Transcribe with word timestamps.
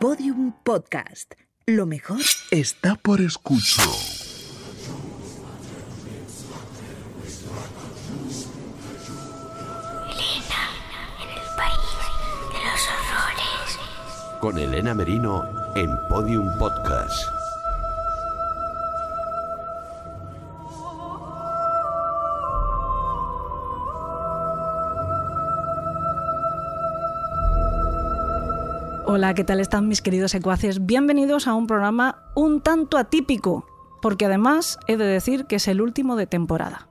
Podium 0.00 0.54
Podcast. 0.64 1.34
Lo 1.66 1.84
mejor 1.84 2.22
está 2.50 2.94
por 2.94 3.20
escuchar. 3.20 3.84
Elena, 10.08 10.62
en 11.20 11.28
el 11.28 11.44
país 11.54 11.92
de 12.48 12.58
los 12.64 12.88
horrores. 12.88 14.40
Con 14.40 14.56
Elena 14.56 14.94
Merino 14.94 15.44
en 15.76 15.90
Podium 16.08 16.48
Podcast. 16.58 17.39
Hola, 29.12 29.34
¿qué 29.34 29.42
tal 29.42 29.58
están 29.58 29.88
mis 29.88 30.02
queridos 30.02 30.30
secuaces? 30.30 30.86
Bienvenidos 30.86 31.48
a 31.48 31.54
un 31.54 31.66
programa 31.66 32.22
un 32.36 32.60
tanto 32.60 32.96
atípico, 32.96 33.66
porque 34.00 34.26
además 34.26 34.78
he 34.86 34.96
de 34.96 35.04
decir 35.04 35.46
que 35.46 35.56
es 35.56 35.66
el 35.66 35.80
último 35.80 36.14
de 36.14 36.28
temporada. 36.28 36.86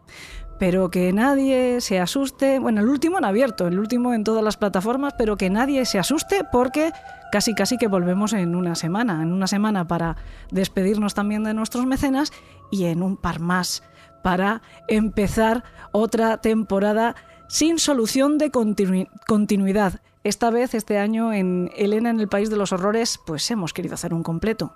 Pero 0.60 0.92
que 0.92 1.14
nadie 1.14 1.80
se 1.80 1.98
asuste, 1.98 2.60
bueno, 2.60 2.82
el 2.82 2.90
último 2.90 3.20
en 3.20 3.24
abierto, 3.24 3.68
el 3.68 3.80
último 3.80 4.14
en 4.14 4.26
todas 4.26 4.44
las 4.44 4.58
plataformas, 4.58 5.14
pero 5.18 5.38
que 5.38 5.50
nadie 5.50 5.86
se 5.86 5.98
asuste 5.98 6.42
porque 6.52 6.92
casi 7.32 7.56
casi 7.56 7.78
que 7.78 7.88
volvemos 7.88 8.34
en 8.34 8.54
una 8.54 8.76
semana, 8.76 9.24
en 9.24 9.32
una 9.32 9.48
semana 9.48 9.88
para 9.88 10.18
despedirnos 10.52 11.14
también 11.14 11.46
de 11.46 11.54
nuestros 11.54 11.86
mecenas 11.86 12.34
y 12.70 12.88
en 12.88 13.02
un 13.02 13.16
par 13.16 13.40
más 13.40 13.82
para 14.26 14.62
empezar 14.90 15.64
otra 15.94 16.42
temporada 16.42 17.16
sin 17.48 17.80
solución 17.80 18.38
de 18.38 18.52
continu- 18.52 19.08
continuidad. 19.26 20.02
Esta 20.24 20.50
vez, 20.50 20.74
este 20.74 20.98
año, 20.98 21.32
en 21.32 21.72
Elena 21.76 22.10
en 22.10 22.20
el 22.20 22.28
País 22.28 22.50
de 22.50 22.58
los 22.58 22.74
Horrores, 22.74 23.20
pues 23.26 23.50
hemos 23.52 23.74
querido 23.74 23.96
hacer 23.96 24.14
un 24.14 24.24
completo. 24.24 24.76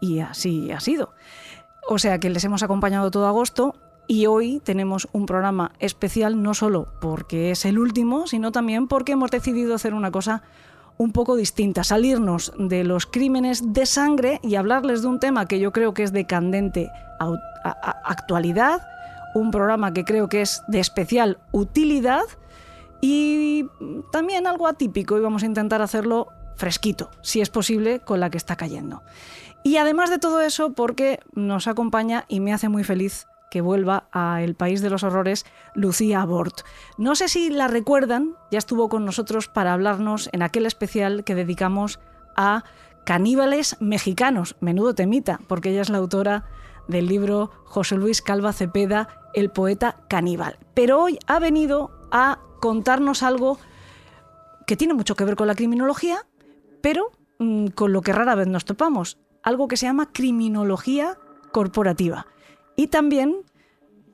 Y 0.00 0.20
así 0.20 0.70
ha 0.70 0.80
sido. 0.80 1.12
O 1.88 1.98
sea 1.98 2.18
que 2.18 2.30
les 2.30 2.44
hemos 2.44 2.62
acompañado 2.62 3.10
todo 3.10 3.26
agosto 3.26 3.74
y 4.06 4.26
hoy 4.26 4.60
tenemos 4.64 5.08
un 5.12 5.26
programa 5.26 5.72
especial 5.80 6.42
no 6.42 6.54
solo 6.54 6.88
porque 7.00 7.50
es 7.50 7.64
el 7.64 7.78
último, 7.78 8.26
sino 8.26 8.52
también 8.52 8.88
porque 8.88 9.12
hemos 9.12 9.30
decidido 9.30 9.74
hacer 9.74 9.92
una 9.92 10.10
cosa 10.10 10.42
un 10.96 11.12
poco 11.12 11.36
distinta, 11.36 11.84
salirnos 11.84 12.52
de 12.58 12.84
los 12.84 13.06
crímenes 13.06 13.72
de 13.72 13.86
sangre 13.86 14.40
y 14.42 14.56
hablarles 14.56 15.02
de 15.02 15.08
un 15.08 15.20
tema 15.20 15.46
que 15.46 15.60
yo 15.60 15.72
creo 15.72 15.94
que 15.94 16.02
es 16.02 16.12
de 16.12 16.26
candente 16.26 16.90
actualidad, 18.04 18.82
un 19.34 19.50
programa 19.50 19.92
que 19.92 20.04
creo 20.04 20.28
que 20.28 20.42
es 20.42 20.62
de 20.66 20.80
especial 20.80 21.38
utilidad 21.52 22.24
y 23.00 23.66
también 24.10 24.46
algo 24.46 24.66
atípico 24.66 25.16
y 25.16 25.20
vamos 25.20 25.42
a 25.42 25.46
intentar 25.46 25.82
hacerlo 25.82 26.28
fresquito, 26.56 27.10
si 27.22 27.40
es 27.40 27.50
posible, 27.50 28.00
con 28.00 28.20
la 28.20 28.30
que 28.30 28.38
está 28.38 28.56
cayendo. 28.56 29.02
Y 29.62 29.76
además 29.76 30.10
de 30.10 30.18
todo 30.18 30.40
eso, 30.40 30.72
porque 30.72 31.20
nos 31.34 31.68
acompaña 31.68 32.24
y 32.28 32.40
me 32.40 32.52
hace 32.52 32.68
muy 32.68 32.84
feliz 32.84 33.26
que 33.50 33.60
vuelva 33.60 34.08
a 34.12 34.42
El 34.42 34.54
País 34.54 34.82
de 34.82 34.90
los 34.90 35.02
Horrores 35.02 35.46
Lucía 35.74 36.24
Bort. 36.24 36.60
No 36.96 37.14
sé 37.14 37.28
si 37.28 37.50
la 37.50 37.68
recuerdan, 37.68 38.34
ya 38.50 38.58
estuvo 38.58 38.88
con 38.88 39.04
nosotros 39.04 39.48
para 39.48 39.72
hablarnos 39.72 40.28
en 40.32 40.42
aquel 40.42 40.66
especial 40.66 41.24
que 41.24 41.34
dedicamos 41.34 41.98
a 42.36 42.64
caníbales 43.04 43.76
mexicanos. 43.80 44.56
Menudo 44.60 44.94
temita, 44.94 45.40
porque 45.46 45.70
ella 45.70 45.82
es 45.82 45.88
la 45.88 45.98
autora 45.98 46.44
del 46.88 47.06
libro 47.06 47.50
José 47.64 47.96
Luis 47.96 48.22
Calva 48.22 48.52
Cepeda, 48.52 49.08
El 49.34 49.50
poeta 49.50 49.96
caníbal. 50.08 50.58
Pero 50.74 51.00
hoy 51.02 51.18
ha 51.26 51.38
venido 51.38 51.90
a 52.10 52.38
contarnos 52.60 53.22
algo 53.22 53.58
que 54.66 54.76
tiene 54.76 54.94
mucho 54.94 55.16
que 55.16 55.24
ver 55.24 55.36
con 55.36 55.46
la 55.46 55.54
criminología, 55.54 56.26
pero 56.82 57.12
mm, 57.38 57.68
con 57.68 57.92
lo 57.92 58.02
que 58.02 58.12
rara 58.12 58.34
vez 58.34 58.46
nos 58.46 58.64
topamos, 58.64 59.18
algo 59.42 59.68
que 59.68 59.76
se 59.76 59.86
llama 59.86 60.12
criminología 60.12 61.16
corporativa. 61.52 62.26
Y 62.76 62.88
también 62.88 63.36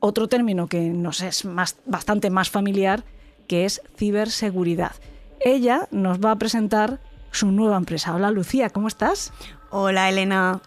otro 0.01 0.29
término 0.29 0.69
que 0.69 0.81
nos 0.91 1.23
es 1.23 1.45
más, 1.45 1.77
bastante 1.87 2.31
más 2.31 2.51
familiar, 2.51 3.05
que 3.49 3.65
es 3.65 3.83
ciberseguridad. 3.97 4.93
Ella 5.41 5.89
nos 5.91 6.21
va 6.21 6.31
a 6.31 6.39
presentar 6.39 7.01
su 7.31 7.51
nueva 7.51 7.77
empresa. 7.77 8.15
Hola 8.15 8.31
Lucía, 8.31 8.71
¿cómo 8.71 8.89
estás? 8.89 9.33
Hola 9.71 10.09
Elena, 10.09 10.61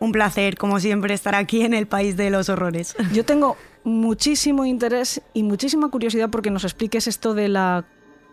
un 0.00 0.12
placer 0.12 0.56
como 0.56 0.80
siempre 0.80 1.14
estar 1.14 1.34
aquí 1.34 1.62
en 1.62 1.72
el 1.72 1.86
país 1.86 2.16
de 2.16 2.30
los 2.30 2.48
horrores. 2.48 2.94
Yo 3.12 3.24
tengo 3.24 3.56
muchísimo 3.84 4.64
interés 4.64 5.22
y 5.34 5.42
muchísima 5.42 5.88
curiosidad 5.90 6.30
porque 6.30 6.50
nos 6.50 6.64
expliques 6.64 7.06
esto 7.06 7.34
de 7.34 7.48
la 7.48 7.84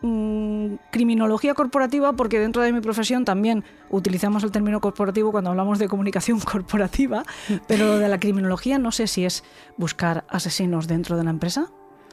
mm, 0.02 0.76
criminología 0.92 1.54
corporativa, 1.54 2.14
porque 2.14 2.40
dentro 2.40 2.62
de 2.62 2.72
mi 2.72 2.82
profesión 2.82 3.26
también 3.26 3.64
utilizamos 3.90 4.44
el 4.44 4.52
término 4.52 4.80
corporativo 4.80 5.32
cuando 5.32 5.50
hablamos 5.52 5.78
de 5.80 5.88
comunicación 5.88 6.40
corporativa, 6.52 7.24
pero 7.68 7.86
lo 7.86 7.98
de 8.00 8.08
la 8.08 8.20
criminología 8.20 8.78
no 8.80 8.92
sé 8.92 9.08
si 9.08 9.26
es 9.26 9.44
buscar 9.78 10.24
asesinos 10.30 10.88
dentro 10.88 11.18
de 11.18 11.24
la 11.26 11.30
empresa. 11.32 11.68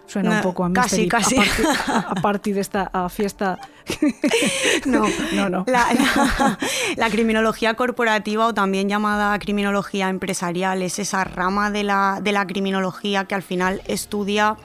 Suena 0.06 0.36
un 0.36 0.40
poco 0.42 0.64
a 0.64 0.72
casi, 0.72 1.02
mystery, 1.02 1.08
casi. 1.08 1.36
A, 1.36 1.42
partir, 1.44 1.66
a- 1.86 1.98
a 2.10 2.14
partir 2.14 2.54
de 2.54 2.60
esta 2.62 2.90
a 2.94 3.08
fiesta. 3.10 3.58
No, 4.86 5.04
no, 5.32 5.48
no. 5.48 5.64
La, 5.66 5.86
la- 5.92 6.58
la 6.96 7.10
criminología 7.10 7.74
corporativa 7.74 8.46
o 8.46 8.54
también 8.54 8.88
llamada 8.88 9.38
criminología 9.38 10.08
empresarial 10.08 10.82
es 10.82 10.98
esa 10.98 11.24
rama 11.24 11.70
de 11.70 11.84
la, 11.84 12.20
de 12.22 12.32
la 12.32 12.46
criminología 12.46 13.24
que 13.24 13.34
al 13.34 13.42
final 13.42 13.82
estudia 13.86 14.56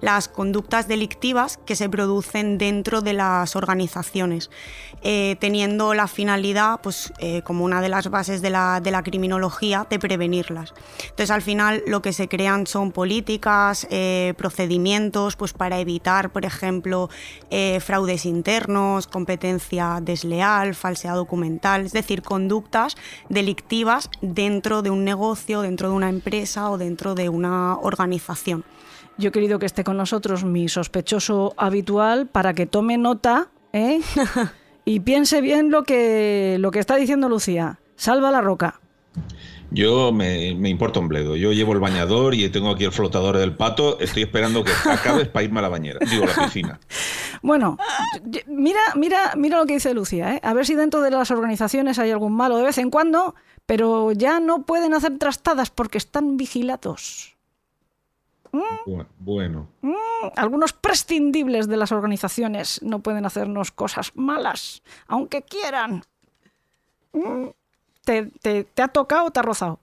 las 0.00 0.28
conductas 0.28 0.88
delictivas 0.88 1.58
que 1.66 1.76
se 1.76 1.88
producen 1.88 2.58
dentro 2.58 3.00
de 3.00 3.12
las 3.12 3.56
organizaciones, 3.56 4.50
eh, 5.02 5.36
teniendo 5.40 5.94
la 5.94 6.08
finalidad, 6.08 6.80
pues 6.82 7.12
eh, 7.18 7.42
como 7.42 7.64
una 7.64 7.80
de 7.80 7.88
las 7.88 8.10
bases 8.10 8.42
de 8.42 8.50
la, 8.50 8.80
de 8.80 8.90
la 8.90 9.02
criminología, 9.02 9.86
de 9.88 9.98
prevenirlas. 9.98 10.74
Entonces 11.04 11.30
al 11.30 11.42
final 11.42 11.82
lo 11.86 12.02
que 12.02 12.12
se 12.12 12.28
crean 12.28 12.66
son 12.66 12.92
políticas, 12.92 13.86
eh, 13.90 14.34
procedimientos, 14.36 15.36
pues 15.36 15.52
para 15.52 15.78
evitar, 15.80 16.30
por 16.30 16.44
ejemplo, 16.44 17.08
fraudes 17.80 18.24
internos, 18.26 18.69
competencia 19.10 19.98
desleal, 20.02 20.74
falsedad 20.74 21.14
documental, 21.14 21.86
es 21.86 21.92
decir, 21.92 22.22
conductas 22.22 22.96
delictivas 23.28 24.10
dentro 24.20 24.82
de 24.82 24.90
un 24.90 25.04
negocio, 25.04 25.62
dentro 25.62 25.90
de 25.90 25.94
una 25.94 26.08
empresa 26.08 26.70
o 26.70 26.78
dentro 26.78 27.14
de 27.14 27.28
una 27.28 27.76
organización. 27.76 28.64
Yo 29.18 29.28
he 29.28 29.32
querido 29.32 29.58
que 29.58 29.66
esté 29.66 29.84
con 29.84 29.96
nosotros 29.96 30.44
mi 30.44 30.68
sospechoso 30.68 31.52
habitual 31.56 32.26
para 32.26 32.54
que 32.54 32.66
tome 32.66 32.96
nota 32.96 33.50
¿eh? 33.72 34.00
y 34.84 35.00
piense 35.00 35.40
bien 35.40 35.70
lo 35.70 35.82
que, 35.82 36.56
lo 36.58 36.70
que 36.70 36.78
está 36.78 36.96
diciendo 36.96 37.28
Lucía. 37.28 37.80
Salva 37.96 38.30
la 38.30 38.40
roca. 38.40 38.79
Yo 39.72 40.10
me, 40.12 40.54
me 40.56 40.68
importa 40.68 40.98
un 41.00 41.08
bledo. 41.08 41.36
Yo 41.36 41.52
llevo 41.52 41.72
el 41.72 41.78
bañador 41.80 42.34
y 42.34 42.48
tengo 42.50 42.70
aquí 42.70 42.84
el 42.84 42.92
flotador 42.92 43.36
del 43.38 43.54
pato. 43.56 43.98
Estoy 44.00 44.22
esperando 44.24 44.64
que 44.64 44.72
acabes 44.84 45.28
para 45.28 45.44
irme 45.44 45.60
a 45.60 45.62
la 45.62 45.68
bañera. 45.68 45.98
Digo, 46.10 46.26
la 46.26 46.34
piscina. 46.44 46.80
Bueno, 47.42 47.78
mira, 48.48 48.80
mira, 48.96 49.32
mira 49.34 49.56
lo 49.58 49.64
que 49.64 49.72
dice 49.72 49.94
Lucía. 49.94 50.34
¿eh? 50.34 50.40
A 50.42 50.52
ver 50.52 50.66
si 50.66 50.74
dentro 50.74 51.00
de 51.00 51.10
las 51.10 51.30
organizaciones 51.30 51.98
hay 51.98 52.10
algún 52.10 52.34
malo 52.34 52.58
de 52.58 52.64
vez 52.64 52.76
en 52.76 52.90
cuando, 52.90 53.34
pero 53.64 54.12
ya 54.12 54.40
no 54.40 54.64
pueden 54.66 54.92
hacer 54.92 55.16
trastadas 55.16 55.70
porque 55.70 55.96
están 55.96 56.36
vigilados. 56.36 57.38
Bu- 58.52 59.06
Bueno, 59.18 59.68
Algunos 60.36 60.74
prescindibles 60.74 61.66
de 61.66 61.78
las 61.78 61.92
organizaciones 61.92 62.82
no 62.82 62.98
pueden 62.98 63.24
hacernos 63.24 63.70
cosas 63.70 64.12
malas, 64.14 64.82
aunque 65.06 65.40
quieran. 65.40 66.02
Mm, 67.14 67.46
¿Te, 68.10 68.24
te, 68.42 68.64
te 68.64 68.82
ha 68.82 68.88
tocado 68.88 69.26
o 69.26 69.30
te 69.30 69.38
ha 69.38 69.42
rozado? 69.44 69.78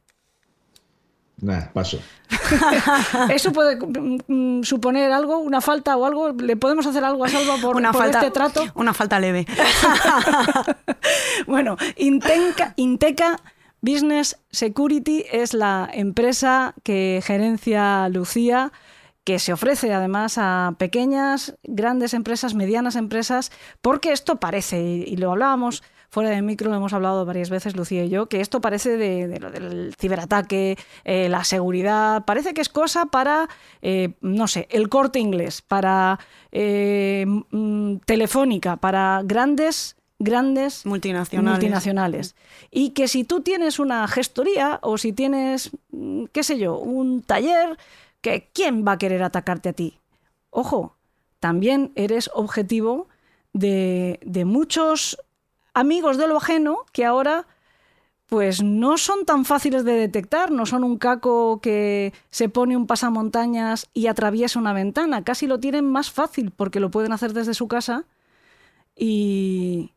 nada, 1.40 1.72
paso. 1.72 1.98
¿Eso 3.30 3.54
puede 3.54 3.78
mm, 4.28 4.64
suponer 4.64 5.14
algo, 5.14 5.38
una 5.38 5.62
falta 5.62 5.96
o 5.96 6.06
algo? 6.06 6.34
¿Le 6.34 6.58
podemos 6.58 6.86
hacer 6.86 7.06
algo 7.06 7.24
a 7.24 7.30
Salva 7.30 7.56
por, 7.62 7.78
una, 7.78 7.94
por 7.94 8.02
falta, 8.02 8.20
este 8.20 8.32
trato? 8.32 8.66
una 8.76 8.94
falta 8.94 9.18
leve. 9.22 9.48
Bueno, 11.48 11.78
Intenca, 11.96 12.74
Inteca 12.75 13.40
Business 13.80 14.38
Security 14.51 15.24
es 15.31 15.54
la 15.54 15.90
empresa 15.94 16.74
que 16.84 17.22
gerencia 17.24 18.10
Lucía, 18.10 18.74
que 19.24 19.40
se 19.40 19.54
ofrece 19.54 19.94
además 19.94 20.38
a 20.38 20.75
pequeñas, 20.78 21.56
grandes 21.63 22.13
empresas, 22.13 22.56
medianas 22.56 22.98
empresas, 22.98 23.54
porque 23.81 24.12
esto 24.12 24.36
parece, 24.36 24.81
y 24.81 25.04
y 25.04 25.16
lo 25.16 25.31
hablábamos 25.31 25.81
fuera 26.09 26.30
de 26.30 26.42
micro, 26.42 26.69
lo 26.69 26.75
hemos 26.75 26.94
hablado 26.94 27.25
varias 27.25 27.50
veces 27.50 27.75
Lucía 27.75 28.06
y 28.06 28.09
yo, 28.09 28.27
que 28.27 28.42
esto 28.42 28.62
parece 28.62 28.98
de, 28.98 29.27
de 29.27 29.39
lo 29.39 29.51
del 29.51 29.94
ciberataque, 30.00 30.77
eh, 31.04 31.30
la 31.30 31.44
seguridad, 31.44 32.25
parece 32.25 32.54
que 32.54 32.62
es 32.62 32.69
cosa 32.69 33.07
para, 33.07 33.50
eh, 33.81 34.13
no 34.21 34.48
sé, 34.48 34.68
el 34.71 34.89
corte 34.89 35.19
inglés, 35.19 35.62
para 35.62 36.19
eh, 36.51 37.25
mm, 37.27 37.98
Telefónica, 38.06 38.77
para 38.77 39.21
grandes 39.24 39.95
grandes 40.19 40.83
Multinacionales. 40.86 41.59
multinacionales. 41.59 42.36
Y 42.71 42.89
que 42.92 43.07
si 43.07 43.24
tú 43.24 43.42
tienes 43.42 43.77
una 43.77 44.07
gestoría 44.07 44.80
o 44.81 44.98
si 44.98 45.13
tienes, 45.13 45.71
mm, 45.92 46.25
qué 46.31 46.44
sé 46.44 46.57
yo, 46.57 46.77
un 46.80 47.21
taller, 47.21 47.77
que 48.21 48.50
¿quién 48.51 48.83
va 48.88 48.94
a 48.94 48.98
querer 48.98 49.21
atacarte 49.21 49.69
a 49.69 49.74
ti? 49.74 50.00
Ojo, 50.50 50.95
también 51.39 51.92
eres 51.95 52.31
objetivo 52.33 53.07
de, 53.53 54.19
de 54.25 54.45
muchos 54.45 55.19
amigos 55.77 56.18
de 56.18 56.27
lo 56.27 56.38
ajeno 56.38 56.79
que 56.91 57.06
ahora 57.06 57.45
pues 58.25 58.62
no 58.63 58.97
son 58.97 59.25
tan 59.25 59.45
fáciles 59.45 59.85
de 59.85 59.94
detectar, 59.94 60.51
no 60.51 60.65
son 60.65 60.83
un 60.83 60.97
caco 60.97 61.62
que 61.62 62.13
se 62.29 62.50
pone 62.50 62.75
un 62.75 62.88
pasamontañas 62.88 63.88
y 63.94 64.07
atraviesa 64.07 64.59
una 64.59 64.74
ventana, 64.74 65.24
casi 65.24 65.47
lo 65.47 65.59
tienen 65.59 65.85
más 65.85 66.12
fácil 66.12 66.51
porque 66.51 66.79
lo 66.79 66.91
pueden 66.91 67.13
hacer 67.13 67.31
desde 67.31 67.53
su 67.53 67.68
casa 67.68 68.06
y 68.95 69.94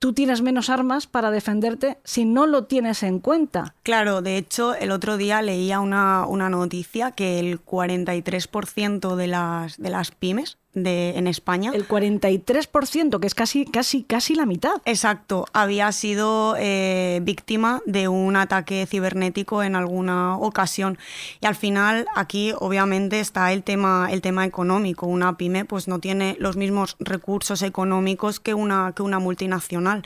tú 0.00 0.12
tienes 0.12 0.42
menos 0.42 0.68
armas 0.68 1.06
para 1.06 1.30
defenderte 1.30 1.98
si 2.02 2.24
no 2.24 2.46
lo 2.46 2.64
tienes 2.64 3.04
en 3.04 3.20
cuenta. 3.20 3.76
Claro, 3.84 4.20
de 4.20 4.36
hecho, 4.36 4.74
el 4.74 4.90
otro 4.90 5.16
día 5.16 5.40
leía 5.40 5.78
una, 5.78 6.26
una 6.26 6.50
noticia 6.50 7.12
que 7.12 7.38
el 7.38 7.64
43% 7.64 9.14
de 9.14 9.26
las, 9.28 9.78
de 9.78 9.88
las 9.88 10.10
pymes 10.10 10.58
de, 10.74 11.18
en 11.18 11.26
España. 11.26 11.70
El 11.74 11.86
43%, 11.86 13.20
que 13.20 13.26
es 13.26 13.34
casi, 13.34 13.64
casi, 13.64 14.02
casi 14.02 14.34
la 14.34 14.46
mitad. 14.46 14.80
Exacto, 14.84 15.46
había 15.52 15.92
sido 15.92 16.56
eh, 16.58 17.20
víctima 17.22 17.80
de 17.86 18.08
un 18.08 18.36
ataque 18.36 18.86
cibernético 18.86 19.62
en 19.62 19.76
alguna 19.76 20.36
ocasión. 20.36 20.98
Y 21.40 21.46
al 21.46 21.54
final, 21.54 22.06
aquí 22.14 22.52
obviamente 22.58 23.20
está 23.20 23.52
el 23.52 23.62
tema, 23.62 24.08
el 24.10 24.20
tema 24.20 24.46
económico. 24.46 25.06
Una 25.06 25.36
pyme 25.36 25.64
pues 25.64 25.88
no 25.88 25.98
tiene 25.98 26.36
los 26.38 26.56
mismos 26.56 26.96
recursos 26.98 27.62
económicos 27.62 28.40
que 28.40 28.54
una, 28.54 28.92
que 28.94 29.02
una 29.02 29.18
multinacional. 29.18 30.02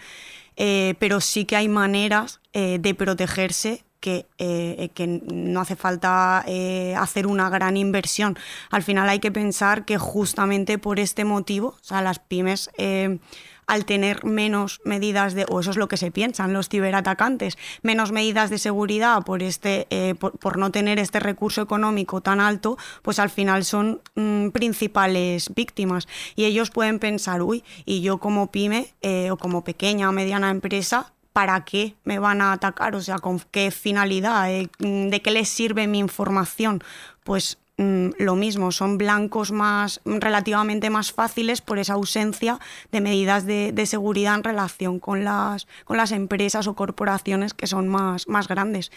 Eh, 0.58 0.94
pero 0.98 1.20
sí 1.20 1.44
que 1.44 1.56
hay 1.56 1.68
maneras 1.68 2.40
eh, 2.54 2.78
de 2.80 2.94
protegerse 2.94 3.84
que, 4.06 4.24
eh, 4.38 4.90
que 4.94 5.08
no 5.08 5.60
hace 5.60 5.74
falta 5.74 6.44
eh, 6.46 6.94
hacer 6.96 7.26
una 7.26 7.50
gran 7.50 7.76
inversión. 7.76 8.38
Al 8.70 8.84
final 8.84 9.08
hay 9.08 9.18
que 9.18 9.32
pensar 9.32 9.84
que 9.84 9.98
justamente 9.98 10.78
por 10.78 11.00
este 11.00 11.24
motivo, 11.24 11.70
o 11.70 11.84
sea, 11.84 12.02
las 12.02 12.20
pymes... 12.20 12.70
Eh, 12.78 13.18
al 13.68 13.84
tener 13.84 14.24
menos 14.24 14.80
medidas 14.84 15.34
de, 15.34 15.44
o 15.48 15.58
eso 15.58 15.72
es 15.72 15.76
lo 15.76 15.88
que 15.88 15.96
se 15.96 16.12
piensan 16.12 16.52
los 16.52 16.68
ciberatacantes, 16.68 17.58
menos 17.82 18.12
medidas 18.12 18.48
de 18.48 18.58
seguridad 18.58 19.24
por, 19.24 19.42
este, 19.42 19.88
por, 20.20 20.56
no 20.56 20.70
tener 20.70 21.00
este 21.00 21.18
recurso 21.18 21.62
económico 21.62 22.20
tan 22.20 22.38
alto, 22.38 22.78
pues 23.02 23.18
al 23.18 23.28
final 23.28 23.64
son 23.64 24.02
mm, 24.14 24.50
principales 24.50 25.52
víctimas. 25.52 26.06
Y 26.36 26.44
ellos 26.44 26.70
pueden 26.70 27.00
pensar, 27.00 27.42
uy, 27.42 27.64
y 27.84 28.02
yo 28.02 28.18
como 28.18 28.52
pyme 28.52 28.94
o 29.32 29.36
como 29.36 29.64
pequeña 29.64 30.10
o 30.10 30.12
mediana 30.12 30.50
empresa, 30.50 31.12
¿para 31.36 31.66
qué 31.66 31.96
me 32.04 32.18
van 32.18 32.40
a 32.40 32.52
atacar? 32.52 32.94
O 32.94 33.02
sea, 33.02 33.18
¿con 33.18 33.38
qué 33.50 33.70
finalidad? 33.70 34.50
Eh, 34.50 34.70
¿De 34.78 35.20
qué 35.20 35.30
les 35.30 35.50
sirve 35.50 35.86
mi 35.86 35.98
información? 35.98 36.82
Pues 37.24 37.58
mm, 37.76 38.12
lo 38.18 38.36
mismo, 38.36 38.72
son 38.72 38.96
blancos 38.96 39.52
más 39.52 40.00
relativamente 40.06 40.88
más 40.88 41.12
fáciles 41.12 41.60
por 41.60 41.78
esa 41.78 41.92
ausencia 41.92 42.58
de 42.90 43.02
medidas 43.02 43.44
de, 43.44 43.72
de, 43.72 43.84
seguridad 43.84 44.34
en 44.34 44.44
relación 44.44 44.98
con 44.98 45.24
las, 45.24 45.66
con 45.84 45.98
las 45.98 46.10
empresas 46.12 46.66
o 46.68 46.74
corporaciones 46.74 47.52
que 47.52 47.66
son 47.66 47.86
más, 47.86 48.28
más 48.28 48.48
grandes. 48.48 48.90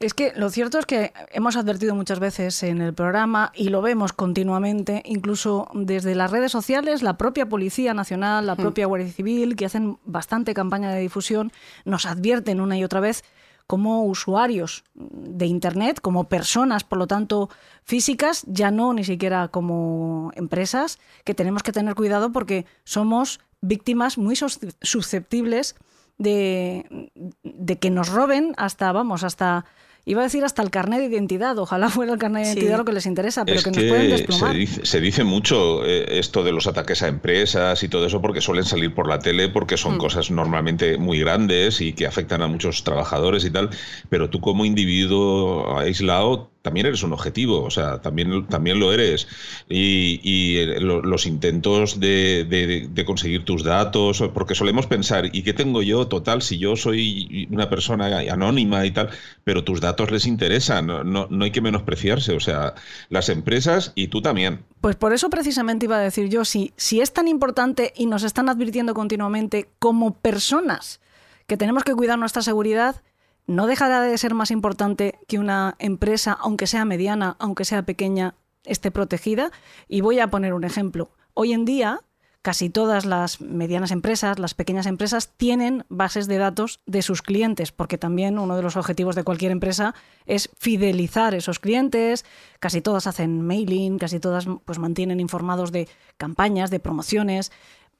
Es 0.00 0.14
que 0.14 0.32
lo 0.34 0.48
cierto 0.48 0.78
es 0.78 0.86
que 0.86 1.12
hemos 1.30 1.56
advertido 1.56 1.94
muchas 1.94 2.20
veces 2.20 2.62
en 2.62 2.80
el 2.80 2.94
programa 2.94 3.52
y 3.54 3.68
lo 3.68 3.82
vemos 3.82 4.14
continuamente, 4.14 5.02
incluso 5.04 5.68
desde 5.74 6.14
las 6.14 6.30
redes 6.30 6.50
sociales, 6.50 7.02
la 7.02 7.18
propia 7.18 7.50
Policía 7.50 7.92
Nacional, 7.92 8.46
la 8.46 8.56
propia 8.56 8.86
Guardia 8.86 9.12
Civil, 9.12 9.56
que 9.56 9.66
hacen 9.66 9.98
bastante 10.06 10.54
campaña 10.54 10.90
de 10.90 11.02
difusión, 11.02 11.52
nos 11.84 12.06
advierten 12.06 12.62
una 12.62 12.78
y 12.78 12.84
otra 12.84 13.00
vez 13.00 13.24
como 13.66 14.04
usuarios 14.06 14.84
de 14.94 15.44
Internet, 15.44 16.00
como 16.00 16.30
personas, 16.30 16.82
por 16.82 16.96
lo 16.96 17.06
tanto, 17.06 17.50
físicas, 17.84 18.44
ya 18.46 18.70
no 18.70 18.94
ni 18.94 19.04
siquiera 19.04 19.48
como 19.48 20.32
empresas, 20.34 20.98
que 21.24 21.34
tenemos 21.34 21.62
que 21.62 21.72
tener 21.72 21.94
cuidado 21.94 22.32
porque 22.32 22.64
somos 22.84 23.38
víctimas 23.60 24.16
muy 24.16 24.34
susceptibles 24.34 25.76
de, 26.16 27.10
de 27.44 27.78
que 27.78 27.90
nos 27.90 28.08
roben 28.08 28.54
hasta, 28.56 28.92
vamos, 28.92 29.24
hasta 29.24 29.66
Iba 30.04 30.22
a 30.22 30.24
decir 30.24 30.44
hasta 30.44 30.62
el 30.62 30.70
carnet 30.70 31.00
de 31.00 31.06
identidad, 31.06 31.58
ojalá 31.58 31.90
fuera 31.90 32.12
el 32.12 32.18
carnet 32.18 32.42
de 32.44 32.48
identidad 32.52 32.72
sí. 32.72 32.78
lo 32.78 32.84
que 32.84 32.92
les 32.92 33.06
interesa, 33.06 33.44
pero 33.44 33.58
es 33.58 33.64
que, 33.64 33.70
nos 33.70 33.84
pueden 33.84 34.10
desplomar. 34.10 34.52
Se 34.52 34.58
dice, 34.58 34.86
se 34.86 35.00
dice 35.00 35.24
mucho 35.24 35.84
eh, 35.84 36.18
esto 36.18 36.42
de 36.42 36.52
los 36.52 36.66
ataques 36.66 37.02
a 37.02 37.08
empresas 37.08 37.82
y 37.82 37.88
todo 37.88 38.06
eso 38.06 38.20
porque 38.20 38.40
suelen 38.40 38.64
salir 38.64 38.94
por 38.94 39.08
la 39.08 39.18
tele, 39.18 39.48
porque 39.48 39.76
son 39.76 39.96
mm. 39.96 39.98
cosas 39.98 40.30
normalmente 40.30 40.98
muy 40.98 41.20
grandes 41.20 41.80
y 41.80 41.92
que 41.92 42.06
afectan 42.06 42.42
a 42.42 42.48
muchos 42.48 42.84
trabajadores 42.84 43.44
y 43.44 43.50
tal, 43.50 43.70
pero 44.08 44.30
tú 44.30 44.40
como 44.40 44.64
individuo 44.64 45.78
aislado 45.78 46.50
también 46.62 46.86
eres 46.86 47.02
un 47.02 47.12
objetivo, 47.12 47.62
o 47.62 47.70
sea, 47.70 48.00
también, 48.00 48.46
también 48.46 48.78
lo 48.78 48.92
eres. 48.92 49.26
Y, 49.68 50.56
eh, 50.56 50.80
lo, 50.80 51.02
los 51.02 51.26
intentos 51.26 52.00
de, 52.00 52.44
de, 52.44 52.88
de, 52.90 53.04
conseguir 53.04 53.44
tus 53.44 53.64
datos, 53.64 54.22
porque 54.34 54.54
solemos 54.54 54.86
pensar, 54.86 55.30
¿y 55.32 55.42
qué 55.42 55.52
tengo 55.52 55.82
yo? 55.82 56.06
Total, 56.08 56.42
si 56.42 56.58
yo 56.58 56.76
soy 56.76 57.48
una 57.50 57.70
persona 57.70 58.18
anónima 58.30 58.84
y 58.84 58.90
tal, 58.90 59.10
pero 59.44 59.64
tus 59.64 59.80
datos 59.80 60.10
les 60.10 60.26
interesan, 60.26 60.86
no, 60.86 61.04
no, 61.04 61.26
no 61.30 61.44
hay 61.44 61.50
que 61.50 61.60
menospreciarse, 61.60 62.34
o 62.34 62.40
sea, 62.40 62.74
las 63.08 63.28
empresas 63.28 63.92
y 63.94 64.08
tú 64.08 64.20
también. 64.20 64.64
Pues 64.80 64.96
por 64.96 65.12
eso 65.12 65.30
precisamente 65.30 65.86
iba 65.86 65.96
a 65.96 66.00
decir 66.00 66.28
yo, 66.28 66.44
si, 66.44 66.72
si 66.76 67.00
es 67.00 67.12
tan 67.12 67.28
importante 67.28 67.92
y 67.96 68.06
nos 68.06 68.22
están 68.22 68.48
advirtiendo 68.48 68.94
continuamente 68.94 69.68
como 69.78 70.14
personas 70.14 71.00
que 71.46 71.56
tenemos 71.56 71.84
que 71.84 71.94
cuidar 71.94 72.18
nuestra 72.18 72.42
seguridad, 72.42 73.02
no 73.50 73.66
dejará 73.66 74.00
de 74.02 74.16
ser 74.16 74.32
más 74.32 74.52
importante 74.52 75.18
que 75.26 75.40
una 75.40 75.74
empresa, 75.80 76.38
aunque 76.40 76.68
sea 76.68 76.84
mediana, 76.84 77.34
aunque 77.40 77.64
sea 77.64 77.82
pequeña, 77.82 78.36
esté 78.64 78.92
protegida. 78.92 79.50
Y 79.88 80.02
voy 80.02 80.20
a 80.20 80.28
poner 80.28 80.54
un 80.54 80.62
ejemplo. 80.62 81.10
Hoy 81.34 81.52
en 81.52 81.64
día, 81.64 82.00
casi 82.42 82.70
todas 82.70 83.04
las 83.04 83.40
medianas 83.40 83.90
empresas, 83.90 84.38
las 84.38 84.54
pequeñas 84.54 84.86
empresas, 84.86 85.32
tienen 85.36 85.84
bases 85.88 86.28
de 86.28 86.38
datos 86.38 86.78
de 86.86 87.02
sus 87.02 87.22
clientes, 87.22 87.72
porque 87.72 87.98
también 87.98 88.38
uno 88.38 88.54
de 88.54 88.62
los 88.62 88.76
objetivos 88.76 89.16
de 89.16 89.24
cualquier 89.24 89.50
empresa 89.50 89.96
es 90.26 90.50
fidelizar 90.56 91.34
esos 91.34 91.58
clientes. 91.58 92.24
Casi 92.60 92.80
todas 92.80 93.08
hacen 93.08 93.44
mailing, 93.44 93.98
casi 93.98 94.20
todas 94.20 94.46
pues, 94.64 94.78
mantienen 94.78 95.18
informados 95.18 95.72
de 95.72 95.88
campañas, 96.18 96.70
de 96.70 96.78
promociones 96.78 97.50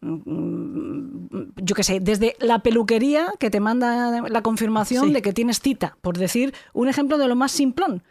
yo 0.02 1.74
qué 1.74 1.82
sé, 1.82 2.00
desde 2.00 2.36
la 2.40 2.60
peluquería 2.60 3.32
que 3.38 3.50
te 3.50 3.60
manda 3.60 4.22
la 4.28 4.42
confirmación 4.42 5.08
sí. 5.08 5.12
de 5.12 5.22
que 5.22 5.32
tienes 5.32 5.60
cita, 5.60 5.96
por 6.00 6.16
decir 6.16 6.54
un 6.72 6.88
ejemplo 6.88 7.18
de 7.18 7.28
lo 7.28 7.36
más 7.36 7.52
simplón. 7.52 8.02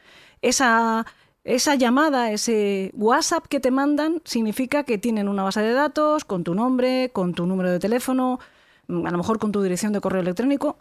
Esa, 0.42 1.06
esa 1.44 1.76
llamada, 1.76 2.32
ese 2.32 2.92
WhatsApp 2.94 3.48
que 3.48 3.60
te 3.60 3.72
mandan, 3.72 4.22
significa 4.24 4.84
que 4.84 4.98
tienen 4.98 5.28
una 5.28 5.44
base 5.44 5.62
de 5.62 5.74
datos 5.74 6.26
con 6.26 6.44
tu 6.44 6.54
nombre, 6.54 7.10
con 7.12 7.34
tu 7.34 7.46
número 7.48 7.72
de 7.72 7.80
teléfono, 7.80 8.40
a 8.88 9.12
lo 9.12 9.18
mejor 9.18 9.40
con 9.40 9.52
tu 9.52 9.62
dirección 9.62 9.92
de 9.92 10.02
correo 10.02 10.22
electrónico. 10.22 10.78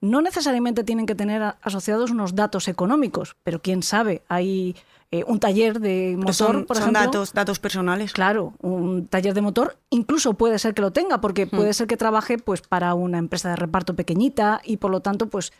No 0.00 0.20
necesariamente 0.20 0.84
tienen 0.84 1.06
que 1.06 1.14
tener 1.14 1.54
asociados 1.62 2.10
unos 2.10 2.34
datos 2.34 2.68
económicos, 2.68 3.36
pero 3.42 3.60
quién 3.60 3.82
sabe, 3.82 4.22
hay 4.28 4.76
eh, 5.14 5.24
un 5.26 5.38
taller 5.40 5.78
de 5.78 6.14
motor, 6.16 6.34
son, 6.34 6.64
por 6.64 6.78
son 6.78 6.84
ejemplo. 6.84 7.02
datos, 7.02 7.34
datos 7.34 7.58
personales. 7.58 8.14
Claro, 8.14 8.54
un 8.62 9.06
taller 9.06 9.34
de 9.34 9.42
motor 9.42 9.76
incluso 9.90 10.32
puede 10.34 10.58
ser 10.58 10.72
que 10.72 10.80
lo 10.80 10.90
tenga, 10.90 11.20
porque 11.20 11.44
hmm. 11.44 11.50
puede 11.50 11.74
ser 11.74 11.86
que 11.86 11.98
trabaje 11.98 12.38
pues 12.38 12.62
para 12.62 12.94
una 12.94 13.18
empresa 13.18 13.50
de 13.50 13.56
reparto 13.56 13.94
pequeñita 13.94 14.62
y 14.64 14.78
por 14.78 14.90
lo 14.90 15.00
tanto 15.00 15.28
pues 15.28 15.52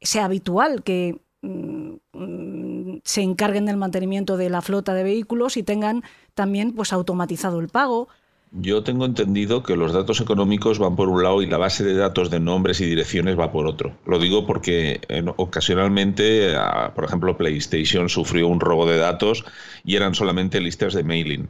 sea 0.00 0.24
habitual 0.24 0.82
que 0.82 1.20
mm, 1.42 2.96
se 3.04 3.20
encarguen 3.20 3.66
del 3.66 3.76
mantenimiento 3.76 4.38
de 4.38 4.48
la 4.48 4.62
flota 4.62 4.94
de 4.94 5.04
vehículos 5.04 5.58
y 5.58 5.62
tengan 5.62 6.02
también 6.34 6.72
pues 6.72 6.94
automatizado 6.94 7.60
el 7.60 7.68
pago. 7.68 8.08
Yo 8.52 8.82
tengo 8.82 9.04
entendido 9.04 9.62
que 9.62 9.76
los 9.76 9.92
datos 9.92 10.20
económicos 10.20 10.78
van 10.78 10.96
por 10.96 11.08
un 11.08 11.22
lado 11.22 11.42
y 11.42 11.46
la 11.46 11.58
base 11.58 11.84
de 11.84 11.94
datos 11.94 12.30
de 12.30 12.40
nombres 12.40 12.80
y 12.80 12.86
direcciones 12.86 13.38
va 13.38 13.52
por 13.52 13.66
otro. 13.66 13.98
Lo 14.06 14.18
digo 14.18 14.46
porque 14.46 15.00
en, 15.08 15.28
ocasionalmente, 15.36 16.56
a, 16.56 16.94
por 16.94 17.04
ejemplo, 17.04 17.36
PlayStation 17.36 18.08
sufrió 18.08 18.48
un 18.48 18.60
robo 18.60 18.86
de 18.86 18.98
datos 18.98 19.44
y 19.84 19.96
eran 19.96 20.14
solamente 20.14 20.60
listas 20.60 20.94
de 20.94 21.02
mailing. 21.02 21.48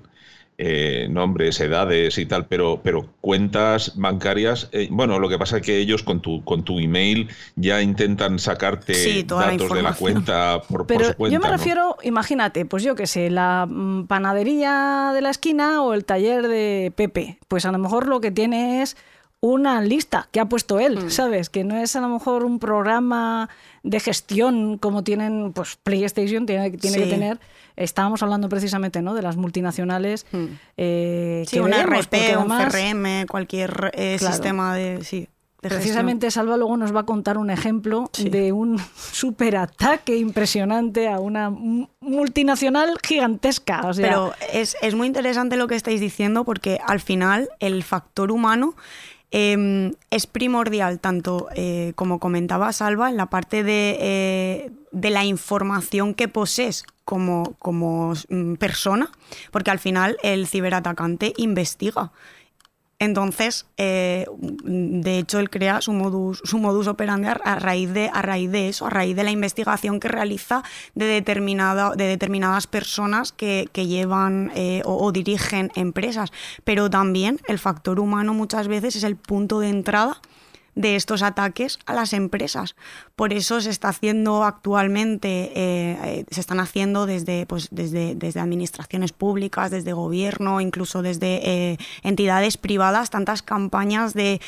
Eh, 0.58 1.06
nombres, 1.10 1.60
edades 1.60 2.16
y 2.16 2.24
tal, 2.24 2.46
pero, 2.46 2.80
pero 2.82 3.06
cuentas 3.20 3.92
bancarias, 3.96 4.70
eh, 4.72 4.88
bueno, 4.90 5.18
lo 5.18 5.28
que 5.28 5.38
pasa 5.38 5.58
es 5.58 5.62
que 5.62 5.76
ellos 5.76 6.02
con 6.02 6.22
tu, 6.22 6.42
con 6.44 6.64
tu 6.64 6.78
email 6.78 7.28
ya 7.56 7.82
intentan 7.82 8.38
sacarte 8.38 8.94
sí, 8.94 9.22
datos 9.22 9.68
la 9.68 9.76
de 9.76 9.82
la 9.82 9.92
cuenta 9.92 10.62
por, 10.66 10.86
pero 10.86 11.00
por 11.00 11.08
su 11.08 11.16
cuenta. 11.18 11.34
Yo 11.34 11.40
me 11.40 11.48
¿no? 11.48 11.52
refiero, 11.52 11.96
imagínate, 12.02 12.64
pues 12.64 12.82
yo 12.82 12.94
qué 12.94 13.06
sé, 13.06 13.28
la 13.28 13.66
mm, 13.68 14.06
panadería 14.06 15.10
de 15.12 15.20
la 15.20 15.28
esquina 15.28 15.82
o 15.82 15.92
el 15.92 16.06
taller 16.06 16.48
de 16.48 16.90
Pepe, 16.96 17.36
pues 17.48 17.66
a 17.66 17.72
lo 17.72 17.76
mejor 17.76 18.08
lo 18.08 18.22
que 18.22 18.30
tiene 18.30 18.80
es 18.80 18.96
una 19.50 19.80
lista 19.80 20.28
que 20.32 20.40
ha 20.40 20.46
puesto 20.48 20.78
él, 20.78 21.06
mm. 21.06 21.10
¿sabes? 21.10 21.50
Que 21.50 21.64
no 21.64 21.76
es 21.76 21.96
a 21.96 22.00
lo 22.00 22.08
mejor 22.08 22.44
un 22.44 22.58
programa 22.58 23.48
de 23.82 24.00
gestión 24.00 24.78
como 24.78 25.02
tienen, 25.04 25.52
pues 25.52 25.76
PlayStation 25.82 26.46
tiene, 26.46 26.70
tiene 26.72 26.96
sí. 26.98 27.02
que 27.04 27.10
tener 27.10 27.38
estábamos 27.76 28.22
hablando 28.22 28.48
precisamente 28.48 29.02
¿no? 29.02 29.12
de 29.14 29.20
las 29.22 29.36
multinacionales 29.36 30.24
Hmm. 30.32 30.46
eh, 30.78 31.44
Sí, 31.46 31.56
que 31.56 31.62
un 31.62 31.70
vemos, 31.70 32.06
RP, 32.06 32.36
un 32.38 32.48
CRM, 32.48 33.26
cualquier 33.28 33.90
eh, 33.92 34.16
Claro. 34.18 34.32
sistema 34.32 34.74
de, 34.74 35.04
sí, 35.04 35.28
de 35.60 35.68
Precisamente 35.68 36.30
Salva 36.30 36.56
luego 36.56 36.76
nos 36.78 36.94
va 36.96 37.00
a 37.00 37.04
contar 37.04 37.36
un 37.36 37.50
ejemplo 37.50 38.08
Sí. 38.14 38.30
de 38.30 38.52
un 38.52 38.78
superataque 39.12 40.16
impresionante 40.16 41.08
a 41.08 41.18
una 41.20 41.50
multinacional 41.50 42.96
gigantesca. 43.06 43.82
O 43.84 43.92
sea, 43.92 44.06
Pero 44.08 44.32
es, 44.52 44.76
es 44.80 44.94
muy 44.94 45.06
interesante 45.06 45.56
lo 45.56 45.66
que 45.68 45.74
estáis 45.74 46.00
diciendo 46.00 46.44
porque 46.44 46.80
al 46.86 47.00
final 47.00 47.50
el 47.60 47.82
factor 47.82 48.32
humano 48.32 48.74
Em, 49.38 49.92
es 50.10 50.26
primordial, 50.26 50.98
tanto 50.98 51.48
eh, 51.54 51.92
como 51.94 52.18
comentaba 52.20 52.72
Salva, 52.72 53.10
en 53.10 53.18
la 53.18 53.26
parte 53.26 53.64
de, 53.64 53.98
eh, 54.00 54.70
de 54.92 55.10
la 55.10 55.26
información 55.26 56.14
que 56.14 56.26
posees 56.26 56.84
como, 57.04 57.54
como 57.58 58.14
mm, 58.30 58.54
persona, 58.54 59.10
porque 59.50 59.70
al 59.70 59.78
final 59.78 60.16
el 60.22 60.46
ciberatacante 60.46 61.34
investiga. 61.36 62.12
Entonces, 62.98 63.66
eh, 63.76 64.26
de 64.38 65.18
hecho, 65.18 65.38
él 65.38 65.50
crea 65.50 65.82
su 65.82 65.92
modus, 65.92 66.40
su 66.44 66.58
modus 66.58 66.86
operandi 66.86 67.28
a 67.28 67.58
raíz, 67.58 67.92
de, 67.92 68.10
a 68.12 68.22
raíz 68.22 68.50
de 68.50 68.68
eso, 68.68 68.86
a 68.86 68.90
raíz 68.90 69.14
de 69.14 69.22
la 69.22 69.30
investigación 69.30 70.00
que 70.00 70.08
realiza 70.08 70.62
de, 70.94 71.04
determinada, 71.04 71.94
de 71.94 72.04
determinadas 72.04 72.66
personas 72.66 73.32
que, 73.32 73.68
llevan 73.74 74.50
eh, 74.54 74.80
o, 74.86 74.96
o, 74.96 75.12
dirigen 75.12 75.70
empresas. 75.74 76.32
Pero 76.64 76.88
también 76.88 77.38
el 77.48 77.58
factor 77.58 78.00
humano 78.00 78.32
muchas 78.32 78.66
veces 78.66 78.96
es 78.96 79.04
el 79.04 79.16
punto 79.16 79.60
de 79.60 79.68
entrada 79.68 80.20
de 80.76 80.94
estos 80.94 81.22
ataques 81.22 81.78
a 81.86 81.94
las 81.94 82.12
empresas. 82.12 82.76
Por 83.16 83.32
eso 83.32 83.62
se 83.62 83.70
está 83.70 83.88
haciendo 83.88 84.44
actualmente, 84.44 85.52
eh, 85.54 85.98
eh, 86.04 86.24
se 86.30 86.40
están 86.40 86.60
haciendo 86.60 87.06
desde, 87.06 87.46
pues, 87.46 87.68
desde, 87.70 88.14
desde 88.14 88.40
administraciones 88.40 89.12
públicas, 89.12 89.70
desde 89.70 89.94
gobierno, 89.94 90.60
incluso 90.60 91.00
desde 91.00 91.40
eh, 91.72 91.78
entidades 92.02 92.58
privadas, 92.58 93.08
tantas 93.08 93.42
campañas 93.42 94.12
de 94.12 94.40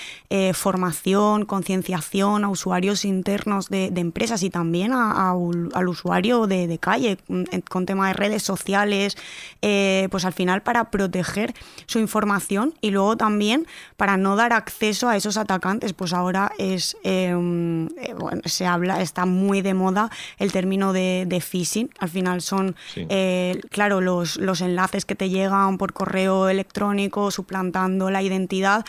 formación, 0.52 1.46
concienciación 1.46 2.44
a 2.44 2.50
usuarios 2.50 3.06
internos 3.06 3.68
de, 3.70 3.86
empresas 3.86 4.42
y 4.42 4.50
también 4.50 4.92
al 4.92 5.88
usuario 5.88 6.46
de, 6.46 6.78
calle, 6.78 7.16
mm, 7.28 7.44
con 7.70 7.86
tema 7.86 8.08
de 8.08 8.12
redes 8.12 8.42
sociales, 8.42 9.16
pues 9.60 10.24
al 10.26 10.32
final 10.34 10.62
para 10.62 10.90
proteger 10.90 11.54
su 11.86 11.98
información 11.98 12.74
y 12.82 12.90
luego 12.90 13.16
también 13.16 13.66
para 13.96 14.18
no 14.18 14.36
dar 14.36 14.52
acceso 14.52 15.08
a 15.08 15.16
esos 15.16 15.38
atacantes, 15.38 15.94
pues 15.94 16.12
ahora 16.18 16.52
es, 16.58 16.96
em, 17.02 17.86
eh, 17.98 18.14
bueno, 18.16 18.42
se 18.44 18.66
habla, 18.66 19.00
está 19.00 19.26
muy 19.26 19.62
de 19.62 19.74
moda 19.74 20.10
el 20.38 20.52
término 20.52 20.92
de, 20.92 21.42
phishing. 21.42 21.90
Al 21.98 22.08
final 22.08 22.42
son, 22.42 22.76
eh, 22.96 23.60
claro, 23.70 24.00
los, 24.00 24.36
los 24.36 24.60
enlaces 24.60 25.04
que 25.04 25.14
te 25.14 25.30
llegan 25.30 25.78
por 25.78 25.92
correo 25.92 26.48
electrónico 26.48 27.30
suplantando 27.30 28.10
la 28.10 28.22
identidad 28.22 28.84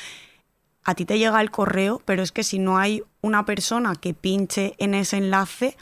a 0.84 0.96
ti 0.96 1.06
te 1.06 1.20
llega 1.20 1.40
el 1.42 1.52
correo, 1.52 2.02
pero 2.06 2.24
es 2.24 2.32
que 2.32 2.44
si 2.44 2.58
no 2.58 2.78
hay 2.78 3.04
una 3.22 3.46
persona 3.46 3.94
que 3.96 4.14
pinche 4.14 4.74
en 4.80 4.96
ese 4.96 5.18
enlace, 5.18 5.78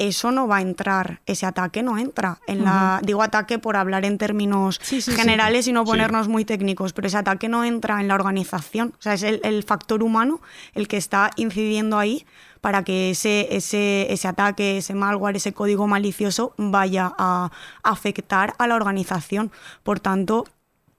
eso 0.00 0.32
no 0.32 0.48
va 0.48 0.56
a 0.56 0.60
entrar, 0.62 1.20
ese 1.26 1.44
ataque 1.44 1.82
no 1.82 1.98
entra. 1.98 2.38
En 2.46 2.64
la, 2.64 3.00
digo 3.04 3.22
ataque 3.22 3.58
por 3.58 3.76
hablar 3.76 4.06
en 4.06 4.16
términos 4.16 4.78
generales 4.78 5.68
y 5.68 5.72
no 5.72 5.84
ponernos 5.84 6.26
muy 6.26 6.46
técnicos, 6.46 6.94
pero 6.94 7.06
ese 7.06 7.18
ataque 7.18 7.50
no 7.50 7.64
entra 7.64 8.00
en 8.00 8.08
la 8.08 8.14
organización. 8.14 8.94
O 8.98 9.02
sea, 9.02 9.12
es 9.12 9.22
el, 9.22 9.62
factor 9.62 10.02
humano 10.02 10.40
el 10.74 10.88
que 10.88 10.96
está 10.96 11.30
incidiendo 11.36 11.98
ahí 11.98 12.24
para 12.62 12.82
que 12.82 13.10
ese, 13.10 13.54
ese, 13.54 14.10
ese 14.10 14.26
ataque, 14.26 14.78
ese 14.78 14.94
malware, 14.94 15.36
ese 15.36 15.52
código 15.52 15.86
malicioso 15.86 16.54
vaya 16.56 17.12
a 17.18 17.50
afectar 17.82 18.54
a 18.56 18.66
la 18.66 18.76
organización. 18.76 19.52
Por 19.82 20.00
tanto, 20.00 20.46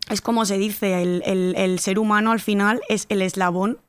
es 0.09 0.21
como 0.21 0.45
se 0.45 0.59
dice, 0.59 1.01
el, 1.01 1.23
el 1.25 1.79
ser 1.79 1.97
humano 1.97 2.31
al 2.31 2.39
final 2.39 2.81
es 2.87 3.07
el 3.09 3.23
eslabón 3.23 3.79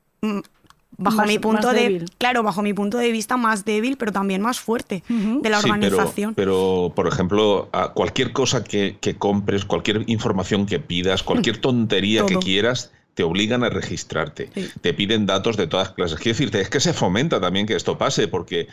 mm, 1.03 1.15
bajo 1.15 1.25
mi 1.25 1.39
punto 1.39 1.71
de 1.71 2.05
claro 2.17 2.43
bajo 2.43 2.61
mi 2.61 2.73
punto 2.73 2.97
de 2.97 3.11
vista 3.11 3.37
más 3.37 3.65
débil 3.65 3.97
pero 3.97 4.11
también 4.11 4.41
más 4.41 4.59
fuerte 4.59 5.03
de 5.07 5.49
la 5.49 5.59
organización. 5.59 6.33
pero, 6.33 6.91
por 6.95 7.07
ejemplo 7.07 7.69
cualquier 7.93 8.31
cosa 8.31 8.63
que, 8.63 8.97
compres 9.17 9.65
cualquier 9.65 10.03
información 10.07 10.65
que 10.65 10.79
pidas 10.79 11.23
cualquier 11.23 11.57
tontería 11.57 12.25
que 12.25 12.37
quieras 12.37 12.91
te 13.13 13.23
obligan 13.23 13.63
a 13.63 13.69
registrarte. 13.69 14.49
Te 14.81 14.93
piden 14.93 15.27
datos 15.27 15.55
de 15.55 15.67
todas 15.67 15.91
clases. 15.91 16.17
Quiero 16.17 16.35
decirte 16.35 16.61
es 16.61 16.69
que 16.69 16.79
se 16.79 16.93
fomenta 16.93 17.39
también 17.39 17.67
que 17.67 17.75
esto 17.75 17.97
pase 17.97 18.27
porque 18.27 18.67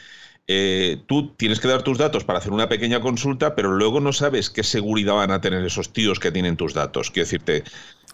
eh, 0.47 1.01
tú 1.07 1.29
tienes 1.37 1.61
que 1.61 1.69
dar 1.69 1.83
tus 1.83 1.99
datos 1.99 2.25
para 2.25 2.41
hacer 2.41 2.53
una 2.53 2.69
pequeña 2.69 3.01
consulta, 3.01 3.55
pero 3.55 3.71
luego 3.71 4.01
no 4.01 4.13
sabes 4.13 4.51
qué 4.51 4.65
seguridad 4.65 5.15
van 5.15 5.31
a 5.31 5.41
tener 5.41 5.65
esos 5.65 5.93
tíos 5.93 6.19
que 6.19 6.33
tienen 6.33 6.57
tus 6.57 6.75
datos. 6.75 7.11
Quiero 7.11 7.27
decirte, 7.27 7.65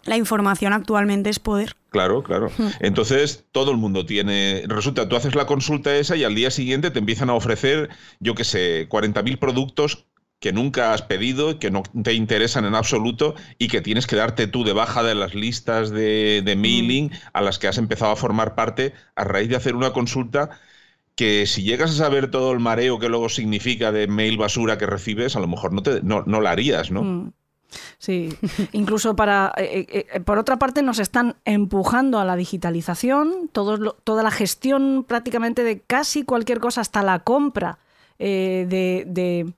la 0.07 0.17
información 0.17 0.73
actualmente 0.73 1.31
es 1.31 1.39
poder. 1.39 1.77
Claro, 1.91 2.23
claro. 2.23 2.51
Hmm. 2.57 2.69
Entonces, 2.81 3.45
todo 3.53 3.71
el 3.71 3.77
mundo 3.77 4.07
tiene. 4.07 4.65
Resulta, 4.67 5.09
tú 5.09 5.17
haces 5.17 5.35
la 5.35 5.47
consulta 5.47 5.97
esa 5.97 6.17
y 6.17 6.25
al 6.25 6.35
día 6.35 6.51
siguiente 6.51 6.91
te 6.91 6.99
empiezan 6.99 7.31
a 7.31 7.35
ofrecer, 7.35 7.89
yo 8.21 8.35
qué 8.35 8.45
sé, 8.45 8.89
40.000 8.89 9.39
productos 9.39 10.07
que 10.39 10.53
nunca 10.53 10.93
has 10.93 11.01
pedido, 11.03 11.59
que 11.59 11.71
no 11.71 11.83
te 12.05 12.13
interesan 12.13 12.67
en 12.67 12.75
absoluto 12.75 13.35
y 13.59 13.69
que 13.69 13.81
tienes 13.81 14.07
que 14.07 14.17
darte 14.17 14.47
tú 14.47 14.65
de 14.65 14.75
baja 14.75 15.03
de 15.03 15.15
las 15.15 15.35
listas 15.35 15.91
de, 15.91 16.43
de 16.45 16.57
hmm. 16.57 16.61
mailing 16.61 17.11
a 17.33 17.41
las 17.41 17.59
que 17.59 17.69
has 17.69 17.79
empezado 17.79 18.13
a 18.13 18.17
formar 18.17 18.55
parte 18.55 18.93
a 19.15 19.25
raíz 19.25 19.49
de 19.49 19.57
hacer 19.57 19.75
una 19.75 19.93
consulta 19.93 20.51
que 21.17 21.47
si 21.47 21.63
llegas 21.63 21.93
a 21.93 21.95
saber 21.95 22.31
todo 22.31 22.53
el 22.53 22.61
mareo 22.61 22.99
que 22.99 23.09
luego 23.09 23.31
significa 23.31 23.91
de 23.91 24.07
mail 24.07 24.37
basura 24.37 24.77
que 24.77 24.87
recibes, 24.87 25.35
a 25.35 25.41
lo 25.41 25.49
mejor 25.49 25.73
no, 25.73 25.83
te, 25.83 26.03
no, 26.03 26.23
no 26.27 26.43
la 26.43 26.51
harías, 26.51 26.91
¿no? 26.91 27.03
Hmm. 27.03 27.33
Sí, 27.99 28.37
incluso 28.73 29.17
para, 29.17 29.53
eh, 29.57 29.87
eh, 29.89 30.07
eh, 30.13 30.21
por 30.21 30.39
otra 30.39 30.59
parte, 30.59 30.83
nos 30.83 30.99
están 30.99 31.37
empujando 31.45 32.19
a 32.19 32.25
la 32.25 32.37
digitalización, 32.37 33.51
toda 33.53 34.23
la 34.23 34.31
gestión 34.31 35.05
prácticamente 35.07 35.65
de 35.65 35.81
casi 35.81 36.25
cualquier 36.25 36.61
cosa, 36.61 36.81
hasta 36.81 37.03
la 37.03 37.21
compra 37.21 37.79
de, 38.19 39.55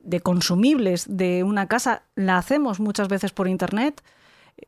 de 0.00 0.20
consumibles 0.20 1.06
de 1.08 1.44
una 1.44 1.68
casa, 1.68 2.02
la 2.14 2.38
hacemos 2.38 2.80
muchas 2.80 3.08
veces 3.08 3.32
por 3.32 3.48
Internet. 3.48 4.02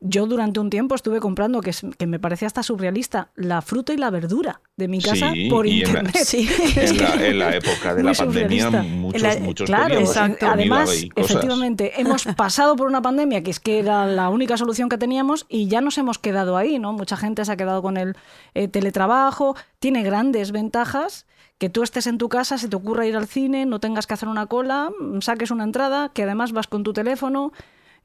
Yo 0.01 0.25
durante 0.25 0.59
un 0.59 0.69
tiempo 0.69 0.95
estuve 0.95 1.19
comprando, 1.19 1.61
que, 1.61 1.71
que, 1.97 2.07
me 2.07 2.19
parecía 2.19 2.47
hasta 2.47 2.63
surrealista, 2.63 3.29
la 3.35 3.61
fruta 3.61 3.93
y 3.93 3.97
la 3.97 4.09
verdura 4.09 4.61
de 4.75 4.87
mi 4.87 5.01
casa 5.01 5.33
por 5.49 5.67
internet. 5.67 6.15
En 7.23 7.39
la, 7.39 7.55
época 7.55 7.95
de 7.95 8.03
la 8.03 8.13
pandemia, 8.13 8.69
muchos, 8.69 9.39
muchos 9.39 9.67
Claro, 9.67 9.99
exacto. 9.99 10.47
Además, 10.47 11.05
efectivamente, 11.15 11.99
hemos 11.99 12.25
pasado 12.37 12.75
por 12.75 12.87
una 12.87 13.01
pandemia 13.01 13.43
que 13.43 13.51
es 13.51 13.59
que 13.59 13.79
era 13.79 14.05
la 14.05 14.29
única 14.29 14.57
solución 14.57 14.89
que 14.89 14.97
teníamos 14.97 15.45
y 15.49 15.67
ya 15.67 15.81
nos 15.81 15.97
hemos 15.97 16.19
quedado 16.19 16.57
ahí, 16.57 16.79
¿no? 16.79 16.93
Mucha 16.93 17.17
gente 17.17 17.45
se 17.45 17.51
ha 17.51 17.57
quedado 17.57 17.81
con 17.81 17.97
el 17.97 18.15
eh, 18.53 18.67
teletrabajo, 18.67 19.55
tiene 19.79 20.03
grandes 20.03 20.51
ventajas 20.51 21.25
que 21.57 21.69
tú 21.69 21.83
estés 21.83 22.07
en 22.07 22.17
tu 22.17 22.29
casa, 22.29 22.57
se 22.57 22.67
te 22.67 22.75
ocurra 22.75 23.05
ir 23.05 23.15
al 23.15 23.27
cine, 23.27 23.65
no 23.65 23.79
tengas 23.79 24.05
que 24.07 24.13
hacer 24.13 24.27
una 24.27 24.47
cola, 24.47 24.91
saques 25.21 25.51
una 25.51 25.63
entrada, 25.63 26.09
que 26.09 26.23
además 26.23 26.51
vas 26.51 26.67
con 26.67 26.83
tu 26.83 26.91
teléfono, 26.91 27.53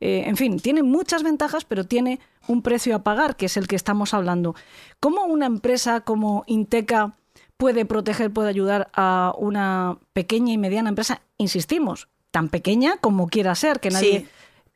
eh, 0.00 0.25
en 0.26 0.37
fin, 0.37 0.59
tiene 0.59 0.83
muchas 0.83 1.23
ventajas, 1.23 1.64
pero 1.64 1.85
tiene 1.85 2.21
un 2.47 2.62
precio 2.62 2.95
a 2.95 3.02
pagar, 3.02 3.37
que 3.37 3.47
es 3.47 3.57
el 3.57 3.67
que 3.67 3.76
estamos 3.76 4.14
hablando. 4.14 4.55
¿Cómo 5.00 5.25
una 5.25 5.47
empresa 5.47 6.00
como 6.00 6.45
Inteca 6.47 7.17
puede 7.57 7.85
proteger, 7.85 8.33
puede 8.33 8.49
ayudar 8.49 8.90
a 8.95 9.35
una 9.37 9.99
pequeña 10.12 10.52
y 10.52 10.59
mediana 10.59 10.88
empresa? 10.88 11.23
Insistimos, 11.37 12.09
tan 12.31 12.49
pequeña 12.49 12.97
como 12.99 13.28
quiera 13.28 13.55
ser, 13.55 13.81
que 13.81 13.90
nadie 13.90 14.26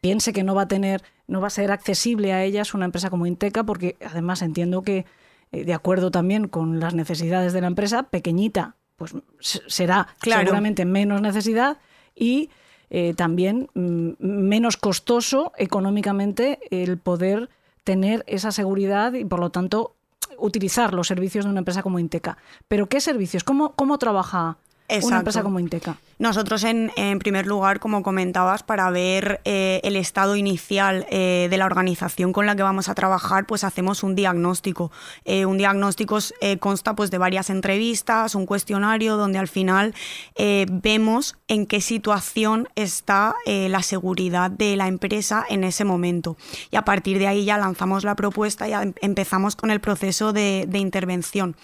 piense 0.00 0.33
que 0.33 0.43
no 0.43 0.55
va 0.55 0.62
a 0.62 0.69
tener, 0.69 1.02
no 1.29 1.41
va 1.41 1.47
a 1.47 1.50
ser 1.50 1.71
accesible 1.71 2.33
a 2.33 2.43
ellas 2.43 2.75
una 2.75 2.87
empresa 2.87 3.09
como 3.09 3.26
Inteca, 3.26 3.64
porque 3.64 3.97
además 4.05 4.43
entiendo 4.43 4.83
que, 4.83 5.07
eh, 5.52 5.64
de 5.64 5.75
acuerdo 5.75 6.11
también 6.11 6.49
con 6.49 6.81
las 6.81 6.95
necesidades 6.95 7.52
de 7.52 7.61
la 7.61 7.69
empresa, 7.69 8.05
pequeñita, 8.05 8.76
pues 8.97 9.14
será 9.41 10.09
seguramente 10.21 10.85
menos 10.85 11.23
necesidad 11.23 11.79
y 12.14 12.50
eh, 12.94 13.14
también 13.14 13.70
mm, 13.72 14.11
menos 14.20 14.76
costoso 14.76 15.52
económicamente 15.56 16.58
el 16.70 16.99
poder 16.99 17.49
tener 17.84 18.22
esa 18.26 18.52
seguridad 18.52 19.14
y 19.14 19.25
por 19.25 19.40
lo 19.40 19.49
tanto 19.49 19.94
utilizar 20.37 20.92
los 20.92 21.08
servicios 21.08 21.46
de 21.46 21.50
una 21.50 21.61
empresa 21.61 21.82
como 21.82 21.99
Inteca. 21.99 22.37
Pero 22.68 22.90
¿qué 22.90 23.00
servicios? 23.00 23.44
¿Cómo, 23.44 23.72
cómo 23.72 23.96
trabaja 23.96 24.58
una 25.02 25.16
empresa 25.16 25.42
como 25.42 25.58
Inteca? 25.58 25.96
Nosotros, 26.23 26.62
en, 26.62 26.93
primer 27.19 27.49
lugar, 27.49 27.81
como 27.81 28.05
comentabas, 28.05 28.62
para 28.62 28.88
ver 28.91 29.41
eh, 29.45 29.81
el 29.83 29.97
estado 29.97 30.37
inicial 30.37 31.05
eh, 31.11 31.49
de 31.50 31.57
la 31.57 31.67
organización 31.67 32.33
con 32.33 32.47
la 32.47 32.55
que 32.55 32.62
vamos 32.62 32.88
a 32.88 32.95
trabajar, 32.95 33.45
pues 33.45 33.64
hacemos 33.64 34.05
un 34.05 34.14
diagnóstico. 34.14 34.93
Eh, 35.25 35.47
un 35.47 35.59
diagnóstico 35.59 36.19
consta 36.61 36.95
pues, 36.95 37.11
de 37.11 37.19
varias 37.19 37.50
entrevistas, 37.50 38.37
un 38.37 38.47
cuestionario 38.47 39.17
donde 39.17 39.41
al 39.41 39.49
final 39.49 39.97
vemos 40.37 41.37
en 41.49 41.67
qué 41.67 41.81
situación 41.81 42.69
está 42.76 43.35
la 43.45 43.83
seguridad 43.83 44.49
de 44.49 44.76
la 44.76 44.87
empresa 44.87 45.45
en 45.49 45.64
ese 45.64 45.85
momento. 45.85 46.37
Y 46.71 46.76
a 46.76 46.83
partir 46.83 47.19
de 47.19 47.26
ahí 47.26 47.45
ya 47.45 47.59
lanzamos 47.59 48.05
la 48.05 48.14
propuesta 48.14 48.69
y 48.69 48.75
em, 48.75 48.93
empezamos 49.00 49.57
con 49.57 49.73
el 49.73 49.81
proceso 49.81 50.33
de, 50.33 50.67
de 50.69 50.79
intervención. 50.79 51.57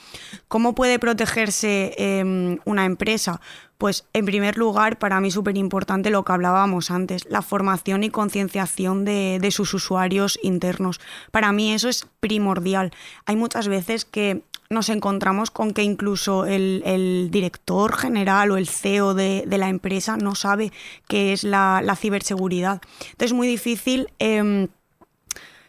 ¿Cómo 0.49 0.75
puede 0.75 0.99
protegerse 0.99 1.95
em, 1.97 2.59
una 2.65 2.87
empresa? 2.87 3.41
Pues 3.78 4.06
en 4.12 4.25
primer 4.25 4.58
lugar, 4.58 4.99
para 4.99 5.20
mí 5.20 5.30
súper 5.30 5.56
importante 5.56 6.11
lo 6.11 6.25
que 6.25 6.32
hablábamos 6.32 6.90
antes, 6.90 7.25
la 7.30 7.42
formación 7.42 8.02
y 8.02 8.11
concienciación 8.11 9.04
de, 9.04 9.49
sus 9.52 9.73
usuarios 9.73 10.37
internos. 10.42 11.00
Para 11.30 11.52
mí 11.52 11.73
eso 11.73 11.88
es 11.88 12.04
primordial. 12.18 12.90
Hay 13.25 13.37
muchas 13.37 13.68
veces 13.68 14.04
que 14.04 14.42
nos 14.68 14.88
encontramos 14.88 15.52
con 15.52 15.73
que 15.73 15.85
incluso 15.85 16.44
el, 16.44 17.28
director 17.30 17.97
general 17.97 18.50
o 18.50 18.56
el 18.56 18.66
CEO 18.66 19.14
de, 19.14 19.44
la 19.47 19.68
empresa 19.68 20.16
no 20.16 20.35
sabe 20.35 20.73
qué 21.06 21.32
es 21.32 21.44
la, 21.44 21.97
ciberseguridad. 21.97 22.82
Entonces 23.12 23.30
es 23.30 23.32
muy 23.32 23.47
difícil... 23.47 24.08
Em, 24.18 24.66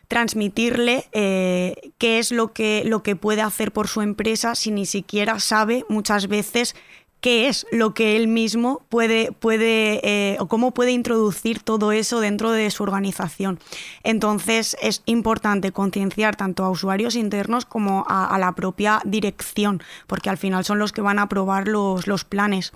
transmitirle 0.07 1.07
eh, 1.11 1.91
qué 1.99 2.17
es 2.17 2.31
lo 2.31 2.51
que, 2.51 2.81
lo 2.83 3.03
que 3.03 3.15
puede 3.15 3.43
hacer 3.43 3.71
por 3.71 3.87
su 3.87 4.01
empresa 4.01 4.55
si 4.55 4.71
ni 4.71 4.87
siquiera 4.87 5.39
sabe 5.39 5.85
muchas 5.87 6.27
veces 6.27 6.75
qué 7.21 7.47
es 7.47 7.65
lo 7.71 7.93
que 7.93 8.15
él 8.15 8.27
mismo 8.27 8.85
puede, 8.89 9.31
puede 9.31 9.99
eh, 10.03 10.37
o 10.39 10.47
cómo 10.47 10.71
puede 10.73 10.91
introducir 10.91 11.61
todo 11.61 11.91
eso 11.91 12.19
dentro 12.19 12.51
de 12.51 12.69
su 12.71 12.83
organización. 12.83 13.59
Entonces 14.03 14.77
es 14.81 15.03
importante 15.05 15.71
concienciar 15.71 16.35
tanto 16.35 16.63
a 16.63 16.69
usuarios 16.69 17.15
internos 17.15 17.65
como 17.65 18.05
a, 18.07 18.37
la 18.39 18.53
propia 18.53 19.01
dirección, 19.05 19.81
porque 20.07 20.29
al 20.29 20.37
final 20.37 20.63
son 20.63 20.79
los 20.79 20.91
que 20.91 21.01
van 21.01 21.19
a 21.19 21.23
aprobar 21.23 21.67
los, 21.67 22.07
los 22.07 22.23
planes. 22.23 22.71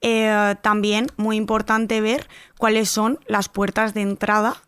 Eh, 0.00 0.56
también 0.62 1.06
muy 1.16 1.36
importante 1.36 2.00
ver 2.00 2.28
cuáles 2.58 2.88
son 2.88 3.20
las 3.26 3.48
puertas 3.48 3.94
de 3.94 4.02
entrada 4.02 4.62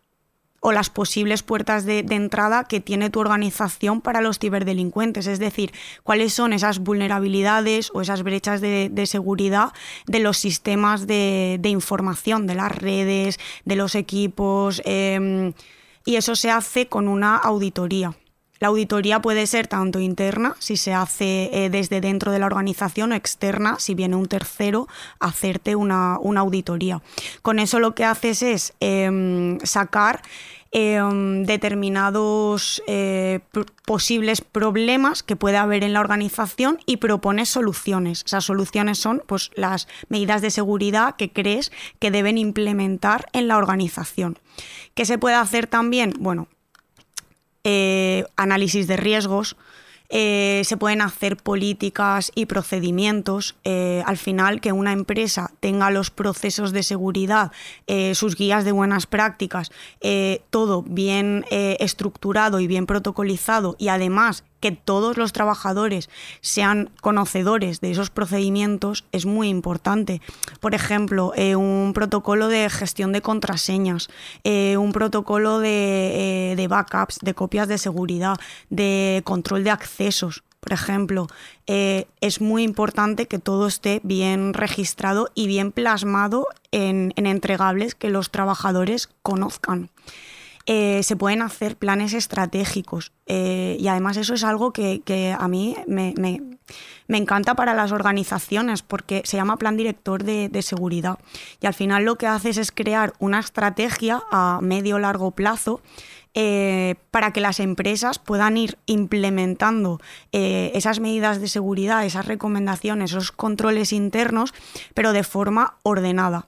o 0.65 0.71
las 0.71 0.89
posibles 0.89 1.43
puertas 1.43 1.85
de, 1.85 1.99
entrada 2.09 2.63
que 2.63 2.79
tiene 2.79 3.11
tu 3.11 3.19
organización 3.19 4.01
para 4.01 4.19
los 4.19 4.39
ciberdelincuentes. 4.39 5.27
Es 5.27 5.37
decir, 5.37 5.71
cuáles 6.01 6.33
son 6.33 6.53
esas 6.53 6.79
vulnerabilidades 6.79 7.91
o 7.93 8.01
esas 8.01 8.23
brechas 8.23 8.61
de, 8.61 9.05
seguridad 9.05 9.73
de 10.07 10.19
los 10.21 10.39
sistemas 10.39 11.05
de, 11.05 11.59
información, 11.65 12.47
de 12.47 12.55
las 12.55 12.71
redes, 12.71 13.39
de 13.63 13.75
los 13.75 13.93
equipos. 13.93 14.81
Em, 14.85 15.53
y 16.03 16.15
eso 16.15 16.35
se 16.35 16.49
hace 16.49 16.87
con 16.87 17.07
una 17.07 17.37
auditoría. 17.37 18.15
La 18.59 18.69
auditoría 18.69 19.21
puede 19.21 19.47
ser 19.47 19.67
tanto 19.67 19.99
interna, 19.99 20.55
si 20.59 20.77
se 20.77 20.93
hace 20.93 21.49
eh, 21.51 21.69
desde 21.69 21.99
dentro 21.99 22.31
de 22.31 22.39
la 22.39 22.45
organización, 22.45 23.11
o 23.11 23.15
externa, 23.15 23.79
si 23.79 23.95
viene 23.95 24.15
un 24.15 24.27
tercero, 24.27 24.87
hacerte 25.19 25.75
una, 25.75 26.15
auditoría. 26.15 27.01
Con 27.41 27.59
eso 27.59 27.79
lo 27.79 27.95
que 27.95 28.05
haces 28.05 28.41
es 28.41 28.73
em, 28.79 29.59
sacar 29.59 30.21
em, 30.71 31.43
determinados 31.43 32.81
eh, 32.87 33.39
posibles 33.85 34.41
problemas 34.41 35.21
que 35.21 35.35
puede 35.35 35.57
haber 35.57 35.83
en 35.83 35.93
la 35.93 35.99
organización 35.99 36.79
y 36.85 36.97
propones 36.97 37.49
soluciones. 37.49 38.23
Esas 38.25 38.45
soluciones 38.45 38.97
son 38.97 39.21
pues, 39.27 39.51
las 39.55 39.87
medidas 40.07 40.41
de 40.41 40.51
seguridad 40.51 41.15
que 41.17 41.31
crees 41.31 41.71
que 41.99 42.11
deben 42.11 42.37
implementar 42.37 43.27
en 43.33 43.47
la 43.47 43.57
organización. 43.57 44.39
¿Qué 44.93 45.05
se 45.05 45.17
puede 45.17 45.35
hacer 45.35 45.67
también? 45.67 46.13
Bueno, 46.19 46.47
eh, 47.65 48.25
análisis 48.35 48.85
de 48.85 48.95
riesgos, 48.95 49.57
eh, 50.09 50.61
se 50.65 50.77
pueden 50.77 51.01
hacer 51.01 51.35
políticas 51.35 52.31
y 52.35 52.45
procedimientos. 52.45 53.55
Eh, 53.63 54.03
al 54.05 54.17
final, 54.17 54.61
que 54.61 54.71
una 54.71 54.91
empresa 54.91 55.51
tenga 55.59 55.89
los 55.89 56.11
procesos 56.11 56.71
de 56.73 56.83
seguridad, 56.83 57.51
sus 58.13 58.35
guías 58.35 58.65
de 58.65 58.71
buenas 58.71 59.07
prácticas, 59.07 59.71
todo 60.51 60.83
bien 60.83 61.43
estructurado 61.49 62.59
y 62.59 62.67
bien 62.67 62.85
protocolizado 62.85 63.75
y 63.79 63.87
además 63.87 64.43
que 64.59 64.71
todos 64.71 65.17
los 65.17 65.33
trabajadores 65.33 66.09
sean 66.41 66.89
conocedores 67.01 67.81
de 67.81 67.91
esos 67.91 68.09
procedimientos 68.09 69.05
es 69.11 69.25
muy 69.25 69.49
importante. 69.49 70.21
Por 70.59 70.73
ejemplo, 70.73 71.33
eh, 71.35 71.55
un 71.55 71.93
protocolo 71.93 72.47
de 72.47 72.69
gestión 72.69 73.11
de 73.11 73.21
contraseñas, 73.21 74.09
eh, 74.43 74.77
un 74.77 74.91
protocolo 74.91 75.59
de, 75.59 76.51
eh, 76.51 76.55
de, 76.55 76.67
backups, 76.67 77.19
de 77.21 77.33
copias 77.33 77.67
de 77.67 77.77
seguridad, 77.77 78.37
de 78.69 79.21
control 79.23 79.63
de 79.63 79.71
accesos. 79.71 80.43
Por 80.59 80.73
ejemplo, 80.73 81.27
es 81.67 82.41
muy 82.41 82.63
importante 82.63 83.27
que 83.27 83.37
todo 83.37 83.67
esté 83.67 84.01
bien 84.01 84.55
registrado 84.55 85.29
y 85.35 85.45
bien 85.45 85.71
plasmado 85.71 86.47
en 86.71 87.13
entregables 87.15 87.93
que 87.93 88.09
los 88.09 88.31
trabajadores 88.31 89.09
conozcan. 89.21 89.91
Eh, 90.67 91.03
se 91.03 91.15
pueden 91.15 91.43
hacer 91.43 91.77
planes 91.77 92.13
estratégicos. 92.13 93.11
Eh, 93.27 93.77
y 93.79 93.87
además 93.87 94.17
eso 94.17 94.33
es 94.33 94.43
algo 94.43 94.73
que, 94.73 95.35
a 95.37 95.47
mí 95.47 95.75
me, 95.87 96.13
encanta 97.07 97.53
para 97.53 97.75
las 97.75 97.91
organizaciones 97.91 98.81
porque 98.81 99.21
se 99.25 99.37
llama 99.37 99.57
plan 99.57 99.77
director 99.77 100.23
de, 100.23 100.61
seguridad. 100.63 101.19
Y 101.61 101.67
al 101.67 101.75
final 101.75 102.03
lo 102.03 102.15
que 102.15 102.27
haces 102.27 102.57
es 102.57 102.71
crear 102.71 103.13
una 103.19 103.39
estrategia 103.39 104.23
a 104.31 104.59
medio 104.61 104.97
largo 104.97 105.31
plazo 105.31 105.81
eh, 106.33 106.95
para 107.11 107.31
que 107.31 107.41
las 107.41 107.59
empresas 107.59 108.17
puedan 108.17 108.57
ir 108.57 108.77
implementando 108.87 110.01
esas 110.31 110.99
medidas 110.99 111.39
de 111.39 111.47
seguridad, 111.47 112.05
esas 112.05 112.25
recomendaciones, 112.25 113.11
esos 113.11 113.31
controles 113.31 113.93
internos, 113.93 114.53
pero 114.95 115.13
de 115.13 115.23
forma 115.23 115.77
ordenada 115.83 116.47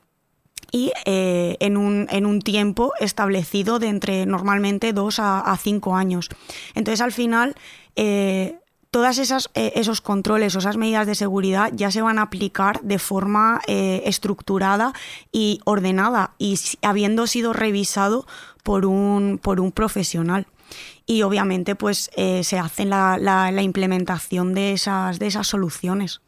y 0.72 0.92
eh, 1.06 1.58
en, 1.60 1.78
un, 1.78 2.08
en, 2.10 2.26
un, 2.26 2.42
tiempo 2.42 2.94
establecido 3.00 3.80
de 3.80 3.88
entre 3.88 4.26
normalmente 4.26 4.94
dos 4.94 5.20
a, 5.20 5.58
cinco 5.62 5.96
años. 5.96 6.30
Entonces, 6.76 7.02
al 7.02 7.12
final, 7.12 7.56
eh, 7.96 8.60
todas 8.92 9.18
eh, 9.20 9.72
esos 9.76 10.02
controles 10.02 10.56
o 10.56 10.60
esas 10.60 10.78
medidas 10.78 11.08
de 11.08 11.16
seguridad 11.16 11.72
ya 11.74 11.92
se 11.92 12.02
van 12.02 12.20
a 12.20 12.24
aplicar 12.24 12.82
de 12.82 13.00
forma 13.00 13.62
estructurada 13.68 14.94
y 15.32 15.60
ordenada 15.66 16.32
y 16.38 16.60
habiendo 16.82 17.28
sido 17.28 17.54
revisado 17.54 18.26
por 18.64 18.86
un, 18.86 19.40
por 19.42 19.60
un 19.60 19.72
profesional 19.72 20.48
y 21.06 21.22
obviamente 21.22 21.76
pues 21.76 22.12
se 22.16 22.60
hace 22.60 22.84
la, 22.84 23.18
la, 23.18 23.62
implementación 23.62 24.54
de 24.54 24.74
esas, 24.74 25.20
de 25.20 25.28
esas 25.28 25.48
soluciones. 25.48 26.20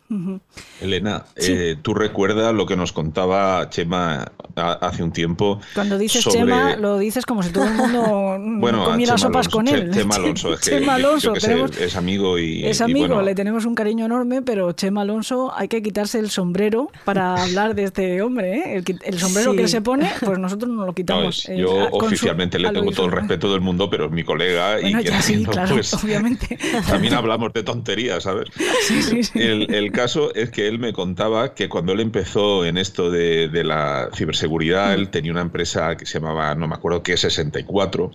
Elena, 0.81 1.25
eh, 1.35 1.75
tú 1.81 1.93
recuerdas 1.93 2.53
lo 2.53 2.65
que 2.65 2.75
nos 2.75 2.91
contaba 2.91 3.69
Chema 3.69 4.31
hace 4.55 5.03
un 5.03 5.11
tiempo. 5.11 5.59
Cuando 5.73 5.97
dices 5.97 6.25
Chema, 6.25 6.75
lo 6.75 6.97
dices 6.97 7.25
como 7.25 7.43
si 7.43 7.51
todo 7.51 7.65
el 7.65 7.73
mundo 7.73 8.37
bueno, 8.59 8.85
comiera 8.85 9.17
sopas 9.17 9.47
con 9.47 9.67
él. 9.67 9.91
Chema 9.93 10.15
Alonso, 10.19 10.53
es, 10.53 10.61
Chema 10.61 10.95
Alonso 10.95 11.33
es 11.35 11.95
amigo 11.95 12.39
y. 12.39 12.65
Es 12.65 12.81
amigo, 12.81 13.21
le 13.21 13.35
tenemos 13.35 13.65
un 13.65 13.75
cariño 13.75 14.05
enorme, 14.05 14.41
pero 14.41 14.71
Chema 14.71 15.01
Alonso 15.01 15.53
hay 15.55 15.67
que 15.67 15.81
quitarse 15.81 16.19
el 16.19 16.29
sombrero 16.29 16.91
para 17.05 17.35
hablar 17.43 17.75
de 17.75 17.83
este 17.83 18.21
hombre. 18.21 18.77
¿eh? 18.77 18.83
El, 19.03 19.19
sombrero 19.19 19.53
que 19.53 19.67
se 19.67 19.81
pone, 19.81 20.11
pues 20.25 20.39
nosotros 20.39 20.71
no 20.71 20.85
lo 20.85 20.93
quitamos. 20.93 21.47
yo 21.55 21.89
oficialmente 21.91 22.57
le 22.59 22.71
tengo 22.71 22.91
todo 22.91 23.05
el 23.07 23.11
respeto 23.11 23.51
del 23.51 23.61
mundo, 23.61 23.89
pero 23.89 24.05
es 24.05 24.11
mi 24.11 24.23
colega 24.23 24.79
y 24.81 24.93
sí, 25.21 25.45
claro, 25.45 25.75
pues, 25.75 25.93
obviamente. 25.93 26.57
También 26.87 27.13
hablamos 27.13 27.53
de 27.53 27.63
tonterías, 27.63 28.23
¿sabes? 28.23 28.49
Sí, 28.87 29.01
sí, 29.01 29.23
sí. 29.23 29.39
El, 29.39 29.73
el 29.73 29.91
caso 29.99 30.33
es 30.33 30.49
que 30.49 30.67
él 30.67 30.79
me 30.79 30.93
contaba 30.93 31.53
que 31.53 31.67
cuando 31.67 31.91
él 31.91 31.99
empezó 31.99 32.65
en 32.65 32.77
esto 32.77 33.11
de, 33.11 33.49
la 33.65 34.09
ciberseguridad, 34.15 34.93
él 34.93 35.09
tenía 35.09 35.33
una 35.33 35.41
empresa 35.41 35.97
que 35.97 36.05
se 36.05 36.19
llamaba, 36.19 36.55
no 36.55 36.69
me 36.69 36.75
acuerdo 36.75 37.03
qué, 37.03 37.17
64, 37.17 38.11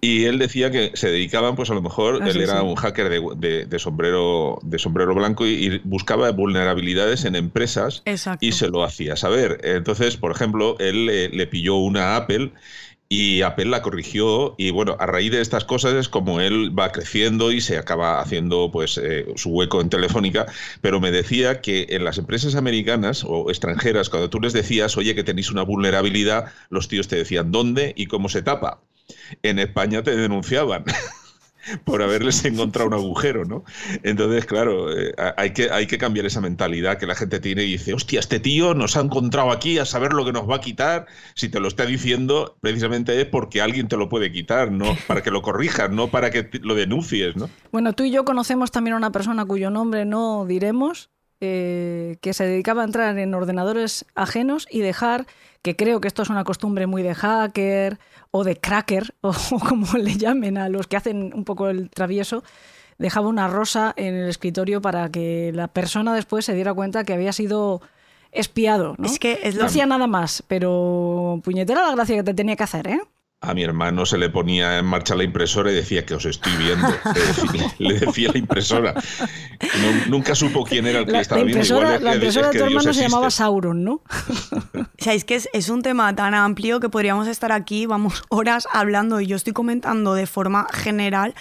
y 0.00 0.24
él 0.24 0.40
decía 0.40 0.72
que 0.72 0.90
se 0.94 1.10
dedicaban, 1.10 1.54
pues 1.54 1.70
a 1.70 1.74
lo 1.74 1.82
mejor, 1.82 2.20
ah, 2.20 2.28
él 2.28 2.40
era 2.40 2.62
un 2.62 2.74
hacker 2.74 3.08
de, 3.36 3.78
sombrero, 3.78 4.58
de 4.62 4.78
sombrero 4.80 5.14
blanco 5.14 5.46
y, 5.46 5.80
buscaba 5.84 6.30
vulnerabilidades 6.32 7.24
en 7.24 7.36
empresas 7.36 8.02
y 8.40 8.52
se 8.52 8.68
lo 8.68 8.82
hacía 8.82 9.14
saber. 9.14 9.60
Entonces, 9.62 10.16
por 10.16 10.32
ejemplo, 10.32 10.76
él 10.80 11.06
le 11.06 11.46
pilló 11.46 11.76
una 11.76 12.16
Apple 12.16 12.50
y 13.14 13.42
Apple 13.42 13.66
la 13.66 13.80
corrigió 13.80 14.56
y 14.58 14.72
bueno, 14.72 14.96
a 14.98 15.06
raíz 15.06 15.30
de 15.30 15.40
estas 15.40 15.64
cosas 15.64 15.94
es 15.94 16.08
como 16.08 16.40
él 16.40 16.76
va 16.76 16.90
creciendo 16.90 17.52
y 17.52 17.60
se 17.60 17.78
acaba 17.78 18.20
haciendo 18.20 18.70
pues 18.72 18.98
eh, 18.98 19.26
su 19.36 19.50
hueco 19.50 19.80
en 19.80 19.88
Telefónica, 19.88 20.46
pero 20.80 20.98
me 20.98 21.12
decía 21.12 21.60
que 21.60 21.86
en 21.90 22.02
las 22.04 22.18
empresas 22.18 22.56
americanas 22.56 23.22
o 23.24 23.50
extranjeras, 23.50 24.10
cuando 24.10 24.30
tú 24.30 24.40
les 24.40 24.52
decías, 24.52 24.96
oye, 24.96 25.14
que 25.14 25.22
tenéis 25.22 25.52
una 25.52 25.62
vulnerabilidad, 25.62 26.46
los 26.70 26.88
tíos 26.88 27.06
te 27.06 27.14
decían 27.14 27.52
dónde 27.52 27.92
y 27.96 28.06
cómo 28.06 28.28
se 28.28 28.42
tapa. 28.42 28.80
En 29.44 29.60
España 29.60 30.02
te 30.02 30.16
denunciaban. 30.16 30.84
por 31.84 32.02
haberles 32.02 32.44
encontrado 32.44 32.88
un 32.88 32.94
agujero, 32.94 33.44
¿no? 33.44 33.64
Entonces, 34.02 34.46
claro, 34.46 34.96
eh, 34.96 35.14
hay, 35.36 35.52
que, 35.52 35.70
hay 35.70 35.86
que 35.86 35.98
cambiar 35.98 36.26
esa 36.26 36.40
mentalidad 36.40 36.98
que 36.98 37.06
la 37.06 37.14
gente 37.14 37.40
tiene 37.40 37.64
y 37.64 37.72
dice, 37.72 37.94
hostia, 37.94 38.20
este 38.20 38.40
tío 38.40 38.74
nos 38.74 38.96
ha 38.96 39.00
encontrado 39.00 39.50
aquí 39.50 39.78
a 39.78 39.84
saber 39.84 40.12
lo 40.12 40.24
que 40.24 40.32
nos 40.32 40.48
va 40.48 40.56
a 40.56 40.60
quitar. 40.60 41.06
Si 41.34 41.48
te 41.48 41.60
lo 41.60 41.68
está 41.68 41.86
diciendo, 41.86 42.56
precisamente 42.60 43.20
es 43.20 43.26
porque 43.26 43.60
alguien 43.60 43.88
te 43.88 43.96
lo 43.96 44.08
puede 44.08 44.32
quitar, 44.32 44.70
¿no? 44.70 44.96
Para 45.06 45.22
que 45.22 45.30
lo 45.30 45.42
corrijas, 45.42 45.90
no 45.90 46.08
para 46.08 46.30
que 46.30 46.48
lo 46.62 46.74
denuncies, 46.74 47.36
¿no? 47.36 47.48
Bueno, 47.72 47.92
tú 47.92 48.04
y 48.04 48.10
yo 48.10 48.24
conocemos 48.24 48.70
también 48.70 48.94
a 48.94 48.96
una 48.96 49.12
persona 49.12 49.44
cuyo 49.44 49.70
nombre 49.70 50.04
no 50.04 50.44
diremos, 50.46 51.10
eh, 51.40 52.16
que 52.20 52.32
se 52.32 52.46
dedicaba 52.46 52.82
a 52.82 52.84
entrar 52.84 53.18
en 53.18 53.34
ordenadores 53.34 54.06
ajenos 54.14 54.66
y 54.70 54.80
dejar, 54.80 55.26
que 55.64 55.76
creo 55.76 55.98
que 55.98 56.08
esto 56.08 56.20
es 56.22 56.28
una 56.28 56.44
costumbre 56.44 56.86
muy 56.86 57.02
de 57.02 57.14
hacker 57.14 57.98
o 58.30 58.44
de 58.44 58.56
cracker, 58.56 59.14
o 59.22 59.32
como 59.66 59.96
le 59.96 60.16
llamen 60.16 60.58
a 60.58 60.68
los 60.68 60.86
que 60.86 60.98
hacen 60.98 61.32
un 61.34 61.44
poco 61.44 61.70
el 61.70 61.88
travieso, 61.88 62.44
dejaba 62.98 63.28
una 63.28 63.48
rosa 63.48 63.94
en 63.96 64.14
el 64.14 64.28
escritorio 64.28 64.82
para 64.82 65.10
que 65.10 65.52
la 65.54 65.68
persona 65.68 66.14
después 66.14 66.44
se 66.44 66.54
diera 66.54 66.74
cuenta 66.74 67.04
que 67.04 67.14
había 67.14 67.32
sido 67.32 67.80
espiado. 68.30 68.94
¿no? 68.98 69.06
Es 69.06 69.18
que 69.18 69.54
no 69.58 69.64
hacía 69.64 69.86
nada 69.86 70.06
más, 70.06 70.44
pero 70.46 71.40
puñetera 71.42 71.88
la 71.88 71.94
gracia 71.94 72.16
que 72.16 72.24
te 72.24 72.34
tenía 72.34 72.56
que 72.56 72.64
hacer, 72.64 72.86
¿eh? 72.86 73.00
A 73.46 73.54
mi 73.54 73.62
hermano 73.62 74.06
se 74.06 74.18
le 74.18 74.30
ponía 74.30 74.78
en 74.78 74.86
marcha 74.86 75.14
la 75.14 75.24
impresora 75.24 75.70
y 75.70 75.74
decía 75.74 76.04
que 76.04 76.14
os 76.14 76.24
estoy 76.24 76.52
viendo. 76.56 76.88
Le 77.78 77.98
decía, 77.98 78.30
la 78.32 78.38
impresora. 78.38 78.94
nunca 80.08 80.34
supo 80.34 80.64
quién 80.64 80.86
era 80.86 81.00
el 81.00 81.06
que 81.06 81.12
la, 81.12 81.20
estaba 81.20 81.42
viendo. 81.42 81.64
Igual 81.64 82.02
la 82.02 82.14
impresora 82.14 82.50
de 82.50 82.58
tu 82.58 82.64
hermano 82.64 82.92
se 82.92 83.02
llamaba 83.02 83.30
Sauron, 83.30 83.84
¿no? 83.84 83.92
o 84.74 84.86
sea, 84.98 85.14
es 85.14 85.24
que 85.24 85.34
es, 85.34 85.48
es, 85.52 85.68
un 85.68 85.82
tema 85.82 86.14
tan 86.14 86.34
amplio 86.34 86.80
que 86.80 86.88
podríamos 86.88 87.28
estar 87.28 87.52
aquí, 87.52 87.86
vamos, 87.86 88.22
horas 88.28 88.66
hablando 88.72 89.20
y 89.20 89.26
yo 89.26 89.36
estoy 89.36 89.52
comentando 89.52 90.14
de 90.14 90.26
forma 90.26 90.66
general, 90.72 91.34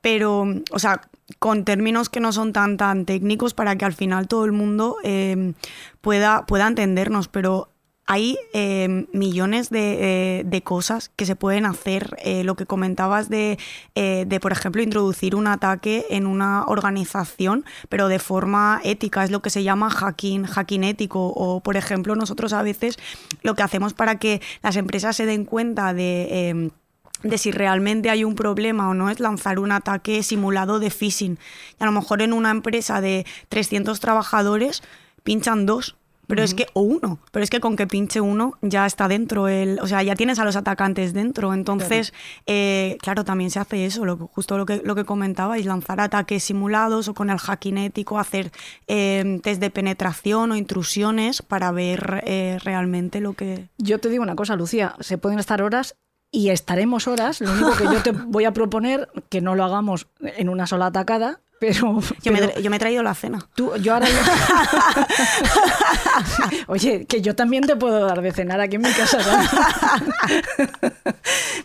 pero, 0.00 0.46
o 0.70 0.78
sea, 0.78 1.00
con 1.38 1.64
términos 1.64 2.08
que 2.08 2.20
no 2.20 2.32
son 2.32 2.52
tan, 2.52 2.76
tan 2.76 3.06
técnicos 3.06 3.54
para 3.54 3.76
que 3.76 3.84
al 3.84 3.94
final 3.94 4.28
todo 4.28 4.44
el 4.44 4.52
mundo 4.52 4.96
eh, 5.04 5.54
pueda, 6.00 6.44
pueda 6.46 6.66
entendernos, 6.66 7.28
pero 7.28 7.73
hay 8.06 8.36
eh, 8.52 9.06
millones 9.12 9.70
de, 9.70 10.40
eh, 10.40 10.42
de, 10.44 10.62
cosas 10.62 11.10
que 11.16 11.24
se 11.24 11.36
pueden 11.36 11.64
hacer. 11.64 12.16
Eh, 12.22 12.44
lo 12.44 12.54
que 12.54 12.66
comentabas 12.66 13.28
de, 13.28 13.58
de, 13.94 14.40
por 14.40 14.52
ejemplo, 14.52 14.82
introducir 14.82 15.34
un 15.34 15.46
ataque 15.46 16.06
en 16.10 16.26
una 16.26 16.64
organización, 16.64 17.64
pero 17.88 18.08
de 18.08 18.18
forma 18.18 18.80
ética, 18.84 19.24
es 19.24 19.30
lo 19.30 19.40
que 19.40 19.50
se 19.50 19.62
llama 19.62 19.90
hacking, 19.90 20.44
hacking 20.44 20.84
ético. 20.84 21.28
O, 21.28 21.60
por 21.60 21.76
ejemplo, 21.76 22.14
nosotros 22.14 22.52
a 22.52 22.62
veces 22.62 22.98
lo 23.42 23.54
que 23.54 23.62
hacemos 23.62 23.94
para 23.94 24.18
que 24.18 24.42
las 24.62 24.76
empresas 24.76 25.16
se 25.16 25.26
den 25.26 25.44
cuenta 25.44 25.94
de 25.94 26.70
de 27.22 27.38
si 27.38 27.52
realmente 27.52 28.10
hay 28.10 28.22
un 28.22 28.34
problema 28.34 28.90
o 28.90 28.92
no 28.92 29.08
es 29.08 29.18
lanzar 29.18 29.58
un 29.58 29.72
ataque 29.72 30.22
simulado 30.22 30.78
de 30.78 30.90
phishing. 30.90 31.38
Y 31.80 31.82
a 31.82 31.86
lo 31.86 31.92
mejor 31.92 32.20
en 32.20 32.34
una 32.34 32.50
empresa 32.50 33.00
de 33.00 33.24
300 33.48 33.98
trabajadores 33.98 34.82
pinchan 35.22 35.64
dos 35.64 35.96
pero 36.26 36.42
es 36.42 36.54
que, 36.54 36.66
o 36.72 36.82
uno, 36.82 37.18
pero 37.32 37.42
es 37.42 37.50
que 37.50 37.60
con 37.60 37.76
que 37.76 37.86
pinche 37.86 38.20
uno 38.20 38.54
ya 38.62 38.86
está 38.86 39.08
dentro, 39.08 39.48
el, 39.48 39.78
o 39.80 39.86
sea, 39.86 40.02
ya 40.02 40.14
tienes 40.14 40.38
a 40.38 40.44
los 40.44 40.56
atacantes 40.56 41.12
dentro. 41.12 41.54
Entonces, 41.54 42.10
claro, 42.10 42.44
eh, 42.46 42.98
claro 43.00 43.24
también 43.24 43.50
se 43.50 43.58
hace 43.58 43.84
eso, 43.86 44.04
lo, 44.04 44.16
justo 44.16 44.58
lo 44.58 44.66
que, 44.66 44.82
lo 44.84 44.94
que 44.94 45.04
comentabais, 45.04 45.66
lanzar 45.66 46.00
ataques 46.00 46.44
simulados 46.44 47.08
o 47.08 47.14
con 47.14 47.30
el 47.30 47.38
hacking 47.38 47.78
ético, 47.78 48.18
hacer 48.18 48.50
eh, 48.86 49.40
test 49.42 49.60
de 49.60 49.70
penetración 49.70 50.52
o 50.52 50.56
intrusiones 50.56 51.42
para 51.42 51.70
ver 51.72 52.22
eh, 52.26 52.58
realmente 52.62 53.20
lo 53.20 53.34
que... 53.34 53.68
Yo 53.78 53.98
te 53.98 54.08
digo 54.08 54.22
una 54.22 54.36
cosa, 54.36 54.56
Lucía, 54.56 54.94
se 55.00 55.18
pueden 55.18 55.38
estar 55.38 55.62
horas 55.62 55.96
y 56.30 56.50
estaremos 56.50 57.06
horas. 57.06 57.40
Lo 57.40 57.52
único 57.52 57.76
que 57.76 57.84
yo 57.84 58.02
te 58.02 58.10
voy 58.26 58.44
a 58.44 58.52
proponer 58.52 59.08
que 59.28 59.40
no 59.40 59.54
lo 59.54 59.64
hagamos 59.64 60.08
en 60.20 60.48
una 60.48 60.66
sola 60.66 60.86
atacada, 60.86 61.40
pero, 61.58 62.00
yo, 62.22 62.32
me, 62.32 62.40
yo, 62.62 62.70
me, 62.70 62.76
he 62.76 62.78
traído 62.78 63.02
la 63.02 63.14
cena. 63.14 63.38
Tú, 63.54 63.72
yo 63.76 63.94
ahora. 63.94 64.06
Oye, 66.66 67.06
que 67.06 67.20
yo 67.22 67.34
también 67.34 67.66
te 67.66 67.76
puedo 67.76 68.04
dar 68.06 68.20
de 68.20 68.32
cenar 68.32 68.60
aquí 68.60 68.76
en 68.76 68.82
mi 68.82 68.90
casa. 68.90 69.18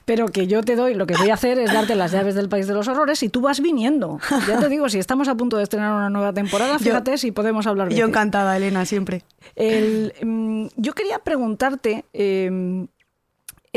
pero 0.05 0.27
que 0.27 0.47
yo 0.47 0.63
te 0.63 0.75
doy, 0.75 0.93
lo 0.93 1.05
que 1.05 1.15
voy 1.17 1.29
a 1.29 1.33
hacer 1.33 1.59
es 1.59 1.73
darte 1.73 1.95
las 1.95 2.11
llaves 2.11 2.35
del 2.35 2.49
País 2.49 2.67
de 2.67 2.73
los 2.73 2.87
Horrores 2.87 3.21
y 3.23 3.29
tú 3.29 3.41
vas 3.41 3.59
viniendo. 3.59 4.19
Ya 4.47 4.59
te 4.59 4.69
digo, 4.69 4.89
si 4.89 4.99
estamos 4.99 5.27
a 5.27 5.35
punto 5.35 5.57
de 5.57 5.63
estrenar 5.63 5.93
una 5.93 6.09
nueva 6.09 6.33
temporada, 6.33 6.79
fíjate 6.79 7.17
si 7.17 7.31
podemos 7.31 7.67
hablar. 7.67 7.89
Yo 7.89 8.05
encantada, 8.05 8.55
Elena, 8.55 8.85
siempre. 8.85 9.23
El, 9.55 10.13
mm, 10.21 10.67
yo 10.75 10.93
quería 10.93 11.19
preguntarte. 11.19 12.05
Eh, 12.13 12.87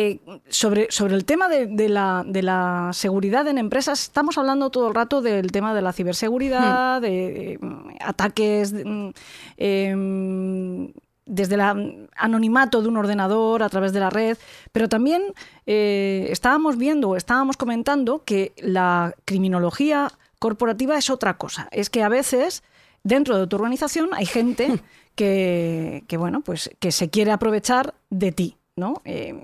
eh, 0.03 0.21
sobre, 0.49 0.89
sobre 0.91 1.15
el 1.15 1.25
tema 1.25 1.49
de, 1.49 1.89
la, 1.89 2.25
de, 2.27 2.43
la, 2.43 2.91
seguridad 2.93 3.47
en 3.47 3.59
empresas, 3.59 4.03
estamos 4.03 4.37
hablando 4.37 4.71
todo 4.71 4.89
el 4.89 4.95
rato 4.95 5.23
del 5.23 5.53
tema 5.53 5.75
de 5.75 5.83
la 5.83 5.93
ciberseguridad, 5.93 6.99
hmm. 6.99 7.03
de, 7.03 7.59
mm, 7.61 7.89
ataques 8.01 8.73
mm, 8.73 9.11
em, 9.59 10.93
desde 11.25 11.55
el 11.55 12.09
anonimato 12.17 12.83
de 12.83 12.89
un 12.89 12.97
ordenador 12.97 13.63
a 13.63 13.69
través 13.69 13.93
de 13.93 14.01
la 14.01 14.11
red, 14.11 14.37
pero 14.73 14.89
también 14.89 15.23
eh, 15.67 16.27
estábamos 16.31 16.77
viendo, 16.77 17.15
estábamos 17.15 17.57
comentando 17.57 18.25
que 18.25 18.53
la 18.57 19.15
criminología 19.25 20.11
corporativa 20.41 20.99
es 20.99 21.11
otra 21.11 21.37
cosa. 21.37 21.69
Es 21.71 21.91
que 21.91 22.03
a 22.03 22.09
veces 22.09 22.65
dentro 23.05 23.39
de 23.39 23.47
tu 23.47 23.55
organización 23.57 24.11
hay 24.15 24.27
gente 24.27 24.69
hmm. 24.69 24.81
que, 25.15 26.05
que 26.09 26.17
bueno, 26.17 26.41
pues 26.41 26.71
que 26.81 26.91
se 26.91 27.09
quiere 27.09 27.31
aprovechar 27.31 27.95
de 28.11 28.33
ti. 28.33 28.57
¿no? 28.77 29.03
Eh, 29.05 29.35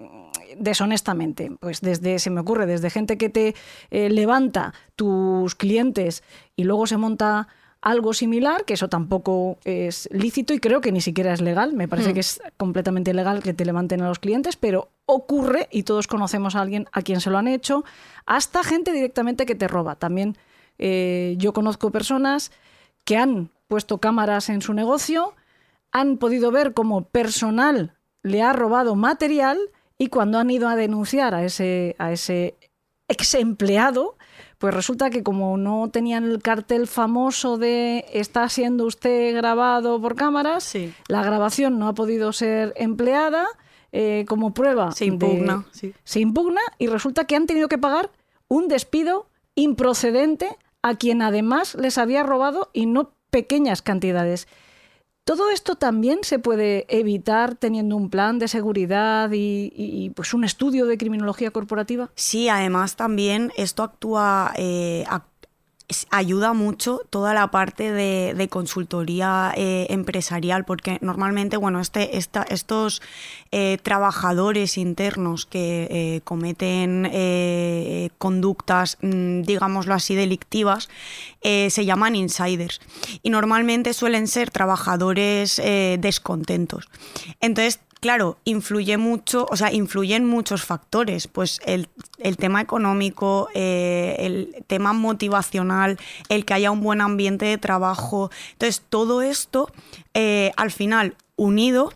deshonestamente. 0.58 1.52
Pues 1.60 1.80
desde, 1.80 2.18
se 2.18 2.30
me 2.30 2.40
ocurre, 2.40 2.66
desde 2.66 2.90
gente 2.90 3.18
que 3.18 3.28
te 3.28 3.54
eh, 3.90 4.10
levanta 4.10 4.74
tus 4.96 5.54
clientes 5.54 6.22
y 6.56 6.64
luego 6.64 6.86
se 6.86 6.96
monta 6.96 7.48
algo 7.80 8.12
similar, 8.12 8.64
que 8.64 8.74
eso 8.74 8.88
tampoco 8.88 9.58
es 9.64 10.08
lícito 10.12 10.52
y 10.52 10.58
creo 10.58 10.80
que 10.80 10.90
ni 10.90 11.00
siquiera 11.00 11.32
es 11.32 11.40
legal. 11.40 11.74
Me 11.74 11.88
parece 11.88 12.10
hmm. 12.10 12.14
que 12.14 12.20
es 12.20 12.40
completamente 12.56 13.14
legal 13.14 13.42
que 13.42 13.54
te 13.54 13.64
levanten 13.64 14.02
a 14.02 14.08
los 14.08 14.18
clientes, 14.18 14.56
pero 14.56 14.90
ocurre 15.06 15.68
y 15.70 15.84
todos 15.84 16.06
conocemos 16.06 16.56
a 16.56 16.60
alguien 16.60 16.88
a 16.92 17.02
quien 17.02 17.20
se 17.20 17.30
lo 17.30 17.38
han 17.38 17.48
hecho, 17.48 17.84
hasta 18.26 18.64
gente 18.64 18.92
directamente 18.92 19.46
que 19.46 19.54
te 19.54 19.68
roba. 19.68 19.94
También 19.94 20.36
eh, 20.78 21.34
yo 21.38 21.52
conozco 21.52 21.90
personas 21.90 22.50
que 23.04 23.16
han 23.16 23.50
puesto 23.68 23.98
cámaras 23.98 24.48
en 24.48 24.60
su 24.60 24.74
negocio, 24.74 25.34
han 25.92 26.18
podido 26.18 26.50
ver 26.50 26.74
cómo 26.74 27.04
personal 27.04 27.94
le 28.22 28.42
ha 28.42 28.52
robado 28.52 28.96
material 28.96 29.58
y 29.98 30.06
cuando 30.08 30.38
han 30.38 30.50
ido 30.50 30.68
a 30.68 30.76
denunciar 30.76 31.34
a 31.34 31.44
ese, 31.44 31.96
a 31.98 32.12
ese 32.12 32.56
ex 33.08 33.34
empleado, 33.34 34.16
pues 34.58 34.74
resulta 34.74 35.10
que 35.10 35.22
como 35.22 35.56
no 35.56 35.88
tenían 35.90 36.24
el 36.24 36.40
cartel 36.40 36.86
famoso 36.86 37.58
de 37.58 38.04
está 38.12 38.48
siendo 38.48 38.84
usted 38.84 39.34
grabado 39.34 40.00
por 40.00 40.14
cámaras, 40.14 40.72
la 41.08 41.22
grabación 41.22 41.78
no 41.78 41.88
ha 41.88 41.94
podido 41.94 42.32
ser 42.32 42.72
empleada 42.76 43.46
eh, 43.92 44.24
como 44.28 44.52
prueba. 44.52 44.92
Se 44.92 45.06
impugna. 45.06 45.64
Se 46.04 46.20
impugna 46.20 46.60
y 46.78 46.88
resulta 46.88 47.24
que 47.24 47.36
han 47.36 47.46
tenido 47.46 47.68
que 47.68 47.78
pagar 47.78 48.10
un 48.48 48.68
despido 48.68 49.28
improcedente 49.54 50.56
a 50.82 50.94
quien 50.96 51.22
además 51.22 51.74
les 51.74 51.98
había 51.98 52.22
robado 52.22 52.70
y 52.72 52.86
no 52.86 53.12
pequeñas 53.30 53.82
cantidades. 53.82 54.46
Todo 55.28 55.50
esto 55.50 55.74
también 55.74 56.20
se 56.22 56.38
puede 56.38 56.86
evitar 56.88 57.54
teniendo 57.54 57.96
un 57.96 58.08
plan 58.08 58.38
de 58.38 58.48
seguridad 58.48 59.28
y, 59.30 60.10
pues 60.16 60.32
un 60.32 60.42
estudio 60.42 60.86
de 60.86 60.96
criminología 60.96 61.50
corporativa. 61.50 62.10
Sí, 62.14 62.48
además 62.48 62.96
también 62.96 63.52
esto 63.58 63.82
actúa, 63.82 64.54
eh, 64.56 65.04
ayuda 66.10 66.52
mucho 66.52 67.00
toda 67.08 67.32
la 67.32 67.50
parte 67.50 67.92
de, 67.92 68.48
consultoría 68.48 69.52
eh, 69.56 69.86
empresarial, 69.90 70.64
porque 70.64 70.98
normalmente, 71.00 71.56
bueno, 71.56 71.80
este, 71.80 72.16
estos 72.16 73.02
eh, 73.52 73.78
trabajadores 73.82 74.76
internos 74.76 75.46
que 75.46 75.88
eh, 75.90 76.20
cometen 76.24 78.08
conductas, 78.18 78.98
mm, 79.00 79.42
digámoslo 79.42 79.94
así, 79.94 80.14
delictivas, 80.14 80.88
se 81.42 81.84
llaman 81.84 82.16
insiders. 82.16 82.80
Y 83.22 83.30
normalmente 83.30 83.94
suelen 83.94 84.26
ser 84.28 84.50
trabajadores 84.50 85.60
descontentos. 85.98 86.88
Entonces, 87.40 87.80
claro, 88.00 88.38
influye 88.44 88.96
mucho, 88.96 89.46
o 89.50 89.56
sea, 89.56 89.72
influyen 89.72 90.26
muchos 90.26 90.64
factores, 90.64 91.28
pues 91.28 91.60
el, 91.66 91.88
tema 92.36 92.60
económico, 92.60 93.48
eh, 93.54 94.16
el 94.18 94.64
tema 94.66 94.92
motivacional, 94.92 95.98
el 96.28 96.44
que 96.44 96.54
haya 96.54 96.70
un 96.70 96.80
buen 96.80 97.00
ambiente 97.00 97.46
de 97.46 97.58
trabajo. 97.58 98.30
Entonces, 98.52 98.82
todo 98.88 99.22
esto, 99.22 99.70
eh, 100.14 100.52
al 100.56 100.70
final, 100.70 101.16
unido, 101.36 101.92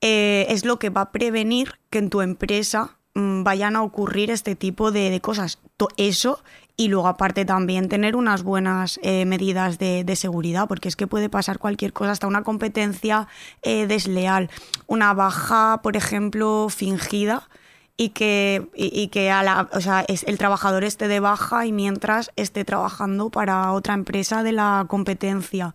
eh, 0.00 0.46
es 0.48 0.64
lo 0.64 0.78
que 0.78 0.90
va 0.90 1.02
a 1.02 1.12
prevenir 1.12 1.78
que 1.90 1.98
en 1.98 2.10
tu 2.10 2.22
empresa 2.22 2.96
mm, 3.14 3.42
vayan 3.42 3.76
a 3.76 3.82
ocurrir 3.82 4.30
este 4.30 4.54
tipo 4.54 4.92
de, 4.92 5.10
de 5.10 5.20
cosas. 5.20 5.58
Eso 5.96 6.42
y 6.80 6.88
luego 6.88 7.08
aparte 7.08 7.44
también 7.44 7.90
tener 7.90 8.16
unas 8.16 8.42
buenas 8.42 8.98
eh, 9.02 9.26
medidas 9.26 9.78
de, 9.78 10.16
seguridad, 10.16 10.66
porque 10.66 10.88
es 10.88 10.96
que 10.96 11.06
puede 11.06 11.28
pasar 11.28 11.58
cualquier 11.58 11.92
cosa, 11.92 12.12
hasta 12.12 12.26
una 12.26 12.42
competencia 12.42 13.28
eh, 13.60 13.86
desleal, 13.86 14.48
una 14.86 15.12
baja, 15.12 15.80
por 15.82 15.98
ejemplo, 15.98 16.68
fingida 16.70 17.50
y 17.98 18.08
que, 18.08 18.66
y, 18.74 19.08
que 19.08 19.30
a 19.30 19.42
la, 19.42 19.68
o 19.74 19.80
sea, 19.82 20.06
el 20.08 20.38
trabajador 20.38 20.82
esté 20.84 21.06
de 21.06 21.20
baja 21.20 21.66
y 21.66 21.72
mientras 21.72 22.30
esté 22.36 22.64
trabajando 22.64 23.28
para 23.28 23.72
otra 23.72 23.92
empresa 23.92 24.42
de 24.42 24.52
la 24.52 24.86
competencia. 24.88 25.74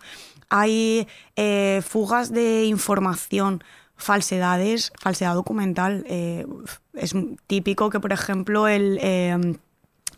Hay 0.49 1.07
eh, 1.35 1.83
fugas 1.87 2.33
de 2.33 2.65
información, 2.65 3.63
falsedades, 3.95 4.91
falsedad 4.99 5.35
documental. 5.35 6.03
es 6.07 7.13
típico 7.45 7.91
que, 7.91 7.99
por 7.99 8.11
ejemplo, 8.11 8.67
el 8.67 8.97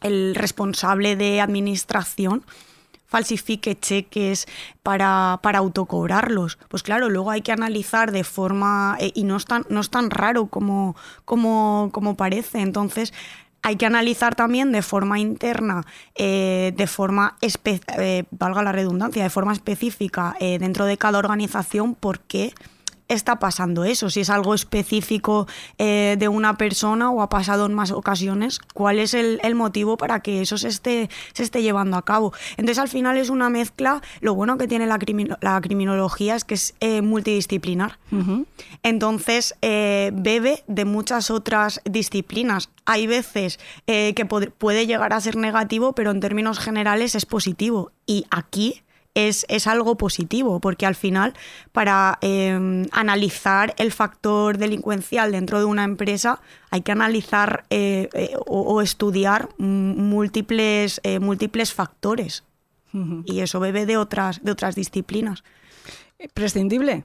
el 0.02 0.36
responsable 0.36 1.16
de 1.16 1.42
administración 1.42 2.44
falsifique 3.08 3.80
cheques 3.80 4.48
para, 4.84 5.40
para 5.42 5.60
autocobrarlos. 5.60 6.58
Pues 6.68 6.84
claro, 6.84 7.10
luego 7.10 7.32
hay 7.32 7.42
que 7.42 7.52
analizar 7.52 8.12
de 8.12 8.24
forma, 8.24 8.98
eh, 9.00 9.12
y 9.16 9.24
no 9.24 9.38
es 9.38 9.46
tan, 9.46 9.66
no 9.70 9.80
es 9.80 9.90
tan 9.90 10.10
raro 10.10 10.48
como, 10.48 10.96
como, 11.26 11.90
como 11.94 12.16
parece, 12.16 12.60
entonces 12.60 13.14
hay 13.64 13.76
que 13.76 13.86
analizar 13.86 14.36
también 14.36 14.72
de 14.72 14.82
forma 14.82 15.20
interna, 15.20 15.86
eh, 16.16 16.74
de 16.76 16.88
forma, 16.88 17.38
eh, 17.42 18.24
valga 18.32 18.62
la 18.62 18.72
redundancia, 18.72 19.24
de 19.24 19.30
forma 19.30 19.52
específica 19.52 20.36
dentro 20.40 20.86
de 20.86 20.98
cada 20.98 21.18
organización 21.18 21.96
por 21.96 22.20
qué 22.20 22.54
está 23.08 23.40
pasando 23.40 23.86
eso, 23.86 24.10
si 24.10 24.22
es 24.22 24.30
algo 24.30 24.54
específico 24.54 25.48
eh, 25.78 26.16
de 26.20 26.28
una 26.28 26.58
persona 26.58 27.10
o 27.10 27.22
ha 27.22 27.30
pasado 27.30 27.66
en 27.66 27.74
más 27.74 27.92
ocasiones, 27.92 28.60
cuál 28.74 29.00
es 29.00 29.14
el, 29.14 29.40
el 29.44 29.56
motivo 29.56 29.98
para 29.98 30.20
que 30.20 30.42
eso 30.42 30.58
se 30.58 30.68
esté, 30.68 31.10
se 31.34 31.44
esté 31.44 31.62
llevando 31.62 31.98
a 31.98 32.04
cabo. 32.04 32.34
Entonces 32.58 32.80
al 32.80 32.90
final 32.90 33.18
es 33.18 33.30
una 33.30 33.50
mezcla, 33.50 34.02
lo 34.20 34.36
bueno 34.36 34.58
que 34.58 34.68
tiene 34.68 34.88
la, 34.88 35.00
crimi- 35.00 35.38
la 35.42 35.62
criminología 35.62 36.36
es 36.36 36.44
que 36.44 36.56
es 36.56 36.76
eh, 36.80 37.02
multidisciplinar. 37.02 37.98
Entonces 38.84 39.56
eh, 39.62 40.12
bebe 40.14 40.64
de 40.68 40.86
muchas 40.86 41.32
otras 41.32 41.82
disciplinas. 41.86 42.70
Hay 42.86 43.08
veces 43.08 43.60
que 43.86 44.26
puede 44.58 44.88
llegar 44.88 45.14
a 45.14 45.22
ser 45.22 45.36
negativo, 45.36 45.94
pero 45.94 46.12
en 46.12 46.20
términos 46.20 46.60
generales 46.60 47.16
es 47.16 47.26
positivo. 47.26 47.92
Y 48.06 48.26
aquí 48.32 48.82
es, 49.18 49.48
es 49.50 49.66
algo 49.66 49.98
positivo, 49.98 50.60
porque 50.60 50.86
al 50.86 50.94
final, 50.94 51.34
para 51.72 52.20
eh, 52.22 52.86
analizar 52.92 53.74
el 53.78 53.92
factor 53.92 54.60
delincuencial 54.60 55.32
dentro 55.32 55.58
de 55.58 55.66
una 55.66 55.84
empresa, 55.84 56.40
hay 56.70 56.82
que 56.82 56.92
analizar 56.92 57.66
eh, 57.72 58.10
eh, 58.14 58.36
o, 58.46 58.62
o 58.62 58.82
estudiar 58.82 59.50
múltiples, 59.58 61.02
eh, 61.04 61.20
múltiples 61.20 61.74
factores. 61.74 62.44
Y 63.26 63.42
eso 63.42 63.60
bebe 63.60 63.86
de 63.86 63.96
otras, 63.96 64.44
de 64.44 64.52
otras 64.52 64.74
disciplinas. 64.74 65.44
Prescindible, 66.34 67.04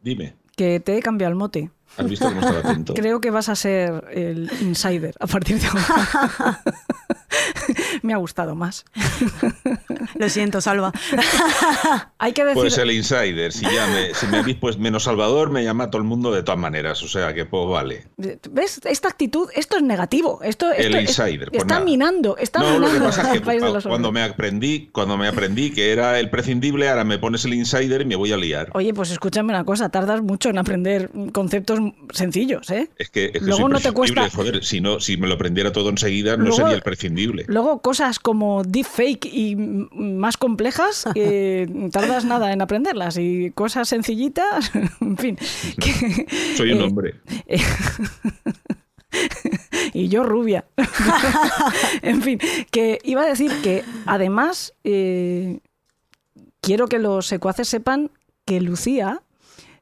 Dime, 0.00 0.34
que 0.56 0.80
te 0.80 0.96
he 0.96 1.02
cambiado 1.02 1.30
el 1.30 1.36
mote. 1.36 1.70
¿has 1.98 2.08
visto 2.08 2.26
cómo 2.26 2.40
estaba 2.40 2.60
atento? 2.60 2.94
Creo 2.94 3.20
que 3.20 3.30
vas 3.30 3.50
a 3.50 3.54
ser 3.54 4.04
el 4.12 4.50
insider 4.62 5.14
a 5.20 5.26
partir 5.26 5.60
de 5.60 5.66
ahora. 5.66 6.62
Me 8.02 8.12
ha 8.14 8.16
gustado 8.16 8.54
más. 8.54 8.84
Lo 10.18 10.28
siento, 10.28 10.60
Salva. 10.60 10.92
Hay 12.18 12.32
que 12.32 12.44
decir. 12.44 12.60
Pues 12.62 12.78
el 12.78 12.90
insider, 12.90 13.52
si 13.52 13.64
ya 13.64 13.86
me, 13.88 14.14
si 14.14 14.26
me 14.26 14.38
habéis 14.38 14.56
pues 14.56 14.78
menos 14.78 15.04
Salvador, 15.04 15.50
me 15.50 15.62
llama 15.64 15.90
todo 15.90 16.00
el 16.00 16.08
mundo 16.08 16.32
de 16.32 16.42
todas 16.42 16.58
maneras, 16.60 17.02
o 17.02 17.08
sea 17.08 17.34
que 17.34 17.44
pues 17.44 17.68
vale. 17.68 18.06
¿Ves? 18.16 18.80
Esta 18.84 19.08
actitud, 19.08 19.48
esto 19.54 19.76
es 19.76 19.82
negativo. 19.82 20.40
Esto, 20.42 20.72
El 20.72 20.86
esto 20.94 20.96
es- 20.98 21.02
insider, 21.18 21.48
pues 21.50 21.62
está 21.62 21.74
nada. 21.74 21.84
minando, 21.84 22.36
está 22.38 22.60
no, 22.60 22.78
lo 22.78 22.86
que 22.86 22.92
minando 22.94 23.04
pasa 23.06 23.22
es 23.22 23.28
que 23.40 23.40
país 23.44 23.62
de 23.62 23.70
los 23.72 23.84
cuando 23.86 24.12
me 24.12 24.22
aprendí, 24.22 24.88
cuando 24.92 25.16
me 25.16 25.28
aprendí 25.28 25.70
que 25.72 25.92
era 25.92 26.18
el 26.18 26.30
prescindible, 26.30 26.88
ahora 26.88 27.04
me 27.04 27.18
pones 27.18 27.44
el 27.44 27.54
insider 27.54 28.02
y 28.02 28.04
me 28.04 28.16
voy 28.16 28.32
a 28.32 28.36
liar. 28.36 28.70
Oye, 28.74 28.94
pues 28.94 29.10
escúchame 29.10 29.52
una 29.52 29.64
cosa, 29.64 29.88
tardas 29.90 30.22
mucho 30.22 30.48
en 30.50 30.58
aprender 30.58 31.10
conceptos 31.32 31.80
sencillos, 32.12 32.70
¿eh? 32.70 32.88
Es 32.98 33.10
que, 33.10 33.26
es 33.26 33.32
que 33.32 33.40
Luego 33.40 33.62
soy 33.62 33.72
no 33.72 33.80
te 33.80 33.92
cuesta- 33.92 34.30
joder, 34.30 34.64
si 34.64 34.80
no, 34.80 35.00
si 35.00 35.16
me 35.16 35.26
lo 35.26 35.34
aprendiera 35.34 35.72
todo 35.72 35.90
enseguida, 35.90 36.36
no 36.36 36.44
Luego- 36.44 36.56
sería 36.58 36.74
el 36.74 36.82
prescindible. 36.82 37.15
Luego 37.48 37.80
cosas 37.82 38.18
como 38.18 38.62
deepfake 38.62 39.26
y 39.26 39.56
más 39.56 40.36
complejas, 40.36 41.04
eh, 41.14 41.66
tardas 41.92 42.24
nada 42.24 42.52
en 42.52 42.60
aprenderlas. 42.62 43.16
Y 43.18 43.50
cosas 43.52 43.88
sencillitas, 43.88 44.70
en 45.00 45.16
fin. 45.16 45.36
que- 45.80 46.26
Soy 46.56 46.72
un 46.72 46.80
eh, 46.80 46.84
hombre. 46.84 47.14
eh, 47.46 47.58
y 49.92 50.08
yo 50.08 50.24
rubia. 50.24 50.64
en 52.02 52.22
fin, 52.22 52.38
que 52.70 52.98
iba 53.04 53.22
a 53.22 53.26
decir 53.26 53.50
que 53.62 53.84
además 54.04 54.74
eh, 54.84 55.60
quiero 56.60 56.86
que 56.88 56.98
los 56.98 57.26
secuaces 57.26 57.68
sepan 57.68 58.10
que 58.44 58.60
Lucía 58.60 59.22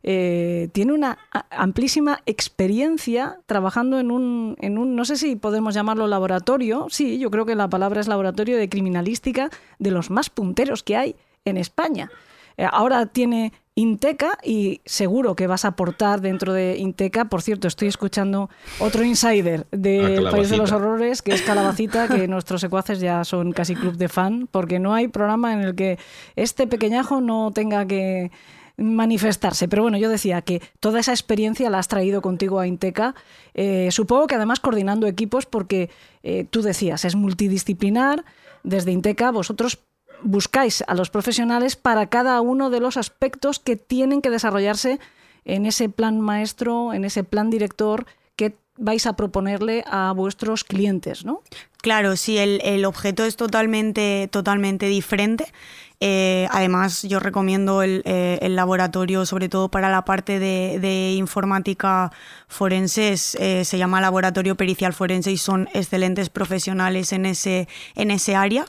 eh, 0.07 0.69
tiene 0.73 0.93
una 0.93 1.17
amplísima 1.51 2.21
experiencia 2.27 3.39
trabajando 3.47 3.99
en 3.99 4.11
un, 4.11 4.55
en 4.61 4.77
un, 4.77 4.95
no 4.95 5.07
sé 5.07 5.17
si 5.17 5.35
podemos 5.35 5.75
llamarlo 5.75 6.07
laboratorio, 6.07 6.89
sí, 6.91 7.19
yo 7.19 7.31
creo 7.31 7.47
que 7.47 7.55
la 7.55 7.69
palabra 7.71 8.03
es 8.03 8.07
laboratorio 8.07 8.59
de 8.59 8.69
criminalística 8.69 9.49
de 9.79 9.91
los 9.91 10.11
más 10.11 10.29
punteros 10.29 10.83
que 10.83 10.99
hay 10.99 11.17
en 11.47 11.57
España. 11.57 12.11
Eh, 12.59 12.67
ahora 12.71 13.07
tiene 13.07 13.55
Inteca 13.77 14.39
y 14.45 14.83
seguro 14.85 15.35
que 15.35 15.49
vas 15.49 15.65
a 15.65 15.69
aportar 15.69 16.21
dentro 16.21 16.53
de 16.53 16.77
Inteca. 16.77 17.25
Por 17.25 17.43
cierto, 17.43 17.67
estoy 17.67 17.89
escuchando 17.89 18.51
otro 18.79 19.03
insider 19.03 19.67
del 19.73 20.27
A 20.27 20.31
País 20.31 20.51
de 20.51 20.59
los. 20.59 20.71
Horrores, 20.71 21.23
que 21.23 21.33
es 21.33 21.43
Calabacita, 21.43 22.07
que 22.09 22.29
nuestros 22.29 22.61
secuaces 22.61 23.01
ya 23.01 23.25
son 23.25 23.53
casi 23.53 23.75
club 23.75 23.97
de 23.97 24.09
fan, 24.09 24.49
porque 24.51 24.79
no 24.79 24.95
hay 24.95 25.09
programa 25.09 25.55
en 25.55 25.63
el 25.63 25.75
que 25.75 25.99
este 26.37 26.67
pequeñajo 26.67 27.21
no 27.21 27.51
tenga 27.53 27.87
que 27.87 28.31
manifestarse. 28.77 29.69
Pero 29.69 29.83
bueno, 29.83 29.99
yo 29.99 30.09
decía 30.09 30.43
que 30.43 30.61
toda 30.81 31.01
esa 31.01 31.13
experiencia 31.13 31.71
la 31.71 31.79
has 31.79 31.89
traído 31.89 32.23
contigo 32.23 32.59
a 32.59 32.67
Inteca. 32.67 33.15
Eh, 33.55 33.89
supongo 33.91 34.27
que 34.27 34.35
además 34.35 34.61
coordinando 34.61 35.07
equipos, 35.07 35.47
porque 35.47 35.91
eh, 36.23 36.47
tú 36.51 36.63
decías, 36.63 37.05
es 37.05 37.15
multidisciplinar. 37.15 38.25
Desde 38.63 38.93
Inteca 38.93 39.31
vosotros 39.31 39.79
buscáis 40.23 40.83
a 40.87 40.95
los 40.95 41.11
profesionales 41.11 41.77
para 41.77 42.07
cada 42.07 42.41
uno 42.41 42.71
de 42.71 42.81
los 42.81 42.97
aspectos 42.97 43.59
que 43.59 43.77
tienen 43.77 44.23
que 44.23 44.31
desarrollarse 44.31 44.99
en 45.45 45.67
ese 45.67 45.89
plan 45.89 46.21
maestro, 46.21 46.95
en 46.95 47.05
ese 47.05 47.25
plan 47.25 47.51
director 47.51 48.07
que 48.37 48.57
vais 48.77 49.07
a 49.07 49.15
proponerle 49.15 49.85
a 49.87 50.13
vuestros 50.13 50.65
clientes, 50.65 51.25
¿no? 51.25 51.43
Claro, 51.83 52.17
sí, 52.17 52.39
el, 52.39 52.61
el 52.65 52.85
objeto 52.87 53.25
es 53.25 53.37
totalmente, 53.37 54.29
totalmente 54.33 54.87
diferente. 54.87 55.53
Eh, 56.01 56.49
además, 56.51 57.03
yo 57.03 57.19
recomiendo 57.21 57.83
el, 57.83 58.03
eh, 58.05 58.39
el 58.43 58.57
laboratorio, 58.57 59.25
sobre 59.27 59.49
todo 59.49 59.71
para 59.71 59.89
la 59.91 60.05
parte 60.05 60.39
de, 60.39 60.79
de 60.81 61.13
informática 61.13 62.13
forense, 62.49 63.13
es, 63.13 63.37
eh, 63.37 63.65
se 63.65 63.79
llama 63.79 64.01
Laboratorio 64.01 64.55
Pericial 64.57 64.93
Forense 64.93 65.31
y 65.33 65.39
son 65.39 65.69
excelentes 65.73 66.29
profesionales 66.31 67.13
en 67.13 67.27
ese, 67.27 67.69
en 67.95 68.11
ese 68.11 68.35
área. 68.37 68.67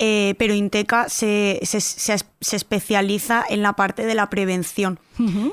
Eh, 0.00 0.36
pero 0.38 0.54
Inteca 0.54 1.08
se, 1.08 1.58
se- 1.64 1.80
se 1.80 2.14
es- 2.14 2.26
se 2.40 2.54
especializa 2.54 3.44
en 3.48 3.62
la 3.62 3.72
parte 3.72 4.06
de 4.06 4.14
la 4.14 4.30
prevención. 4.30 5.00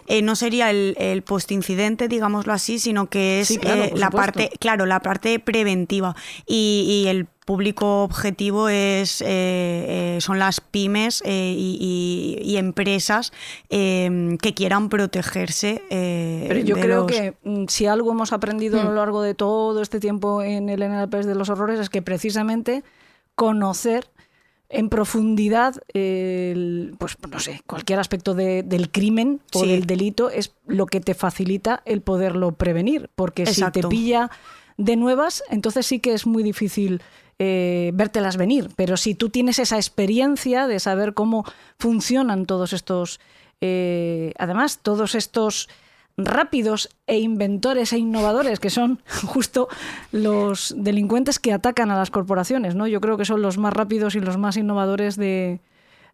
Eh, 0.06 0.22
no 0.22 0.36
sería 0.36 0.70
el, 0.70 0.96
el 1.00 1.24
post-incidente, 1.24 2.08
digámoslo 2.08 2.54
así, 2.54 2.78
sino 2.78 3.08
que 3.10 3.40
es 3.42 3.48
Sí, 3.48 3.58
claro, 3.58 3.86
eh, 3.86 3.92
la 3.96 4.08
supuesto. 4.08 4.18
parte, 4.18 4.50
claro, 4.60 4.86
la 4.86 5.00
parte 5.00 5.40
preventiva. 5.40 6.16
Y, 6.46 7.02
y 7.04 7.08
el 7.08 7.26
público 7.46 8.04
objetivo 8.04 8.70
es 8.70 9.22
eh, 9.22 9.26
eh, 9.28 10.18
son 10.20 10.40
las 10.40 10.60
pymes 10.62 11.22
eh, 11.26 11.54
y, 11.56 11.78
y- 11.80 12.52
y 12.52 12.58
empresas 12.58 13.32
que 13.70 14.54
quieran 14.56 14.90
protegerse. 14.90 15.82
Pero 15.90 16.60
yo 16.62 16.76
creo 16.76 17.04
los- 17.04 17.12
que 17.12 17.36
mm, 17.44 17.66
si 17.68 17.86
algo 17.86 18.12
hemos 18.12 18.34
aprendido 18.34 18.82
a 18.82 18.84
lo 18.84 18.94
largo 18.96 19.22
de 19.22 19.36
todo 19.36 19.82
este 19.82 20.00
tiempo 20.00 20.42
en 20.42 20.70
el 20.70 20.82
NLP 20.82 21.24
de 21.24 21.36
los 21.36 21.50
horrores 21.50 21.80
es 21.80 21.90
que 21.90 22.02
precisamente 22.02 22.84
conocer 23.36 24.08
en 24.70 24.90
profundidad 24.90 25.76
el, 25.94 26.96
pues 26.98 27.16
no 27.32 27.40
sé, 27.40 27.62
cualquier 27.68 28.00
aspecto 28.00 28.34
de- 28.34 28.64
del 28.64 28.90
crimen 28.92 29.40
o 29.54 29.60
Sí. 29.60 29.68
del 29.70 29.86
delito 29.86 30.32
es 30.32 30.54
lo 30.66 30.88
que 30.88 31.00
te 31.00 31.14
facilita 31.14 31.84
el 31.86 32.02
poderlo 32.02 32.54
prevenir, 32.54 33.10
porque 33.16 33.46
si 33.46 33.64
te 33.72 33.84
pilla 33.84 34.32
de 34.78 34.96
nuevas, 34.96 35.44
entonces 35.52 35.86
sí 35.86 36.00
que 36.00 36.14
es 36.14 36.26
muy 36.26 36.42
difícil 36.42 37.02
eh, 37.40 37.92
vértelas 37.94 38.38
venir, 38.38 38.70
pero 38.76 38.98
si 38.98 39.16
tú 39.16 39.30
tienes 39.30 39.60
esa 39.60 39.76
experiencia 39.76 40.68
de 40.68 40.80
saber 40.80 41.14
cómo 41.14 41.44
funcionan 41.78 42.46
todos 42.46 42.72
estos, 42.72 43.20
eh, 43.62 44.34
además, 44.38 44.80
todos 44.82 45.16
estos 45.16 45.68
rápidos 46.18 46.90
e 47.08 47.20
inventores 47.20 47.92
e 47.92 47.98
innovadores 47.98 48.60
que 48.60 48.70
son 48.70 49.02
justo 49.26 49.68
los 50.12 50.74
delincuentes 50.78 51.40
que 51.40 51.52
atacan 51.52 51.92
a 51.92 51.98
las 51.98 52.10
corporaciones, 52.10 52.76
¿no? 52.76 52.88
Yo 52.88 53.02
creo 53.02 53.18
que 53.18 53.26
son 53.26 53.42
los 53.42 53.58
más 53.58 53.74
rápidos 53.74 54.16
y 54.16 54.22
los 54.22 54.38
más 54.38 54.56
innovadores 54.56 55.18
de 55.18 55.60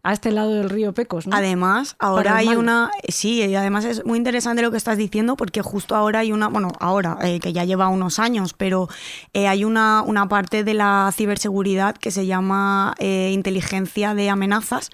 a 0.04 0.12
este 0.12 0.32
lado 0.32 0.52
del 0.52 0.68
río 0.68 0.92
Pecos, 0.92 1.28
¿no? 1.28 1.36
Además, 1.36 1.94
ahora 2.00 2.36
hay 2.36 2.48
una. 2.48 2.90
Sí, 3.08 3.42
y 3.44 3.54
además 3.54 3.84
es 3.84 4.04
muy 4.04 4.18
interesante 4.18 4.60
lo 4.60 4.72
que 4.72 4.76
estás 4.76 4.98
diciendo, 4.98 5.36
porque 5.36 5.62
justo 5.62 5.94
ahora 5.94 6.20
hay 6.20 6.32
una. 6.32 6.48
Bueno, 6.48 6.72
ahora, 6.80 7.18
eh, 7.22 7.38
que 7.38 7.52
ya 7.52 7.64
lleva 7.64 7.88
unos 7.88 8.18
años, 8.18 8.52
pero 8.52 8.88
eh, 9.32 9.46
hay 9.46 9.64
una, 9.64 10.02
una 10.04 10.28
parte 10.28 10.64
de 10.64 10.74
la 10.74 11.12
ciberseguridad 11.14 11.96
que 11.96 12.10
se 12.10 12.26
llama 12.26 12.94
eh, 12.98 13.30
inteligencia 13.32 14.14
de 14.14 14.28
amenazas, 14.28 14.90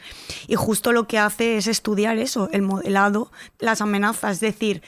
y 0.47 0.57
justo 0.57 0.92
lo 0.92 1.07
que 1.07 1.18
hace 1.18 1.57
es 1.57 1.68
estudiar 1.68 2.18
eso, 2.18 2.51
el 2.53 2.62
modelado, 2.62 3.31
las 3.59 3.81
amenazas, 3.81 4.35
es 4.35 4.40
decir, 4.40 4.83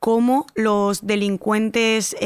cómo 0.00 0.46
los 0.56 1.06
delincuentes 1.06 2.16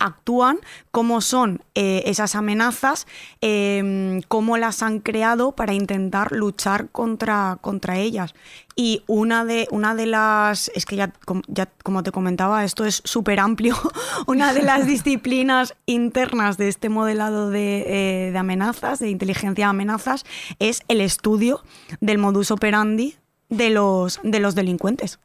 actúan, 0.00 0.58
cómo 0.90 1.20
son 1.20 1.62
esas 1.74 2.34
amenazas, 2.34 3.06
eh, 3.40 4.20
cómo 4.28 4.56
las 4.56 4.82
han 4.82 5.00
creado 5.00 5.52
para 5.52 5.74
intentar 5.74 6.32
luchar 6.32 6.77
contra, 6.86 7.58
contra 7.60 7.98
ellas. 7.98 8.34
Y 8.76 9.02
una 9.06 9.44
de, 9.44 9.66
una 9.70 9.94
de 9.94 10.06
las, 10.06 10.70
es 10.74 10.86
que 10.86 10.96
ya, 10.96 11.12
ya 11.48 11.66
como 11.82 12.02
te 12.02 12.12
comentaba, 12.12 12.64
esto 12.64 12.84
es 12.84 13.02
súper 13.04 13.40
amplio, 13.40 13.76
una 14.26 14.52
de 14.52 14.62
las 14.62 14.86
disciplinas 14.86 15.74
internas 15.86 16.56
de 16.56 16.68
este 16.68 16.88
modelado 16.88 17.50
de, 17.50 18.28
eh, 18.28 18.32
de 18.32 18.38
amenazas, 18.38 18.98
de 18.98 19.10
inteligencia 19.10 19.66
de 19.66 19.70
amenazas, 19.70 20.24
es 20.58 20.82
el 20.88 21.00
estudio 21.00 21.62
del 22.00 22.18
modus 22.18 22.50
operandi 22.50 23.16
de 23.48 23.70
los, 23.70 24.20
de 24.22 24.40
los 24.40 24.54
delincuentes. 24.54 25.18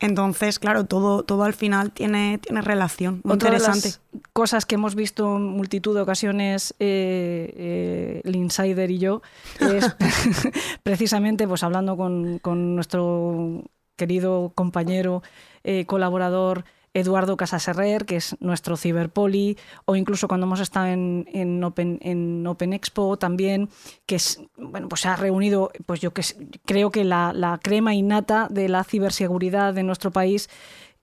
Entonces, 0.00 0.58
claro, 0.58 0.84
todo, 0.84 1.22
todo 1.22 1.44
al 1.44 1.54
final 1.54 1.92
tiene, 1.92 2.38
tiene 2.38 2.60
relación. 2.62 3.20
Muy 3.24 3.34
Otra 3.34 3.50
de 3.50 3.56
interesante. 3.56 3.98
las 4.12 4.22
cosas 4.32 4.66
que 4.66 4.74
hemos 4.76 4.94
visto 4.94 5.36
en 5.36 5.42
multitud 5.42 5.94
de 5.94 6.02
ocasiones, 6.02 6.74
eh, 6.78 7.52
eh, 7.56 8.20
el 8.24 8.36
insider 8.36 8.90
y 8.90 8.98
yo, 8.98 9.22
es 9.60 9.94
precisamente 10.82 11.46
pues 11.48 11.62
hablando 11.62 11.96
con, 11.96 12.38
con 12.38 12.74
nuestro 12.74 13.64
querido 13.96 14.52
compañero, 14.54 15.22
eh, 15.64 15.86
colaborador 15.86 16.64
Eduardo 16.96 17.36
Casaserrer, 17.36 18.06
que 18.06 18.16
es 18.16 18.36
nuestro 18.40 18.78
ciberpoli, 18.78 19.58
o 19.84 19.96
incluso 19.96 20.28
cuando 20.28 20.46
hemos 20.46 20.60
estado 20.60 20.86
en, 20.86 21.28
en, 21.30 21.62
Open, 21.62 21.98
en 22.00 22.46
Open 22.46 22.72
Expo 22.72 23.18
también, 23.18 23.68
que 24.06 24.16
es, 24.16 24.40
bueno, 24.56 24.88
pues 24.88 25.02
se 25.02 25.08
ha 25.08 25.16
reunido, 25.16 25.70
pues 25.84 26.00
yo 26.00 26.14
que 26.14 26.22
creo 26.64 26.90
que 26.90 27.04
la, 27.04 27.60
crema 27.62 27.94
innata 27.94 28.48
de 28.50 28.70
la 28.70 28.82
ciberseguridad 28.82 29.74
de 29.74 29.82
nuestro 29.82 30.10
país, 30.10 30.48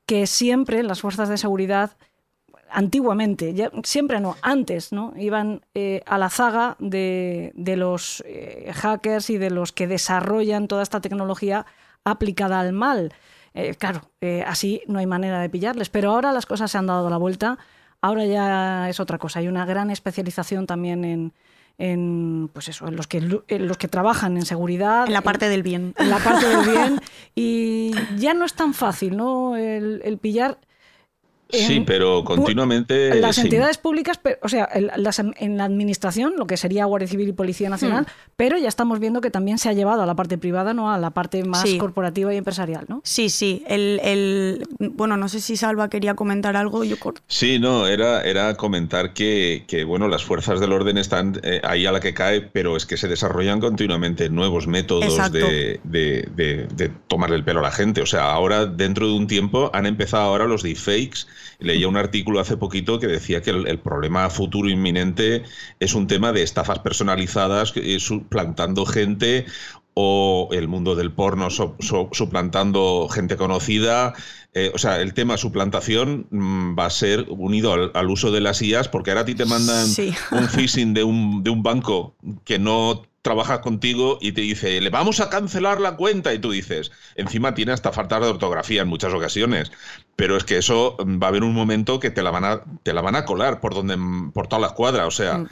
que 0.07 0.25
siempre 0.25 0.81
las 0.81 1.01
fuerzas 1.01 1.29
de 1.29 1.37
seguridad 1.37 1.91
antiguamente, 2.71 3.53
ya, 3.53 3.69
siempre 3.83 4.19
no, 4.19 4.35
antes, 4.41 4.93
¿no? 4.93 5.13
Iban 5.15 5.61
eh, 5.75 6.01
a 6.07 6.17
la 6.17 6.31
zaga 6.31 6.75
de, 6.79 7.51
de 7.53 7.77
los 7.77 8.23
eh, 8.25 8.71
hackers 8.73 9.29
y 9.29 9.37
de 9.37 9.51
los 9.51 9.71
que 9.71 9.85
desarrollan 9.85 10.67
toda 10.67 10.81
esta 10.81 11.01
tecnología 11.01 11.67
aplicada 12.03 12.59
al 12.59 12.73
mal. 12.73 13.13
Eh, 13.53 13.75
claro, 13.75 14.09
eh, 14.21 14.43
así 14.47 14.81
no 14.87 14.99
hay 14.99 15.05
manera 15.05 15.39
de 15.39 15.49
pillarles, 15.49 15.89
pero 15.89 16.11
ahora 16.11 16.31
las 16.31 16.45
cosas 16.45 16.71
se 16.71 16.77
han 16.77 16.87
dado 16.87 17.09
la 17.09 17.17
vuelta, 17.17 17.59
ahora 18.01 18.25
ya 18.25 18.89
es 18.89 18.99
otra 18.99 19.17
cosa, 19.17 19.39
hay 19.39 19.47
una 19.47 19.65
gran 19.65 19.91
especialización 19.91 20.65
también 20.65 21.05
en, 21.05 21.33
en 21.77 22.49
pues 22.51 22.67
eso, 22.67 22.87
en 22.87 22.95
los 22.95 23.07
que 23.07 23.17
en 23.17 23.67
los 23.67 23.77
que 23.77 23.87
trabajan 23.87 24.37
en 24.37 24.45
seguridad. 24.45 25.05
En 25.07 25.13
la 25.13 25.21
parte 25.21 25.49
del 25.49 25.63
bien. 25.63 25.93
En 25.97 26.09
la 26.09 26.17
parte 26.17 26.47
del 26.47 26.65
bien. 26.65 27.01
Y 27.35 27.91
ya 28.17 28.33
no 28.33 28.45
es 28.45 28.53
tan 28.53 28.73
fácil, 28.73 29.17
¿no? 29.17 29.55
El, 29.55 30.01
el 30.03 30.17
pillar 30.17 30.59
Sí, 31.53 31.83
pero 31.85 32.23
continuamente. 32.23 33.15
Las 33.19 33.35
sí. 33.35 33.41
entidades 33.41 33.77
públicas, 33.77 34.19
o 34.41 34.49
sea, 34.49 34.69
las, 34.97 35.19
en 35.19 35.57
la 35.57 35.65
administración, 35.65 36.33
lo 36.37 36.47
que 36.47 36.57
sería 36.57 36.85
Guardia 36.85 37.07
Civil 37.07 37.29
y 37.29 37.33
Policía 37.33 37.69
Nacional, 37.69 38.03
hmm. 38.03 38.33
pero 38.35 38.57
ya 38.57 38.67
estamos 38.67 38.99
viendo 38.99 39.21
que 39.21 39.29
también 39.29 39.57
se 39.57 39.69
ha 39.69 39.73
llevado 39.73 40.01
a 40.01 40.05
la 40.05 40.15
parte 40.15 40.37
privada, 40.37 40.73
¿no? 40.73 40.91
A 40.91 40.97
la 40.97 41.11
parte 41.11 41.43
más 41.43 41.61
sí. 41.61 41.77
corporativa 41.77 42.33
y 42.33 42.37
empresarial, 42.37 42.85
¿no? 42.87 43.01
Sí, 43.03 43.29
sí. 43.29 43.63
El, 43.67 43.99
el, 44.03 44.63
bueno, 44.79 45.17
no 45.17 45.29
sé 45.29 45.39
si 45.39 45.57
Salva 45.57 45.89
quería 45.89 46.15
comentar 46.15 46.55
algo. 46.57 46.83
Yo... 46.83 46.95
Sí, 47.27 47.59
no, 47.59 47.87
era, 47.87 48.23
era 48.23 48.55
comentar 48.55 49.13
que, 49.13 49.65
que, 49.67 49.83
bueno, 49.83 50.07
las 50.07 50.23
fuerzas 50.23 50.59
del 50.59 50.71
orden 50.71 50.97
están 50.97 51.39
eh, 51.43 51.61
ahí 51.63 51.85
a 51.85 51.91
la 51.91 51.99
que 51.99 52.13
cae, 52.13 52.41
pero 52.41 52.75
es 52.75 52.85
que 52.85 52.97
se 52.97 53.07
desarrollan 53.07 53.59
continuamente 53.59 54.29
nuevos 54.29 54.67
métodos 54.67 55.31
de, 55.31 55.79
de, 55.83 56.27
de, 56.35 56.67
de 56.73 56.91
tomarle 57.07 57.35
el 57.35 57.43
pelo 57.43 57.59
a 57.59 57.63
la 57.63 57.71
gente. 57.71 58.01
O 58.01 58.05
sea, 58.05 58.31
ahora, 58.31 58.65
dentro 58.65 59.07
de 59.07 59.13
un 59.13 59.27
tiempo, 59.27 59.69
han 59.73 59.85
empezado 59.85 60.23
ahora 60.23 60.45
los 60.45 60.63
deepfakes 60.63 61.27
Leía 61.63 61.87
un 61.87 61.97
artículo 61.97 62.39
hace 62.39 62.57
poquito 62.57 62.99
que 62.99 63.07
decía 63.07 63.41
que 63.41 63.51
el, 63.51 63.67
el, 63.67 63.79
problema 63.79 64.29
futuro 64.29 64.69
inminente 64.69 65.43
es 65.79 65.95
un 65.95 66.07
tema 66.07 66.33
de 66.33 66.43
estafas 66.43 66.79
personalizadas 66.79 67.73
eh, 67.75 67.99
suplantando 67.99 68.85
gente 68.85 69.45
o 69.93 70.49
el 70.51 70.67
mundo 70.67 70.95
del 70.95 71.11
porno 71.11 71.49
so, 71.49 71.75
so, 71.79 72.09
suplantando 72.11 73.07
gente 73.09 73.37
conocida. 73.37 74.13
Eh, 74.53 74.71
o 74.73 74.77
sea, 74.77 75.01
el 75.01 75.13
tema 75.13 75.37
suplantación 75.37 76.27
mmm, 76.29 76.77
va 76.77 76.85
a 76.85 76.89
ser 76.89 77.25
unido 77.29 77.73
al, 77.73 77.91
al, 77.93 78.09
uso 78.09 78.31
de 78.31 78.41
las 78.41 78.61
IAS, 78.61 78.87
porque 78.87 79.11
ahora 79.11 79.21
a 79.21 79.25
ti 79.25 79.35
te 79.35 79.45
mandan 79.45 79.87
sí. 79.87 80.13
un 80.31 80.47
phishing 80.47 80.93
de 80.93 81.03
un, 81.03 81.43
de 81.43 81.49
un 81.49 81.63
banco 81.63 82.15
que 82.45 82.59
no 82.59 83.03
trabaja 83.23 83.61
contigo 83.61 84.19
y 84.21 84.33
te 84.33 84.41
dice, 84.41 84.81
le 84.81 84.89
vamos 84.89 85.21
a 85.21 85.29
cancelar 85.29 85.79
la 85.79 85.95
cuenta 85.95 86.33
y 86.33 86.39
tú 86.39 86.51
dices, 86.51 86.91
encima 87.15 87.55
tiene 87.55 87.71
hasta 87.71 87.93
falta 87.93 88.19
de 88.19 88.27
ortografía 88.27 88.81
en 88.81 88.89
muchas 88.89 89.13
ocasiones, 89.13 89.71
pero 90.17 90.35
es 90.35 90.43
que 90.43 90.57
eso 90.57 90.97
va 90.99 91.27
a 91.27 91.29
haber 91.29 91.43
un 91.43 91.53
momento 91.53 92.01
que 92.01 92.11
te 92.11 92.21
la 92.21 92.31
van 92.31 92.43
a, 92.43 92.63
te 92.83 92.93
la 92.93 93.01
van 93.01 93.15
a 93.15 93.23
colar 93.23 93.61
por, 93.61 93.73
donde, 93.73 93.97
por 94.33 94.47
todas 94.47 94.61
las 94.61 94.73
cuadras, 94.73 95.07
o 95.07 95.11
sea... 95.11 95.39
Mm. 95.39 95.49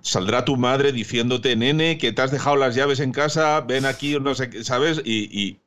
Saldrá 0.00 0.44
tu 0.44 0.56
madre 0.56 0.92
diciéndote, 0.92 1.54
nene, 1.56 1.98
que 1.98 2.12
te 2.12 2.22
has 2.22 2.30
dejado 2.30 2.56
las 2.56 2.74
llaves 2.74 3.00
en 3.00 3.12
casa, 3.12 3.60
ven 3.60 3.84
aquí, 3.84 4.18
no 4.18 4.34
sé 4.34 4.50
qué, 4.50 4.64
¿sabes? 4.64 5.02
Y, 5.04 5.28
y, 5.30 5.60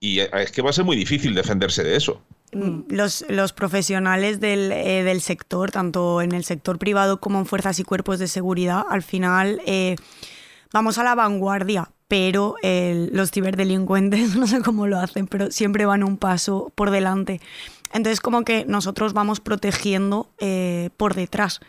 y 0.00 0.20
es 0.20 0.52
que 0.52 0.62
va 0.62 0.70
a 0.70 0.72
ser 0.72 0.84
muy 0.84 0.96
difícil 0.96 1.34
defenderse 1.34 1.82
de 1.82 1.96
eso. 1.96 2.22
Los, 2.52 3.24
los, 3.30 3.54
profesionales 3.54 4.38
del, 4.38 4.72
eh, 4.72 5.02
del, 5.04 5.22
sector, 5.22 5.70
tanto 5.70 6.20
en 6.20 6.32
el 6.32 6.44
sector 6.44 6.78
privado 6.78 7.18
como 7.18 7.38
en 7.38 7.46
fuerzas 7.46 7.78
y 7.78 7.84
cuerpos 7.84 8.18
de 8.18 8.28
seguridad, 8.28 8.84
al 8.90 9.02
final 9.02 9.62
eh, 9.64 9.96
vamos 10.70 10.98
a 10.98 11.02
la 11.02 11.14
vanguardia, 11.14 11.92
pero 12.08 12.56
eh, 12.62 13.08
los 13.10 13.30
ciberdelincuentes, 13.30 14.34
no 14.36 14.46
sé 14.46 14.60
cómo 14.60 14.86
lo 14.86 14.98
hacen, 14.98 15.26
pero 15.28 15.50
siempre 15.50 15.86
van 15.86 16.02
un 16.02 16.18
paso 16.18 16.70
por 16.74 16.90
delante. 16.90 17.40
Entonces, 17.94 18.20
como 18.20 18.44
que 18.44 18.66
nosotros 18.66 19.14
vamos 19.14 19.40
protegiendo 19.40 20.30
por 20.96 21.14
detrás. 21.14 21.60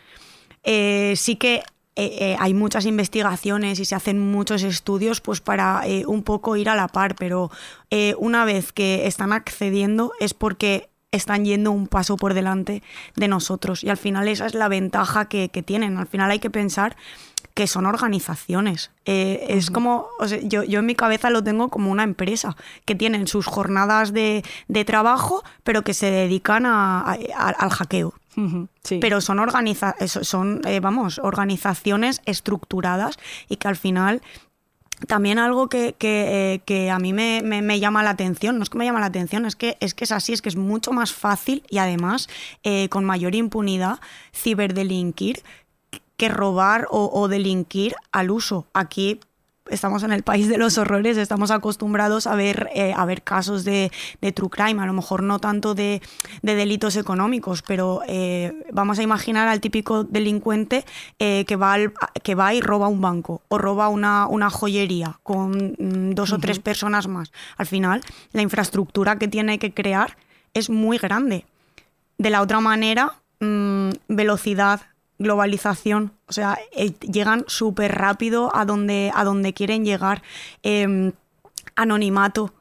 Sí 0.64 1.36
que 1.36 1.62
eh, 1.96 2.36
hay 2.38 2.54
muchas 2.54 2.86
investigaciones 2.86 3.78
y 3.78 3.84
se 3.84 3.94
hacen 3.94 4.18
muchos 4.18 4.62
estudios 4.62 5.20
pues 5.20 5.40
para 5.40 5.82
un 6.06 6.22
poco 6.22 6.56
ir 6.56 6.68
a 6.68 6.74
la 6.74 6.88
par, 6.88 7.14
pero 7.14 7.50
una 8.18 8.44
vez 8.44 8.72
que 8.72 9.06
están 9.06 9.32
accediendo 9.32 10.12
es 10.18 10.34
porque 10.34 10.88
están 11.12 11.44
yendo 11.44 11.70
un 11.70 11.86
paso 11.86 12.16
por 12.16 12.34
delante 12.34 12.82
de 13.16 13.28
nosotros. 13.28 13.84
Y 13.84 13.90
al 13.90 13.96
final 13.96 14.28
esa 14.28 14.46
es 14.46 14.54
la 14.54 14.68
ventaja 14.68 15.26
que, 15.26 15.48
que 15.48 15.62
tienen. 15.62 15.96
Al 15.96 16.06
final 16.06 16.30
hay 16.30 16.40
que 16.40 16.50
pensar 16.50 16.96
que 17.54 17.68
son 17.68 17.86
organizaciones. 17.86 18.90
Eh, 19.04 19.46
es 19.50 19.70
como, 19.70 20.08
o 20.18 20.26
sea, 20.26 20.40
yo, 20.42 20.64
yo 20.64 20.80
en 20.80 20.86
mi 20.86 20.96
cabeza 20.96 21.30
lo 21.30 21.44
tengo 21.44 21.68
como 21.68 21.92
una 21.92 22.02
empresa, 22.02 22.56
que 22.84 22.96
tienen 22.96 23.28
sus 23.28 23.46
jornadas 23.46 24.12
de, 24.12 24.44
de 24.66 24.84
trabajo, 24.84 25.44
pero 25.62 25.82
que 25.82 25.94
se 25.94 26.10
dedican 26.10 26.66
a, 26.66 27.00
a, 27.00 27.12
a, 27.36 27.48
al 27.50 27.70
hackeo. 27.70 28.14
Sí. 28.82 28.98
Pero 29.00 29.20
son, 29.20 29.38
organiza 29.38 29.94
son 30.06 30.60
eh, 30.66 30.80
vamos, 30.80 31.18
organizaciones 31.18 32.20
estructuradas 32.26 33.18
y 33.48 33.56
que 33.56 33.68
al 33.68 33.76
final 33.76 34.22
también 35.06 35.38
algo 35.38 35.68
que, 35.68 35.94
que, 35.98 36.54
eh, 36.54 36.58
que 36.60 36.90
a 36.90 36.98
mí 36.98 37.12
me, 37.12 37.42
me, 37.42 37.80
llama 37.80 38.02
la 38.02 38.10
atención, 38.10 38.58
no 38.58 38.62
es 38.62 38.70
que 38.70 38.78
me 38.78 38.84
llama 38.84 39.00
la 39.00 39.06
atención, 39.06 39.44
es 39.44 39.56
que 39.56 39.76
es, 39.80 39.94
que 39.94 40.04
es 40.04 40.12
así, 40.12 40.32
es 40.32 40.42
que 40.42 40.48
es 40.48 40.56
mucho 40.56 40.92
más 40.92 41.12
fácil 41.12 41.62
y 41.68 41.78
además 41.78 42.28
eh, 42.62 42.88
con 42.88 43.04
mayor 43.04 43.34
impunidad 43.34 43.98
ciberdelinquir 44.32 45.42
que 46.16 46.28
robar 46.28 46.86
o, 46.90 47.26
delinquir 47.28 47.96
al 48.12 48.30
uso. 48.30 48.66
Aquí 48.72 49.18
estamos 49.70 50.02
en 50.02 50.12
el 50.12 50.22
país 50.22 50.48
de 50.48 50.58
los 50.58 50.76
horrores, 50.78 51.16
estamos 51.16 51.50
acostumbrados 51.50 52.26
a 52.26 52.34
ver, 52.34 52.68
eh, 52.74 52.92
a 52.96 53.04
ver 53.04 53.22
casos 53.22 53.64
de, 53.64 53.90
de, 54.20 54.32
true 54.32 54.50
crime, 54.50 54.82
a 54.82 54.86
lo 54.86 54.92
mejor 54.92 55.22
no 55.22 55.38
tanto 55.38 55.74
de, 55.74 56.02
de 56.42 56.54
delitos 56.54 56.96
económicos, 56.96 57.62
pero 57.62 58.02
eh, 58.06 58.52
vamos 58.72 58.98
a 58.98 59.02
imaginar 59.02 59.48
al 59.48 59.60
típico 59.60 60.04
delincuente 60.04 60.84
eh, 61.18 61.44
que, 61.46 61.56
va 61.56 61.72
al, 61.72 61.92
que 62.22 62.34
va 62.34 62.52
y 62.52 62.60
roba 62.60 62.88
un 62.88 63.00
banco 63.00 63.42
o 63.48 63.58
roba 63.58 63.88
una, 63.88 64.26
una 64.26 64.50
joyería 64.50 65.18
con 65.22 65.74
mm, 65.78 66.14
dos 66.14 66.30
uh 66.30 66.34
-huh. 66.34 66.36
o 66.36 66.40
tres 66.40 66.58
personas 66.58 67.08
más. 67.08 67.32
Al 67.56 67.66
final, 67.66 68.02
la 68.32 68.42
infraestructura 68.42 69.18
que 69.18 69.28
tiene 69.28 69.58
que 69.58 69.72
crear 69.72 70.16
es 70.52 70.68
muy 70.68 70.98
grande. 70.98 71.46
De 72.18 72.30
la 72.30 72.42
otra 72.42 72.60
manera, 72.60 73.14
mmm, 73.40 73.90
velocidad, 74.08 74.80
globalización, 75.24 76.12
o 76.28 76.32
sea, 76.32 76.56
eh, 76.76 76.92
llegan 77.00 77.44
súper 77.48 77.92
rápido 77.92 78.54
a 78.54 78.64
donde, 78.64 79.10
a 79.12 79.24
donde 79.24 79.52
quieren 79.52 79.84
llegar. 79.84 80.22
Eh, 80.62 81.12
anonimato. 81.76 82.54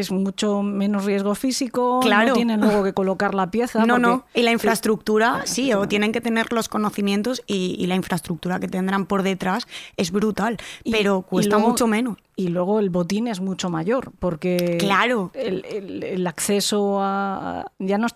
Es 0.00 0.10
mucho 0.10 0.62
menos 0.62 1.04
riesgo 1.04 1.34
físico, 1.34 2.00
claro. 2.00 2.28
no 2.28 2.34
tienen 2.34 2.60
luego 2.60 2.82
que 2.82 2.92
colocar 2.92 3.34
la 3.34 3.50
pieza. 3.50 3.84
No, 3.84 3.98
no, 3.98 4.24
y 4.34 4.42
la 4.42 4.50
infraestructura, 4.50 5.42
sí, 5.44 5.72
o 5.72 5.86
tienen 5.86 6.12
que 6.12 6.20
tener 6.20 6.52
los 6.52 6.68
conocimientos 6.68 7.42
y, 7.46 7.76
y 7.78 7.86
la 7.86 7.94
infraestructura 7.94 8.58
que 8.58 8.68
tendrán 8.68 9.06
por 9.06 9.22
detrás 9.22 9.66
es 9.96 10.10
brutal, 10.10 10.56
y, 10.84 10.90
pero 10.90 11.22
cuesta 11.22 11.56
luego, 11.56 11.70
mucho 11.70 11.86
menos. 11.86 12.16
Y 12.34 12.48
luego 12.48 12.80
el 12.80 12.88
botín 12.88 13.28
es 13.28 13.40
mucho 13.40 13.68
mayor, 13.68 14.12
porque 14.18 14.78
claro. 14.78 15.30
el, 15.34 15.64
el, 15.66 16.02
el 16.02 16.26
acceso 16.26 16.98
a... 17.00 17.70
ya 17.78 17.98
no 17.98 18.06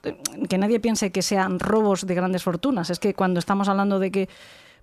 Que 0.48 0.56
nadie 0.56 0.80
piense 0.80 1.12
que 1.12 1.20
sean 1.20 1.58
robos 1.60 2.06
de 2.06 2.14
grandes 2.14 2.42
fortunas, 2.42 2.88
es 2.88 2.98
que 2.98 3.12
cuando 3.12 3.38
estamos 3.38 3.68
hablando 3.68 3.98
de 3.98 4.10
que 4.10 4.28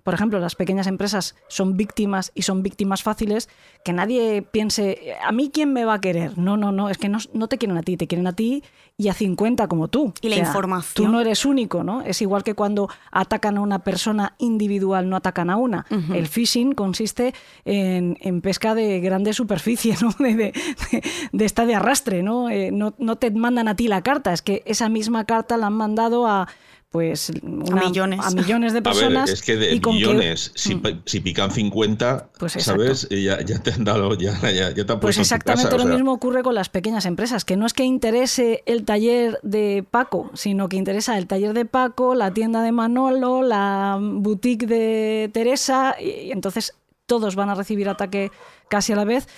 por 0.02 0.14
ejemplo, 0.14 0.40
las 0.40 0.54
pequeñas 0.54 0.86
empresas 0.86 1.36
son 1.48 1.76
víctimas 1.76 2.32
y 2.34 2.42
son 2.42 2.62
víctimas 2.62 3.02
fáciles, 3.02 3.48
que 3.84 3.92
nadie 3.92 4.42
piense, 4.42 5.16
¿a 5.24 5.32
mí 5.32 5.50
quién 5.52 5.72
me 5.72 5.84
va 5.84 5.94
a 5.94 6.00
querer? 6.00 6.36
No, 6.38 6.56
no, 6.56 6.72
no, 6.72 6.88
es 6.88 6.98
que 6.98 7.08
no, 7.08 7.18
no 7.32 7.48
te 7.48 7.58
quieren 7.58 7.76
a 7.76 7.82
ti, 7.82 7.96
te 7.96 8.06
quieren 8.06 8.26
a 8.26 8.32
ti 8.32 8.62
y 8.96 9.08
a 9.08 9.14
50 9.14 9.68
como 9.68 9.88
tú. 9.88 10.12
Y 10.20 10.28
la 10.28 10.36
o 10.36 10.38
sea, 10.38 10.46
información. 10.46 11.06
Tú 11.06 11.12
no 11.12 11.20
eres 11.20 11.44
único, 11.44 11.84
¿no? 11.84 12.02
Es 12.02 12.20
igual 12.22 12.42
que 12.42 12.54
cuando 12.54 12.88
atacan 13.10 13.58
a 13.58 13.60
una 13.60 13.80
persona 13.80 14.34
individual, 14.38 15.08
no 15.08 15.16
atacan 15.16 15.50
a 15.50 15.56
una. 15.56 15.86
Uh 15.90 15.94
-huh. 15.94 16.16
El 16.16 16.26
phishing 16.26 16.72
consiste 16.72 17.34
en, 17.64 18.16
en, 18.20 18.40
pesca 18.40 18.74
de 18.74 19.00
grandes 19.00 19.36
superficies, 19.36 20.02
¿no? 20.02 20.10
De, 20.18 20.34
de, 20.34 20.52
de, 21.32 21.44
esta 21.44 21.64
de 21.64 21.74
arrastre, 21.74 22.22
¿no? 22.22 22.50
Eh, 22.50 22.70
¿no? 22.72 22.94
No 22.98 23.16
te 23.16 23.30
mandan 23.30 23.68
a 23.68 23.76
ti 23.76 23.88
la 23.88 24.02
carta, 24.02 24.32
es 24.32 24.42
que 24.42 24.62
esa 24.66 24.88
misma 24.88 25.24
carta 25.24 25.56
la 25.56 25.68
han 25.68 25.74
mandado 25.74 26.26
a 26.26 26.48
pues 26.92 27.32
una, 27.42 27.80
a, 27.80 27.88
millones. 27.88 28.20
a 28.22 28.30
millones 28.32 28.74
de 28.74 28.82
personas. 28.82 29.24
Ver, 29.24 29.34
es 29.34 29.42
que 29.42 29.56
de 29.56 29.80
millones, 29.80 30.50
que, 30.50 30.58
si, 30.58 30.74
mm. 30.74 31.02
si, 31.06 31.20
pican 31.20 31.50
50, 31.50 32.28
pues 32.38 32.52
¿sabes? 32.52 33.08
Ya, 33.08 33.40
ya, 33.40 33.62
te 33.62 33.72
han 33.72 33.84
dado, 33.84 34.14
ya, 34.14 34.38
ya, 34.42 34.74
ya 34.74 34.84
te 34.84 34.92
han 34.92 35.00
Pues 35.00 35.16
exactamente 35.16 35.70
casa, 35.70 35.78
lo 35.78 35.84
o 35.84 35.86
sea. 35.86 35.96
mismo 35.96 36.12
ocurre 36.12 36.42
con 36.42 36.54
las 36.54 36.68
pequeñas 36.68 37.06
empresas, 37.06 37.46
que 37.46 37.56
no 37.56 37.64
es 37.64 37.72
que 37.72 37.84
interese 37.84 38.62
el 38.66 38.84
taller 38.84 39.40
de 39.42 39.86
Paco, 39.90 40.30
sino 40.34 40.68
que 40.68 40.76
interesa 40.76 41.16
el 41.16 41.26
taller 41.26 41.54
de 41.54 41.64
Paco, 41.64 42.14
la 42.14 42.34
tienda 42.34 42.62
de 42.62 42.72
Manolo, 42.72 43.42
la 43.42 43.98
boutique 43.98 44.66
de 44.66 45.30
Teresa, 45.32 45.96
y 45.98 46.30
entonces 46.30 46.74
todos 47.06 47.36
van 47.36 47.48
a 47.48 47.54
recibir 47.54 47.88
ataque 47.88 48.30
casi 48.68 48.92
a 48.92 48.96
la 48.96 49.04
vez 49.04 49.28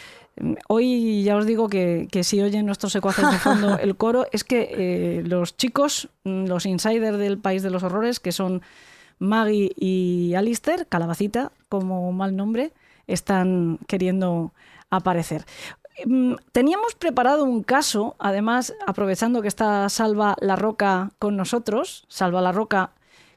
Hoy 0.68 1.22
ya 1.22 1.36
os 1.36 1.46
digo 1.46 1.68
que, 1.68 2.08
que 2.10 2.24
si 2.24 2.40
oyen 2.42 2.66
nuestros 2.66 2.92
secuaces 2.92 3.30
de 3.30 3.38
fondo 3.38 3.78
el 3.78 3.96
coro, 3.96 4.26
es 4.32 4.42
que 4.44 4.68
eh, 4.70 5.22
los 5.24 5.56
chicos, 5.56 6.08
mm, 6.24 6.46
los 6.46 6.66
insiders 6.66 7.18
del 7.18 7.38
País 7.38 7.62
de 7.62 7.70
los 7.70 7.82
Horrores, 7.82 8.20
que 8.20 8.32
son 8.32 8.62
Maggie 9.18 9.72
y 9.76 10.34
Alistair, 10.34 10.86
Calabacita 10.88 11.52
como 11.68 12.12
mal 12.12 12.36
nombre, 12.36 12.72
están 13.06 13.78
queriendo 13.86 14.52
aparecer. 14.90 15.44
Mm, 16.04 16.34
Teníamos 16.52 16.94
preparado 16.96 17.44
un 17.44 17.62
caso, 17.62 18.16
además, 18.18 18.74
aprovechando 18.86 19.42
que 19.42 19.48
está 19.48 19.88
Salva 19.88 20.36
La 20.40 20.56
Roca 20.56 21.12
con 21.18 21.36
nosotros, 21.36 22.04
Salva 22.08 22.40
La 22.40 22.52
Roca. 22.52 22.90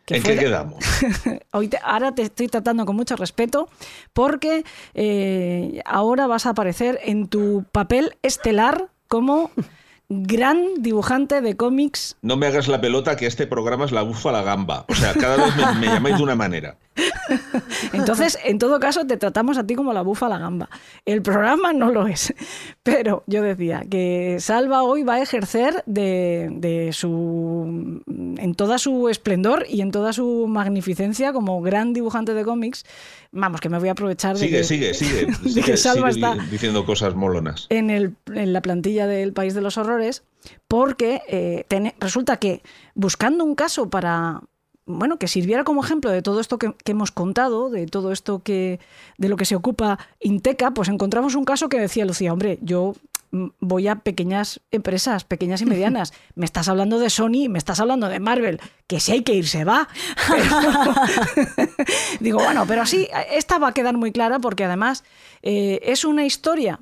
Que 0.08 0.16
¿En 0.16 0.22
fue 0.24 0.36
qué 0.36 0.40
quedamos? 0.46 0.84
Hoy 1.52 1.68
te- 1.68 1.80
ahora 1.84 2.16
te 2.16 2.22
estoy 2.22 2.48
tratando 2.48 2.86
con 2.86 2.96
mucho 2.96 3.18
respeto 3.18 3.68
porque 4.14 4.64
eh, 4.94 5.82
ahora 5.86 6.28
vas 6.28 6.46
a 6.46 6.52
aparecer 6.52 6.98
en 7.04 7.28
tu 7.28 7.66
papel 7.74 8.16
estelar 8.22 8.88
como 9.10 9.52
gran 10.10 10.82
dibujante 10.82 11.42
de 11.42 11.58
cómics. 11.58 12.16
No 12.22 12.38
me 12.38 12.48
hagas 12.48 12.68
la 12.68 12.80
pelota 12.80 13.16
que 13.16 13.26
este 13.26 13.46
programa 13.48 13.86
es 13.86 13.92
la 13.92 14.04
bufa 14.04 14.30
a 14.30 14.34
la 14.34 14.42
gamba. 14.42 14.86
O 14.88 14.96
sea, 14.96 15.14
cada 15.14 15.38
vez 15.38 15.56
me, 15.56 15.80
me 15.80 15.88
llamáis 15.88 16.18
de 16.18 16.24
una 16.24 16.36
manera. 16.36 16.78
Entonces, 17.94 18.38
en 18.44 18.58
todo 18.58 18.80
caso, 18.80 19.06
te 19.06 19.18
tratamos 19.18 19.58
a 19.58 19.66
ti 19.66 19.76
como 19.76 19.94
la 19.94 20.02
bufa 20.02 20.28
a 20.28 20.30
la 20.30 20.38
gamba. 20.38 20.70
El 21.06 21.22
programa 21.22 21.74
no 21.74 21.92
lo 21.92 22.08
es. 22.08 22.34
Pero 22.84 23.24
yo 23.28 23.42
decía 23.42 23.84
que 23.90 24.38
Salva 24.40 24.84
hoy 24.84 25.04
va 25.04 25.16
a 25.16 25.22
ejercer 25.22 25.84
de, 25.86 26.50
de 26.52 26.94
su. 26.94 28.02
en 28.08 28.56
toda 28.56 28.78
su 28.78 29.10
esplendor 29.10 29.66
y 29.70 29.82
en 29.82 29.92
toda 29.92 30.14
su 30.14 30.46
magnificencia 30.48 31.34
como 31.34 31.62
gran 31.62 31.94
dibujante 31.94 32.34
de 32.34 32.46
cómics. 32.46 32.86
Vamos, 33.40 33.62
que 33.62 33.70
me 33.70 33.78
voy 33.80 33.90
a 33.90 33.92
aprovechar 33.92 34.36
de 34.36 34.40
Sigue, 34.42 34.58
que, 34.58 34.64
sigue, 34.64 34.94
sigue. 34.96 35.26
de 35.28 35.34
sigue, 35.50 35.62
que 35.62 35.78
Salva 35.78 36.12
sigue 36.12 36.26
está 36.28 36.44
diciendo 36.50 36.86
cosas 36.86 37.16
molonas. 37.16 37.68
en, 37.70 37.90
el- 37.90 38.16
en 38.34 38.52
la 38.52 38.62
plantilla 38.62 39.06
del 39.08 39.32
País 39.34 39.54
de 39.54 39.62
los 39.62 39.78
Horrores, 39.78 40.24
porque 40.68 41.22
eh, 41.28 41.66
resulta 42.00 42.38
que 42.38 42.62
buscando 42.96 43.44
un 43.44 43.54
caso 43.56 43.90
para, 43.90 44.42
bueno, 44.86 45.18
que 45.20 45.28
sirviera 45.28 45.64
como 45.64 45.84
ejemplo 45.84 46.10
de 46.10 46.22
todo 46.22 46.40
esto 46.40 46.58
que, 46.58 46.74
que 46.84 46.92
hemos 46.94 47.12
contado, 47.12 47.70
de 47.70 47.86
todo 47.86 48.12
esto 48.12 48.40
que, 48.40 48.80
de 49.18 49.30
lo 49.30 49.38
que 49.38 49.46
se 49.46 49.56
ocupa 49.56 50.00
Inteca, 50.20 50.72
pues 50.72 50.90
encontramos 50.90 51.36
un 51.36 51.46
caso 51.46 51.70
que 51.70 51.80
decía 51.80 52.06
Lucía, 52.06 52.34
hombre, 52.34 52.58
yo 52.62 52.96
voy 53.60 53.88
a 53.88 53.96
pequeñas 53.98 54.60
empresas, 54.72 55.24
pequeñas 55.24 55.62
y 55.62 55.66
medianas. 55.66 56.14
Me 56.36 56.46
estás 56.46 56.68
hablando 56.68 57.00
de 57.00 57.10
Sony, 57.10 57.50
me 57.50 57.58
estás 57.58 57.80
hablando 57.80 58.08
de 58.10 58.20
Marvel, 58.20 58.60
que 58.88 59.00
si 59.00 59.12
hay 59.12 59.24
que 59.24 59.34
ir 59.34 59.48
se 59.48 59.64
va. 59.64 59.88
Pero- 60.30 60.94
Digo, 62.20 62.40
bueno, 62.40 62.66
pero 62.68 62.86
sí, 62.86 63.08
esta 63.32 63.58
va 63.58 63.70
a 63.70 63.74
quedar 63.74 63.98
muy 63.98 64.12
clara 64.12 64.40
porque 64.40 64.64
además 64.66 65.04
eh, 65.42 65.80
es 65.84 66.06
una 66.06 66.26
historia 66.26 66.80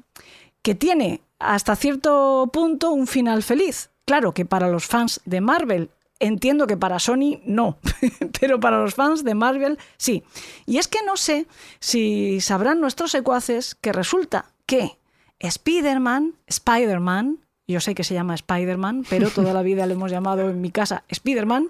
que 0.61 0.75
tiene 0.75 1.21
hasta 1.39 1.75
cierto 1.75 2.49
punto 2.51 2.91
un 2.91 3.07
final 3.07 3.43
feliz. 3.43 3.89
Claro 4.05 4.33
que 4.33 4.45
para 4.45 4.67
los 4.69 4.85
fans 4.85 5.21
de 5.25 5.41
Marvel, 5.41 5.89
entiendo 6.19 6.67
que 6.67 6.77
para 6.77 6.99
Sony 6.99 7.41
no, 7.45 7.77
pero 8.39 8.59
para 8.59 8.79
los 8.79 8.95
fans 8.95 9.23
de 9.23 9.35
Marvel 9.35 9.77
sí. 9.97 10.23
Y 10.65 10.77
es 10.77 10.87
que 10.87 10.99
no 11.05 11.17
sé 11.17 11.47
si 11.79 12.39
sabrán 12.41 12.79
nuestros 12.81 13.11
secuaces 13.11 13.75
que 13.75 13.91
resulta 13.93 14.45
que 14.65 14.97
Spider-Man, 15.39 16.35
Spider-Man, 16.47 17.39
yo 17.67 17.79
sé 17.79 17.95
que 17.95 18.03
se 18.03 18.13
llama 18.13 18.35
Spider-Man, 18.35 19.05
pero 19.09 19.29
toda 19.29 19.53
la 19.53 19.61
vida 19.61 19.85
le 19.85 19.93
hemos 19.93 20.11
llamado 20.11 20.49
en 20.49 20.61
mi 20.61 20.71
casa 20.71 21.03
Spider-Man, 21.07 21.69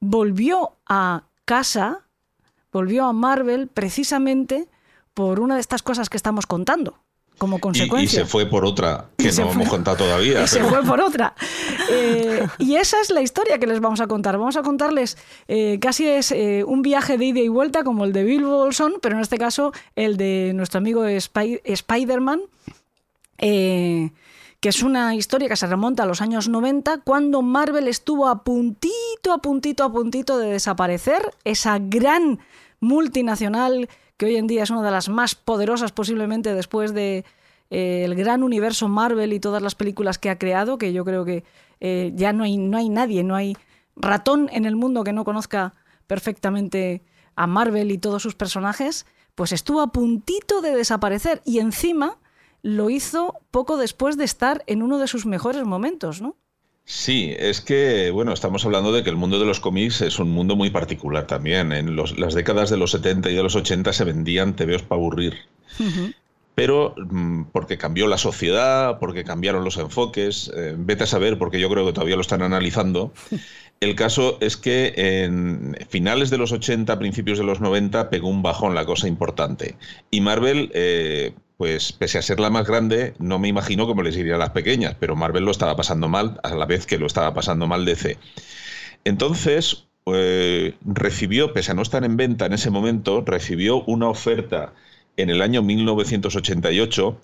volvió 0.00 0.76
a 0.86 1.24
casa, 1.44 2.06
volvió 2.72 3.06
a 3.06 3.12
Marvel 3.12 3.68
precisamente 3.68 4.68
por 5.14 5.40
una 5.40 5.54
de 5.54 5.60
estas 5.60 5.82
cosas 5.82 6.10
que 6.10 6.16
estamos 6.16 6.46
contando, 6.46 6.98
como 7.38 7.56
Y, 7.56 7.58
y 7.58 7.60
consecuencia. 7.60 8.20
se 8.20 8.26
fue 8.26 8.46
por 8.46 8.64
otra, 8.64 9.06
que 9.16 9.30
no 9.32 9.50
hemos 9.50 9.68
contado 9.68 9.96
todavía. 9.98 10.42
Y 10.44 10.48
se 10.48 10.62
fue 10.64 10.82
por 10.84 11.00
otra. 11.00 11.34
Eh, 11.90 12.46
y 12.58 12.76
esa 12.76 13.00
es 13.00 13.10
la 13.10 13.20
historia 13.22 13.58
que 13.58 13.66
les 13.66 13.80
vamos 13.80 14.00
a 14.00 14.06
contar. 14.06 14.38
Vamos 14.38 14.56
a 14.56 14.62
contarles, 14.62 15.18
eh, 15.48 15.78
casi 15.80 16.06
es 16.08 16.30
eh, 16.32 16.64
un 16.66 16.82
viaje 16.82 17.18
de 17.18 17.24
ida 17.26 17.40
y 17.40 17.48
vuelta 17.48 17.82
como 17.84 18.04
el 18.04 18.12
de 18.12 18.24
Bill 18.24 18.44
Bolson, 18.44 18.94
pero 19.02 19.16
en 19.16 19.20
este 19.22 19.36
caso 19.38 19.72
el 19.96 20.16
de 20.16 20.52
nuestro 20.54 20.78
amigo 20.78 21.04
Spy- 21.04 21.60
Spider-Man, 21.64 22.40
que 23.38 24.10
es 24.68 24.82
una 24.82 25.14
historia 25.14 25.48
que 25.48 25.56
se 25.56 25.66
remonta 25.66 26.04
a 26.04 26.06
los 26.06 26.22
años 26.22 26.48
90, 26.48 26.98
cuando 27.04 27.42
Marvel 27.42 27.88
estuvo 27.88 28.28
a 28.28 28.42
puntito, 28.44 29.32
a 29.32 29.38
puntito, 29.38 29.84
a 29.84 29.92
puntito 29.92 30.38
de 30.38 30.52
desaparecer, 30.52 31.30
esa 31.44 31.78
gran 31.78 32.38
multinacional 32.80 33.88
que 34.16 34.26
hoy 34.26 34.36
en 34.36 34.46
día 34.46 34.62
es 34.62 34.70
una 34.70 34.82
de 34.82 34.90
las 34.90 35.08
más 35.08 35.34
poderosas 35.34 35.92
posiblemente 35.92 36.54
después 36.54 36.94
de 36.94 37.24
eh, 37.70 38.04
el 38.04 38.14
gran 38.14 38.42
universo 38.42 38.88
Marvel 38.88 39.32
y 39.32 39.40
todas 39.40 39.62
las 39.62 39.74
películas 39.74 40.18
que 40.18 40.30
ha 40.30 40.38
creado, 40.38 40.78
que 40.78 40.92
yo 40.92 41.04
creo 41.04 41.24
que 41.24 41.44
eh, 41.80 42.12
ya 42.14 42.32
no 42.32 42.44
hay, 42.44 42.56
no 42.56 42.76
hay 42.76 42.88
nadie, 42.88 43.24
no 43.24 43.34
hay 43.34 43.56
ratón 43.96 44.48
en 44.52 44.64
el 44.64 44.76
mundo 44.76 45.04
que 45.04 45.12
no 45.12 45.24
conozca 45.24 45.74
perfectamente 46.06 47.02
a 47.36 47.46
Marvel 47.46 47.90
y 47.90 47.98
todos 47.98 48.22
sus 48.22 48.34
personajes, 48.34 49.06
pues 49.34 49.52
estuvo 49.52 49.80
a 49.80 49.92
puntito 49.92 50.60
de 50.60 50.74
desaparecer 50.74 51.42
y 51.44 51.58
encima 51.58 52.18
lo 52.62 52.90
hizo 52.90 53.40
poco 53.50 53.76
después 53.76 54.16
de 54.16 54.24
estar 54.24 54.62
en 54.66 54.82
uno 54.82 54.98
de 54.98 55.08
sus 55.08 55.26
mejores 55.26 55.64
momentos, 55.64 56.22
¿no? 56.22 56.36
Sí, 56.86 57.34
es 57.38 57.60
que, 57.60 58.10
bueno, 58.10 58.32
estamos 58.32 58.64
hablando 58.64 58.90
de 58.92 59.02
que 59.04 59.10
el 59.10 59.16
mundo 59.16 59.38
de 59.38 59.44
los 59.44 59.60
cómics 59.60 60.00
es 60.00 60.18
un 60.18 60.30
mundo 60.30 60.56
muy 60.56 60.70
particular 60.70 61.26
también. 61.26 61.72
En 61.72 61.94
los- 61.94 62.18
las 62.18 62.32
décadas 62.34 62.70
de 62.70 62.78
los 62.78 62.90
70 62.92 63.28
y 63.30 63.34
de 63.34 63.42
los 63.42 63.54
80 63.56 63.92
se 63.92 64.04
vendían 64.04 64.56
TVOs 64.56 64.82
para 64.82 64.98
aburrir. 65.00 65.34
Pero 66.54 66.94
mm, 66.96 67.44
porque 67.52 67.78
cambió 67.78 68.06
la 68.06 68.16
sociedad, 68.18 68.98
porque 69.00 69.24
cambiaron 69.24 69.64
los 69.64 69.76
enfoques, 69.76 70.52
eh, 70.56 70.74
vete 70.78 71.02
a 71.04 71.06
saber, 71.06 71.36
porque 71.36 71.58
yo 71.58 71.68
creo 71.68 71.84
que 71.84 71.92
todavía 71.92 72.14
lo 72.14 72.20
están 72.22 72.42
analizando. 72.42 73.12
El 73.80 73.96
caso 73.96 74.38
es 74.40 74.56
que 74.56 74.94
en 74.96 75.76
finales 75.90 76.30
de 76.30 76.38
los 76.38 76.52
80, 76.52 76.98
principios 76.98 77.38
de 77.38 77.44
los 77.44 77.60
90, 77.60 78.10
pegó 78.10 78.28
un 78.28 78.42
bajón 78.42 78.74
la 78.74 78.86
cosa 78.86 79.08
importante. 79.08 79.76
Y 80.10 80.20
Marvel, 80.22 80.70
eh, 80.74 81.34
pues 81.64 81.94
pese 81.94 82.18
a 82.18 82.22
ser 82.22 82.40
la 82.40 82.50
más 82.50 82.66
grande, 82.66 83.14
no 83.18 83.38
me 83.38 83.48
imagino 83.48 83.86
cómo 83.86 84.02
les 84.02 84.18
iría 84.18 84.34
a 84.34 84.38
las 84.38 84.50
pequeñas, 84.50 84.96
pero 85.00 85.16
Marvel 85.16 85.46
lo 85.46 85.50
estaba 85.50 85.74
pasando 85.74 86.10
mal 86.10 86.38
a 86.42 86.54
la 86.54 86.66
vez 86.66 86.84
que 86.84 86.98
lo 86.98 87.06
estaba 87.06 87.32
pasando 87.32 87.66
mal 87.66 87.86
DC. 87.86 88.18
Entonces, 89.04 89.86
eh, 90.04 90.74
recibió, 90.84 91.54
pese 91.54 91.70
a 91.70 91.74
no 91.74 91.80
estar 91.80 92.04
en 92.04 92.18
venta 92.18 92.44
en 92.44 92.52
ese 92.52 92.68
momento, 92.68 93.22
recibió 93.24 93.82
una 93.84 94.10
oferta 94.10 94.74
en 95.16 95.30
el 95.30 95.42
año 95.42 95.62
1988 95.62 97.20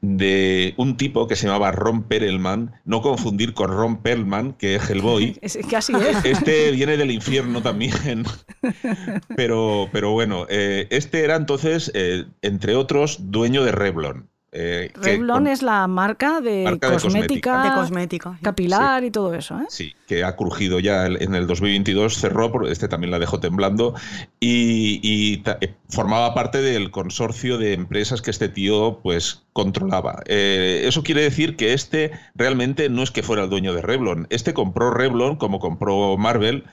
de 0.00 0.74
un 0.76 0.96
tipo 0.96 1.26
que 1.26 1.36
se 1.36 1.46
llamaba 1.46 1.72
Ron 1.72 2.04
Perelman, 2.04 2.80
no 2.84 3.02
confundir 3.02 3.54
con 3.54 3.70
Ron 3.70 4.02
Perlman, 4.02 4.54
que 4.54 4.76
es 4.76 4.90
Hellboy. 4.90 5.38
Es, 5.42 5.58
casi 5.70 5.92
es. 5.94 6.24
Este 6.24 6.70
viene 6.72 6.96
del 6.96 7.10
infierno 7.10 7.62
también. 7.62 8.24
Pero, 9.36 9.88
pero 9.92 10.12
bueno, 10.12 10.46
eh, 10.48 10.86
este 10.90 11.24
era 11.24 11.36
entonces, 11.36 11.90
eh, 11.94 12.24
entre 12.42 12.76
otros, 12.76 13.30
dueño 13.30 13.62
de 13.62 13.72
Revlon. 13.72 14.30
Eh, 14.56 14.92
Revlon 14.94 15.48
es 15.48 15.62
la 15.62 15.86
marca 15.88 16.40
de 16.40 16.62
Marca 16.62 16.90
de 16.90 16.98
cosmética, 16.98 17.62
De 17.64 17.72
cosmética. 17.74 18.38
capilar 18.40 19.02
y 19.02 19.10
todo 19.10 19.34
eso, 19.34 19.58
¿eh? 19.58 19.66
Sí, 19.68 19.94
que 20.06 20.22
ha 20.22 20.36
crujido 20.36 20.78
ya 20.78 21.06
en 21.06 21.34
el 21.34 21.46
2022, 21.48 22.16
cerró, 22.16 22.52
porque 22.52 22.70
este 22.70 22.86
también 22.86 23.10
la 23.10 23.18
dejó 23.18 23.40
temblando, 23.40 23.94
y, 24.38 25.42
eh, 25.60 25.74
formaba 25.88 26.34
parte 26.34 26.62
del 26.62 26.92
consorcio 26.92 27.58
de 27.58 27.72
empresas 27.72 28.22
que 28.22 28.30
este 28.30 28.48
tío 28.48 29.00
pues 29.02 29.42
controlaba. 29.52 30.22
Eh, 30.26 30.84
eso 30.84 31.02
quiere 31.02 31.22
decir 31.22 31.56
que 31.56 31.72
este 31.72 32.12
realmente 32.36 32.88
no 32.88 33.02
es 33.02 33.10
que 33.10 33.22
fuera 33.24 33.42
el 33.42 33.50
dueño 33.50 33.74
de 33.74 33.82
Revlon, 33.82 34.28
este 34.30 34.54
compró 34.54 34.92
Revlon 34.92 35.36
como 35.36 35.58
compró 35.58 36.16
Marvel. 36.16 36.64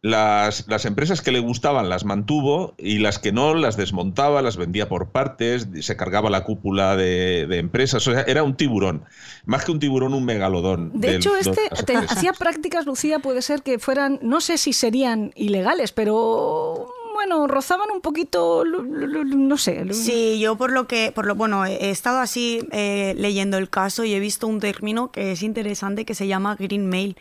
Las, 0.00 0.68
las 0.68 0.84
empresas 0.84 1.22
que 1.22 1.32
le 1.32 1.40
gustaban 1.40 1.88
las 1.88 2.04
mantuvo 2.04 2.74
y 2.78 2.98
las 2.98 3.18
que 3.18 3.32
no 3.32 3.54
las 3.54 3.76
desmontaba, 3.76 4.42
las 4.42 4.56
vendía 4.56 4.88
por 4.88 5.10
partes, 5.10 5.66
se 5.80 5.96
cargaba 5.96 6.30
la 6.30 6.44
cúpula 6.44 6.96
de, 6.96 7.46
de 7.48 7.58
empresas. 7.58 8.06
O 8.06 8.12
sea, 8.12 8.22
era 8.22 8.44
un 8.44 8.54
tiburón. 8.54 9.04
Más 9.44 9.64
que 9.64 9.72
un 9.72 9.80
tiburón, 9.80 10.14
un 10.14 10.24
megalodón. 10.24 10.92
De 10.94 11.16
hecho, 11.16 11.34
este 11.36 11.62
te- 11.84 11.96
hacía 11.96 12.32
prácticas, 12.32 12.86
Lucía, 12.86 13.18
puede 13.18 13.42
ser 13.42 13.62
que 13.62 13.80
fueran, 13.80 14.20
no 14.22 14.40
sé 14.40 14.56
si 14.56 14.72
serían 14.72 15.32
ilegales, 15.34 15.90
pero 15.90 16.92
bueno, 17.18 17.48
rozaban 17.48 17.90
un 17.92 18.00
poquito, 18.00 18.64
no 18.64 19.58
sé. 19.58 19.92
Sí, 19.92 20.38
yo 20.38 20.54
por 20.54 20.70
lo 20.70 20.86
que, 20.86 21.10
por 21.10 21.26
lo 21.26 21.34
bueno, 21.34 21.66
he 21.66 21.90
estado 21.90 22.20
así 22.20 22.60
eh, 22.70 23.12
leyendo 23.16 23.58
el 23.58 23.68
caso 23.68 24.04
y 24.04 24.14
he 24.14 24.20
visto 24.20 24.46
un 24.46 24.60
término 24.60 25.10
que 25.10 25.32
es 25.32 25.42
interesante 25.42 26.04
que 26.04 26.14
se 26.14 26.28
llama 26.28 26.54
green 26.54 26.88
mail, 26.88 27.16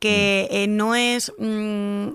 que 0.00 0.48
eh, 0.50 0.66
no 0.66 0.94
es 0.94 1.32
mm, 1.38 2.08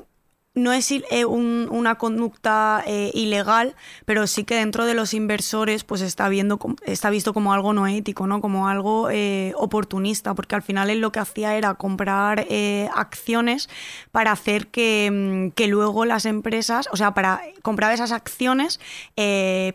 no 0.56 0.72
es 0.72 0.92
eh, 0.92 1.26
un- 1.26 1.68
una 1.72 1.96
conducta 1.96 2.84
eh, 2.86 3.10
ilegal, 3.16 3.76
pero 4.06 4.28
sí 4.28 4.44
que 4.44 4.54
dentro 4.56 4.86
de 4.86 4.94
los 4.94 5.16
inversores 5.16 5.84
pues 5.84 6.02
está, 6.02 6.30
viendo, 6.30 6.60
está 6.86 7.10
visto 7.10 7.34
como 7.34 7.54
algo 7.54 7.74
no 7.74 7.88
ético, 7.88 8.28
¿no? 8.28 8.40
como 8.40 8.68
algo 8.68 9.10
eh, 9.10 9.54
oportunista, 9.58 10.36
porque 10.36 10.54
al 10.54 10.62
final 10.62 10.92
él 10.92 11.00
lo 11.00 11.12
que 11.12 11.20
hacía 11.20 11.56
era 11.58 11.74
comprar 11.74 12.46
acciones 12.94 13.68
para 14.12 14.32
hacer 14.32 14.68
que, 14.68 15.10
mm, 15.12 15.52
que 15.56 15.68
luego 15.68 16.06
las 16.06 16.26
empresas, 16.26 16.88
o 16.92 16.98
sea, 16.98 17.16
para 17.16 17.42
comprar 17.64 17.92
esas 17.92 18.12
acciones 18.12 18.80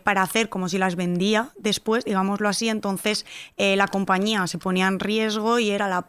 para 0.03 0.21
hacer 0.21 0.47
como 0.49 0.69
si 0.69 0.77
las 0.77 0.95
vendía 0.95 1.49
después, 1.57 2.05
digámoslo 2.05 2.47
así, 2.47 2.69
entonces 2.69 3.25
la 3.57 3.87
compañía 3.87 4.47
se 4.47 4.57
ponía 4.57 4.87
en 4.87 4.99
riesgo 4.99 5.59
y 5.59 5.71
era 5.71 5.87
la 5.87 6.07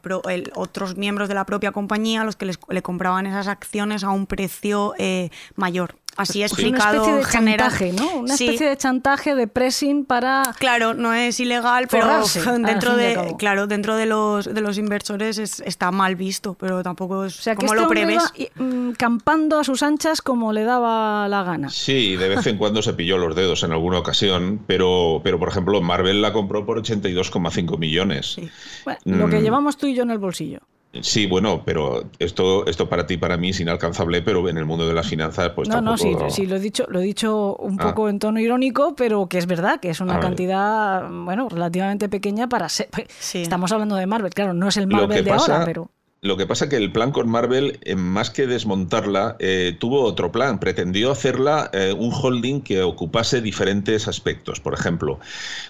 otros 0.54 0.96
miembros 0.96 1.28
de 1.28 1.34
la 1.34 1.44
propia 1.44 1.72
compañía 1.72 2.24
los 2.24 2.36
que 2.36 2.46
les- 2.46 2.58
le 2.68 2.82
compraban 2.82 3.26
esas 3.26 3.48
acciones 3.48 4.04
a 4.04 4.10
un 4.10 4.26
precio 4.26 4.59
eh, 4.98 5.30
mayor. 5.56 5.96
Así 6.16 6.40
Pues 6.40 6.52
una 6.52 6.60
explicado 6.60 7.18
especie 7.20 7.40
de 7.40 7.56
chantaje, 7.56 7.92
¿no? 7.92 8.16
Una 8.18 8.36
Sí. 8.36 8.44
especie 8.46 8.68
de 8.68 8.76
chantaje 8.76 9.34
de 9.36 9.46
pressing 9.46 10.04
para... 10.04 10.42
Claro, 10.58 10.92
no 10.92 11.14
es 11.14 11.38
ilegal, 11.40 11.86
pero 11.88 12.04
Forrarse, 12.04 12.40
dentro 12.58 12.96
de 12.96 13.36
claro, 13.38 13.66
dentro 13.68 13.96
de 13.96 14.06
los 14.06 14.44
de 14.52 14.60
los 14.60 14.76
inversores 14.76 15.38
es- 15.38 15.60
está 15.60 15.90
mal 15.92 16.16
visto, 16.16 16.54
pero 16.54 16.82
tampoco 16.82 17.24
es 17.24 17.38
O 17.38 17.42
sea, 17.42 17.54
que 17.54 17.60
como 17.60 17.72
este 17.72 17.82
lo 17.84 17.88
preves. 17.88 18.24
iba, 18.36 18.50
mm, 18.62 18.92
campando 18.98 19.60
a 19.60 19.64
sus 19.64 19.82
anchas 19.84 20.20
como 20.20 20.52
le 20.52 20.64
daba 20.64 21.26
la 21.28 21.42
gana. 21.44 21.70
Sí, 21.70 22.16
de 22.16 22.28
vez 22.28 22.44
en 22.48 22.58
cuando 22.58 22.82
se 22.82 22.92
pilló 22.92 23.16
los 23.16 23.34
dedos 23.36 23.62
en 23.62 23.72
alguna 23.72 23.98
ocasión, 24.00 24.60
pero, 24.66 25.20
pero 25.24 25.38
por 25.38 25.48
ejemplo, 25.48 25.80
Marvel 25.80 26.20
la 26.20 26.32
compró 26.34 26.66
por 26.66 26.76
82,5 26.78 27.78
millones. 27.78 28.32
Sí. 28.34 28.50
Bueno, 28.84 28.98
Lo 29.04 29.28
que 29.30 29.38
Mm. 29.38 29.42
llevamos 29.42 29.76
tú 29.78 29.86
y 29.86 29.94
yo 29.94 30.02
en 30.02 30.10
el 30.10 30.18
bolsillo. 30.18 30.58
Sí, 31.02 31.26
bueno, 31.26 31.62
pero 31.64 32.02
esto, 32.18 32.66
esto 32.66 32.88
para 32.88 33.06
ti, 33.06 33.16
para 33.16 33.36
mí 33.36 33.50
es 33.50 33.60
inalcanzable, 33.60 34.22
pero 34.22 34.48
en 34.48 34.58
el 34.58 34.66
mundo 34.66 34.88
de 34.88 34.92
las 34.94 35.06
finanzas, 35.08 35.50
pues 35.54 35.68
no, 35.68 35.80
no, 35.80 35.96
sí, 35.96 36.10
tampoco... 36.10 36.30
sí, 36.30 36.46
lo 36.46 36.56
he 36.56 36.60
dicho, 36.60 36.84
lo 36.88 36.98
he 36.98 37.04
dicho 37.04 37.54
un 37.56 37.76
Ah. 37.80 37.84
poco 37.90 38.08
en 38.08 38.18
tono 38.18 38.40
irónico, 38.40 38.96
pero 38.96 39.28
que 39.28 39.38
es 39.38 39.46
verdad 39.46 39.78
que 39.78 39.90
es 39.90 40.00
una 40.00 40.14
A 40.14 40.16
ver. 40.16 40.24
cantidad, 40.24 41.08
bueno, 41.08 41.48
relativamente 41.48 42.08
pequeña 42.08 42.48
para 42.48 42.68
ser. 42.68 42.88
pues, 42.90 43.06
Sí. 43.20 43.42
Estamos 43.42 43.70
hablando 43.70 43.94
de 43.94 44.06
Marvel, 44.06 44.34
claro, 44.34 44.52
no 44.52 44.66
es 44.66 44.76
el 44.78 44.88
Marvel 44.88 45.24
de 45.24 45.30
pasa- 45.30 45.52
ahora, 45.54 45.64
pero. 45.64 45.90
Lo 46.22 46.36
que 46.36 46.46
pasa 46.46 46.68
que 46.68 46.76
el 46.76 46.92
plan 46.92 47.12
con 47.12 47.30
Marvel, 47.30 47.78
eh, 47.82 47.94
más 47.94 48.28
que 48.28 48.46
desmontarla, 48.46 49.36
eh, 49.38 49.74
tuvo 49.80 50.02
otro 50.02 50.30
plan. 50.30 50.58
Pretendió 50.60 51.12
hacerla 51.12 51.70
eh, 51.72 51.94
un 51.98 52.12
holding 52.12 52.60
que 52.60 52.82
ocupase 52.82 53.40
diferentes 53.40 54.06
aspectos. 54.06 54.60
Por 54.60 54.74
ejemplo, 54.74 55.18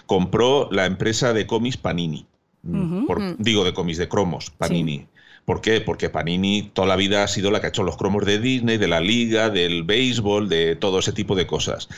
compró 0.07 0.67
la 0.71 0.87
empresa 0.87 1.31
de 1.31 1.47
cómics 1.47 1.77
Panini. 1.77 2.25
Mm, 2.63 2.85
por- 3.05 3.25
digo 3.37 3.63
de 3.63 3.73
cómics, 3.73 3.97
de 3.97 4.07
cromos, 4.09 4.51
Panini. 4.51 5.07
¿Por 5.45 5.61
qué? 5.61 5.81
Porque 5.81 6.09
Panini 6.09 6.69
toda 6.73 6.87
la 6.87 6.95
vida 6.95 7.23
ha 7.23 7.27
sido 7.27 7.49
la 7.51 7.59
que 7.59 7.67
ha 7.67 7.69
hecho 7.69 7.83
los 7.83 7.97
cromos 7.97 8.25
de 8.25 8.39
Disney, 8.39 8.77
de 8.77 8.87
la 8.87 8.99
liga, 9.01 9.49
del 9.49 9.83
béisbol, 9.83 10.47
de 10.49 10.75
todo 10.75 10.99
ese 10.99 11.13
tipo 11.13 11.35
de 11.35 11.47
cosas. 11.47 11.89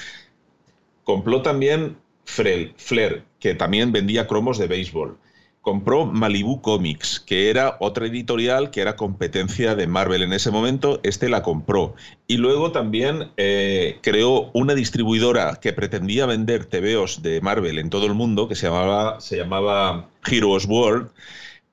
Compró 1.03 1.41
también 1.41 1.97
Frel, 2.25 2.73
Flair, 2.77 3.23
que 3.39 3.55
también 3.55 3.91
vendía 3.91 4.27
cromos 4.27 4.57
de 4.57 4.67
béisbol. 4.67 5.17
Compró 5.63 6.05
Malibu 6.05 6.61
Comics, 6.61 7.21
que 7.21 7.49
era 7.49 7.77
otra 7.79 8.07
editorial 8.07 8.69
que 8.69 8.81
era 8.81 8.97
competencia 8.97 9.75
de 9.75 9.87
Marvel 9.87 10.21
en 10.21 10.33
ese 10.33 10.51
momento. 10.51 10.99
Este 11.03 11.29
la 11.29 11.41
compró. 11.41 11.95
Y 12.27 12.35
luego 12.35 12.73
también 12.73 13.31
eh, 13.37 13.97
creó 14.01 14.51
una 14.53 14.75
distribuidora 14.75 15.61
que 15.61 15.71
pretendía 15.71 16.25
vender 16.25 16.65
TVOs 16.65 17.21
de 17.21 17.39
Marvel 17.39 17.79
en 17.79 17.89
todo 17.89 18.07
el 18.07 18.13
mundo, 18.13 18.49
que 18.49 18.55
se 18.55 18.67
llamaba, 18.67 19.21
se 19.21 19.37
llamaba 19.37 20.09
Heroes 20.29 20.65
World, 20.65 21.11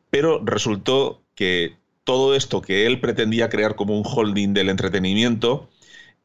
pero 0.08 0.40
resultó 0.44 1.24
que 1.34 1.74
todo 2.04 2.36
esto 2.36 2.62
que 2.62 2.86
él 2.86 3.00
pretendía 3.00 3.48
crear 3.48 3.74
como 3.74 3.98
un 3.98 4.04
holding 4.06 4.54
del 4.54 4.68
entretenimiento, 4.68 5.68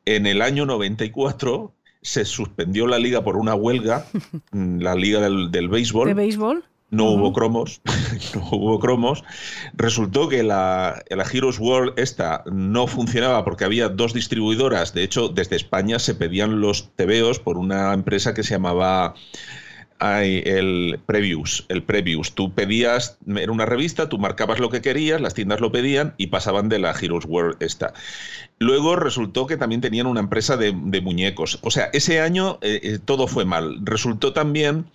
en 0.05 0.27
el 0.27 0.43
año 0.43 0.67
94 0.67 1.73
se 2.03 2.25
suspendió 2.25 2.85
la 2.85 2.99
liga 2.99 3.23
por 3.23 3.37
una 3.37 3.55
huelga, 3.55 4.05
la 4.51 4.93
liga 4.93 5.19
del, 5.19 5.49
del 5.49 5.67
béisbol. 5.67 6.09
¿De 6.09 6.13
béisbol? 6.13 6.63
No 6.95 7.11
hubo 7.11 7.33
cromos, 7.33 7.81
no 8.35 8.47
hubo 8.51 8.79
cromos. 8.79 9.23
Resultó 9.73 10.29
que 10.29 10.43
la, 10.43 11.03
la 11.09 11.23
Heroes 11.23 11.59
World 11.59 11.93
esta 11.97 12.43
no 12.51 12.87
funcionaba 12.87 13.43
porque 13.43 13.65
había 13.65 13.89
dos 13.89 14.13
distribuidoras. 14.13 14.93
De 14.93 15.03
hecho, 15.03 15.27
desde 15.27 15.55
España 15.55 15.99
se 15.99 16.15
pedían 16.15 16.61
los 16.61 16.89
TVOs 16.95 17.39
por 17.39 17.57
una 17.57 17.93
empresa 17.93 18.33
que 18.33 18.43
se 18.43 18.51
llamaba 18.51 19.15
ay, 19.99 20.41
el 20.45 20.99
Previews. 21.05 21.65
El 21.69 21.83
Previews. 21.83 22.33
Tú 22.33 22.53
pedías, 22.53 23.17
era 23.27 23.51
una 23.51 23.65
revista, 23.65 24.09
tú 24.09 24.17
marcabas 24.17 24.59
lo 24.59 24.69
que 24.69 24.81
querías, 24.81 25.21
las 25.21 25.33
tiendas 25.33 25.61
lo 25.61 25.71
pedían 25.71 26.13
y 26.17 26.27
pasaban 26.27 26.69
de 26.69 26.79
la 26.79 26.91
Heroes 26.91 27.25
World 27.25 27.57
esta. 27.61 27.93
Luego 28.59 28.95
resultó 28.95 29.47
que 29.47 29.57
también 29.57 29.81
tenían 29.81 30.07
una 30.07 30.19
empresa 30.19 30.57
de, 30.57 30.73
de 30.75 31.01
muñecos. 31.01 31.59
O 31.61 31.71
sea, 31.71 31.89
ese 31.93 32.21
año 32.21 32.57
eh, 32.61 32.79
eh, 32.83 32.99
todo 33.03 33.27
fue 33.27 33.45
mal. 33.45 33.79
Resultó 33.83 34.33
también 34.33 34.85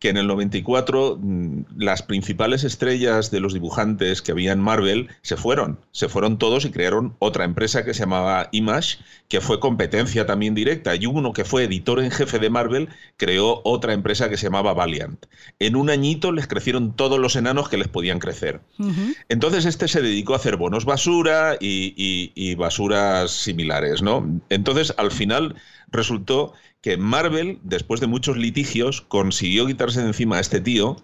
que 0.00 0.08
en 0.08 0.16
el 0.16 0.26
94 0.26 1.18
mm, 1.20 1.60
las 1.76 2.02
principales 2.02 2.64
estrellas 2.64 3.30
de 3.30 3.38
los 3.38 3.52
dibujantes 3.54 4.22
que 4.22 4.32
había 4.32 4.52
en 4.52 4.60
Marvel 4.60 5.08
se 5.22 5.36
fueron, 5.36 5.78
se 5.92 6.08
fueron 6.08 6.38
todos 6.38 6.64
y 6.64 6.70
crearon 6.70 7.14
otra 7.20 7.44
empresa 7.44 7.84
que 7.84 7.94
se 7.94 8.00
llamaba 8.00 8.48
Image, 8.50 8.98
que 9.28 9.40
fue 9.40 9.60
competencia 9.60 10.26
también 10.26 10.54
directa, 10.54 10.96
y 10.96 11.06
uno 11.06 11.32
que 11.32 11.44
fue 11.44 11.64
editor 11.64 12.00
en 12.00 12.10
jefe 12.10 12.38
de 12.38 12.50
Marvel 12.50 12.88
creó 13.18 13.60
otra 13.64 13.92
empresa 13.92 14.28
que 14.30 14.36
se 14.38 14.46
llamaba 14.46 14.72
Valiant. 14.74 15.26
En 15.58 15.76
un 15.76 15.90
añito 15.90 16.32
les 16.32 16.46
crecieron 16.48 16.96
todos 16.96 17.18
los 17.18 17.36
enanos 17.36 17.68
que 17.68 17.76
les 17.76 17.88
podían 17.88 18.18
crecer. 18.18 18.60
Entonces 19.28 19.66
este 19.66 19.86
se 19.86 20.00
dedicó 20.00 20.32
a 20.32 20.36
hacer 20.36 20.56
bonos 20.56 20.86
basura 20.86 21.56
y, 21.60 21.92
y- 21.96 22.32
y 22.34 22.54
basuras 22.54 23.30
similares, 23.30 24.00
¿no? 24.02 24.40
Entonces 24.48 24.94
al 24.96 25.10
final 25.10 25.56
resultó 25.92 26.54
que 26.82 26.96
Marvel, 26.96 27.58
después 27.62 28.00
de 28.00 28.06
muchos 28.06 28.36
litigios, 28.36 29.00
consiguió 29.02 29.66
quitarse 29.66 30.00
de 30.00 30.06
encima 30.08 30.36
a 30.36 30.40
este 30.40 30.60
tío, 30.60 30.96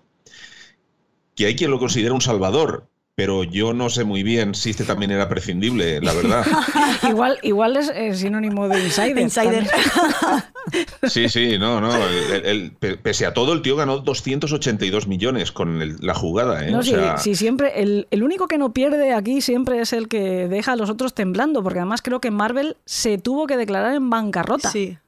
que 1.34 1.46
hay 1.46 1.54
quien 1.56 1.70
lo 1.70 1.78
considera 1.78 2.14
un 2.14 2.22
salvador, 2.22 2.88
pero 3.14 3.44
yo 3.44 3.72
no 3.72 3.88
sé 3.90 4.04
muy 4.04 4.22
bien 4.22 4.54
si 4.54 4.70
este 4.70 4.84
también 4.84 5.10
era 5.10 5.28
prescindible, 5.28 6.00
la 6.00 6.12
verdad. 6.14 6.46
igual, 7.08 7.38
igual 7.42 7.76
es 7.76 7.90
eh, 7.94 8.14
sinónimo 8.14 8.68
de 8.68 8.82
insider. 8.84 9.66
Sí, 11.08 11.28
sí, 11.28 11.58
no, 11.58 11.80
no. 11.80 11.94
el- 11.94 12.32
el- 12.32 12.46
el- 12.46 12.72
pe- 12.72 12.96
pese 12.96 13.24
a 13.24 13.32
todo, 13.32 13.52
el 13.52 13.62
tío 13.62 13.76
ganó 13.76 13.98
282 13.98 15.06
millones 15.06 15.52
con 15.52 15.80
el- 15.80 15.96
la 16.00 16.12
jugada, 16.14 16.66
¿eh? 16.66 16.72
No, 16.72 16.80
O 16.80 16.82
sí, 16.82 16.90
sea, 16.90 17.18
sí, 17.18 17.34
siempre. 17.36 17.80
El, 17.80 18.08
el 18.10 18.22
único 18.24 18.48
que 18.48 18.58
no 18.58 18.72
pierde 18.72 19.12
aquí 19.12 19.40
siempre 19.40 19.80
es 19.80 19.92
el 19.92 20.08
que 20.08 20.48
deja 20.48 20.72
a 20.72 20.76
los 20.76 20.90
otros 20.90 21.14
temblando, 21.14 21.62
porque 21.62 21.78
además 21.78 22.02
creo 22.02 22.20
que 22.20 22.30
Marvel 22.32 22.76
se 22.84 23.16
tuvo 23.18 23.46
que 23.46 23.56
declarar 23.56 23.94
en 23.94 24.10
bancarrota. 24.10 24.70
Sí. 24.70 24.98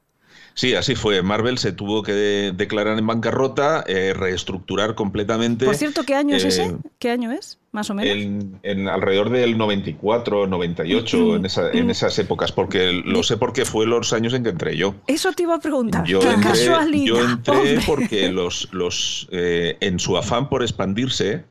Sí, 0.53 0.73
así 0.75 0.95
fue. 0.95 1.21
Marvel 1.21 1.57
se 1.57 1.71
tuvo 1.71 2.03
que 2.03 2.11
de- 2.11 2.51
declarar 2.51 2.97
en 2.99 3.07
bancarrota, 3.07 3.83
eh, 3.87 4.13
reestructurar 4.13 4.95
completamente. 4.95 5.65
Por 5.65 5.75
cierto, 5.75 6.03
¿qué 6.03 6.15
año 6.15 6.35
es 6.35 6.43
eh, 6.43 6.47
ese? 6.49 6.75
¿Qué 6.99 7.11
año 7.11 7.31
es? 7.31 7.59
Más 7.71 7.89
o 7.89 7.93
menos. 7.93 8.15
En, 8.17 8.59
en 8.63 8.87
alrededor 8.87 9.29
del 9.29 9.57
94, 9.57 10.47
98, 10.47 11.35
en, 11.35 11.45
esa- 11.45 11.71
en 11.71 11.89
esas 11.89 12.17
épocas, 12.19 12.51
porque 12.51 12.91
lo 13.05 13.23
sé 13.23 13.37
porque 13.37 13.63
fue 13.63 13.85
los 13.85 14.11
años 14.11 14.33
en 14.33 14.43
que 14.43 14.49
entré 14.49 14.75
yo. 14.75 14.95
Eso 15.07 15.31
te 15.33 15.43
iba 15.43 15.55
a 15.55 15.59
preguntar. 15.59 16.03
Yo 16.05 16.19
¡Qué 16.19 16.29
entré, 16.29 16.49
casualidad! 16.49 17.05
yo 17.05 17.23
entré 17.23 17.55
hombre! 17.55 17.79
porque 17.85 18.29
los, 18.29 18.67
los 18.71 19.27
eh, 19.31 19.77
en 19.79 19.99
su 19.99 20.17
afán 20.17 20.49
por 20.49 20.63
expandirse, 20.63 21.45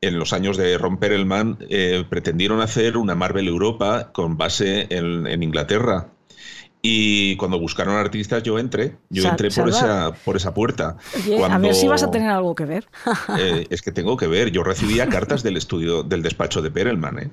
en 0.00 0.18
los 0.18 0.32
años 0.32 0.56
de 0.56 0.78
romper 0.78 1.12
el 1.12 1.26
man, 1.26 1.58
eh, 1.68 2.04
pretendieron 2.08 2.60
hacer 2.62 2.96
una 2.96 3.14
Marvel 3.14 3.46
Europa 3.46 4.10
con 4.12 4.38
base 4.38 4.86
en, 4.88 5.26
en 5.26 5.42
Inglaterra. 5.42 6.08
Y 6.82 7.36
cuando 7.36 7.58
buscaron 7.58 7.94
artistas, 7.96 8.42
yo 8.42 8.58
entré. 8.58 8.96
Yo 9.10 9.22
Sal- 9.22 9.32
entré 9.32 9.48
por 9.50 9.70
salvar. 9.72 10.08
esa, 10.12 10.24
por 10.24 10.36
esa 10.36 10.54
puerta. 10.54 10.96
Oye, 11.14 11.44
a 11.44 11.58
ver 11.58 11.74
si 11.74 11.86
vas 11.88 12.02
a 12.02 12.10
tener 12.10 12.30
algo 12.30 12.54
que 12.54 12.64
ver. 12.64 12.86
eh, 13.38 13.66
es 13.68 13.82
que 13.82 13.92
tengo 13.92 14.16
que 14.16 14.26
ver. 14.26 14.50
Yo 14.50 14.62
recibía 14.62 15.06
cartas 15.10 15.42
del 15.42 15.56
estudio, 15.58 16.02
del 16.02 16.22
despacho 16.22 16.62
de 16.62 16.70
Perelman. 16.70 17.18
¿eh? 17.18 17.30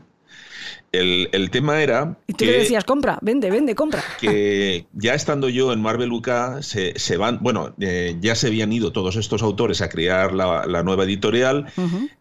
El, 1.00 1.30
el 1.32 1.50
tema 1.50 1.82
era 1.82 2.18
Y 2.28 2.34
tú 2.34 2.46
que, 2.46 2.52
le 2.52 2.58
decías, 2.60 2.84
compra, 2.84 3.20
vende, 3.22 3.50
vende, 3.50 3.76
compra. 3.76 4.04
que 4.20 4.86
ya 4.94 5.14
estando 5.14 5.50
yo 5.50 5.72
en 5.74 5.82
Marvel 5.82 6.12
UK, 6.12 6.62
se, 6.62 6.98
se 6.98 7.18
van, 7.18 7.40
bueno, 7.42 7.74
eh, 7.80 8.18
ya 8.22 8.36
se 8.36 8.48
habían 8.48 8.72
ido 8.72 8.92
todos 8.92 9.16
estos 9.16 9.42
autores 9.42 9.82
a 9.82 9.90
crear 9.90 10.34
la, 10.34 10.66
la 10.66 10.84
nueva 10.84 11.04
editorial. 11.04 11.68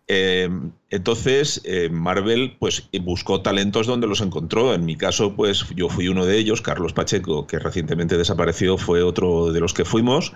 Eh, 0.09 0.49
entonces, 0.91 1.61
eh, 1.65 1.89
Marvel 1.91 2.57
pues 2.59 2.89
buscó 3.03 3.43
talentos 3.43 3.87
donde 3.87 4.07
los 4.07 4.21
encontró. 4.21 4.75
En 4.75 4.85
mi 4.85 4.97
caso, 4.97 5.35
pues 5.35 5.67
yo 5.75 5.89
fui 5.89 6.09
uno 6.09 6.27
de 6.27 6.39
ellos. 6.39 6.63
Carlos 6.63 6.93
Pacheco, 6.93 7.47
que 7.47 7.59
recientemente 7.59 8.17
desapareció, 8.17 8.79
fue 8.79 9.03
otro 9.03 9.53
de 9.53 9.61
los 9.61 9.75
que 9.75 9.85
fuimos. 9.85 10.33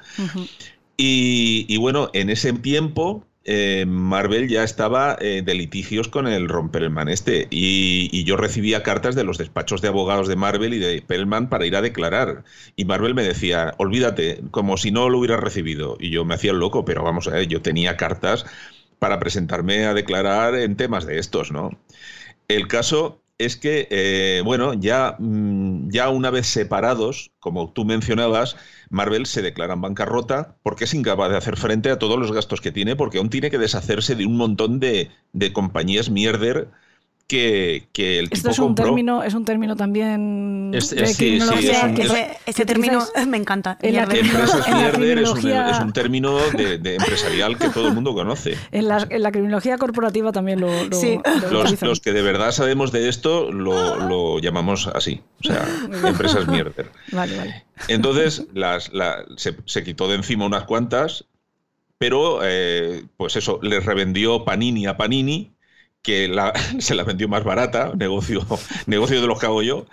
Y 0.97 1.77
bueno, 1.79 2.11
en 2.13 2.29
ese 2.29 2.53
tiempo 2.53 3.25
eh, 3.45 3.87
Marvel 3.87 4.49
ya 4.49 4.65
estaba 4.65 5.17
eh, 5.21 5.43
de 5.45 5.55
litigios 5.55 6.09
con 6.09 6.27
el 6.27 6.49
Romperman 6.49 7.09
este. 7.09 7.49
Y, 7.51 8.09
y 8.13 8.25
yo 8.25 8.37
recibía 8.37 8.83
cartas 8.83 9.15
de 9.15 9.25
los 9.25 9.39
despachos 9.39 9.81
de 9.83 9.89
abogados 9.89 10.29
de 10.29 10.37
Marvel 10.37 10.75
y 10.75 10.79
de 10.79 11.03
Perelman 11.03 11.49
para 11.49 11.67
ir 11.67 11.77
a 11.77 11.83
declarar. 11.83 12.45
Y 12.77 12.85
Marvel 12.85 13.15
me 13.15 13.23
decía, 13.23 13.75
olvídate, 13.79 14.43
como 14.51 14.77
si 14.77 14.91
no 14.91 15.09
lo 15.09 15.19
hubiera 15.19 15.37
recibido. 15.39 15.97
Y 16.01 16.11
yo 16.11 16.25
me 16.25 16.35
hacía 16.35 16.53
el 16.53 16.59
loco, 16.59 16.85
pero 16.85 17.03
vamos 17.03 17.29
a 17.29 17.33
ver, 17.33 17.47
yo 17.49 17.63
tenía 17.63 17.97
cartas 17.97 18.47
para 18.99 19.19
presentarme 19.19 19.87
a 19.87 19.95
declarar 19.95 20.55
en 20.55 20.77
temas 20.77 21.07
de 21.07 21.19
estos, 21.19 21.53
¿no? 21.53 21.71
El 22.49 22.69
caso 22.69 23.20
es 23.41 23.57
que, 23.57 23.89
eh, 23.91 24.43
bueno, 24.45 24.75
ya, 24.75 25.17
mm, 25.19 25.89
ya 25.91 26.11
una 26.11 26.31
vez 26.31 26.47
separados, 26.47 27.33
como 27.39 27.73
tú 27.73 27.85
mencionabas, 27.87 28.57
Marvel 28.91 29.27
se 29.27 29.43
declara 29.43 29.75
en 29.75 29.81
bancarrota 29.81 30.57
porque 30.63 30.85
es 30.85 30.95
incapaz 30.95 31.31
de 31.31 31.39
hacer 31.39 31.57
frente 31.57 31.91
a 31.91 31.99
todos 31.99 32.19
los 32.19 32.33
gastos 32.33 32.61
que 32.61 32.71
tiene, 32.73 32.97
porque 32.97 33.19
aún 33.19 33.31
tiene 33.31 33.51
que 33.51 33.59
deshacerse 33.59 34.15
de 34.15 34.27
un 34.27 34.37
montón 34.37 34.79
de, 34.79 35.11
de 35.33 35.53
compañías 35.53 36.11
mierder 36.11 36.69
que, 37.31 37.87
que 37.93 38.19
el 38.19 38.25
Esto 38.25 38.37
tipo 38.37 38.51
es 38.51 38.59
un 38.59 38.65
compró. 38.67 38.85
término, 38.87 39.23
es 39.23 39.35
un 39.35 39.45
término 39.45 39.77
también 39.77 40.73
Es- 40.75 40.91
de 40.91 41.03
es- 41.05 41.09
sí, 41.11 41.15
sí, 41.15 41.19
criminología 41.25 41.73
es 41.79 41.83
un- 41.85 41.95
que 41.95 42.03
es- 42.03 42.09
se- 42.09 42.21
ese, 42.23 42.37
ese 42.47 42.63
que 42.63 42.67
término 42.67 43.05
me 43.29 43.37
encanta. 43.37 43.79
en 43.81 43.95
la 43.95 44.03
Empresas 44.03 44.67
en 44.67 44.73
la 44.75 44.79
mierder 44.81 45.19
es 45.19 45.29
un, 45.29 45.35
criminología- 45.37 45.71
es 45.71 45.81
un 45.85 45.93
término 45.93 46.39
de, 46.57 46.79
de 46.79 46.95
empresarial 46.97 47.57
que 47.57 47.69
todo 47.69 47.87
el 47.89 47.95
mundo 47.95 48.13
conoce. 48.15 48.57
En 48.73 48.89
la, 48.89 49.07
en 49.09 49.23
la 49.23 49.31
criminología 49.31 49.79
corporativa 49.79 50.33
también 50.33 50.61
lo, 50.61 50.85
lo- 50.85 50.97
Sí. 51.01 51.21
lo 51.53 51.65
Los, 51.81 52.01
que 52.01 52.13
de 52.13 52.23
verdad 52.23 52.51
sabemos 52.51 52.91
de 52.91 53.09
esto 53.09 53.53
lo, 53.53 53.97
lo 54.09 54.41
llamamos 54.41 54.89
así, 54.89 55.21
o 55.41 55.45
sea, 55.47 55.65
empresas 56.05 56.49
mierder. 56.49 56.91
Vale, 57.13 57.37
vale. 57.37 57.65
Entonces 57.87 58.45
las, 58.55 58.93
la- 58.93 59.25
se, 59.37 59.55
se 59.67 59.85
quitó 59.85 60.09
de 60.09 60.17
encima 60.17 60.47
unas 60.47 60.65
cuantas, 60.65 61.27
pero 61.99 62.41
eh, 62.43 63.05
pues 63.17 63.37
eso, 63.37 63.61
les 63.63 63.85
revendió 63.85 64.45
Panini 64.45 64.87
a 64.87 64.97
Panini, 64.97 65.53
que 66.03 66.29
la- 66.29 66.53
se 66.79 66.95
la 66.95 67.05
vendió 67.05 67.29
más 67.29 67.45
barata, 67.45 67.93
negocio, 67.97 68.47
negocio 68.87 69.21
de 69.21 69.27
los 69.27 69.39
que 69.39 69.47
hago 69.47 69.63
yo. 69.63 69.87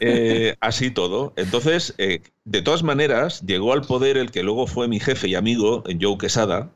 Eh, 0.00 0.56
así 0.60 0.90
todo. 0.90 1.32
Entonces, 1.36 1.94
eh, 1.98 2.22
de 2.44 2.62
todas 2.62 2.82
maneras, 2.82 3.42
llegó 3.46 3.72
al 3.72 3.82
poder 3.82 4.16
el 4.16 4.30
que 4.30 4.42
luego 4.42 4.66
fue 4.66 4.88
mi 4.88 5.00
jefe 5.00 5.28
y 5.28 5.34
amigo, 5.34 5.84
Joe 6.00 6.18
Quesada, 6.18 6.70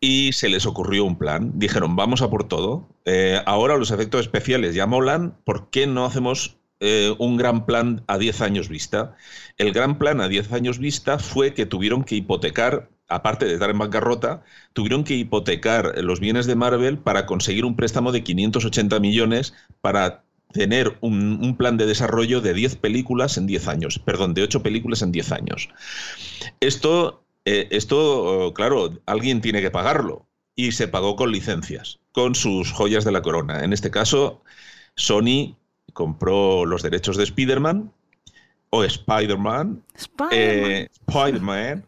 y 0.00 0.32
se 0.32 0.48
les 0.48 0.66
ocurrió 0.66 1.04
un 1.04 1.16
plan. 1.18 1.52
Dijeron, 1.54 1.96
vamos 1.96 2.22
a 2.22 2.30
por 2.30 2.44
todo. 2.48 2.88
Eh, 3.04 3.40
ahora 3.46 3.76
los 3.76 3.90
efectos 3.90 4.22
especiales 4.22 4.74
ya 4.74 4.86
molan, 4.86 5.36
¿por 5.44 5.70
qué 5.70 5.86
no 5.86 6.04
hacemos 6.04 6.56
un 7.18 7.38
gran 7.38 7.64
plan 7.64 8.04
a 8.06 8.18
10 8.18 8.42
años 8.42 8.68
vista? 8.68 9.16
El 9.56 9.72
gran 9.72 9.96
plan 9.98 10.20
a 10.20 10.28
10 10.28 10.52
años 10.52 10.78
vista 10.78 11.18
fue 11.18 11.54
que 11.54 11.64
tuvieron 11.64 12.04
que 12.04 12.16
hipotecar, 12.16 12.90
aparte 13.08 13.46
de 13.46 13.54
estar 13.54 13.70
en 13.70 13.78
bancarrota, 13.78 14.42
tuvieron 14.72 15.04
que 15.04 15.14
hipotecar 15.14 15.94
los 16.02 16.20
bienes 16.20 16.46
de 16.46 16.56
Marvel 16.56 16.98
para 16.98 17.26
conseguir 17.26 17.64
un 17.64 17.76
préstamo 17.76 18.12
de 18.12 18.24
580 18.24 18.98
millones 19.00 19.54
para 19.80 20.24
tener 20.52 20.96
un, 21.00 21.56
plan 21.56 21.76
de 21.76 21.86
desarrollo 21.86 22.40
de 22.40 22.54
10 22.54 22.76
películas 22.76 23.36
en 23.36 23.46
10 23.46 23.68
años, 23.68 23.98
perdón, 23.98 24.34
de 24.34 24.42
8 24.42 24.62
películas 24.62 25.02
en 25.02 25.12
10 25.12 25.32
años. 25.32 25.68
Esto, 26.60 27.24
eh, 27.44 27.68
esto, 27.70 28.52
claro, 28.54 28.98
alguien 29.06 29.40
tiene 29.40 29.60
que 29.60 29.70
pagarlo 29.70 30.26
y 30.54 30.72
se 30.72 30.88
pagó 30.88 31.16
con 31.16 31.30
licencias, 31.30 32.00
con 32.12 32.34
sus 32.34 32.72
joyas 32.72 33.04
de 33.04 33.12
la 33.12 33.22
corona. 33.22 33.64
En 33.64 33.72
este 33.72 33.90
caso, 33.90 34.42
Sony 34.94 35.56
compró 35.92 36.64
los 36.64 36.82
derechos 36.82 37.16
de 37.16 37.24
Spider-Man 37.24 37.92
o 38.70 38.82
Spider-Man, 38.84 39.82
Spider-Man. 39.94 40.30
eh, 40.32 40.88
Spider-Man, 41.08 41.84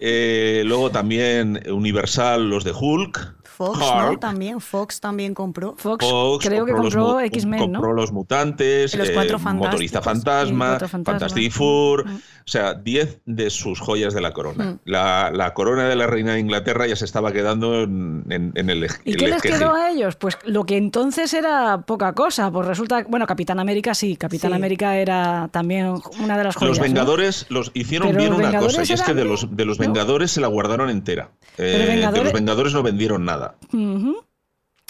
eh, 0.00 0.62
luego 0.64 0.90
también 0.90 1.60
Universal 1.70 2.48
los 2.48 2.64
de 2.64 2.72
Hulk, 2.72 3.34
Fox, 3.54 3.78
¿no? 3.78 4.18
También, 4.18 4.60
Fox 4.60 5.00
también 5.00 5.34
compró. 5.34 5.74
Fox, 5.76 6.04
Fox 6.04 6.46
creo 6.46 6.66
que 6.66 6.72
compró 6.72 7.20
X-Men, 7.20 7.72
¿no? 7.72 7.80
compró 7.80 7.92
los 7.94 8.12
mutantes, 8.12 8.94
los 8.96 9.10
Cuatro 9.10 9.38
Motorista. 9.38 10.02
Fantasma, 10.02 10.78
Fantasmas. 10.78 11.04
Fantastic 11.04 11.52
Four, 11.52 12.06
Mm. 12.06 12.14
o 12.16 12.20
sea, 12.46 12.74
10 12.74 13.20
de 13.26 13.50
sus 13.50 13.80
joyas 13.80 14.12
de 14.14 14.20
la 14.20 14.32
corona. 14.32 14.64
Mm. 14.64 14.78
La, 14.86 15.30
la 15.32 15.54
corona 15.54 15.88
de 15.88 15.96
la 15.96 16.06
reina 16.06 16.34
de 16.34 16.40
Inglaterra 16.40 16.86
ya 16.86 16.96
se 16.96 17.04
estaba 17.04 17.32
quedando 17.32 17.82
en, 17.82 18.24
en- 18.30 18.52
en 18.54 18.70
el 18.70 18.86
¿Y 19.04 19.12
el 19.12 19.16
qué 19.16 19.28
les 19.28 19.42
quedó 19.42 19.74
a 19.74 19.90
ellos? 19.90 20.16
Pues 20.16 20.36
lo 20.44 20.64
que 20.64 20.76
entonces 20.76 21.32
era 21.34 21.82
poca 21.86 22.12
cosa. 22.12 22.50
Pues 22.50 22.66
resulta, 22.66 23.04
bueno, 23.08 23.26
Capitán 23.26 23.60
América 23.60 23.94
sí, 23.94 24.16
Capitán 24.16 24.50
Sí. 24.50 24.56
América 24.56 24.96
era 24.96 25.48
también 25.52 25.94
una 26.22 26.36
de 26.36 26.44
las 26.44 26.56
joyas. 26.56 26.70
Los 26.70 26.78
¿no? 26.78 26.84
Vengadores 26.84 27.46
los 27.50 27.70
hicieron 27.74 28.08
Pero 28.08 28.18
bien 28.18 28.30
los 28.30 28.38
una 28.40 28.58
cosa, 28.58 28.82
y 28.84 28.92
es 28.92 29.02
que 29.02 29.14
de 29.14 29.24
los, 29.24 29.56
de 29.56 29.64
los 29.64 29.78
¿no? 29.78 29.84
Vengadores 29.86 30.30
se 30.32 30.40
la 30.40 30.48
guardaron 30.48 30.90
entera. 30.90 31.30
Eh, 31.56 32.00
de 32.12 32.22
los 32.24 32.32
Vengadores 32.32 32.72
no 32.72 32.82
vendieron 32.82 33.24
nada. 33.24 33.43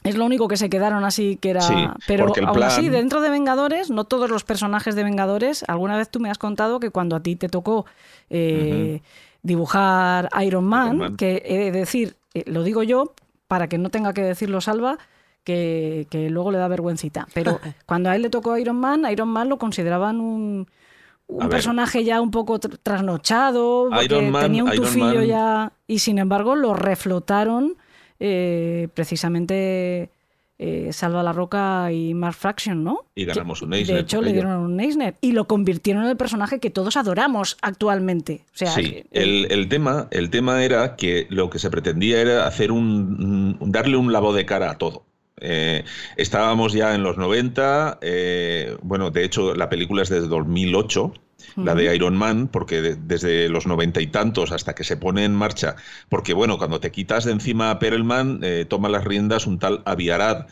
Es 0.02 0.16
lo 0.16 0.26
único 0.26 0.48
que 0.48 0.58
se 0.58 0.68
quedaron 0.68 1.02
así 1.04 1.36
que 1.36 1.50
era. 1.50 1.62
Sí, 1.62 1.74
Pero 2.06 2.26
aún 2.26 2.52
plan- 2.54 2.62
así, 2.64 2.90
dentro 2.90 3.22
de 3.22 3.30
Vengadores, 3.30 3.90
no 3.90 4.04
todos 4.04 4.28
los 4.28 4.44
personajes 4.44 4.94
de 4.94 5.02
Vengadores. 5.02 5.64
Alguna 5.66 5.96
vez 5.96 6.10
tú 6.10 6.20
me 6.20 6.30
has 6.30 6.36
contado 6.36 6.78
que 6.78 6.90
cuando 6.90 7.16
a 7.16 7.20
ti 7.20 7.36
te 7.36 7.48
tocó 7.48 7.86
eh, 8.28 9.00
dibujar 9.42 10.28
Iron 10.44 10.64
Man, 10.64 10.86
Iron 10.88 10.98
Man. 10.98 11.16
que 11.16 11.42
he 11.46 11.56
de 11.58 11.72
decir, 11.72 12.16
eh, 12.34 12.44
lo 12.46 12.62
digo 12.62 12.82
yo 12.82 13.14
para 13.48 13.68
que 13.68 13.78
no 13.78 13.88
tenga 13.90 14.12
que 14.12 14.20
decirlo 14.22 14.60
Salva, 14.60 14.98
que, 15.42 16.06
que 16.10 16.28
luego 16.28 16.50
le 16.52 16.58
da 16.58 16.68
vergüencita. 16.68 17.26
Pero 17.32 17.58
cuando 17.86 18.10
a 18.10 18.16
él 18.16 18.20
le 18.22 18.30
tocó 18.30 18.58
Iron 18.58 18.76
Man, 18.76 19.06
Iron 19.10 19.28
Man 19.28 19.48
lo 19.48 19.58
consideraban 19.58 20.20
un. 20.20 20.66
Un 21.26 21.48
personaje 21.48 22.04
ya 22.04 22.20
un 22.20 22.30
poco 22.30 22.60
tr- 22.60 22.78
trasnochado, 22.82 23.88
porque 23.90 24.30
Man- 24.30 24.42
tenía 24.42 24.62
un 24.64 24.70
Iron 24.74 24.84
tufillo 24.84 25.14
Man- 25.20 25.26
ya. 25.26 25.72
Y 25.86 26.00
sin 26.00 26.18
embargo, 26.18 26.54
lo 26.54 26.74
reflotaron 26.74 27.76
eh, 28.26 28.88
precisamente 28.94 30.08
eh, 30.58 30.92
Salva 30.92 31.22
la 31.22 31.32
Roca 31.32 31.90
y 31.92 32.14
Mark 32.14 32.36
Fraction, 32.36 32.82
¿no? 32.84 33.04
Y 33.14 33.24
ganamos 33.24 33.60
un 33.62 33.74
Eisner 33.74 33.96
De 33.96 34.02
hecho, 34.02 34.22
le 34.22 34.32
dieron 34.32 34.52
un 34.62 34.80
Eisner 34.80 35.14
y 35.20 35.32
lo 35.32 35.46
convirtieron 35.46 36.04
en 36.04 36.10
el 36.10 36.16
personaje 36.16 36.60
que 36.60 36.70
todos 36.70 36.96
adoramos 36.96 37.58
actualmente. 37.60 38.42
O 38.54 38.56
sea, 38.56 38.70
Sí, 38.70 38.82
que- 38.90 39.06
el, 39.12 39.48
el 39.50 39.68
tema, 39.68 40.08
el 40.12 40.30
tema 40.30 40.64
era 40.64 40.96
que 40.96 41.26
lo 41.28 41.50
que 41.50 41.58
se 41.58 41.70
pretendía 41.70 42.20
era 42.20 42.46
hacer 42.46 42.70
un, 42.72 43.56
un- 43.60 43.72
darle 43.72 43.96
un 43.96 44.12
lavado 44.12 44.32
de 44.32 44.46
cara 44.46 44.70
a 44.70 44.78
todo. 44.78 45.04
Eh, 45.40 45.84
estábamos 46.16 46.72
ya 46.72 46.94
en 46.94 47.02
los 47.02 47.18
90, 47.18 47.98
eh, 48.00 48.76
bueno, 48.82 49.10
de 49.10 49.24
hecho 49.24 49.54
la 49.56 49.68
película 49.68 50.02
es 50.04 50.08
desde 50.08 50.28
2008, 50.28 51.12
la 51.62 51.74
de 51.74 51.94
Iron 51.94 52.16
Man, 52.16 52.48
porque 52.48 52.82
de- 52.82 52.96
desde 52.96 53.48
los 53.48 53.66
noventa 53.66 54.00
y 54.00 54.06
tantos 54.08 54.52
hasta 54.52 54.74
que 54.74 54.84
se 54.84 54.96
pone 54.96 55.24
en 55.24 55.34
marcha, 55.34 55.76
porque 56.08 56.34
bueno, 56.34 56.58
cuando 56.58 56.80
te 56.80 56.92
quitas 56.92 57.24
de 57.24 57.32
encima 57.32 57.70
a 57.70 57.78
Perelman, 57.78 58.40
eh, 58.42 58.66
toma 58.68 58.88
las 58.88 59.04
riendas 59.04 59.46
un 59.46 59.58
tal 59.58 59.82
Avi 59.84 60.10
Arad, 60.10 60.46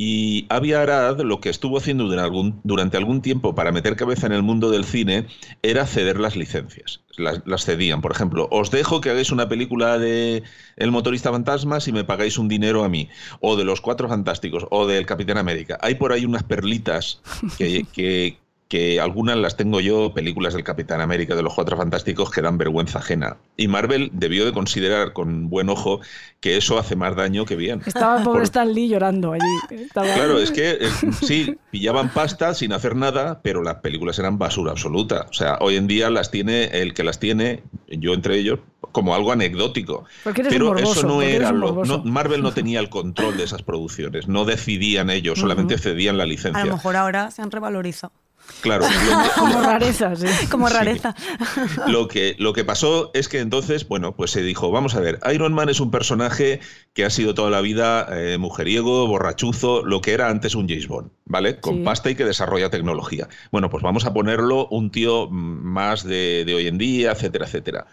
y 0.00 0.46
Avi 0.48 0.74
Arad 0.74 1.20
lo 1.22 1.40
que 1.40 1.48
estuvo 1.50 1.76
haciendo 1.76 2.04
durante 2.04 2.22
algún, 2.24 2.60
durante 2.62 2.96
algún 2.96 3.20
tiempo 3.20 3.56
para 3.56 3.72
meter 3.72 3.96
cabeza 3.96 4.26
en 4.26 4.32
el 4.32 4.44
mundo 4.44 4.70
del 4.70 4.84
cine 4.84 5.26
era 5.62 5.86
ceder 5.86 6.20
las 6.20 6.36
licencias. 6.36 7.00
Las, 7.16 7.42
las 7.46 7.64
cedían. 7.64 8.00
Por 8.00 8.12
ejemplo, 8.12 8.46
os 8.52 8.70
dejo 8.70 9.00
que 9.00 9.10
hagáis 9.10 9.32
una 9.32 9.48
película 9.48 9.98
de 9.98 10.44
El 10.76 10.92
motorista 10.92 11.32
fantasma 11.32 11.80
si 11.80 11.90
me 11.90 12.04
pagáis 12.04 12.38
un 12.38 12.46
dinero 12.46 12.84
a 12.84 12.88
mí. 12.88 13.08
O 13.40 13.56
de 13.56 13.64
Los 13.64 13.80
Cuatro 13.80 14.08
Fantásticos. 14.08 14.66
O 14.70 14.86
del 14.86 15.04
Capitán 15.04 15.36
América. 15.36 15.78
Hay 15.82 15.96
por 15.96 16.12
ahí 16.12 16.24
unas 16.24 16.44
perlitas 16.44 17.20
que, 17.56 17.88
que, 17.92 18.38
que 18.68 19.00
algunas 19.00 19.36
las 19.38 19.56
tengo 19.56 19.80
yo, 19.80 20.12
películas 20.12 20.52
del 20.52 20.62
Capitán 20.62 21.00
América, 21.00 21.34
de 21.34 21.42
los 21.42 21.54
Cuatro 21.54 21.76
Fantásticos, 21.78 22.30
que 22.30 22.42
dan 22.42 22.58
vergüenza 22.58 22.98
ajena. 22.98 23.38
Y 23.56 23.66
Marvel 23.66 24.10
debió 24.12 24.44
de 24.44 24.52
considerar 24.52 25.14
con 25.14 25.48
buen 25.48 25.70
ojo 25.70 26.00
que 26.40 26.58
eso 26.58 26.78
hace 26.78 26.94
más 26.94 27.16
daño 27.16 27.46
que 27.46 27.56
bien. 27.56 27.80
estaba 27.86 28.18
el 28.18 28.24
pobre 28.24 28.40
Por- 28.40 28.42
Stan 28.44 28.72
Lee 28.72 28.88
llorando 28.88 29.32
allí. 29.32 29.42
Estaba- 29.82 30.12
Claro, 30.12 30.38
es 30.38 30.50
que 30.50 30.72
eh, 30.72 30.88
sí, 31.22 31.56
pillaban 31.70 32.10
pasta 32.10 32.52
sin 32.52 32.74
hacer 32.74 32.94
nada, 32.94 33.40
pero 33.42 33.62
las 33.62 33.76
películas 33.76 34.18
eran 34.18 34.38
basura 34.38 34.72
absoluta. 34.72 35.26
O 35.30 35.32
sea, 35.32 35.56
hoy 35.60 35.76
en 35.76 35.86
día 35.86 36.10
las 36.10 36.30
tiene 36.30 36.64
el 36.64 36.92
que 36.92 37.04
las 37.04 37.18
tiene, 37.18 37.62
yo 37.88 38.12
entre 38.12 38.36
ellos, 38.36 38.60
como 38.92 39.14
algo 39.14 39.32
anecdótico. 39.32 40.04
Pero 40.24 40.66
morboso, 40.66 40.92
eso 40.92 41.06
no 41.06 41.22
era 41.22 41.52
lo. 41.52 41.84
no- 41.86 42.04
Marvel 42.04 42.42
no 42.42 42.52
tenía 42.52 42.80
el 42.80 42.90
control 42.90 43.38
de 43.38 43.44
esas 43.44 43.62
producciones, 43.62 44.28
no 44.28 44.44
decidían 44.44 45.08
ellos, 45.08 45.38
solamente 45.38 45.78
cedían 45.78 46.18
la 46.18 46.24
A 46.24 46.26
licencia. 46.26 46.64
lo 46.66 46.72
mejor 46.72 46.96
ahora 46.96 47.30
se 47.30 47.40
han 47.40 47.50
revalorizado. 47.50 48.12
Claro, 48.60 48.84
que- 49.34 49.40
Como 49.40 49.60
rareza, 49.62 50.16
sí. 50.16 50.26
Como 50.50 50.68
Sí. 50.68 50.74
rareza. 50.74 51.14
lo 51.86 52.08
que, 52.08 52.34
lo 52.38 52.52
que 52.52 52.64
pasó 52.64 53.10
es 53.14 53.28
que 53.28 53.40
entonces, 53.40 53.86
bueno, 53.88 54.16
pues 54.16 54.30
se 54.30 54.42
dijo, 54.42 54.70
vamos 54.70 54.94
a 54.94 55.00
ver, 55.00 55.20
Iron 55.32 55.52
Man 55.52 55.68
es 55.68 55.80
un 55.80 55.90
personaje 55.90 56.60
que 56.94 57.04
ha 57.04 57.10
sido 57.10 57.34
toda 57.34 57.50
la 57.50 57.60
vida 57.60 58.06
eh, 58.10 58.38
mujeriego, 58.38 59.06
borrachuzo, 59.06 59.84
lo 59.84 60.00
que 60.00 60.12
era 60.12 60.28
antes 60.28 60.54
un 60.54 60.68
James 60.68 60.88
Bond, 60.88 61.10
¿vale? 61.24 61.60
Con 61.60 61.76
Sí. 61.76 61.82
pasta 61.84 62.10
y 62.10 62.14
que 62.14 62.24
desarrolla 62.24 62.70
tecnología. 62.70 63.28
Bueno, 63.52 63.70
pues 63.70 63.82
vamos 63.82 64.04
a 64.04 64.12
ponerlo 64.12 64.66
un 64.68 64.90
tío 64.90 65.28
mm, 65.30 65.32
más 65.62 66.02
de, 66.04 66.44
de 66.46 66.54
hoy 66.54 66.66
en 66.66 66.78
día, 66.78 67.12
etcétera, 67.12 67.46
etcétera. 67.46 67.86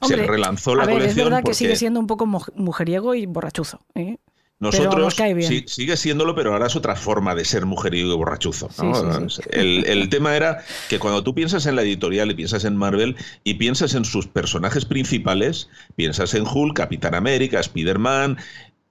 Hombre, 0.00 0.22
se 0.22 0.26
relanzó 0.26 0.74
la 0.74 0.82
a 0.82 0.86
ver, 0.86 0.96
colección 0.96 1.18
es 1.20 1.24
verdad 1.24 1.38
que 1.38 1.42
porque 1.44 1.54
sigue 1.54 1.76
siendo 1.76 1.98
un 2.00 2.06
poco 2.06 2.26
muj- 2.26 2.52
mujeriego 2.56 3.14
y 3.14 3.24
borrachuzo. 3.26 3.80
¿eh? 3.94 4.18
Nosotros 4.60 5.14
sí- 5.48 5.64
sigue 5.66 5.96
siéndolo, 5.96 6.34
pero 6.34 6.52
ahora 6.52 6.68
es 6.68 6.76
otra 6.76 6.96
forma 6.96 7.34
de 7.34 7.44
ser 7.44 7.66
mujeriego 7.66 8.12
y 8.12 8.16
borrachuzo. 8.16 8.70
¿no? 8.78 8.94
Sí, 8.94 9.00
sí, 9.28 9.42
sí. 9.42 9.48
El, 9.52 9.84
el 9.86 10.08
tema 10.10 10.36
era 10.36 10.62
que 10.88 10.98
cuando 10.98 11.22
tú 11.22 11.34
piensas 11.34 11.66
en 11.66 11.76
la 11.76 11.82
editorial 11.82 12.30
y 12.30 12.34
piensas 12.34 12.64
en 12.64 12.76
Marvel 12.76 13.16
y 13.42 13.54
piensas 13.54 13.94
en 13.94 14.04
sus 14.04 14.26
personajes 14.26 14.84
principales, 14.84 15.68
piensas 15.96 16.34
en 16.34 16.46
Hulk, 16.46 16.76
Capitán 16.76 17.14
América, 17.14 17.60
Spider-Man, 17.60 18.38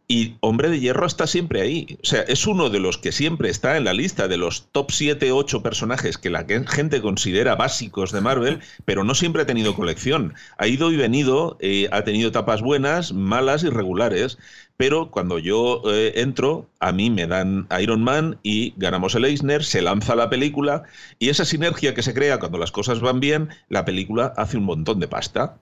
Y 0.08 0.36
Hombre 0.42 0.70
de 0.70 0.80
Hierro 0.80 1.06
está 1.06 1.28
siempre 1.28 1.62
ahí. 1.62 1.98
O 2.04 2.06
sea, 2.06 2.22
es 2.24 2.46
uno 2.46 2.70
de 2.70 2.80
los 2.80 2.98
que 2.98 3.14
siempre 3.14 3.50
está 3.50 3.78
en 3.78 3.86
la 3.86 3.94
lista 3.94 4.28
de 4.28 4.38
los 4.38 4.68
top 4.72 4.92
7, 4.92 5.32
8 5.32 5.64
personajes 5.64 6.18
que 6.18 6.30
la 6.30 6.46
gente 6.68 7.02
considera 7.02 7.56
básicos 7.56 8.12
de 8.12 8.20
Marvel, 8.20 8.60
pero 8.86 9.04
no 9.04 9.16
siempre 9.16 9.42
ha 9.42 9.46
tenido 9.46 9.76
colección. 9.76 10.34
Ha 10.58 10.68
ido 10.68 10.92
y 10.92 10.98
venido, 10.98 11.58
eh, 11.62 11.88
ha 11.92 12.04
tenido 12.04 12.30
etapas 12.30 12.62
buenas, 12.62 13.14
malas 13.14 13.64
y 13.64 13.70
regulares. 13.70 14.38
Pero 14.76 15.12
cuando 15.12 15.40
yo 15.40 15.82
eh, 15.86 16.14
entro, 16.16 16.68
a 16.80 16.92
mí 16.92 17.10
me 17.10 17.28
dan 17.28 17.68
Iron 17.80 18.04
Man 18.04 18.40
y 18.44 18.74
ganamos 18.76 19.16
el 19.16 19.26
Eisner, 19.26 19.64
se 19.64 19.82
lanza 19.82 20.16
la 20.16 20.30
película 20.30 20.84
y 21.20 21.30
esa 21.30 21.46
sinergia 21.46 21.94
que 21.94 22.02
se 22.02 22.14
crea 22.14 22.40
cuando 22.40 22.58
las 22.58 22.72
cosas 22.72 23.00
van 23.00 23.20
bien, 23.20 23.50
la 23.70 23.86
película 23.86 24.34
hace 24.36 24.58
un 24.58 24.66
montón 24.66 25.00
de 25.00 25.08
pasta. 25.08 25.60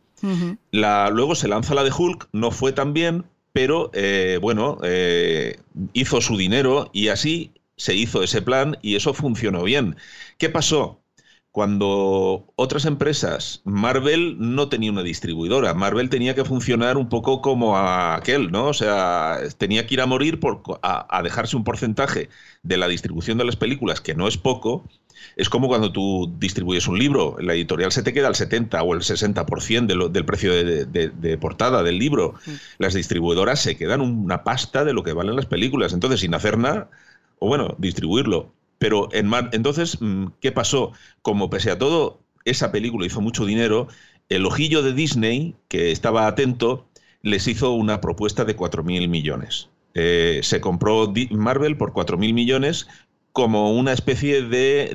la, 0.72 1.10
luego 1.10 1.36
se 1.36 1.48
lanza 1.48 1.76
la 1.76 1.84
de 1.84 1.92
Hulk, 1.92 2.30
no 2.32 2.52
fue 2.52 2.72
tan 2.72 2.94
bien, 2.94 3.26
pero 3.54 3.92
eh, 3.94 4.40
bueno, 4.42 4.78
eh, 4.84 5.58
hizo 5.94 6.22
su 6.22 6.38
dinero 6.38 6.90
y 6.94 7.10
así 7.10 7.52
se 7.78 7.96
hizo 7.96 8.24
ese 8.24 8.42
plan 8.42 8.78
y 8.82 8.96
eso 8.96 9.14
funcionó 9.14 9.64
bien. 9.64 9.96
¿Qué 10.38 10.50
pasó? 10.50 11.01
Cuando 11.52 12.54
otras 12.56 12.86
empresas, 12.86 13.62
Marvel 13.66 14.38
no 14.40 14.70
tenía 14.70 14.92
una 14.92 15.04
distribuidora, 15.04 15.74
Marvel 15.74 16.10
tenía 16.10 16.34
que 16.34 16.46
funcionar 16.46 16.98
un 16.98 17.10
poco 17.10 17.42
como 17.42 17.78
aquel, 17.78 18.52
¿no? 18.52 18.68
O 18.68 18.74
sea, 18.74 19.40
tenía 19.58 19.86
que 19.86 19.96
ir 19.96 20.02
a 20.02 20.06
morir 20.06 20.40
por, 20.40 20.62
a 20.82 21.22
dejarse 21.24 21.58
un 21.58 21.66
porcentaje 21.66 22.30
de 22.64 22.78
la 22.78 22.88
distribución 22.88 23.38
de 23.38 23.46
las 23.46 23.58
películas, 23.58 24.00
que 24.00 24.16
no 24.16 24.30
es 24.30 24.38
poco, 24.38 24.86
es 25.36 25.50
como 25.50 25.68
cuando 25.68 25.92
tú 25.92 26.34
distribuyes 26.40 26.88
un 26.88 27.00
libro, 27.00 27.38
la 27.40 27.54
editorial 27.54 27.92
se 27.92 28.04
te 28.04 28.14
queda 28.14 28.28
el 28.28 28.36
70 28.36 28.82
o 28.84 28.94
el 28.94 29.02
60% 29.02 30.10
del 30.10 30.26
precio 30.26 30.52
de, 30.54 31.38
portada 31.40 31.84
del 31.84 31.98
libro. 32.00 32.36
Las 32.78 32.94
distribuidoras 32.94 33.60
se 33.62 33.78
quedan 33.78 34.02
una 34.02 34.44
pasta 34.44 34.84
de 34.86 34.94
lo 34.94 35.04
que 35.04 35.14
valen 35.14 35.36
las 35.36 35.46
películas. 35.46 35.94
Entonces, 35.94 36.20
sin 36.20 36.34
hacer 36.34 36.58
nada, 36.58 36.90
o 37.40 37.48
bueno, 37.48 37.76
distribuirlo. 37.78 38.54
Pero 38.82 39.10
en 39.12 39.32
entonces, 39.52 40.02
mm, 40.02 40.26
¿qué 40.42 40.52
pasó? 40.52 40.94
Como 41.22 41.52
pese 41.52 41.70
a 41.70 41.78
todo, 41.78 42.20
esa 42.46 42.72
película 42.72 43.06
hizo 43.06 43.22
mucho 43.22 43.46
dinero, 43.46 43.88
el 44.28 44.44
ojillo 44.44 44.82
de 44.82 44.94
Disney, 44.94 45.54
que 45.68 45.92
estaba 45.92 46.26
atento, 46.26 46.88
les 47.22 47.48
hizo 47.48 47.74
una 47.74 48.02
propuesta 48.02 48.44
de 48.44 48.56
4.000 48.58 49.08
millones. 49.08 49.70
Eh, 49.94 50.40
se 50.42 50.62
compró 50.62 51.14
Marvel 51.30 51.78
por 51.78 51.94
4.000 51.94 52.34
millones 52.34 52.88
como 53.34 53.72
una 53.72 53.94
especie 53.94 54.42
de, 54.42 54.92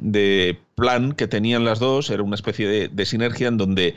de, 0.00 0.58
plan 0.76 1.10
que 1.10 1.26
tenían 1.26 1.64
las 1.64 1.80
dos, 1.80 2.08
era 2.08 2.22
una 2.22 2.36
especie 2.36 2.88
de, 2.88 3.04
sinergia 3.06 3.48
en 3.48 3.56
donde 3.56 3.96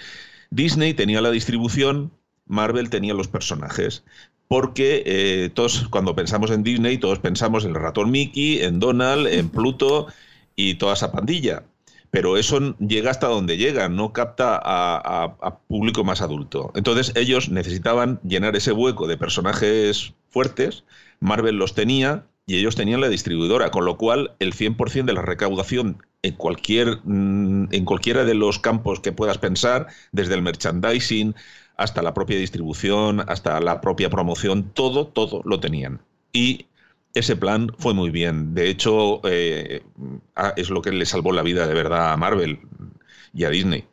Disney 0.49 0.95
tenía 0.95 1.21
la 1.21 1.29
distribución, 1.29 2.11
Marvel 2.47 2.89
tenía 2.89 3.13
los 3.13 3.27
personajes. 3.27 4.03
Porque 4.47 5.03
eh, 5.05 5.49
todos, 5.53 5.87
cuando 5.89 6.15
pensamos 6.15 6.51
en 6.51 6.63
Disney, 6.63 6.97
todos 6.97 7.19
pensamos 7.19 7.65
en 7.65 7.71
el 7.71 7.81
ratón 7.81 8.11
Mickey, 8.11 8.61
en 8.61 8.79
Donald, 8.79 9.27
en 9.27 9.49
Pluto 9.51 10.07
y 10.55 10.75
toda 10.75 10.93
esa 10.93 11.11
pandilla. 11.11 11.63
Pero 12.09 12.37
eso 12.37 12.75
llega 12.79 13.11
hasta 13.11 13.27
donde 13.27 13.57
llega, 13.57 13.89
no 13.89 14.13
capta 14.13 14.59
a, 14.63 15.35
a 15.41 15.59
público 15.59 16.05
más 16.05 16.21
adulto. 16.21 16.71
Entonces 16.75 17.11
ellos 17.15 17.49
necesitaban 17.49 18.19
llenar 18.23 18.55
ese 18.55 18.71
hueco 18.71 19.07
de 19.07 19.17
personajes 19.17 20.13
fuertes, 20.29 20.85
Marvel 21.19 21.57
los 21.57 21.75
tenía, 21.75 22.25
y 22.47 22.57
ellos 22.57 22.75
tenían 22.75 23.01
la 23.01 23.09
distribuidora, 23.09 23.71
con 23.71 23.83
lo 23.83 23.97
cual 23.97 24.35
el 24.39 24.53
100% 24.53 25.03
de 25.03 25.13
la 25.13 25.21
recaudación 25.21 26.01
en, 26.21 26.33
cualquier, 26.35 26.99
mm, 27.03 27.67
en 27.73 27.85
cualquiera 27.85 28.23
de 28.23 28.35
los 28.35 28.57
campos 28.57 29.01
que 29.01 29.11
puedas 29.11 29.37
pensar, 29.37 29.87
desde 30.13 30.33
el 30.33 30.41
merchandising 30.41 31.35
hasta 31.77 32.01
la 32.01 32.13
propia 32.13 32.37
distribución, 32.37 33.23
hasta 33.27 33.59
la 33.59 33.81
propia 33.81 34.09
promoción, 34.09 34.71
todo, 34.73 35.07
todo 35.07 35.41
lo 35.45 35.59
tenían. 35.59 36.01
Y 36.33 36.65
ese 37.13 37.35
plan 37.35 37.71
fue 37.77 37.93
muy 37.93 38.09
bien. 38.09 38.53
De 38.53 38.69
hecho, 38.69 39.21
eh, 39.23 39.83
es 40.55 40.69
lo 40.69 40.81
que 40.81 40.91
le 40.91 41.05
salvó 41.05 41.31
la 41.31 41.43
vida 41.43 41.67
de 41.67 41.73
verdad 41.73 42.13
a 42.13 42.17
Marvel 42.17 42.59
y 43.33 43.43
a 43.43 43.49
Disney. 43.49 43.85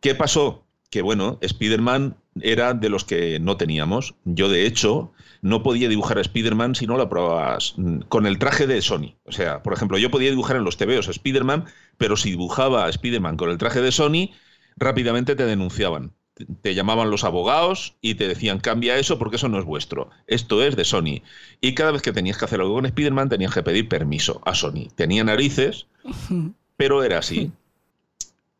¿Qué 0.00 0.14
pasó? 0.14 0.64
Que 0.90 1.02
bueno, 1.02 1.38
Spider-Man 1.40 2.16
era 2.40 2.74
de 2.74 2.88
los 2.88 3.04
que 3.04 3.38
no 3.40 3.56
teníamos. 3.56 4.14
Yo, 4.24 4.48
de 4.48 4.66
hecho, 4.66 5.12
no 5.42 5.62
podía 5.62 5.88
dibujar 5.88 6.18
a 6.18 6.22
Spider-Man 6.22 6.74
si 6.74 6.86
no 6.86 6.96
lo 6.96 7.08
probabas 7.08 7.74
mm, 7.76 8.00
con 8.08 8.26
el 8.26 8.38
traje 8.38 8.66
de 8.66 8.82
Sony. 8.82 9.14
O 9.24 9.32
sea, 9.32 9.62
por 9.62 9.72
ejemplo, 9.72 9.98
yo 9.98 10.10
podía 10.10 10.30
dibujar 10.30 10.56
en 10.56 10.64
los 10.64 10.76
TVOs 10.76 11.08
a 11.08 11.12
Spider-Man, 11.12 11.66
pero 11.98 12.16
si 12.16 12.30
dibujaba 12.30 12.86
a 12.86 12.90
Spider-Man 12.90 13.36
con 13.36 13.50
el 13.50 13.58
traje 13.58 13.80
de 13.80 13.92
Sony, 13.92 14.30
rápidamente 14.76 15.36
te 15.36 15.46
denunciaban. 15.46 16.12
Te 16.62 16.74
llamaban 16.74 17.10
los 17.10 17.24
abogados 17.24 17.94
y 18.00 18.16
te 18.16 18.26
decían, 18.26 18.58
cambia 18.58 18.98
eso 18.98 19.18
porque 19.18 19.36
eso 19.36 19.48
no 19.48 19.58
es 19.58 19.64
vuestro. 19.64 20.10
Esto 20.26 20.64
es 20.64 20.74
de 20.76 20.84
Sony. 20.84 21.22
Y 21.60 21.74
cada 21.74 21.92
vez 21.92 22.02
que 22.02 22.12
tenías 22.12 22.38
que 22.38 22.44
hacer 22.44 22.60
algo 22.60 22.74
con 22.74 22.86
Spider-Man, 22.86 23.28
tenías 23.28 23.54
que 23.54 23.62
pedir 23.62 23.88
permiso 23.88 24.40
a 24.44 24.54
Sony. 24.54 24.88
Tenía 24.96 25.22
narices, 25.22 25.86
pero 26.76 27.04
era 27.04 27.18
así. 27.18 27.52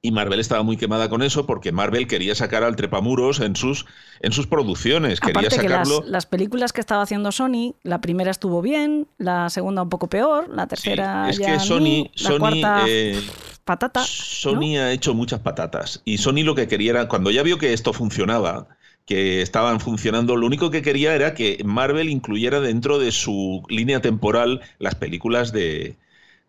Y 0.05 0.11
Marvel 0.11 0.39
estaba 0.39 0.63
muy 0.63 0.77
quemada 0.77 1.09
con 1.09 1.23
eso 1.23 1.47
porque 1.47 1.73
Marvel 1.73 2.07
quería 2.07 2.35
sacar 2.35 2.63
al 2.63 2.77
trepamuros 2.77 3.41
en 3.41 3.57
sus, 3.57 3.87
en 4.21 4.33
sus 4.33 4.47
producciones. 4.47 5.19
quería 5.19 5.49
sacarlo. 5.49 6.03
Que 6.05 6.11
las, 6.11 6.27
películas 6.27 6.75
que 6.75 6.83
estaba 6.83 7.01
haciendo 7.01 7.33
Sony, 7.33 7.75
la 7.85 8.03
primera 8.03 8.31
estuvo 8.31 8.61
bien, 8.61 9.07
la 9.17 9.49
segunda 9.49 9.81
un 9.81 9.89
poco 9.89 10.11
peor, 10.11 10.51
la 10.51 10.67
tercera. 10.67 11.31
es 11.31 11.39
que 11.39 11.59
Sony, 11.59 12.11
Sony 12.17 12.61
eh, 12.87 13.19
patata. 13.65 14.05
Sony 14.05 14.77
ha 14.77 14.93
hecho 14.93 15.15
muchas 15.15 15.41
patatas. 15.41 16.03
Y 16.05 16.19
Sony 16.19 16.45
lo 16.45 16.55
que 16.55 16.69
quería 16.69 16.91
era, 16.91 17.09
cuando 17.09 17.31
ya 17.31 17.43
vio 17.43 17.57
que 17.57 17.73
esto 17.73 17.95
funcionaba, 17.95 18.69
que 19.07 19.41
estaban 19.41 19.81
funcionando, 19.81 20.37
lo 20.37 20.47
único 20.47 20.71
que 20.71 20.83
quería 20.83 21.15
era 21.15 21.33
que 21.33 21.63
Marvel 21.65 22.11
incluyera 22.11 22.61
dentro 22.61 22.99
de 22.99 23.11
su 23.11 23.63
línea 23.71 24.03
temporal 24.03 24.61
las 24.79 24.97
películas 24.97 25.51
de, 25.51 25.97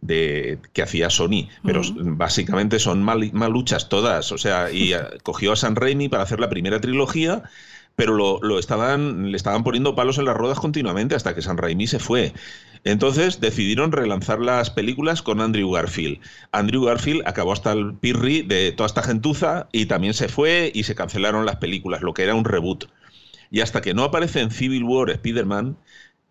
de, 0.06 0.60
que 0.74 0.82
hacía 0.82 1.10
Sony, 1.10 1.50
pero 1.64 1.82
básicamente 1.96 2.80
son 2.80 3.04
mal, 3.04 3.32
maluchas 3.34 3.90
todas. 3.90 4.32
O 4.32 4.38
sea, 4.38 4.72
y 4.72 4.94
cogió 5.24 5.54
a 5.54 5.56
San 5.56 5.76
Raimi 5.76 6.10
para 6.10 6.24
hacer 6.24 6.40
la 6.40 6.50
primera 6.50 6.80
trilogía, 6.80 7.44
pero 7.96 8.14
lo, 8.42 8.60
estaban, 8.60 9.32
le 9.32 9.38
estaban 9.38 9.64
poniendo 9.64 9.96
palos 9.96 10.18
en 10.18 10.26
las 10.26 10.36
ruedas 10.36 10.60
continuamente 10.60 11.16
hasta 11.16 11.34
que 11.34 11.42
San 11.42 11.58
Raimi 11.58 11.88
se 11.88 12.00
fue. 12.00 12.34
Entonces 12.84 13.40
decidieron 13.40 13.92
relanzar 13.92 14.40
las 14.40 14.70
películas 14.70 15.22
con 15.24 15.42
Andrew 15.42 15.72
Garfield. 15.72 16.20
Andrew 16.52 16.84
Garfield 16.84 17.24
acabó 17.26 17.52
hasta 17.52 17.72
el 17.72 17.96
pirri 17.96 18.44
de 18.44 18.72
toda 18.74 18.86
esta 18.86 19.02
gentuza 19.02 19.68
y 19.72 19.88
también 19.88 20.14
se 20.14 20.28
fue 20.28 20.72
y 20.74 20.84
se 20.84 20.94
cancelaron 20.94 21.46
las 21.46 21.56
películas, 21.56 22.02
lo 22.02 22.14
que 22.14 22.24
era 22.24 22.36
un 22.36 22.46
reboot. 22.46 22.86
Y 23.50 23.62
hasta 23.62 23.82
que 23.82 23.94
no 23.94 24.04
aparece 24.04 24.42
en 24.42 24.52
Civil 24.52 24.84
War 24.84 25.10
Spider-Man, 25.10 25.78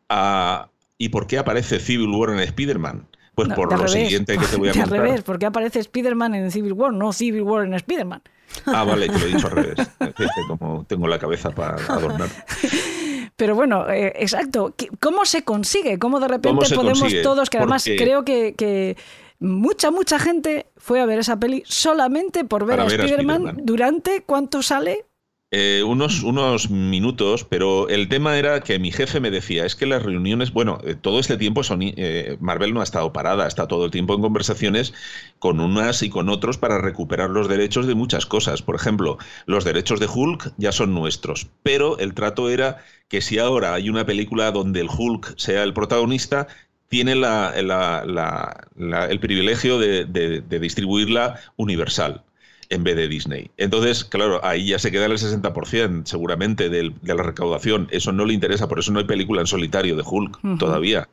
ah, 0.09 0.71
¿y 0.99 1.09
por 1.09 1.27
qué 1.27 1.39
aparece 1.39 1.81
Civil 1.81 2.11
War 2.11 2.31
en 2.31 2.41
Spider-Man? 2.41 3.09
Pues 3.35 3.49
por 3.49 3.79
lo 3.79 3.89
siguiente 3.89 4.39
que 4.39 4.47
te 4.47 4.57
voy 4.57 4.69
a 4.69 4.73
contar. 4.73 4.93
Al 4.95 5.05
revés, 5.05 5.23
porque 5.23 5.47
aparece 5.47 5.81
Spider-Man 5.81 6.35
en 6.35 6.51
Civil 6.51 6.73
War, 6.73 6.93
no 6.93 7.13
Civil 7.13 7.43
War 7.43 7.65
en 7.65 7.75
Spider-Man. 7.75 8.23
Ah, 8.67 8.85
vale, 8.85 9.09
que 9.09 9.19
lo 9.19 9.27
he 9.27 9.29
dicho 9.29 9.47
al 9.49 9.53
revés. 9.53 9.91
Como 10.49 10.85
tengo 10.87 11.09
la 11.09 11.19
cabeza 11.19 11.51
para 11.51 11.75
adornar. 11.75 12.29
Pero 13.37 13.55
bueno, 13.57 13.91
eh, 13.91 14.13
exacto. 14.17 14.75
¿Cómo 15.01 15.25
se 15.25 15.43
consigue? 15.43 15.99
¿Cómo 15.99 16.21
de 16.21 16.29
repente 16.29 16.75
podemos 16.75 17.13
todos, 17.23 17.51
que 17.51 17.59
además 17.59 17.85
creo 17.85 18.25
que, 18.25 18.97
mucha, 19.41 19.91
mucha 19.91 20.19
gente 20.19 20.67
fue 20.77 21.01
a 21.01 21.07
ver 21.07 21.19
esa 21.19 21.41
peli 21.41 21.65
solamente 21.67 22.45
por 22.45 22.65
ver 22.65 22.81
a 22.81 22.87
Spider-Man 22.87 23.61
durante 23.63 24.23
cuánto 24.23 24.63
sale 24.63 25.07
eh, 25.57 25.85
unos, 25.85 26.25
unos 26.25 26.69
minutos, 26.69 27.45
pero 27.45 27.89
el 27.89 28.09
tema 28.09 28.37
era 28.37 28.59
que 28.59 28.81
mi 28.81 28.91
jefe 28.91 29.21
me 29.21 29.31
decía, 29.31 29.65
es 29.65 29.77
que 29.77 29.87
las 29.87 30.03
reuniones, 30.03 30.53
bueno, 30.53 30.81
eh, 30.83 30.97
todo 31.01 31.21
este 31.21 31.37
tiempo 31.37 31.61
eh, 31.79 32.37
Marvel 32.41 32.75
no 32.75 32.81
ha 32.81 32.83
estado 32.83 33.13
parada, 33.13 33.47
está 33.47 33.69
todo 33.69 33.85
el 33.85 33.93
tiempo 33.93 34.15
en 34.15 34.21
conversaciones 34.21 34.95
con 35.39 35.61
unas 35.61 36.03
y 36.03 36.11
con 36.11 36.29
otros 36.29 36.59
para 36.59 36.79
recuperar 36.79 37.31
los 37.31 37.47
derechos 37.47 37.87
de 37.87 37.95
muchas 37.95 38.27
cosas. 38.27 38.63
Por 38.63 38.75
ejemplo, 38.75 39.17
los 39.47 39.65
derechos 39.65 40.01
de 40.01 40.09
Hulk 40.13 40.55
ya 40.57 40.73
son 40.73 40.93
nuestros, 40.93 41.47
pero 41.63 42.01
el 42.01 42.15
trato 42.15 42.51
era 42.51 42.79
que 43.07 43.21
si 43.21 43.39
ahora 43.39 43.75
hay 43.75 43.89
una 43.89 44.05
película 44.05 44.51
donde 44.51 44.81
el 44.81 44.89
Hulk 44.91 45.39
sea 45.39 45.63
el 45.63 45.73
protagonista, 45.73 46.49
tiene 46.89 47.13
el 47.13 47.21
privilegio 49.21 49.79
de 49.79 50.59
distribuirla 50.59 51.39
universal 51.57 52.25
en 52.71 52.85
vez 52.85 52.97
de 52.97 53.09
Disney. 53.09 53.51
Entonces, 53.57 54.05
claro, 54.05 54.45
ahí 54.45 54.69
ya 54.69 54.79
se 54.79 54.91
queda 54.91 55.07
el 55.07 55.13
60% 55.13 56.07
seguramente 56.07 56.69
de 56.69 56.93
la 57.03 57.23
recaudación. 57.23 57.89
Eso 57.91 58.13
no 58.13 58.25
le 58.25 58.35
interesa, 58.35 58.69
por 58.69 58.79
eso 58.79 58.93
no 58.93 58.99
hay 58.99 59.07
película 59.07 59.41
en 59.41 59.47
solitario 59.47 59.97
de 59.97 60.03
Hulk 60.05 60.59
todavía. 60.59 61.09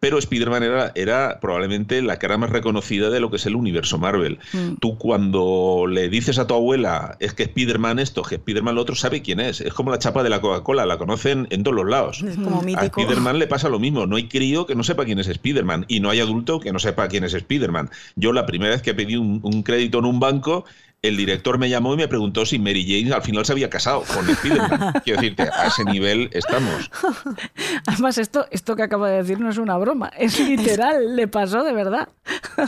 Pero 0.00 0.18
Spider-Man 0.18 0.62
era, 0.62 0.92
era, 0.94 1.40
probablemente 1.40 2.02
la 2.02 2.18
cara 2.18 2.38
más 2.38 2.50
reconocida 2.50 3.10
de 3.10 3.20
lo 3.20 3.30
que 3.30 3.36
es 3.36 3.46
el 3.46 3.56
universo 3.56 3.98
Marvel. 3.98 4.38
Mm. 4.52 4.74
Tú 4.80 4.96
cuando 4.96 5.86
le 5.88 6.08
dices 6.08 6.38
a 6.38 6.46
tu 6.46 6.54
abuela, 6.54 7.16
es 7.18 7.34
que 7.34 7.44
Spider-Man 7.44 7.98
esto, 7.98 8.22
que 8.22 8.36
Spider-Man 8.36 8.76
lo 8.76 8.82
otro, 8.82 8.94
sabe 8.94 9.22
quién 9.22 9.40
es. 9.40 9.60
Es 9.60 9.74
como 9.74 9.90
la 9.90 9.98
chapa 9.98 10.22
de 10.22 10.30
la 10.30 10.40
Coca-Cola, 10.40 10.86
la 10.86 10.98
conocen 10.98 11.48
en 11.50 11.64
todos 11.64 11.76
los 11.76 11.88
lados. 11.88 12.22
Es 12.22 12.36
como 12.36 12.62
A 12.76 12.84
Spider-Man 12.84 13.38
le 13.38 13.48
pasa 13.48 13.68
lo 13.68 13.80
mismo. 13.80 14.06
No 14.06 14.16
hay 14.16 14.28
crío 14.28 14.66
que 14.66 14.76
no 14.76 14.84
sepa 14.84 15.04
quién 15.04 15.18
es 15.18 15.26
Spider-Man 15.26 15.86
y 15.88 15.98
no 15.98 16.10
hay 16.10 16.20
adulto 16.20 16.60
que 16.60 16.72
no 16.72 16.78
sepa 16.78 17.08
quién 17.08 17.24
es 17.24 17.34
Spider-Man. 17.34 17.90
Yo 18.14 18.32
la 18.32 18.46
primera 18.46 18.70
vez 18.70 18.82
que 18.82 18.94
pedí 18.94 19.16
un 19.16 19.62
crédito 19.64 19.98
en 19.98 20.04
un 20.04 20.20
banco, 20.20 20.64
el 21.02 21.16
director 21.16 21.58
me 21.58 21.68
llamó 21.68 21.94
y 21.94 21.96
me 21.96 22.08
preguntó 22.08 22.44
si 22.44 22.58
Mary 22.58 22.84
Jane 22.84 23.14
al 23.14 23.22
final 23.22 23.44
se 23.46 23.52
había 23.52 23.70
casado 23.70 24.02
con 24.02 24.28
Spider-Man. 24.28 24.94
Quiero 25.04 25.20
decirte, 25.20 25.44
a 25.44 25.66
ese 25.68 25.84
nivel 25.84 26.28
estamos. 26.32 26.90
Además, 27.86 28.18
esto, 28.18 28.46
esto 28.50 28.74
que 28.74 28.82
acabo 28.82 29.06
de 29.06 29.18
decir 29.18 29.38
no 29.38 29.50
es 29.50 29.58
una 29.58 29.76
broma, 29.76 30.10
es 30.18 30.38
literal, 30.40 31.14
le 31.14 31.28
pasó 31.28 31.62
de 31.62 31.72
verdad. 31.72 32.08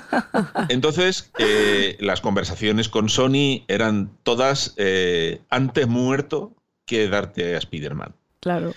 Entonces, 0.68 1.33
eh, 1.39 1.97
las 2.01 2.20
conversaciones 2.20 2.89
con 2.89 3.09
Sony 3.09 3.64
eran 3.68 4.11
todas 4.22 4.74
eh, 4.76 5.41
antes 5.51 5.89
muerto 5.89 6.55
que 6.87 7.09
darte 7.09 7.55
a 7.55 7.59
Spider-Man. 7.59 8.14
Claro. 8.41 8.72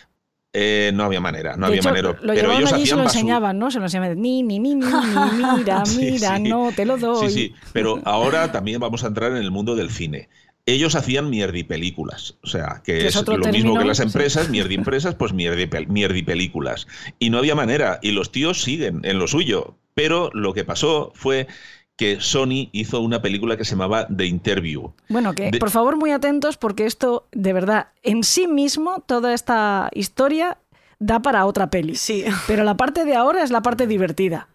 Eh, 0.56 0.92
no 0.94 1.04
había 1.06 1.20
manera, 1.20 1.56
no 1.58 1.62
De 1.62 1.66
había 1.66 1.80
hecho, 1.80 1.90
manera. 1.90 2.10
lo 2.22 2.34
pero 2.34 2.52
ellos 2.52 2.72
allí 2.74 2.84
y 2.84 2.86
se 2.86 2.96
lo 2.96 3.04
enseñaban, 3.04 3.58
¿no? 3.58 3.72
Se 3.72 3.80
lo 3.80 3.86
enseñaban, 3.86 4.22
ni, 4.22 4.44
ni, 4.44 4.60
ni, 4.60 4.76
ni, 4.76 4.84
ni, 4.86 4.86
mira, 5.58 5.84
Sí, 5.86 6.12
mira, 6.12 6.38
sí. 6.38 6.44
no, 6.44 6.72
te 6.76 6.86
lo 6.86 6.98
doy. 6.98 7.28
Sí, 7.30 7.34
sí, 7.34 7.54
pero 7.74 8.00
ahora 8.06 8.52
también 8.52 8.80
vamos 8.80 9.04
a 9.04 9.08
entrar 9.08 9.32
en 9.32 9.38
el 9.38 9.50
mundo 9.50 9.76
del 9.76 9.90
cine. 9.90 10.30
Ellos 10.66 10.96
hacían 10.96 11.30
mierdi 11.30 11.64
películas, 11.64 12.38
o 12.44 12.48
sea, 12.48 12.82
que, 12.86 13.00
Que 13.00 13.08
es 13.08 13.16
lo 13.28 13.38
mismo 13.52 13.78
que 13.78 13.84
las 13.84 13.98
sí. 13.98 14.04
empresas, 14.04 14.50
mierdi 14.50 14.76
empresas, 14.76 15.16
pues 15.16 15.34
mierdi, 15.34 15.66
pel- 15.66 15.88
mierdi 15.88 16.22
películas. 16.24 16.88
Y 17.20 17.32
no 17.32 17.40
había 17.40 17.56
manera, 17.56 18.00
y 18.02 18.12
los 18.12 18.32
tíos 18.32 18.62
siguen 18.62 19.02
en 19.04 19.18
lo 19.20 19.28
suyo. 19.28 19.76
Pero 19.96 20.30
lo 20.34 20.54
que 20.54 20.64
pasó 20.64 21.12
fue 21.16 21.48
que 21.96 22.20
Sony 22.20 22.70
hizo 22.72 23.02
una 23.02 23.22
película 23.22 23.56
que 23.58 23.66
se 23.66 23.72
llamaba 23.72 24.08
The 24.08 24.26
Interview. 24.26 24.92
Bueno, 25.10 25.34
que 25.34 25.52
De- 25.52 25.60
por 25.60 25.70
favor 25.70 25.96
muy 25.98 26.12
atentos 26.12 26.58
porque 26.58 26.86
esto, 26.86 27.28
de 27.32 27.54
verdad, 27.54 27.88
en 28.02 28.24
sí 28.24 28.48
mismo, 28.48 29.04
toda 29.06 29.34
esta 29.34 29.90
historia 29.94 30.58
da 31.00 31.22
para 31.22 31.46
otra 31.46 31.70
peli. 31.70 31.96
Sí. 31.96 32.24
Pero 32.48 32.64
la 32.64 32.76
parte 32.78 33.06
de 33.06 33.16
ahora 33.16 33.44
es 33.44 33.52
la 33.52 33.62
parte 33.62 33.88
divertida. 33.88 34.48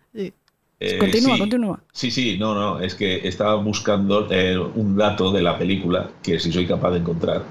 Continúa, 1.01 1.35
sí. 1.35 1.39
continúa. 1.41 1.81
Sí, 1.93 2.11
sí, 2.13 2.39
no, 2.39 2.55
no, 2.55 2.79
es 2.81 2.95
que 2.95 3.27
estaba 3.27 3.57
buscando 3.57 4.29
eh, 4.31 4.57
un 4.57 4.97
dato 4.97 5.33
de 5.33 5.43
la 5.43 5.59
película 5.59 6.09
que 6.23 6.39
si 6.39 6.53
soy 6.53 6.67
capaz 6.69 6.93
de 6.93 6.99
encontrar. 6.99 7.43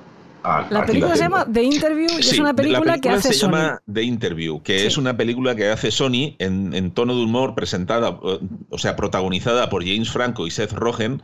Ah, 0.48 0.68
La 0.70 0.86
película 0.86 1.16
se 1.16 1.24
llama 1.24 1.46
The 1.52 1.64
Interview 1.64 2.10
y 2.18 2.20
es 2.22 2.40
una 2.40 2.50
la 2.50 2.54
película, 2.56 2.98
que 3.00 3.10
hace 3.10 3.30
se 3.30 3.34
Sony. 3.34 3.48
llama 3.52 3.82
The 3.92 4.04
Interview, 4.04 4.62
que 4.64 4.80
Sí. 4.80 4.88
es 4.88 4.98
una 4.98 5.16
película 5.18 5.56
que 5.56 5.70
hace 5.70 5.92
Sony 5.92 6.36
en, 6.40 6.74
en 6.74 6.92
tono 6.92 7.16
de 7.16 7.24
humor, 7.24 7.56
presentada, 7.56 8.20
eh, 8.24 8.40
o 8.70 8.78
sea, 8.78 8.96
protagonizada 8.96 9.70
por 9.70 9.84
James 9.86 10.10
Franco 10.10 10.48
y 10.48 10.52
Seth 10.52 10.72
Rogen, 10.74 11.22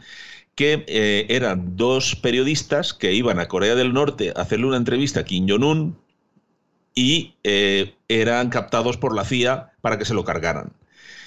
que 0.55 0.83
eh, 0.87 1.25
eran 1.29 1.75
dos 1.77 2.15
periodistas 2.15 2.93
que 2.93 3.13
iban 3.13 3.39
a 3.39 3.47
Corea 3.47 3.75
del 3.75 3.93
Norte 3.93 4.33
a 4.35 4.41
hacerle 4.41 4.67
una 4.67 4.77
entrevista 4.77 5.21
a 5.21 5.23
Kim 5.25 5.47
Jong-un 5.49 5.97
y 6.95 7.35
eh, 7.43 7.95
eran 8.07 8.49
captados 8.49 8.97
por 8.97 9.15
la 9.15 9.25
CIA 9.25 9.71
para 9.81 9.97
que 9.97 10.05
se 10.05 10.13
lo 10.13 10.23
cargaran. 10.23 10.73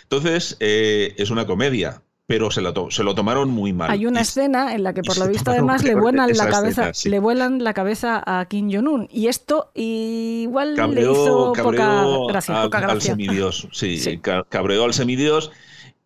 Entonces, 0.02 0.56
eh, 0.60 1.14
es 1.18 1.30
una 1.30 1.46
comedia, 1.46 2.02
pero 2.26 2.50
se 2.50 2.60
lo, 2.60 2.72
to- 2.72 2.90
se 2.90 3.04
lo 3.04 3.14
tomaron 3.14 3.48
muy 3.50 3.72
mal. 3.72 3.90
Hay 3.90 4.04
una 4.06 4.20
Y- 4.20 4.22
escena 4.22 4.74
en 4.74 4.82
la 4.82 4.92
que 4.92 5.02
por 5.02 5.16
lo 5.16 5.28
visto 5.28 5.50
además 5.52 5.84
le 5.84 5.94
vuelan 5.94 6.30
la 6.36 6.48
cabeza, 6.48 6.82
escena, 6.90 6.94
sí. 6.94 7.08
le 7.08 7.18
vuelan 7.20 7.62
la 7.62 7.72
cabeza 7.72 8.22
a 8.26 8.44
Kim 8.46 8.68
Jong 8.72 8.88
Un 8.88 9.08
y 9.12 9.28
esto 9.28 9.70
igual 9.74 10.74
le 10.74 11.02
hizo 11.02 11.52
poca 11.52 12.04
gracia. 12.28 12.60
a- 12.60 12.64
poca 12.64 12.78
al 12.78 13.00
semidios. 13.00 13.68
Sí, 13.72 13.98
Sí. 13.98 14.18
ca- 14.18 14.44
cabreó 14.48 14.84
al 14.84 14.94
semidios. 14.94 15.52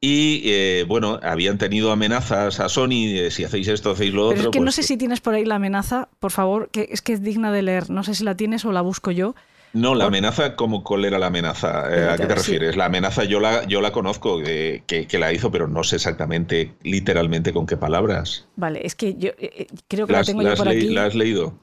Y 0.03 0.41
eh, 0.47 0.87
bueno, 0.89 1.21
habían 1.23 1.59
tenido 1.59 1.93
amenazas 1.93 2.59
a 2.59 2.71
Sony 2.71 3.13
de 3.13 3.31
si 3.31 3.45
hacéis 3.45 3.69
esto, 3.69 3.91
hacéis 3.91 4.15
lo 4.15 4.29
Pero 4.31 4.39
otro. 4.41 4.51
es 4.51 4.53
que 4.53 4.59
no 4.61 4.65
pues- 4.67 4.77
sé 4.77 4.83
si 4.83 4.97
tienes 4.97 5.21
por 5.21 5.35
ahí 5.35 5.45
la 5.45 5.57
amenaza, 5.57 6.09
por 6.21 6.31
favor, 6.31 6.71
que 6.71 6.89
es 6.91 7.03
que 7.03 7.13
es 7.13 7.23
digna 7.23 7.53
de 7.53 7.61
leer. 7.61 7.91
No 7.91 8.03
sé 8.03 8.15
si 8.15 8.25
la 8.25 8.35
tienes 8.35 8.65
o 8.65 8.73
la 8.73 8.81
busco 8.81 9.11
yo. 9.11 9.35
No, 9.73 9.95
la 9.95 10.07
amenaza, 10.07 10.57
¿cómo, 10.57 10.83
¿cuál 10.83 11.05
era 11.05 11.19
la 11.19 11.27
amenaza? 11.27 11.85
Eh, 11.95 12.09
¿A 12.11 12.17
qué 12.17 12.27
te 12.27 12.33
Sí. 12.41 12.53
refieres? 12.53 12.77
La 12.77 12.87
amenaza 12.87 13.25
yo 13.25 13.39
la, 13.39 13.65
yo 13.67 13.81
la 13.81 13.93
conozco, 13.93 14.41
eh, 14.45 14.83
que, 14.87 15.07
que 15.07 15.19
la 15.19 15.33
hizo, 15.33 15.51
pero 15.53 15.69
no 15.69 15.85
sé 15.85 15.97
exactamente, 15.97 16.73
literalmente, 16.83 17.53
con 17.53 17.67
qué 17.67 17.77
palabras. 17.77 18.49
Vale, 18.57 18.85
es 18.85 18.95
que 18.97 19.15
yo 19.17 19.31
eh, 19.39 19.69
creo 19.87 20.07
que 20.07 20.13
¿La 20.13 20.25
tengo 20.25 20.43
yo 20.43 20.55
por 20.57 20.69
aquí. 20.69 20.89
la 20.89 21.05
has 21.07 21.15
leído? 21.15 21.55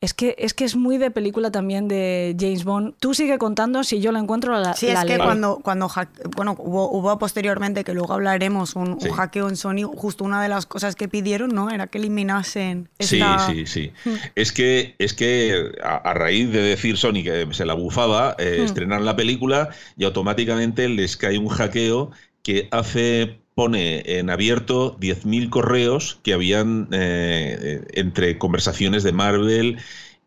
Es 0.00 0.12
que, 0.12 0.34
es 0.38 0.52
que 0.52 0.64
es 0.64 0.76
muy 0.76 0.98
de 0.98 1.10
película 1.10 1.50
también 1.50 1.88
de 1.88 2.36
James 2.38 2.64
Bond. 2.64 2.94
Tú 3.00 3.14
sigue 3.14 3.38
contando, 3.38 3.84
si 3.84 4.00
yo 4.00 4.12
la 4.12 4.18
encuentro 4.18 4.52
la 4.60 4.74
Sí, 4.74 4.88
la 4.88 5.00
es 5.00 5.06
que 5.06 5.16
cuando, 5.16 5.60
cuando 5.62 5.90
bueno, 6.36 6.54
hubo, 6.58 6.90
hubo 6.90 7.18
posteriormente, 7.18 7.84
que 7.84 7.94
luego 7.94 8.12
hablaremos, 8.12 8.76
un, 8.76 8.92
un 8.92 9.00
Sí. 9.00 9.08
hackeo 9.10 9.48
en 9.48 9.56
Sony, 9.56 9.84
justo 9.96 10.24
una 10.24 10.42
de 10.42 10.48
las 10.50 10.66
cosas 10.66 10.94
que 10.94 11.08
pidieron, 11.08 11.54
¿no? 11.54 11.70
Era 11.70 11.86
que 11.86 11.96
eliminasen 11.98 12.90
Sí, 12.98 13.16
esta... 13.20 13.46
sí, 13.46 13.66
sí. 13.66 13.92
Es 14.34 14.52
que, 14.52 14.94
es 14.98 15.14
que 15.14 15.72
a, 15.82 15.96
a 15.96 16.12
raíz 16.14 16.50
de 16.52 16.60
decir 16.60 16.98
Sony 16.98 17.22
que 17.22 17.48
se 17.52 17.64
la 17.64 17.72
bufaba, 17.74 18.36
eh, 18.38 18.58
Hmm. 18.60 18.64
estrenan 18.64 19.04
la 19.06 19.16
película 19.16 19.70
y 19.96 20.04
automáticamente 20.04 20.88
les 20.90 21.16
cae 21.16 21.38
un 21.38 21.48
hackeo 21.48 22.10
que 22.42 22.68
hace 22.72 23.38
pone 23.54 24.02
en 24.18 24.30
abierto 24.30 24.96
10.000 24.98 25.50
correos 25.50 26.20
que 26.22 26.32
habían 26.32 26.88
eh, 26.92 27.58
eh, 27.60 27.84
entre 27.94 28.38
conversaciones 28.38 29.02
de 29.02 29.12
Marvel 29.12 29.78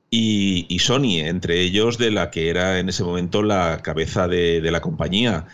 y, 0.09 0.65
y 0.69 0.80
Sony, 0.80 1.19
entre 1.19 1.61
ellos 1.61 1.97
de 1.97 2.11
la 2.11 2.32
que 2.32 2.49
era 2.49 2.80
en 2.80 2.89
ese 2.89 3.03
momento 3.03 3.43
la 3.43 3.82
cabeza 3.84 4.28
de, 4.28 4.61
de 4.61 4.71
la 4.71 4.82
compañía. 4.82 5.47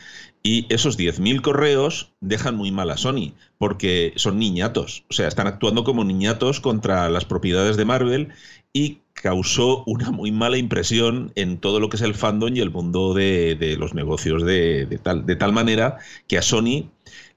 Y 0.45 0.67
esos 0.73 0.97
10.000 0.97 1.41
correos 1.41 2.13
dejan 2.19 2.55
muy 2.55 2.71
mal 2.71 2.89
a 2.91 2.97
Sony, 2.97 3.33
porque 3.57 4.13
son 4.17 4.39
niñatos, 4.39 5.05
o 5.09 5.13
sea, 5.13 5.27
están 5.29 5.47
actuando 5.47 5.85
como 5.85 6.03
niñatos 6.03 6.59
contra 6.59 7.09
las 7.09 7.23
propiedades 7.25 7.77
de 7.77 7.85
Marvel 7.85 8.29
y 8.73 8.99
causó 9.13 9.83
una 9.85 10.11
muy 10.11 10.31
mala 10.31 10.57
impresión 10.57 11.31
en 11.35 11.59
todo 11.59 11.79
lo 11.79 11.87
que 11.89 11.95
es 11.97 12.01
el 12.01 12.15
fandom 12.15 12.55
y 12.55 12.59
el 12.59 12.71
mundo 12.71 13.13
de, 13.13 13.55
de 13.55 13.77
los 13.77 13.93
negocios 13.93 14.43
de, 14.43 14.99
tal, 15.01 15.25
de 15.25 15.35
tal 15.35 15.53
manera 15.53 15.99
que 16.27 16.37
a 16.37 16.41
Sony 16.41 16.91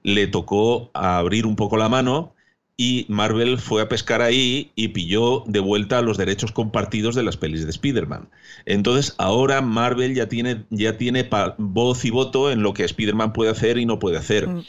le 0.07 0.25
tocó 0.25 0.89
abrir 0.93 1.45
un 1.45 1.57
poco 1.57 1.75
la 1.75 1.89
mano 1.89 2.33
y 2.77 3.05
Marvel 3.09 3.57
fue 3.57 3.81
a 3.81 3.89
pescar 3.89 4.21
ahí 4.21 4.71
y 4.73 4.87
pilló 4.89 5.43
de 5.47 5.59
vuelta 5.59 6.01
los 6.01 6.17
derechos 6.17 6.53
compartidos 6.53 7.13
de 7.13 7.23
las 7.23 7.35
pelis 7.35 7.65
de 7.65 7.71
Spider-Man. 7.71 8.29
Entonces 8.65 9.15
ahora 9.17 9.61
Marvel 9.61 10.15
ya 10.15 10.29
tiene, 10.29 10.63
ya 10.69 10.97
tiene 10.97 11.27
voz 11.57 12.05
y 12.05 12.11
voto 12.11 12.49
en 12.51 12.63
lo 12.63 12.73
que 12.73 12.85
Spider-Man 12.85 13.33
puede 13.33 13.51
hacer 13.51 13.77
y 13.77 13.85
no 13.85 13.99
puede 13.99 14.15
hacer. 14.15 14.47
Mm. 14.47 14.63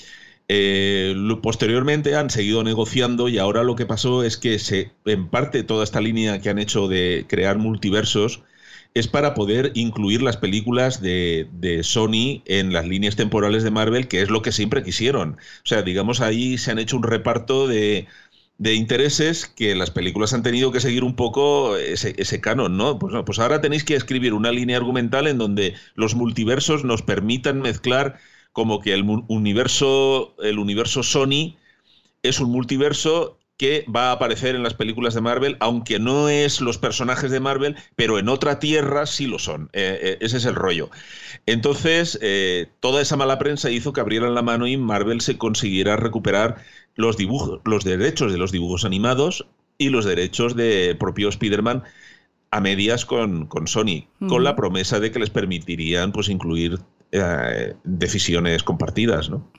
Eh, 0.48 1.14
posteriormente 1.40 2.16
han 2.16 2.30
seguido 2.30 2.64
negociando 2.64 3.28
y 3.28 3.38
ahora 3.38 3.62
lo 3.62 3.76
que 3.76 3.86
pasó 3.86 4.24
es 4.24 4.38
que 4.38 4.58
se, 4.58 4.90
en 5.04 5.28
parte 5.28 5.62
toda 5.62 5.84
esta 5.84 6.00
línea 6.00 6.40
que 6.40 6.50
han 6.50 6.58
hecho 6.58 6.88
de 6.88 7.26
crear 7.28 7.58
multiversos 7.58 8.42
es 8.94 9.08
para 9.08 9.34
poder 9.34 9.72
incluir 9.74 10.22
las 10.22 10.36
películas 10.36 11.00
de, 11.00 11.48
de 11.52 11.82
Sony 11.84 12.42
en 12.46 12.72
las 12.72 12.86
líneas 12.86 13.16
temporales 13.16 13.62
de 13.62 13.70
Marvel, 13.70 14.08
que 14.08 14.22
es 14.22 14.30
lo 14.30 14.42
que 14.42 14.52
siempre 14.52 14.82
quisieron. 14.82 15.32
O 15.32 15.66
sea, 15.66 15.82
digamos, 15.82 16.20
ahí 16.20 16.58
se 16.58 16.70
han 16.72 16.78
hecho 16.78 16.96
un 16.96 17.04
reparto 17.04 17.68
de, 17.68 18.06
de 18.58 18.74
intereses 18.74 19.46
que 19.46 19.74
las 19.74 19.90
películas 19.90 20.32
han 20.34 20.42
tenido 20.42 20.72
que 20.72 20.80
seguir 20.80 21.04
un 21.04 21.14
poco 21.16 21.76
ese, 21.76 22.14
ese 22.18 22.40
canon, 22.40 22.76
¿no? 22.76 22.98
Pues, 22.98 23.12
no, 23.14 23.24
pues 23.24 23.38
ahora 23.38 23.60
tenéis 23.60 23.84
que 23.84 23.94
escribir 23.94 24.34
una 24.34 24.50
línea 24.52 24.76
argumental 24.76 25.26
en 25.28 25.38
donde 25.38 25.74
los 25.94 26.14
multiversos 26.14 26.84
nos 26.84 27.02
permitan 27.02 27.60
mezclar 27.60 28.18
como 28.52 28.80
que 28.80 28.94
el 28.94 29.04
universo, 29.28 30.34
el 30.42 30.58
universo 30.58 31.02
Sony 31.04 31.56
es 32.22 32.40
un 32.40 32.50
multiverso 32.50 33.37
que 33.58 33.84
va 33.94 34.08
a 34.08 34.12
aparecer 34.12 34.54
en 34.54 34.62
las 34.62 34.74
películas 34.74 35.14
de 35.14 35.20
Marvel, 35.20 35.56
aunque 35.60 35.98
no 35.98 36.28
es 36.28 36.60
los 36.60 36.78
personajes 36.78 37.30
de 37.30 37.40
Marvel, 37.40 37.76
pero 37.96 38.18
en 38.18 38.28
otra 38.28 38.60
tierra 38.60 39.04
sí 39.04 39.26
lo 39.26 39.38
son. 39.38 39.68
Eh, 39.72 39.98
eh, 40.00 40.18
ese 40.20 40.36
es 40.36 40.44
el 40.44 40.54
rollo. 40.54 40.90
Entonces, 41.44 42.18
eh, 42.22 42.68
toda 42.80 43.02
esa 43.02 43.16
mala 43.16 43.38
prensa 43.38 43.70
hizo 43.70 43.92
que 43.92 44.00
abrieran 44.00 44.34
la 44.34 44.42
mano 44.42 44.66
y 44.68 44.76
Marvel 44.76 45.20
se 45.20 45.36
consiguiera 45.36 45.96
recuperar 45.96 46.62
los 46.94 47.16
dibujos, 47.16 47.60
los 47.64 47.84
derechos 47.84 48.32
de 48.32 48.38
los 48.38 48.52
dibujos 48.52 48.84
animados 48.84 49.46
y 49.76 49.90
los 49.90 50.04
derechos 50.04 50.54
de 50.54 50.96
propio 50.98 51.28
Spider-Man 51.28 51.82
a 52.50 52.60
medias 52.60 53.04
con, 53.04 53.46
con 53.46 53.66
Sony, 53.66 54.06
con 54.26 54.42
la 54.42 54.56
promesa 54.56 55.00
de 55.00 55.10
que 55.10 55.18
les 55.18 55.30
permitirían 55.30 56.12
pues 56.12 56.28
incluir 56.28 56.78
eh, 57.12 57.74
decisiones 57.84 58.62
compartidas, 58.62 59.30
¿no? 59.30 59.50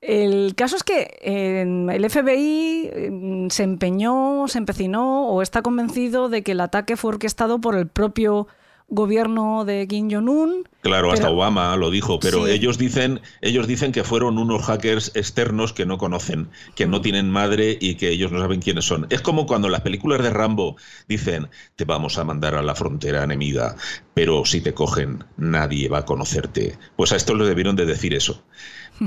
El 0.00 0.54
caso 0.54 0.76
es 0.76 0.82
que 0.82 1.18
eh, 1.20 1.60
el 1.62 2.10
FBI 2.10 2.90
eh, 2.92 3.46
se 3.50 3.62
empeñó, 3.64 4.48
se 4.48 4.58
empecinó 4.58 5.26
o 5.28 5.42
está 5.42 5.60
convencido 5.62 6.28
de 6.30 6.42
que 6.42 6.52
el 6.52 6.60
ataque 6.60 6.96
fue 6.96 7.10
orquestado 7.10 7.60
por 7.60 7.76
el 7.76 7.86
propio 7.86 8.48
gobierno 8.92 9.64
de 9.64 9.86
Kim 9.86 10.10
Jong-un. 10.10 10.68
Claro, 10.82 11.12
hasta 11.12 11.30
Obama 11.30 11.76
lo 11.76 11.90
dijo, 11.90 12.18
pero 12.18 12.46
Sí. 12.46 12.52
ellos 12.52 12.76
dicen, 12.76 13.20
ellos 13.40 13.68
dicen 13.68 13.92
que 13.92 14.02
fueron 14.02 14.36
unos 14.36 14.62
hackers 14.64 15.12
externos 15.14 15.72
que 15.72 15.86
no 15.86 15.96
conocen, 15.96 16.48
que 16.74 16.86
no 16.86 17.00
tienen 17.00 17.30
madre 17.30 17.78
y 17.80 17.94
que 17.94 18.08
ellos 18.08 18.32
no 18.32 18.40
saben 18.40 18.60
quiénes 18.60 18.86
son. 18.86 19.06
Es 19.10 19.20
como 19.20 19.46
cuando 19.46 19.68
en 19.68 19.72
las 19.72 19.82
películas 19.82 20.20
de 20.22 20.30
Rambo 20.30 20.76
dicen, 21.06 21.48
te 21.76 21.84
vamos 21.84 22.18
a 22.18 22.24
mandar 22.24 22.56
a 22.56 22.62
la 22.62 22.74
frontera 22.74 23.22
enemiga, 23.22 23.76
pero 24.12 24.44
si 24.44 24.60
te 24.60 24.74
cogen, 24.74 25.22
nadie 25.36 25.88
va 25.88 25.98
a 25.98 26.04
conocerte. 26.06 26.76
Pues 26.96 27.12
a 27.12 27.16
estos 27.16 27.38
les 27.38 27.46
debieron 27.46 27.76
de 27.76 27.86
decir 27.86 28.12
eso. 28.14 28.42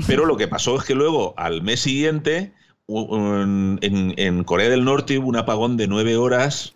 Pero 0.06 0.24
lo 0.26 0.36
que 0.36 0.48
pasó 0.48 0.76
es 0.78 0.84
que 0.84 0.94
luego, 0.94 1.34
al 1.36 1.62
mes 1.62 1.80
siguiente, 1.80 2.52
un- 2.86 3.78
en, 3.82 4.14
en 4.16 4.44
Corea 4.44 4.68
del 4.68 4.84
Norte 4.84 5.18
hubo 5.18 5.28
un 5.28 5.36
apagón 5.36 5.76
de 5.76 5.86
nueve 5.86 6.16
horas 6.16 6.74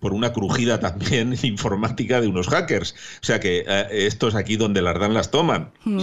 por 0.00 0.12
una 0.12 0.32
crujida 0.32 0.80
también 0.80 1.34
informática 1.42 2.20
de 2.20 2.26
unos 2.28 2.48
hackers. 2.48 2.94
O 3.22 3.24
sea 3.26 3.40
que 3.40 3.64
eh, 3.66 3.86
esto 3.90 4.28
es 4.28 4.34
aquí 4.34 4.56
donde 4.56 4.82
las 4.82 4.98
dan 4.98 5.14
las 5.14 5.30
toman, 5.30 5.70
Mm. 5.84 6.00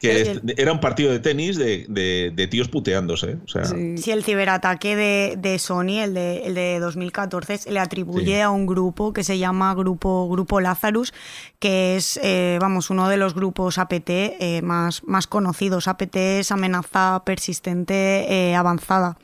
Que 0.00 0.24
Sí, 0.24 0.30
es- 0.30 0.58
era 0.58 0.72
un 0.72 0.80
partido 0.80 1.10
de 1.12 1.18
tenis 1.20 1.56
de, 1.56 1.86
de- 1.88 2.32
de 2.34 2.46
tíos 2.46 2.68
puteándose. 2.68 3.36
O 3.44 3.48
sea, 3.48 3.64
Sí. 3.64 3.96
Sí, 3.98 4.10
el 4.10 4.22
ciberataque 4.24 4.96
de, 4.96 5.34
de 5.38 5.58
Sony, 5.58 6.00
el 6.02 6.14
de, 6.14 6.46
el 6.46 6.54
de 6.54 6.78
2014, 6.80 7.58
se 7.58 7.70
le 7.72 7.80
atribuye 7.80 8.34
Sí. 8.34 8.40
a 8.40 8.50
un 8.50 8.66
grupo 8.66 9.12
que 9.12 9.24
se 9.24 9.38
llama 9.38 9.74
Grupo, 9.74 10.28
grupo 10.28 10.60
Lazarus, 10.60 11.14
que 11.58 11.96
es, 11.96 12.18
eh, 12.22 12.58
vamos, 12.60 12.90
uno 12.90 13.08
de 13.08 13.16
los 13.16 13.34
grupos 13.34 13.78
APT 13.78 14.10
eh, 14.40 14.60
más, 14.62 15.02
más 15.04 15.26
conocidos. 15.26 15.88
APT 15.88 16.16
es 16.40 16.50
amenaza 16.52 17.22
persistente 17.24 18.26
eh, 18.28 18.54
avanzada. 18.54 19.16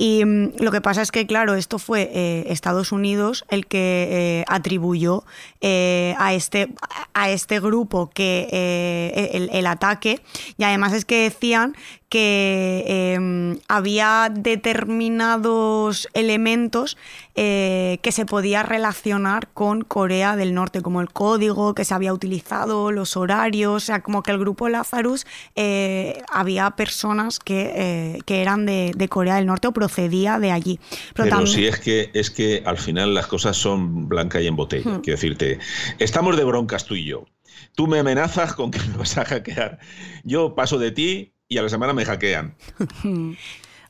Y 0.00 0.24
mm, 0.24 0.52
lo 0.60 0.70
que 0.70 0.80
pasa 0.80 1.02
es 1.02 1.10
que, 1.10 1.26
claro, 1.26 1.56
esto 1.56 1.80
fue 1.80 2.08
eh, 2.14 2.44
Estados 2.46 2.92
Unidos 2.92 3.44
el 3.48 3.66
que 3.66 4.08
eh, 4.10 4.44
atribuyó 4.46 5.24
eh, 5.60 6.14
a, 6.18 6.34
este, 6.34 6.68
a 7.14 7.30
este 7.30 7.58
grupo 7.58 8.08
que 8.08 8.48
eh, 8.52 9.30
el, 9.34 9.50
el 9.52 9.66
ataque. 9.66 10.22
Y 10.56 10.62
además 10.62 10.92
es 10.92 11.04
que 11.04 11.24
decían 11.24 11.74
que 12.08 12.84
eh, 12.86 13.58
había 13.68 14.32
determinados 14.34 16.08
elementos 16.14 16.96
eh, 17.34 17.98
que 18.02 18.12
se 18.12 18.24
podía 18.26 18.62
relacionar 18.62 19.48
con 19.52 19.82
Corea 19.82 20.36
del 20.36 20.54
Norte, 20.54 20.80
como 20.82 21.00
el 21.00 21.10
código 21.10 21.74
que 21.74 21.84
se 21.84 21.94
había 21.94 22.12
utilizado, 22.12 22.90
los 22.92 23.16
horarios, 23.16 23.74
o 23.82 23.86
sea, 23.86 24.00
como 24.02 24.22
que 24.22 24.30
el 24.30 24.38
grupo 24.38 24.68
Lazarus 24.68 25.26
eh, 25.54 26.22
había 26.32 26.70
personas 26.72 27.38
que, 27.38 27.72
eh, 27.74 28.18
que 28.24 28.40
eran 28.40 28.66
de, 28.66 28.92
de 28.96 29.08
Corea 29.08 29.36
del 29.36 29.46
Norte 29.46 29.68
o 29.68 29.72
procedía 29.72 30.38
de 30.38 30.50
allí. 30.50 30.80
Pero 31.14 31.28
también- 31.28 31.54
si 31.54 31.66
es 31.66 31.78
que 31.78 32.10
es 32.14 32.30
que 32.30 32.62
al 32.64 32.78
final 32.78 33.14
las 33.14 33.26
cosas 33.26 33.56
son 33.56 34.08
blanca 34.08 34.40
y 34.40 34.46
en 34.46 34.56
botella. 34.56 34.90
Hmm. 34.90 35.00
Quiero 35.00 35.16
decirte, 35.16 35.58
estamos 35.98 36.36
de 36.36 36.44
broncas 36.44 36.84
tú 36.84 36.94
y 36.94 37.04
yo. 37.04 37.24
Tú 37.74 37.86
me 37.86 37.98
amenazas 37.98 38.54
con 38.54 38.70
que 38.70 38.78
me 38.90 38.96
vas 38.96 39.16
a 39.18 39.24
hackear. 39.24 39.78
Yo 40.24 40.54
paso 40.54 40.78
de 40.78 40.90
ti 40.90 41.34
y 41.48 41.58
a 41.58 41.62
la 41.62 41.68
semana 41.68 41.92
me 41.92 42.04
hackean. 42.04 42.54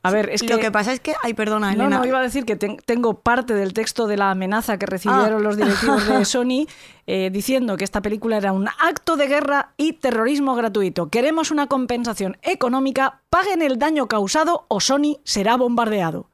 A 0.04 0.12
ver, 0.12 0.30
es 0.30 0.42
que... 0.42 0.48
Lo 0.48 0.60
que 0.60 0.70
pasa 0.70 0.92
es 0.92 1.00
que, 1.00 1.14
ay, 1.24 1.34
perdona, 1.34 1.68
No, 1.74 1.82
Elena. 1.86 1.98
no, 1.98 2.06
iba 2.06 2.20
a 2.20 2.22
decir 2.22 2.44
que 2.44 2.54
ten- 2.54 2.78
tengo 2.86 3.20
parte 3.20 3.52
del 3.54 3.72
texto 3.74 4.06
de 4.06 4.16
la 4.16 4.30
amenaza 4.30 4.78
que 4.78 4.86
recibieron 4.86 5.40
Ah. 5.40 5.40
los 5.40 5.56
directivos 5.56 6.06
de 6.06 6.24
Sony 6.24 6.66
eh, 7.08 7.30
diciendo 7.32 7.76
que 7.76 7.82
esta 7.82 8.00
película 8.00 8.36
era 8.36 8.52
un 8.52 8.68
acto 8.68 9.16
de 9.16 9.26
guerra 9.26 9.72
y 9.76 9.94
terrorismo 9.94 10.54
gratuito. 10.54 11.08
Queremos 11.08 11.50
una 11.50 11.66
compensación 11.66 12.36
económica, 12.42 13.22
paguen 13.28 13.60
el 13.60 13.76
daño 13.80 14.06
causado 14.06 14.66
o 14.68 14.80
Sony 14.80 15.18
será 15.24 15.56
bombardeado. 15.56 16.30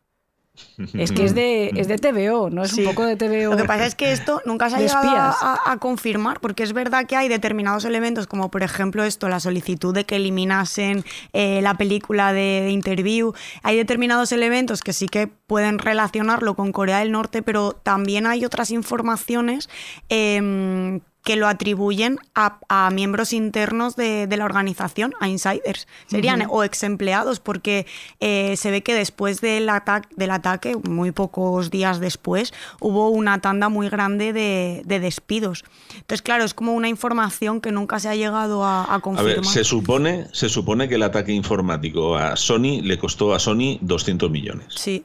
Es 0.92 1.11
que 1.11 1.24
es 1.24 1.34
de, 1.34 1.70
es 1.76 1.88
de 1.88 1.98
TVO, 1.98 2.48
¿no? 2.50 2.62
Es 2.64 2.70
Sí. 2.72 2.82
un 2.82 2.88
poco 2.90 3.05
de 3.05 3.16
TVO. 3.16 3.50
Lo 3.50 3.57
que 3.57 3.64
pasa 3.64 3.86
es 3.86 3.94
que 3.96 4.12
esto 4.12 4.40
nunca 4.44 4.70
se 4.70 4.76
ha 4.76 4.78
llegado 4.80 5.09
a, 5.16 5.59
a 5.66 5.76
confirmar, 5.78 6.40
porque 6.40 6.62
es 6.62 6.72
verdad 6.72 7.07
que 7.07 7.16
hay 7.16 7.28
determinados 7.28 7.84
elementos, 7.84 8.26
como 8.28 8.50
por 8.50 8.62
ejemplo 8.62 9.02
esto, 9.05 9.28
la 9.28 9.40
solicitud 9.40 9.92
de 9.94 10.05
que 10.05 10.16
eliminasen 10.16 11.05
eh, 11.32 11.61
la 11.62 11.74
película 11.74 12.32
de, 12.32 12.62
de 12.62 12.70
Interview. 12.70 13.32
Hay 13.62 13.76
determinados 13.76 14.30
elementos 14.32 14.82
que 14.82 14.92
sí 14.92 15.09
que 15.09 15.26
pueden 15.26 15.78
relacionarlo 15.78 16.55
con 16.55 16.70
Corea 16.72 17.00
del 17.00 17.11
Norte, 17.12 17.42
pero 17.42 17.72
también 17.72 18.26
hay 18.26 18.44
otras 18.44 18.70
informaciones 18.70 19.68
em, 20.09 21.00
que 21.24 21.36
lo 21.36 21.48
atribuyen 21.48 22.18
a, 22.34 22.58
a 22.68 22.90
miembros 22.90 23.32
internos 23.32 23.96
de, 23.96 24.26
de 24.26 24.36
la 24.36 24.44
organización, 24.44 25.14
a 25.20 25.28
insiders. 25.28 25.88
Serían 26.06 26.46
o 26.50 26.62
ex 26.62 26.82
empleados, 26.82 27.40
porque 27.40 27.86
eh, 28.20 28.56
se 28.58 28.70
ve 28.70 28.82
que 28.82 28.94
después 28.94 29.40
del, 29.40 29.68
ataque 29.70 30.08
del 30.16 30.30
ataque, 30.30 30.76
muy 30.88 31.12
pocos 31.12 31.70
días 31.70 31.98
después, 31.98 32.52
hubo 32.78 33.08
una 33.08 33.40
tanda 33.40 33.70
muy 33.70 33.88
grande 33.88 34.32
de, 34.34 34.82
de 34.84 35.00
despidos. 35.00 35.64
Entonces, 35.94 36.20
claro, 36.20 36.44
es 36.44 36.52
como 36.52 36.74
una 36.74 36.88
información 36.90 37.62
que 37.62 37.72
nunca 37.72 37.98
se 38.00 38.10
ha 38.10 38.14
llegado 38.14 38.62
a, 38.62 38.84
a 38.84 38.96
A 38.96 39.00
confirmar. 39.00 39.36
ver, 39.36 39.44
se 39.46 39.64
supone, 39.64 40.26
se 40.32 40.50
supone 40.50 40.88
que 40.88 40.96
el 40.96 41.02
ataque 41.02 41.32
informático 41.32 42.16
a 42.16 42.36
Sony 42.36 42.82
le 42.82 42.98
costó 42.98 43.34
a 43.34 43.38
Sony 43.38 43.78
200 43.80 44.30
millones. 44.30 44.66
Sí. 44.76 45.02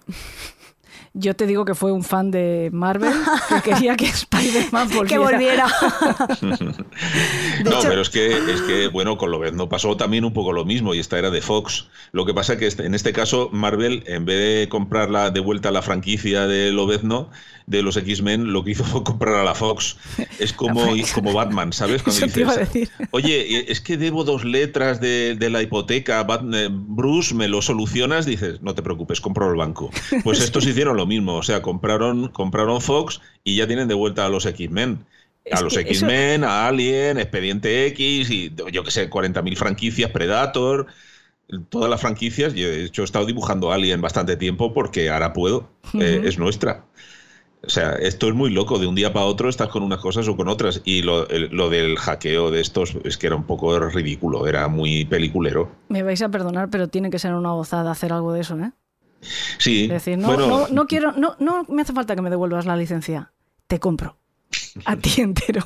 Yo 1.19 1.35
te 1.35 1.45
digo 1.45 1.65
que 1.65 1.75
fue 1.75 1.91
un 1.91 2.03
fan 2.03 2.31
de 2.31 2.69
Marvel 2.71 3.13
que 3.63 3.71
quería 3.71 3.95
que 3.97 4.05
Spider-Man 4.09 4.89
volviera. 4.89 5.07
Que 5.07 5.17
volviera. 5.17 5.67
no, 7.63 7.79
pero 7.81 8.01
es 8.01 8.09
que, 8.09 8.27
es 8.31 8.61
que, 8.61 8.87
bueno, 8.87 9.17
con 9.17 9.31
Lobezno 9.31 9.69
pasó 9.69 9.97
también 9.97 10.23
un 10.25 10.33
poco 10.33 10.53
lo 10.53 10.65
mismo 10.65 10.93
y 10.93 10.99
esta 10.99 11.17
era 11.19 11.29
de 11.29 11.41
Fox. 11.41 11.87
Lo 12.11 12.25
que 12.25 12.33
pasa 12.33 12.53
es 12.53 12.59
que 12.59 12.67
este- 12.67 12.85
en 12.85 12.95
este 12.95 13.13
caso 13.13 13.49
Marvel, 13.51 14.03
en 14.07 14.25
vez 14.25 14.39
de 14.39 14.69
comprarla 14.69 15.29
de 15.31 15.39
vuelta 15.39 15.71
la 15.71 15.81
franquicia 15.81 16.47
de 16.47 16.71
Lobezno, 16.71 17.29
de 17.69 17.83
los 17.83 17.95
X-Men, 17.97 18.51
lo 18.51 18.63
que 18.63 18.71
hizo 18.71 18.83
fue 18.83 19.03
comprar 19.03 19.35
a 19.35 19.43
la 19.43 19.53
Fox. 19.53 19.95
Es 20.39 20.53
como, 20.53 20.87
como 21.13 21.33
Batman, 21.33 21.71
¿sabes? 21.71 22.01
Cuando 22.01 22.25
iba 22.25 22.51
a 22.51 22.57
dices, 22.57 22.73
decir. 22.73 22.89
oye, 23.11 23.71
es 23.71 23.79
que 23.79 23.95
debo 23.95 24.23
dos 24.23 24.43
letras 24.43 24.99
de, 24.99 25.35
de 25.35 25.49
la 25.51 25.61
hipoteca, 25.61 26.25
eh, 26.53 26.67
Bruce, 26.71 27.35
¿me 27.35 27.47
lo 27.47 27.61
solucionas? 27.61 28.25
Dices, 28.25 28.61
no 28.63 28.73
te 28.73 28.81
preocupes, 28.81 29.21
compro 29.21 29.49
el 29.51 29.55
banco. 29.55 29.91
Pues 30.23 30.39
estos 30.43 30.65
hicieron 30.65 30.97
lo 30.97 31.05
mismo, 31.05 31.35
o 31.35 31.43
sea, 31.43 31.61
compraron, 31.61 32.29
compraron 32.29 32.81
Fox 32.81 33.21
y 33.43 33.55
ya 33.55 33.67
tienen 33.67 33.87
de 33.87 33.93
vuelta 33.93 34.25
a 34.25 34.29
los 34.29 34.47
X-Men. 34.47 35.05
A 35.51 35.61
los 35.61 35.73
eso- 35.73 35.81
X-Men, 35.81 36.43
a 36.43 36.67
Alien, 36.67 37.19
Expediente 37.19 37.85
X 37.87 38.29
y 38.31 38.51
yo 38.71 38.83
que 38.83 38.91
sé, 38.91 39.09
40.000 39.11 39.55
franquicias, 39.55 40.09
Predator, 40.11 40.87
todas 41.69 41.89
las 41.89 42.01
franquicias. 42.01 42.53
Yo 42.55 42.67
de 42.67 42.85
hecho 42.85 43.03
he 43.03 43.05
estado 43.05 43.25
dibujando 43.27 43.71
Alien 43.71 44.01
bastante 44.01 44.37
tiempo 44.37 44.73
porque 44.73 45.09
ahora 45.09 45.33
puedo, 45.33 45.69
eh, 45.93 46.21
es 46.25 46.37
nuestra. 46.39 46.85
O 47.61 47.69
sea, 47.69 47.91
esto 47.93 48.29
es 48.29 48.33
muy 48.33 48.51
loco, 48.51 48.79
de 48.79 48.87
un 48.87 48.95
día 48.95 49.11
para 49.11 49.25
otro 49.25 49.49
estás 49.49 49.67
con 49.67 49.83
unas 49.83 49.99
cosas 49.99 50.27
o 50.29 50.37
con 50.37 50.47
otras. 50.47 50.81
Y 50.85 51.01
lo, 51.01 51.27
el- 51.29 51.49
lo 51.51 51.69
del 51.69 51.97
hackeo 51.97 52.51
de 52.51 52.61
estos 52.61 52.95
es 53.03 53.17
que 53.17 53.27
era 53.27 53.35
un 53.35 53.43
poco 53.43 53.77
ridículo, 53.79 54.47
era 54.47 54.67
muy 54.69 55.03
peliculero. 55.05 55.69
Me 55.89 56.01
vais 56.03 56.21
a 56.21 56.29
perdonar, 56.29 56.69
pero 56.69 56.87
tiene 56.87 57.09
que 57.09 57.19
ser 57.19 57.33
una 57.33 57.51
gozada 57.51 57.91
hacer 57.91 58.13
algo 58.13 58.31
de 58.33 58.41
eso, 58.41 58.57
¿eh? 58.57 58.71
Sí, 59.57 59.83
Es 59.83 59.89
decir, 59.89 60.17
no, 60.17 60.27
bueno, 60.27 60.47
no, 60.47 60.67
no 60.69 60.87
quiero, 60.87 61.11
no, 61.11 61.35
no 61.39 61.65
me 61.67 61.81
hace 61.81 61.91
falta 61.91 62.15
que 62.15 62.21
me 62.21 62.29
devuelvas 62.29 62.65
la 62.65 62.77
licencia. 62.77 63.33
Te 63.67 63.79
compro. 63.79 64.15
A 64.85 64.95
ti 64.95 65.19
entero. 65.21 65.63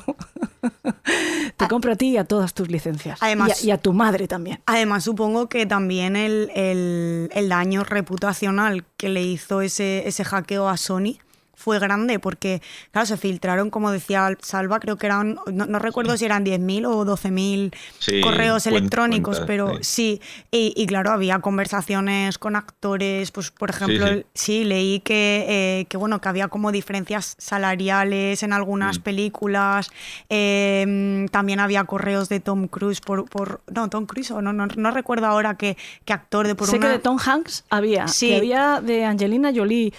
Te 1.56 1.68
compro 1.68 1.92
a 1.92 1.96
ti 1.96 2.10
y 2.10 2.16
a 2.16 2.24
todas 2.24 2.54
tus 2.54 2.68
licencias. 2.70 3.18
Además- 3.22 3.62
y, 3.62 3.66
a, 3.66 3.68
y 3.68 3.70
a 3.70 3.78
tu 3.78 3.92
madre 3.92 4.26
también. 4.26 4.60
Además, 4.66 5.04
supongo 5.04 5.48
que 5.48 5.66
también 5.66 6.16
el, 6.16 6.50
el- 6.54 7.30
el 7.32 7.48
daño 7.48 7.84
reputacional 7.84 8.84
que 8.96 9.08
le 9.08 9.22
hizo 9.22 9.60
ese, 9.60 10.08
ese 10.08 10.24
hackeo 10.24 10.68
a 10.68 10.76
Sony 10.76 11.18
fue 11.64 11.78
grande, 11.78 12.18
porque, 12.18 12.60
claro, 12.90 13.06
se 13.06 13.16
filtraron, 13.16 13.70
como 13.70 13.90
decía 13.90 14.28
Salva, 14.42 14.80
creo 14.80 14.96
que 14.98 15.06
eran, 15.06 15.38
no, 15.50 15.64
no 15.66 15.78
recuerdo 15.78 16.14
si 16.18 16.26
eran 16.26 16.44
10.000 16.44 16.84
o 16.86 17.04
12.000 17.06 17.74
Sí, 17.98 18.20
correos 18.20 18.66
cuen- 18.66 18.68
electrónicos, 18.76 19.40
pero 19.46 19.78
sí, 19.80 20.20
y, 20.50 20.74
y 20.76 20.86
claro, 20.86 21.10
había 21.10 21.38
conversaciones 21.38 22.36
con 22.38 22.54
actores, 22.54 23.30
pues 23.30 23.50
por 23.50 23.70
ejemplo, 23.70 24.06
sí. 24.06 24.24
sí, 24.34 24.64
leí 24.64 25.00
que, 25.00 25.46
eh, 25.48 25.86
que, 25.88 25.96
bueno, 25.96 26.20
que 26.20 26.28
había 26.28 26.48
como 26.48 26.70
diferencias 26.70 27.34
salariales 27.38 28.42
en 28.42 28.52
algunas 28.52 28.98
Mm. 28.98 29.02
películas, 29.02 29.90
eh, 30.28 31.26
también 31.30 31.60
había 31.60 31.84
correos 31.84 32.28
de 32.28 32.40
Tom 32.40 32.68
Cruise 32.68 33.00
por, 33.00 33.24
por 33.28 33.62
no, 33.72 33.88
Tom 33.88 34.04
Cruise, 34.06 34.30
o 34.32 34.42
no, 34.42 34.52
no, 34.52 34.66
no 34.66 34.90
recuerdo 34.90 35.26
ahora 35.26 35.56
qué, 35.56 35.76
qué 36.04 36.12
actor 36.12 36.46
de 36.46 36.54
por 36.54 36.68
sé 36.68 36.76
una... 36.76 36.86
que 36.88 36.92
de 36.92 36.98
Tom 36.98 37.18
Hanks 37.24 37.64
había, 37.70 38.06
Sí. 38.08 38.28
que 38.28 38.36
había 38.36 38.80
de 38.82 39.04
Angelina 39.06 39.50
Jolie. 39.54 39.92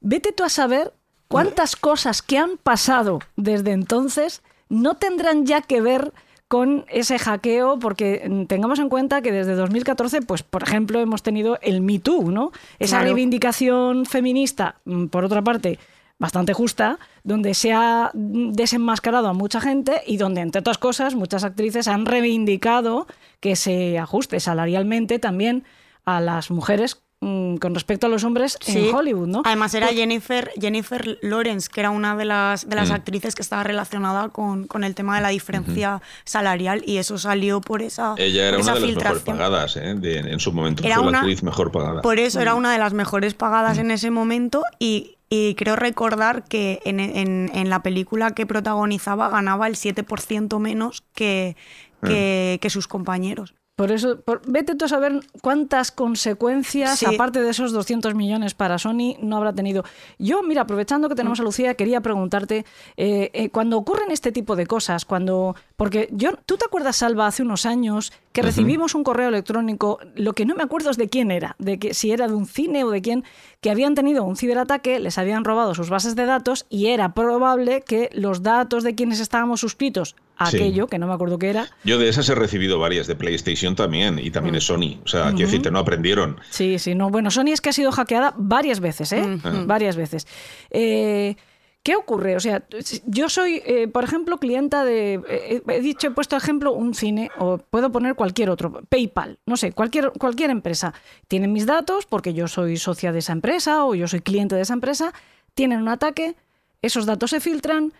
Vete 0.00 0.32
tú 0.32 0.44
a 0.44 0.48
saber 0.48 0.92
cuántas 1.28 1.76
cosas 1.76 2.22
que 2.22 2.38
han 2.38 2.56
pasado 2.56 3.20
desde 3.36 3.72
entonces 3.72 4.42
no 4.68 4.94
tendrán 4.96 5.46
ya 5.46 5.60
que 5.62 5.80
ver 5.80 6.12
con 6.48 6.86
ese 6.88 7.18
hackeo, 7.18 7.78
porque 7.78 8.26
mm, 8.26 8.46
tengamos 8.46 8.78
en 8.78 8.88
cuenta 8.88 9.20
que 9.20 9.32
desde 9.32 9.54
2014, 9.54 10.22
pues 10.22 10.42
por 10.42 10.62
ejemplo, 10.62 10.98
hemos 10.98 11.22
tenido 11.22 11.58
el 11.60 11.82
Me 11.82 11.98
Too, 11.98 12.30
¿no? 12.30 12.52
Esa 12.78 12.96
Claro. 12.96 13.04
reivindicación 13.04 14.06
feminista, 14.06 14.76
mm, 14.86 15.06
por 15.08 15.26
otra 15.26 15.42
parte, 15.42 15.78
bastante 16.18 16.54
justa, 16.54 16.98
donde 17.22 17.52
se 17.52 17.72
ha 17.74 18.10
mm, 18.14 18.52
desenmascarado 18.52 19.28
a 19.28 19.34
mucha 19.34 19.60
gente 19.60 20.00
y 20.06 20.16
donde, 20.16 20.40
entre 20.40 20.60
otras 20.60 20.78
cosas, 20.78 21.14
muchas 21.14 21.44
actrices 21.44 21.86
han 21.86 22.06
reivindicado 22.06 23.06
que 23.40 23.54
se 23.54 23.98
ajuste 23.98 24.40
salarialmente 24.40 25.18
también 25.18 25.64
a 26.06 26.20
las 26.20 26.50
mujeres 26.50 27.02
mm, 27.20 27.56
con 27.56 27.74
respecto 27.74 28.06
a 28.06 28.10
los 28.10 28.22
hombres 28.24 28.56
Sí. 28.60 28.88
en 28.88 28.94
Hollywood, 28.94 29.26
¿no? 29.28 29.42
Además 29.44 29.74
era 29.74 29.86
Pues- 29.88 29.98
Jennifer, 29.98 30.50
Jennifer 30.60 31.18
Lawrence, 31.22 31.68
que 31.72 31.80
era 31.80 31.90
una 31.90 32.16
de 32.16 32.24
las, 32.24 32.68
de 32.68 32.76
las 32.76 32.90
Mm. 32.90 32.94
actrices 32.94 33.34
que 33.34 33.42
estaba 33.42 33.64
relacionada 33.64 34.28
con, 34.28 34.66
con 34.66 34.84
el 34.84 34.94
tema 34.94 35.16
de 35.16 35.22
la 35.22 35.28
diferencia 35.30 36.00
salarial 36.24 36.82
y 36.86 36.98
eso 36.98 37.18
salió 37.18 37.60
por 37.60 37.82
esa 37.82 38.14
ella 38.18 38.48
era 38.48 38.58
una 38.58 38.66
de 38.74 38.80
las 38.80 38.80
mejores 38.80 38.94
filtración. 38.94 39.36
pagadas 39.36 39.76
¿eh? 39.76 39.94
de- 39.96 40.18
en 40.18 40.40
su 40.40 40.52
momento. 40.52 40.82
Era 40.84 40.96
Fue 40.96 41.04
la 41.04 41.08
una- 41.10 41.18
actriz 41.20 41.42
mejor 41.42 41.72
pagada. 41.72 42.02
Por 42.02 42.18
eso 42.18 42.38
Mm. 42.38 42.42
era 42.42 42.54
una 42.54 42.72
de 42.72 42.78
las 42.78 42.92
mejores 42.94 43.34
pagadas 43.34 43.78
en 43.78 43.90
ese 43.90 44.10
momento 44.10 44.62
y, 44.78 45.16
y 45.30 45.54
creo 45.56 45.76
recordar 45.76 46.44
que 46.44 46.80
en, 46.84 47.00
en- 47.00 47.50
en 47.52 47.68
la 47.68 47.82
película 47.82 48.30
que 48.30 48.46
protagonizaba 48.46 49.28
ganaba 49.28 49.66
el 49.66 49.74
7% 49.76 50.58
menos 50.58 51.02
que, 51.14 51.56
Mm. 52.00 52.06
que, 52.06 52.58
que 52.62 52.70
sus 52.70 52.86
compañeros. 52.86 53.54
Por 53.78 53.92
eso, 53.92 54.20
por- 54.22 54.42
vete 54.44 54.74
tú 54.74 54.86
a 54.86 54.88
saber 54.88 55.20
cuántas 55.40 55.92
consecuencias, 55.92 56.98
Sí. 56.98 57.06
aparte 57.06 57.40
de 57.40 57.50
esos 57.50 57.70
200 57.70 58.12
millones 58.16 58.52
para 58.54 58.76
Sony, 58.76 59.14
no 59.22 59.36
habrá 59.36 59.52
tenido. 59.52 59.84
Yo, 60.18 60.42
mira, 60.42 60.62
aprovechando 60.62 61.08
que 61.08 61.14
tenemos 61.14 61.38
a 61.38 61.44
Lucía, 61.44 61.74
quería 61.74 62.00
preguntarte, 62.00 62.64
eh, 62.96 63.30
eh, 63.32 63.50
cuando 63.50 63.78
ocurren 63.78 64.10
este 64.10 64.32
tipo 64.32 64.56
de 64.56 64.66
cosas, 64.66 65.04
cuando. 65.04 65.54
Porque 65.76 66.08
yo, 66.10 66.30
¿tú 66.44 66.56
te 66.56 66.64
acuerdas, 66.64 66.96
Salva, 66.96 67.28
hace 67.28 67.44
unos 67.44 67.66
años 67.66 68.12
que 68.32 68.42
recibimos 68.42 68.96
un 68.96 69.04
correo 69.04 69.28
electrónico, 69.28 70.00
lo 70.16 70.32
que 70.32 70.44
no 70.44 70.56
me 70.56 70.64
acuerdo 70.64 70.90
es 70.90 70.96
de 70.96 71.08
quién 71.08 71.30
era, 71.30 71.54
de 71.60 71.78
que 71.78 71.94
si 71.94 72.10
era 72.10 72.26
de 72.26 72.34
un 72.34 72.46
cine 72.46 72.82
o 72.82 72.90
de 72.90 73.00
quién, 73.00 73.22
que 73.60 73.70
habían 73.70 73.94
tenido 73.94 74.24
un 74.24 74.34
ciberataque, 74.36 74.98
les 74.98 75.18
habían 75.18 75.44
robado 75.44 75.76
sus 75.76 75.88
bases 75.88 76.16
de 76.16 76.26
datos 76.26 76.66
y 76.68 76.86
era 76.86 77.14
probable 77.14 77.82
que 77.82 78.10
los 78.12 78.42
datos 78.42 78.82
de 78.82 78.96
quienes 78.96 79.20
estábamos 79.20 79.60
suscritos 79.60 80.16
Sí. 80.46 80.56
aquello, 80.56 80.86
que 80.86 80.98
no 80.98 81.06
me 81.06 81.14
acuerdo 81.14 81.38
qué 81.38 81.50
era, 81.50 81.68
Yo 81.84 81.98
de 81.98 82.08
esas 82.08 82.28
he 82.28 82.34
recibido 82.34 82.78
varias, 82.78 83.06
de 83.06 83.16
PlayStation 83.16 83.74
también, 83.74 84.18
y 84.18 84.30
también 84.30 84.54
es 84.54 84.64
Sony. 84.64 85.00
O 85.04 85.08
sea, 85.08 85.32
quiero 85.32 85.50
decirte, 85.50 85.70
no 85.70 85.78
aprendieron. 85.78 86.36
Sí, 86.50 86.78
sí, 86.78 86.94
no. 86.94 87.10
Bueno, 87.10 87.30
Sony 87.30 87.48
es 87.48 87.60
que 87.60 87.70
ha 87.70 87.72
sido 87.72 87.90
hackeada 87.90 88.34
varias 88.36 88.80
veces, 88.80 89.12
¿eh? 89.12 89.38
Varias 89.66 89.96
veces. 89.96 90.26
Eh, 90.70 91.36
¿Qué 91.82 91.96
ocurre? 91.96 92.36
O 92.36 92.40
sea, 92.40 92.64
yo 93.06 93.28
soy, 93.28 93.62
eh, 93.64 93.88
por 93.88 94.04
ejemplo, 94.04 94.38
clienta 94.38 94.84
de. 94.84 95.22
eh, 95.28 95.62
he 95.68 95.80
dicho, 95.80 96.08
he 96.08 96.10
puesto 96.10 96.36
ejemplo 96.36 96.72
un 96.72 96.94
cine, 96.94 97.30
o 97.38 97.58
puedo 97.58 97.90
poner 97.90 98.14
cualquier 98.14 98.50
otro, 98.50 98.82
PayPal, 98.88 99.38
no 99.46 99.56
sé, 99.56 99.72
cualquier, 99.72 100.12
cualquier 100.18 100.50
empresa. 100.50 100.92
Tienen 101.28 101.52
mis 101.52 101.66
datos 101.66 102.04
porque 102.04 102.34
yo 102.34 102.46
soy 102.46 102.76
socia 102.76 103.10
de 103.12 103.20
esa 103.20 103.32
empresa 103.32 103.84
o 103.84 103.94
yo 103.94 104.06
soy 104.06 104.20
cliente 104.20 104.54
de 104.54 104.62
esa 104.62 104.74
empresa. 104.74 105.14
Tienen 105.54 105.80
un 105.80 105.88
ataque, 105.88 106.36
esos 106.82 107.06
datos 107.06 107.30
se 107.30 107.40
filtran. 107.40 107.92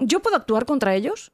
¿Yo 0.00 0.20
puedo 0.20 0.36
actuar 0.36 0.66
contra 0.66 0.94
ellos? 0.94 1.30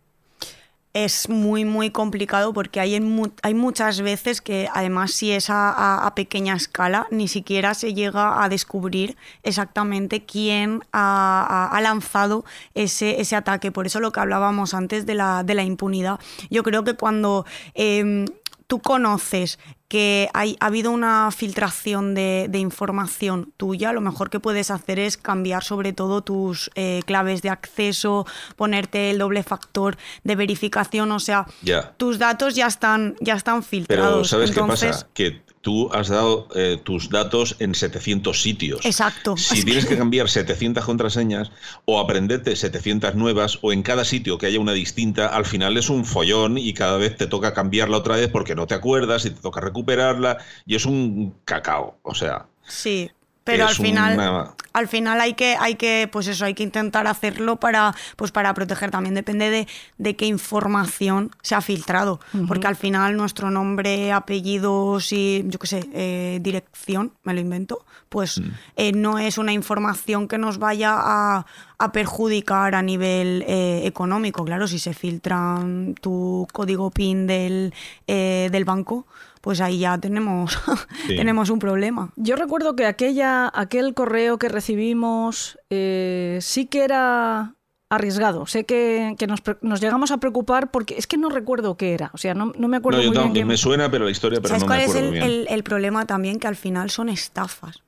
es 0.95 1.29
muy, 1.29 1.65
muy 1.65 1.91
complicado 1.91 2.53
porque 2.53 2.79
hay, 2.79 2.95
hay 3.43 3.55
muchas 3.55 4.01
veces 4.01 4.41
que 4.41 4.69
además 4.73 5.11
si 5.11 5.33
es 5.33 5.47
a, 5.51 6.11
pequeña 6.15 6.55
escala, 6.55 7.09
ni 7.11 7.27
siquiera 7.27 7.75
se 7.75 7.95
llega 7.95 8.43
a 8.43 8.49
descubrir 8.49 9.17
exactamente 9.43 10.25
quién 10.25 10.85
ha 10.93 11.79
lanzado 11.83 12.45
ese, 12.75 13.21
ese 13.21 13.35
ataque. 13.35 13.73
Por 13.73 13.87
eso 13.87 13.99
lo 13.99 14.13
que 14.13 14.21
hablábamos 14.21 14.73
antes 14.73 15.05
de 15.05 15.17
la, 15.17 15.43
de 15.43 15.55
la 15.55 15.65
impunidad. 15.65 16.21
Yo 16.49 16.63
creo 16.63 16.85
que 16.85 16.95
cuando... 16.95 17.45
em, 17.75 18.27
Tú 18.67 18.81
conoces 18.81 19.59
que 19.89 20.29
hay, 20.35 20.57
ha 20.59 20.67
habido 20.67 20.91
una 20.91 21.31
filtración 21.31 22.15
de, 22.15 22.47
de 22.49 22.59
información 22.59 23.53
tuya, 23.57 23.93
lo 23.93 24.01
mejor 24.01 24.31
que 24.31 24.41
puedes 24.41 24.71
hacer 24.71 24.99
es 24.99 25.17
cambiar 25.17 25.63
sobre 25.63 25.93
todo 25.93 26.23
tus 26.23 26.71
eh, 26.75 27.03
claves 27.07 27.43
de 27.43 27.51
acceso, 27.51 28.27
ponerte 28.57 29.11
el 29.11 29.19
doble 29.19 29.43
factor 29.45 29.97
de 30.25 30.35
verificación, 30.35 31.13
o 31.13 31.21
sea, 31.21 31.47
Ya. 31.63 31.93
tus 31.97 32.19
datos 32.19 32.55
ya 32.57 32.67
están, 32.67 33.15
ya 33.21 33.35
están 33.35 33.57
Pero 33.57 33.69
filtrados. 33.69 34.29
¿sabes 34.31 34.51
qué 34.51 34.61
Entonces, 34.61 34.91
pasa? 34.97 35.09
Que 35.15 35.43
tú 35.65 35.91
has 35.93 36.09
dado 36.09 36.47
eh, 36.55 36.79
tus 36.85 37.11
datos 37.11 37.57
en 37.59 37.75
700 37.75 38.41
sitios. 38.41 38.85
Exacto. 38.85 39.37
Si 39.37 39.55
Es 39.55 39.61
que- 39.61 39.65
tienes 39.65 39.87
que 39.87 39.97
cambiar 39.97 40.29
700 40.29 40.85
contraseñas 40.85 41.51
o 41.87 41.99
aprenderte 41.99 42.55
700 42.55 43.17
nuevas 43.17 43.59
o 43.63 43.73
en 43.73 43.83
cada 43.83 44.05
sitio 44.05 44.39
que 44.39 44.47
haya 44.47 44.61
una 44.61 44.73
distinta, 44.75 45.27
al 45.27 45.47
final 45.47 45.77
es 45.77 45.89
un 45.91 46.05
follón 46.05 46.59
y 46.59 46.73
cada 46.75 46.99
vez 46.99 47.17
te 47.17 47.27
toca 47.27 47.53
cambiarla 47.55 47.97
otra 47.97 48.15
vez 48.17 48.29
porque 48.29 48.55
no 48.55 48.69
te 48.69 48.75
acuerdas 48.75 49.25
y 49.25 49.31
te 49.31 49.41
toca 49.41 49.61
recuperarla 49.61 50.39
y 50.67 50.77
es 50.77 50.87
un 50.87 51.35
cacao. 51.45 51.99
O 52.03 52.15
sea, 52.15 52.47
Sí, 52.69 53.11
pero 53.45 53.67
al 53.67 53.75
final, 53.75 54.15
una- 54.15 54.55
al 54.73 54.89
final 54.89 55.21
hay 55.21 55.35
que, 55.35 55.57
hay 55.61 55.77
que, 55.77 56.09
pues 56.11 56.27
eso, 56.27 56.45
hay 56.47 56.55
que 56.55 56.63
intentar 56.65 57.07
hacerlo 57.07 57.57
para, 57.57 57.95
pues 58.17 58.33
para 58.33 58.53
proteger. 58.55 58.91
También 58.91 59.15
depende 59.15 59.51
de, 59.51 59.69
de 59.99 60.17
qué 60.17 60.27
información 60.27 61.31
se 61.43 61.55
ha 61.55 61.61
filtrado, 61.61 62.19
porque 62.49 62.67
al 62.67 62.75
final 62.75 63.17
nuestro 63.17 63.51
nombre, 63.51 64.11
apellidos 64.13 65.13
y, 65.13 65.45
yo 65.47 65.59
qué 65.59 65.67
sé, 65.67 65.89
eh, 65.93 66.39
dirección, 66.43 67.13
me 67.23 67.35
lo 67.35 67.41
invento, 67.41 67.85
pues 68.09 68.39
Mm. 68.41 68.51
eh, 68.77 68.93
no 68.93 69.19
es 69.19 69.39
una 69.39 69.53
información 69.53 70.27
que 70.29 70.39
nos 70.39 70.59
vaya 70.59 70.95
a, 70.97 71.47
a 71.79 71.93
perjudicar 71.93 72.75
a 72.75 72.83
nivel 72.83 73.45
eh, 73.47 73.83
económico. 73.85 74.45
Claro, 74.45 74.67
si 74.67 74.79
se 74.79 74.95
filtran 74.95 75.95
tu 76.01 76.47
código 76.53 76.91
PIN 76.91 77.27
del, 77.27 77.73
eh, 78.07 78.49
del 78.51 78.65
banco, 78.65 79.07
pues 79.45 79.61
ahí 79.61 79.81
ya 79.81 79.99
tenemos, 79.99 80.59
Sí. 81.07 81.17
tenemos 81.17 81.51
un 81.51 81.59
problema. 81.59 82.11
Yo 82.17 82.35
recuerdo 82.35 82.75
que 82.77 82.87
aquella, 82.87 83.51
aquel 83.55 83.93
correo 83.93 84.39
que 84.39 84.49
recibimos 84.49 85.59
eh, 85.69 86.39
sí 86.41 86.65
que 86.65 86.83
era 86.85 87.55
arriesgado. 87.91 88.47
Sé 88.47 88.65
que, 88.65 89.15
que 89.19 89.27
nos, 89.27 89.43
llegamos 89.83 90.13
a 90.13 90.17
preocupar 90.17 90.71
porque 90.71 90.97
es 90.97 91.07
que 91.07 91.19
no 91.19 91.29
recuerdo 91.29 91.77
qué 91.77 91.93
era. 91.93 92.11
O 92.15 92.17
sea, 92.19 92.33
no, 92.33 92.53
no 92.57 92.69
me 92.69 92.79
acuerdo 92.79 93.03
no, 93.03 93.13
yo 93.13 93.21
muy 93.27 93.33
bien. 93.35 93.47
me 93.47 93.59
suena, 93.59 93.91
pero 93.91 94.07
la 94.07 94.11
historia, 94.11 94.39
pero 94.41 94.49
¿Sabes 94.49 94.63
no 94.63 94.67
cuál 94.67 94.79
me 94.79 94.85
es 94.87 94.91
acuerdo 94.93 95.09
el, 95.09 95.13
bien. 95.13 95.25
el- 95.25 95.47
el 95.51 95.63
problema 95.63 96.07
también? 96.07 96.39
Que 96.39 96.47
al 96.49 96.57
final 96.57 96.89
son 96.89 97.11
estafas. 97.11 97.83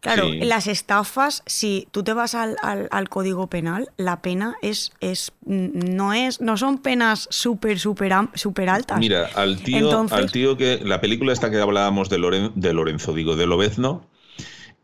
Claro, 0.00 0.28
Sí. 0.28 0.40
las 0.40 0.66
estafas, 0.66 1.42
si 1.46 1.86
tú 1.90 2.02
te 2.02 2.12
vas 2.12 2.34
al, 2.34 2.56
al- 2.62 2.88
al 2.90 3.08
código 3.08 3.46
penal, 3.48 3.90
la 3.96 4.22
pena 4.22 4.54
es, 4.62 4.92
es 5.00 5.32
no 5.44 6.12
es, 6.12 6.40
no 6.40 6.56
son 6.56 6.78
penas 6.78 7.28
súper, 7.30 7.78
súper 7.78 8.12
am- 8.12 8.30
súper 8.34 8.68
altas. 8.68 8.98
Mira, 8.98 9.28
al 9.34 9.62
tío, 9.62 9.78
Entonces- 9.78 10.16
al 10.18 10.32
tío 10.32 10.56
que 10.56 10.80
la 10.82 11.00
película 11.00 11.32
esta 11.32 11.50
que 11.50 11.60
hablábamos 11.60 12.08
de, 12.08 12.18
Loren- 12.18 12.52
de 12.54 12.72
Lorenzo, 12.72 13.12
digo, 13.12 13.36
de 13.36 13.46
Lobezno, 13.46 14.04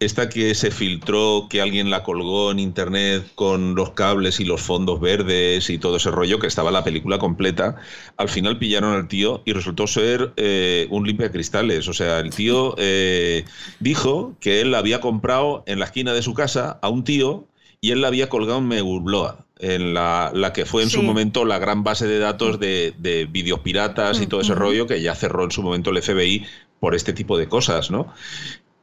esta 0.01 0.29
que 0.29 0.55
se 0.55 0.71
filtró, 0.71 1.49
que 1.51 1.61
alguien 1.61 1.91
la 1.91 2.05
colgó 2.05 2.53
en 2.53 2.61
internet 2.61 3.25
con 3.35 3.75
los 3.75 3.91
cables 3.91 4.39
y 4.39 4.45
los 4.45 4.63
fondos 4.63 5.01
verdes 5.01 5.71
y 5.71 5.79
todo 5.79 5.97
ese 5.97 6.11
rollo, 6.11 6.39
que 6.39 6.47
estaba 6.47 6.71
la 6.71 6.85
película 6.85 7.19
completa, 7.19 7.77
al 8.17 8.29
final 8.29 8.59
pillaron 8.59 8.95
al 8.95 9.09
tío 9.09 9.43
y 9.45 9.53
resultó 9.53 9.89
ser 9.89 10.33
eh, 10.37 10.87
un 10.91 11.07
limpiacristales. 11.07 11.89
O 11.89 11.93
sea, 11.93 12.21
el 12.21 12.31
tío 12.31 12.77
eh, 12.79 13.45
dijo 13.81 14.37
que 14.41 14.61
él 14.61 14.71
la 14.71 14.79
había 14.79 15.01
comprado 15.01 15.65
en 15.67 15.81
la 15.81 15.87
esquina 15.87 16.13
de 16.13 16.23
su 16.23 16.33
casa 16.33 16.79
a 16.81 16.89
un 16.89 17.03
tío 17.03 17.47
y 17.81 17.91
él 17.91 18.01
la 18.01 18.09
había 18.09 18.29
colgado 18.29 18.59
en 18.59 18.69
Megubloa, 18.69 19.47
en 19.59 19.95
la, 19.95 20.31
la 20.33 20.53
que 20.53 20.65
fue 20.65 20.85
en 20.85 20.91
su 20.91 21.03
momento 21.03 21.45
la 21.45 21.59
gran 21.59 21.83
base 21.83 22.07
de 22.07 22.21
datos 22.21 22.61
de, 22.61 22.95
de 22.99 23.27
vídeos 23.27 23.61
piratas 23.61 24.21
y 24.21 24.29
todo 24.29 24.41
ese 24.41 24.55
rollo 24.55 24.87
que 24.87 25.03
ya 25.03 25.17
cerró 25.17 25.45
en 25.45 25.51
su 25.51 25.63
momento 25.63 25.91
el 25.91 26.01
FBI 26.03 26.47
por 26.79 26.95
este 26.95 27.13
tipo 27.13 27.37
de 27.37 27.49
cosas, 27.49 27.91
¿no? 27.91 28.13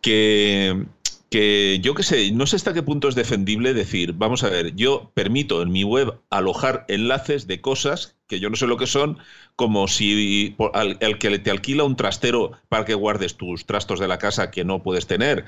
Que, 0.01 0.85
que 1.29 1.79
yo 1.81 1.95
qué 1.95 2.03
sé, 2.03 2.31
no 2.31 2.45
sé 2.47 2.55
hasta 2.55 2.73
qué 2.73 2.83
punto 2.83 3.07
es 3.07 3.15
defendible 3.15 3.73
decir, 3.73 4.13
vamos 4.13 4.43
a 4.43 4.49
ver, 4.49 4.75
yo 4.75 5.11
permito 5.13 5.61
en 5.61 5.71
mi 5.71 5.83
web 5.83 6.19
alojar 6.29 6.85
enlaces 6.87 7.47
de 7.47 7.61
cosas 7.61 8.15
que 8.27 8.39
yo 8.39 8.49
no 8.49 8.55
sé 8.55 8.67
lo 8.67 8.77
que 8.77 8.87
son, 8.87 9.19
como 9.55 9.87
si 9.87 10.55
al, 10.73 10.97
que 11.19 11.39
te 11.39 11.51
alquila 11.51 11.83
un 11.83 11.95
trastero 11.95 12.51
para 12.69 12.85
que 12.85 12.95
guardes 12.95 13.35
tus 13.35 13.65
trastos 13.65 13.99
de 13.99 14.07
la 14.07 14.17
casa 14.17 14.51
que 14.51 14.65
no 14.65 14.81
puedes 14.81 15.07
tener. 15.07 15.45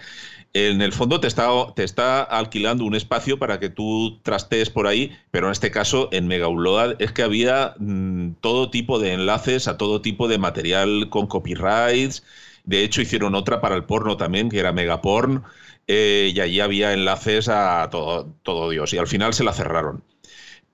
En 0.54 0.82
el 0.82 0.94
fondo 0.94 1.20
te 1.20 1.28
está, 1.28 1.50
te 1.76 1.84
está 1.84 2.22
alquilando 2.24 2.86
un 2.86 2.96
espacio 2.96 3.40
para 3.40 3.60
que 3.60 3.70
tú 3.70 4.20
trastees 4.24 4.70
por 4.70 4.88
ahí, 4.88 5.18
pero 5.32 5.48
en 5.48 5.54
este 5.54 5.72
caso 5.72 6.10
en 6.12 6.28
Megauload 6.28 7.02
es 7.02 7.12
que 7.12 7.24
había 7.24 7.76
mm, 7.80 8.34
todo 8.42 8.70
tipo 8.70 9.00
de 9.00 9.14
enlaces 9.14 9.68
a 9.68 9.78
todo 9.78 10.02
tipo 10.02 10.28
de 10.28 10.38
material 10.38 11.10
con 11.10 11.28
copyrights. 11.28 12.24
De 12.68 12.84
hecho, 12.84 13.02
hicieron 13.02 13.34
otra 13.34 13.62
para 13.62 13.76
el 13.76 13.86
porno 13.86 14.18
también, 14.18 14.50
que 14.50 14.60
era 14.60 14.74
Megaporn, 14.74 15.44
eh, 15.88 16.34
y 16.36 16.40
allí 16.42 16.60
había 16.60 16.92
enlaces 16.92 17.48
a 17.48 17.88
todo, 17.90 18.36
todo 18.44 18.70
Dios, 18.70 18.94
y 18.94 18.98
al 18.98 19.08
final 19.08 19.34
se 19.34 19.46
la 19.46 19.54
cerraron. 19.54 20.04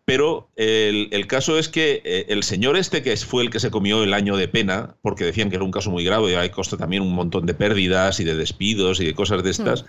Pero 0.03 0.49
el, 0.55 1.07
el 1.11 1.27
caso 1.27 1.59
es 1.59 1.69
que 1.69 2.01
eh, 2.03 2.25
el 2.29 2.41
señor 2.41 2.77
este, 2.77 3.03
que 3.03 3.15
fue 3.17 3.43
el 3.43 3.51
que 3.51 3.59
se 3.59 3.69
comió 3.69 4.03
el 4.03 4.15
año 4.15 4.35
de 4.35 4.47
pena, 4.47 4.95
porque 5.03 5.23
decían 5.23 5.51
que 5.51 5.55
era 5.55 5.63
un 5.63 5.71
caso 5.71 5.91
muy 5.91 6.03
grave, 6.03 6.31
y 6.31 6.35
hay 6.35 6.49
costa 6.49 6.77
también 6.77 7.03
un 7.03 7.13
montón 7.13 7.45
de 7.45 7.53
pérdidas 7.53 8.19
y 8.19 8.23
de 8.23 8.35
despidos 8.35 8.99
y 8.99 9.05
de 9.05 9.13
cosas 9.13 9.43
de 9.43 9.51
estas, 9.51 9.85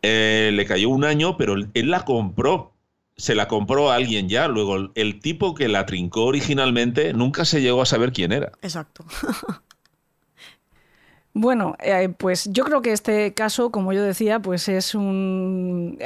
eh, 0.00 0.50
le 0.54 0.64
cayó 0.64 0.88
un 0.88 1.04
año, 1.04 1.36
pero 1.36 1.54
él 1.54 1.90
la 1.90 2.06
compró. 2.06 2.72
Se 3.18 3.34
la 3.34 3.46
compró 3.46 3.90
a 3.90 3.96
alguien 3.96 4.28
ya. 4.28 4.48
Luego, 4.48 4.90
el 4.94 5.20
tipo 5.20 5.54
que 5.54 5.68
la 5.68 5.86
trincó 5.86 6.24
originalmente 6.24 7.12
nunca 7.12 7.44
se 7.44 7.60
llegó 7.60 7.82
a 7.82 7.86
saber 7.86 8.12
quién 8.12 8.32
era. 8.32 8.52
Exacto. 8.62 9.04
Bueno, 11.38 11.76
eh, 11.80 12.08
pues 12.16 12.48
yo 12.50 12.64
creo 12.64 12.80
que 12.80 12.92
este 12.92 13.34
caso, 13.34 13.70
como 13.70 13.92
yo 13.92 14.02
decía, 14.02 14.40
pues 14.40 14.70
es 14.70 14.94
un... 14.94 15.98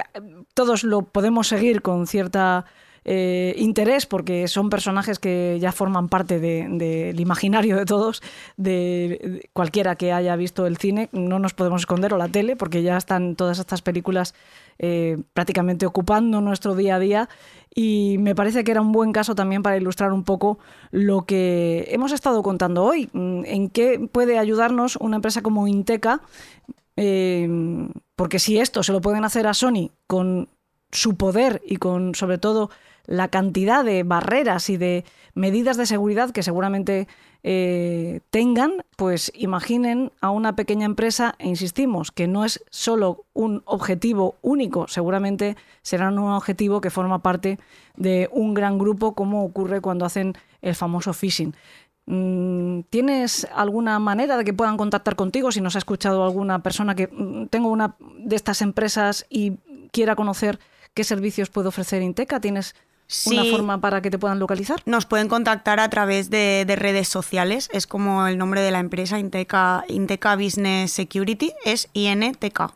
Todos 0.54 0.82
lo 0.82 1.02
podemos 1.02 1.46
seguir 1.46 1.82
con 1.82 2.08
cierta 2.08 2.64
eh, 3.04 3.54
interés 3.56 4.06
porque 4.06 4.48
son 4.48 4.70
personajes 4.70 5.20
que 5.20 5.56
ya 5.60 5.70
forman 5.70 6.08
parte 6.08 6.40
de- 6.40 6.66
del 6.68 7.20
imaginario 7.20 7.76
de 7.76 7.84
todos, 7.84 8.22
de, 8.56 9.20
de 9.22 9.50
cualquiera 9.52 9.94
que 9.94 10.12
haya 10.12 10.34
visto 10.34 10.66
el 10.66 10.78
cine, 10.78 11.08
no 11.12 11.38
nos 11.38 11.54
podemos 11.54 11.82
esconder 11.82 12.12
o 12.12 12.18
la 12.18 12.26
tele 12.26 12.56
porque 12.56 12.82
ya 12.82 12.96
están 12.96 13.36
todas 13.36 13.60
estas 13.60 13.82
películas 13.82 14.34
eh, 14.82 15.18
prácticamente 15.34 15.84
ocupando 15.84 16.40
nuestro 16.40 16.74
día 16.74 16.96
a 16.96 16.98
día. 16.98 17.28
Y 17.74 18.16
me 18.18 18.34
parece 18.34 18.64
que 18.64 18.70
era 18.70 18.80
un 18.80 18.92
buen 18.92 19.12
caso 19.12 19.34
también 19.34 19.62
para 19.62 19.76
ilustrar 19.76 20.10
un 20.10 20.24
poco 20.24 20.58
lo 20.90 21.26
que 21.26 21.86
hemos 21.90 22.12
estado 22.12 22.42
contando 22.42 22.82
hoy, 22.82 23.10
mm, 23.12 23.42
en 23.44 23.68
qué 23.68 24.08
puede 24.10 24.38
ayudarnos 24.38 24.96
una 24.96 25.16
empresa 25.16 25.42
como 25.42 25.68
Inteca, 25.68 26.22
eh, 26.96 27.46
porque 28.16 28.38
si 28.38 28.58
esto 28.58 28.82
se 28.82 28.92
lo 28.92 29.02
pueden 29.02 29.24
hacer 29.24 29.46
a 29.46 29.52
Sony 29.52 29.90
con 30.06 30.48
su 30.90 31.14
poder 31.14 31.60
y 31.66 31.76
con 31.76 32.14
sobre 32.14 32.38
todo 32.38 32.70
la 33.04 33.28
cantidad 33.28 33.84
de 33.84 34.02
barreras 34.02 34.70
y 34.70 34.78
de 34.78 35.04
medidas 35.34 35.76
de 35.76 35.84
seguridad 35.84 36.30
que 36.30 36.42
seguramente 36.42 37.06
eh, 37.42 38.20
tengan, 38.30 38.84
pues 38.96 39.32
imaginen 39.34 40.12
a 40.20 40.30
una 40.30 40.56
pequeña 40.56 40.86
empresa, 40.86 41.34
e 41.38 41.48
insistimos, 41.48 42.12
que 42.12 42.28
no 42.28 42.44
es 42.44 42.62
solo 42.70 43.24
un 43.32 43.62
objetivo 43.64 44.36
único, 44.42 44.88
seguramente 44.88 45.56
será 45.82 46.08
un 46.08 46.18
objetivo 46.18 46.80
que 46.80 46.90
forma 46.90 47.20
parte 47.20 47.58
de 47.96 48.28
un 48.32 48.54
gran 48.54 48.78
grupo, 48.78 49.14
como 49.14 49.44
ocurre 49.44 49.80
cuando 49.80 50.04
hacen 50.04 50.34
el 50.60 50.74
famoso 50.74 51.12
phishing. 51.12 51.54
Mm, 52.06 52.80
¿Tienes 52.90 53.46
alguna 53.54 53.98
manera 53.98 54.36
de 54.36 54.44
que 54.44 54.52
puedan 54.52 54.76
contactar 54.76 55.16
contigo 55.16 55.52
si 55.52 55.60
nos 55.60 55.76
ha 55.76 55.78
escuchado 55.78 56.24
alguna 56.24 56.62
persona 56.62 56.94
que 56.94 57.06
mm, 57.06 57.46
tengo 57.46 57.68
una 57.68 57.94
de 58.18 58.36
estas 58.36 58.62
empresas 58.62 59.26
y 59.30 59.58
quiera 59.92 60.16
conocer 60.16 60.58
qué 60.92 61.04
servicios 61.04 61.50
puede 61.50 61.68
ofrecer 61.68 62.02
Inteca? 62.02 62.40
¿Tienes 62.40 62.74
una 63.26 63.44
forma 63.44 63.80
para 63.80 64.02
que 64.02 64.10
te 64.10 64.18
puedan 64.18 64.38
localizar? 64.38 64.80
Nos 64.86 65.06
pueden 65.06 65.28
contactar 65.28 65.80
a 65.80 65.88
través 65.90 66.30
de, 66.30 66.64
redes 66.76 67.08
sociales, 67.08 67.68
es 67.72 67.86
como 67.86 68.26
el 68.26 68.38
nombre 68.38 68.60
de 68.60 68.70
la 68.70 68.78
empresa, 68.78 69.18
Inteca, 69.18 69.84
Inteca 69.88 70.36
Business 70.36 70.92
Security, 70.92 71.52
es 71.64 71.88
INTK. 71.92 72.72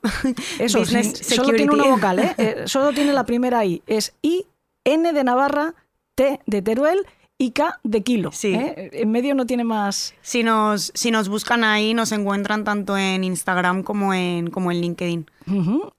Eso, 0.58 0.78
Business 0.80 1.18
solo 1.18 1.54
tiene 1.54 1.72
una 1.72 1.84
vocal, 1.84 2.18
¿eh? 2.18 2.34
¿eh? 2.38 2.62
solo 2.66 2.92
tiene 2.92 3.12
la 3.12 3.24
primera 3.24 3.64
I, 3.64 3.82
es 3.86 4.14
I, 4.22 4.46
N 4.84 5.12
de 5.12 5.24
Navarra, 5.24 5.74
T 6.14 6.40
de 6.46 6.62
Teruel 6.62 7.06
y 7.38 7.50
K 7.50 7.80
de 7.82 8.02
kilo. 8.02 8.30
Sí. 8.32 8.54
¿eh? 8.54 8.90
En 8.92 9.10
medio 9.10 9.34
no 9.34 9.46
tiene 9.46 9.64
más. 9.64 10.14
Si 10.22 10.42
nos, 10.42 10.92
si 10.94 11.10
nos 11.10 11.28
buscan 11.28 11.64
ahí, 11.64 11.94
nos 11.94 12.12
encuentran 12.12 12.64
tanto 12.64 12.96
en 12.96 13.24
Instagram 13.24 13.82
como 13.82 14.14
en, 14.14 14.50
como 14.50 14.70
en 14.70 14.80
LinkedIn. 14.80 15.26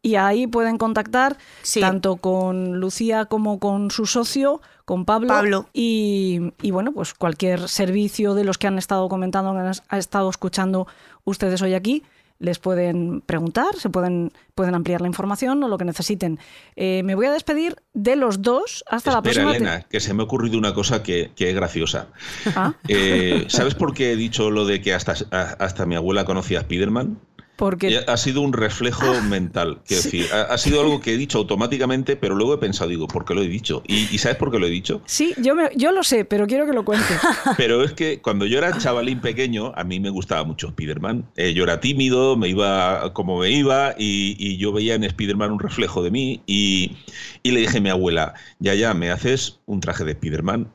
Y 0.01 0.15
ahí 0.15 0.47
pueden 0.47 0.77
contactar 0.77 1.37
tanto 1.79 2.15
con 2.15 2.79
Lucía 2.79 3.25
como 3.25 3.59
con 3.59 3.91
su 3.91 4.05
socio, 4.05 4.61
con 4.85 5.05
Pablo. 5.05 5.27
Pablo. 5.27 5.69
Y, 5.71 6.53
y, 6.61 6.71
bueno, 6.71 6.93
pues 6.93 7.13
cualquier 7.13 7.69
servicio 7.69 8.33
de 8.33 8.43
los 8.43 8.57
que 8.57 8.67
han 8.67 8.79
estado 8.79 9.07
comentando, 9.07 9.53
que 9.53 9.59
han 9.59 9.99
estado 9.99 10.29
escuchando 10.29 10.87
ustedes 11.25 11.61
hoy 11.61 11.75
aquí, 11.75 12.03
les 12.39 12.59
pueden 12.59 13.21
preguntar, 13.21 13.75
se 13.77 13.89
pueden, 13.89 14.31
pueden 14.55 14.75
ampliar 14.75 15.01
la 15.01 15.07
información 15.07 15.63
o 15.63 15.67
lo 15.67 15.77
que 15.77 15.85
necesiten. 15.85 16.39
Eh, 16.75 17.01
me 17.03 17.15
voy 17.15 17.27
a 17.27 17.31
despedir 17.31 17.75
de 17.93 18.15
los 18.15 18.41
dos 18.41 18.83
hasta 18.87 19.11
la 19.13 19.21
próxima. 19.21 19.55
Elena, 19.55 19.81
que 19.89 19.99
se 19.99 20.13
me 20.13 20.21
ha 20.21 20.25
ocurrido 20.25 20.57
una 20.57 20.73
cosa 20.73 21.01
que, 21.01 21.31
es 21.35 21.55
graciosa. 21.55 22.07
Ah. 22.55 22.73
Eh, 22.87 23.45
¿Sabes 23.47 23.75
por 23.75 23.93
qué 23.93 24.11
he 24.11 24.15
dicho 24.15 24.51
lo 24.51 24.65
de 24.65 24.81
que 24.81 24.93
hasta, 24.93 25.13
hasta 25.31 25.85
mi 25.85 25.95
abuela 25.95 26.25
conocía 26.25 26.59
a 26.59 26.61
Spiderman? 26.63 27.19
Porque... 27.55 28.03
Ha 28.07 28.17
sido 28.17 28.41
un 28.41 28.53
reflejo 28.53 29.21
mental. 29.21 29.79
decir, 29.87 30.27
ha, 30.33 30.57
sido 30.57 30.81
algo 30.81 30.99
que 30.99 31.13
he 31.13 31.17
dicho 31.17 31.37
automáticamente, 31.37 32.15
pero 32.15 32.35
luego 32.35 32.55
he 32.55 32.57
pensado, 32.57 32.89
digo, 32.89 33.07
¿por 33.07 33.25
qué 33.25 33.33
lo 33.33 33.41
he 33.41 33.47
dicho? 33.47 33.81
¿Y, 33.87 34.17
sabes 34.17 34.37
por 34.37 34.51
qué 34.51 34.59
lo 34.59 34.67
he 34.67 34.69
dicho? 34.69 35.01
Sí, 35.05 35.33
yo, 35.37 35.55
yo 35.75 35.91
lo 35.91 36.03
sé, 36.03 36.25
pero 36.25 36.47
quiero 36.47 36.65
que 36.65 36.73
lo 36.73 36.83
cuente. 36.83 37.05
Pero 37.57 37.83
es 37.83 37.93
que 37.93 38.21
cuando 38.21 38.45
yo 38.45 38.57
era 38.57 38.77
chavalín 38.77 39.21
pequeño, 39.21 39.71
a 39.75 39.83
mí 39.83 39.99
me 39.99 40.09
gustaba 40.09 40.43
mucho 40.43 40.69
Spiderman. 40.69 41.25
Eh, 41.35 41.53
yo 41.53 41.63
era 41.63 41.79
tímido, 41.79 42.35
me 42.35 42.49
iba 42.49 43.13
como 43.13 43.39
me 43.39 43.51
iba, 43.51 43.95
y, 43.97 44.57
yo 44.57 44.71
veía 44.71 44.95
en 44.95 45.09
Spiderman 45.09 45.51
un 45.51 45.59
reflejo 45.59 46.03
de 46.03 46.11
mí, 46.11 46.41
y, 46.45 46.97
y 47.43 47.51
le 47.51 47.61
dije 47.61 47.77
a 47.77 47.81
mi 47.81 47.89
abuela, 47.89 48.33
ya, 48.59 48.73
ya, 48.73 48.93
¿me 48.93 49.11
haces 49.11 49.59
un 49.65 49.79
traje 49.79 50.03
de 50.03 50.13
Spiderman? 50.13 50.69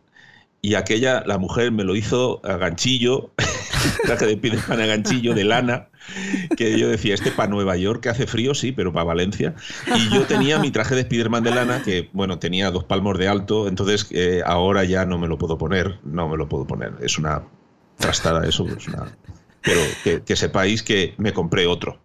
Y 0.63 0.75
aquella, 0.75 1.23
la 1.27 1.39
mujer 1.39 1.73
me 1.73 1.85
lo 1.85 1.97
hizo 1.97 2.41
a 2.45 2.57
ganchillo, 2.57 3.31
traje 4.05 4.27
de 4.27 4.35
Spiderman 4.35 4.81
a 4.81 4.87
ganchillo, 4.87 5.35
de 5.35 5.45
lana, 5.45 5.89
que 6.57 6.79
yo 6.79 6.89
decía, 6.89 7.15
este 7.15 7.31
para 7.31 7.49
Nueva 7.49 7.77
York, 7.77 8.03
que 8.03 8.09
hace 8.11 8.27
frío, 8.27 8.55
sí, 8.55 8.73
pero 8.73 8.93
para 8.93 9.05
Valencia. 9.05 9.55
Y 9.97 10.15
yo 10.15 10.23
tenía 10.25 10.59
mi 10.59 10.71
traje 10.71 10.95
de 10.95 11.03
Spiderman 11.03 11.45
de 11.45 11.55
lana, 11.55 11.83
que, 11.83 12.11
bueno, 12.13 12.39
tenía 12.39 12.71
dos 12.71 12.85
palmos 12.85 13.17
de 13.19 13.29
alto, 13.29 13.69
entonces 13.69 14.07
eh, 14.11 14.43
ahora 14.45 14.85
ya 14.85 15.07
no 15.07 15.19
me 15.19 15.29
lo 15.29 15.39
puedo 15.39 15.57
poner, 15.57 15.99
no 16.05 16.29
me 16.29 16.37
lo 16.37 16.49
puedo 16.49 16.67
poner. 16.67 16.93
Es 17.01 17.19
una 17.19 17.43
trastada 17.97 18.47
eso, 18.47 18.67
es 18.67 18.87
una... 18.89 19.17
Pero 19.63 19.81
que 20.25 20.37
sepáis 20.37 20.83
que 20.83 21.15
me 21.19 21.35
compré 21.35 21.67
otro. 21.67 22.01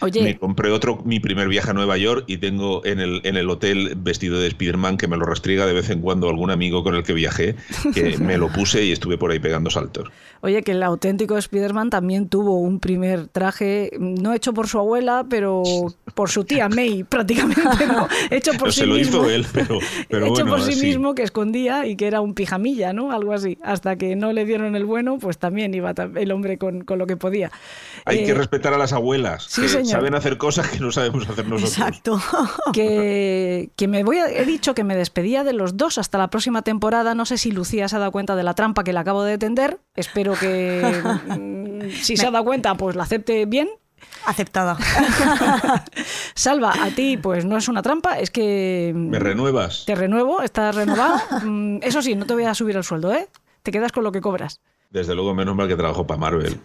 Me 0.00 0.38
compré 0.38 0.70
otro, 0.70 1.00
mi 1.04 1.20
primer 1.20 1.48
viaje 1.48 1.70
a 1.70 1.74
Nueva 1.74 1.96
York 1.98 2.24
y 2.26 2.38
tengo 2.38 2.84
en 2.84 3.00
el, 3.00 3.20
en 3.24 3.36
el 3.36 3.50
hotel 3.50 3.94
vestido 3.96 4.40
de 4.40 4.50
Spiderman 4.50 4.96
que 4.96 5.08
me 5.08 5.16
lo 5.16 5.26
restriega 5.26 5.66
de 5.66 5.72
vez 5.72 5.90
en 5.90 6.00
cuando 6.00 6.28
algún 6.28 6.50
amigo 6.50 6.82
con 6.82 6.94
el 6.94 7.02
que 7.02 7.12
viajé, 7.12 7.56
que 7.94 8.16
me 8.18 8.38
lo 8.38 8.48
puse 8.48 8.84
y 8.84 8.92
estuve 8.92 9.18
por 9.18 9.30
ahí 9.30 9.38
pegando 9.38 9.70
saltos. 9.70 10.10
Oye, 10.42 10.62
que 10.62 10.72
el 10.72 10.82
auténtico 10.82 11.40
Spiderman 11.40 11.90
también 11.90 12.28
tuvo 12.28 12.58
un 12.58 12.80
primer 12.80 13.26
traje, 13.28 13.90
no 13.98 14.32
hecho 14.32 14.54
por 14.54 14.68
su 14.68 14.78
abuela, 14.78 15.26
pero 15.28 15.62
por 16.14 16.30
su 16.30 16.44
tía 16.44 16.68
May, 16.70 17.04
prácticamente, 17.08 17.86
¿no? 17.86 18.08
Hecho 18.30 18.52
por 18.54 18.72
sí 18.72 18.80
se 18.80 18.86
lo 18.86 18.96
hizo 18.98 19.28
él, 19.28 19.46
pero, 19.52 19.78
pero 20.08 20.26
Hecho 20.26 20.46
por 20.46 20.62
sí 20.62 20.80
mismo, 20.80 21.14
que 21.14 21.22
escondía 21.22 21.86
y 21.86 21.96
que 21.96 22.06
era 22.06 22.22
un 22.22 22.34
pijamilla, 22.34 22.94
¿no? 22.94 23.12
Algo 23.12 23.34
así. 23.34 23.58
Hasta 23.62 23.96
que 23.96 24.16
no 24.16 24.32
le 24.32 24.46
dieron 24.46 24.76
el 24.76 24.86
bueno, 24.86 25.18
pues 25.18 25.36
también 25.36 25.74
iba 25.74 25.92
el 26.16 26.32
hombre 26.32 26.56
con, 26.56 26.84
con 26.84 26.98
lo 26.98 27.06
que 27.06 27.18
podía. 27.18 27.50
Hay 28.06 28.24
que 28.24 28.30
eh, 28.30 28.34
respetar 28.34 28.72
a 28.72 28.78
las 28.78 28.94
abuelas. 28.94 29.44
Sí, 29.48 29.68
señor 29.68 29.89
saben 29.90 30.14
hacer 30.14 30.38
cosas 30.38 30.68
que 30.68 30.80
no 30.80 30.92
sabemos 30.92 31.28
hacer 31.28 31.46
nosotros. 31.46 31.78
Exacto. 31.78 32.20
que, 32.72 33.70
que 33.76 33.88
me 33.88 34.04
voy 34.04 34.18
he 34.18 34.44
dicho 34.44 34.74
que 34.74 34.84
me 34.84 34.96
despedía 34.96 35.44
de 35.44 35.52
los 35.52 35.76
dos 35.76 35.98
hasta 35.98 36.18
la 36.18 36.28
próxima 36.28 36.62
temporada. 36.62 37.14
No 37.14 37.26
sé 37.26 37.38
si 37.38 37.50
Lucía 37.50 37.88
se 37.88 37.96
ha 37.96 37.98
dado 37.98 38.12
cuenta 38.12 38.36
de 38.36 38.42
la 38.42 38.54
trampa 38.54 38.84
que 38.84 38.92
le 38.92 38.98
acabo 38.98 39.22
de 39.22 39.38
tender. 39.38 39.80
Espero 39.94 40.34
que 40.34 41.02
mm, 41.28 41.90
si 42.02 42.16
se 42.16 42.26
ha 42.26 42.30
dado 42.30 42.44
cuenta, 42.44 42.74
pues 42.74 42.96
la 42.96 43.04
acepte 43.04 43.46
bien. 43.46 43.68
Aceptada. 44.24 44.78
Salva, 46.34 46.72
a 46.82 46.90
ti 46.90 47.16
pues 47.16 47.44
no 47.44 47.56
es 47.56 47.68
una 47.68 47.82
trampa, 47.82 48.18
es 48.18 48.30
que... 48.30 48.92
Me 48.94 49.18
renuevas. 49.18 49.84
Te 49.84 49.94
renuevo, 49.94 50.42
estás 50.42 50.74
renovado. 50.74 51.18
Mm, 51.44 51.78
eso 51.82 52.00
sí, 52.00 52.14
no 52.14 52.26
te 52.26 52.34
voy 52.34 52.44
a 52.44 52.54
subir 52.54 52.76
el 52.76 52.84
sueldo, 52.84 53.12
¿eh? 53.12 53.28
Te 53.62 53.70
quedas 53.70 53.92
con 53.92 54.04
lo 54.04 54.12
que 54.12 54.20
cobras. 54.20 54.60
Desde 54.90 55.14
luego, 55.14 55.34
menos 55.34 55.54
mal 55.54 55.68
que 55.68 55.76
trabajo 55.76 56.06
para 56.06 56.18
Marvel. 56.18 56.60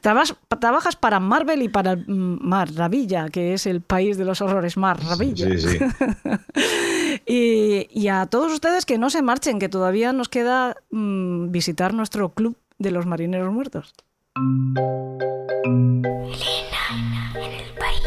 Trabajas 0.00 0.96
para 0.96 1.20
Marvel 1.20 1.62
y 1.62 1.68
para 1.68 1.96
Maravilla, 2.06 3.28
que 3.28 3.54
es 3.54 3.66
el 3.66 3.80
país 3.80 4.16
de 4.16 4.24
los 4.24 4.40
horrores, 4.40 4.76
Maravilla. 4.76 5.58
Sí, 5.58 5.58
sí. 5.58 5.78
y, 7.26 8.08
a 8.08 8.26
todos 8.26 8.52
ustedes 8.52 8.86
que 8.86 8.98
no 8.98 9.10
se 9.10 9.22
marchen, 9.22 9.58
que 9.58 9.68
todavía 9.68 10.12
nos 10.12 10.28
queda 10.28 10.76
mm, 10.90 11.50
visitar 11.50 11.94
nuestro 11.94 12.30
club 12.30 12.56
de 12.78 12.90
los 12.90 13.06
marineros 13.06 13.52
muertos. 13.52 13.94
Elena, 15.64 16.04
en 17.34 17.52
el 17.52 17.74
país 17.74 18.02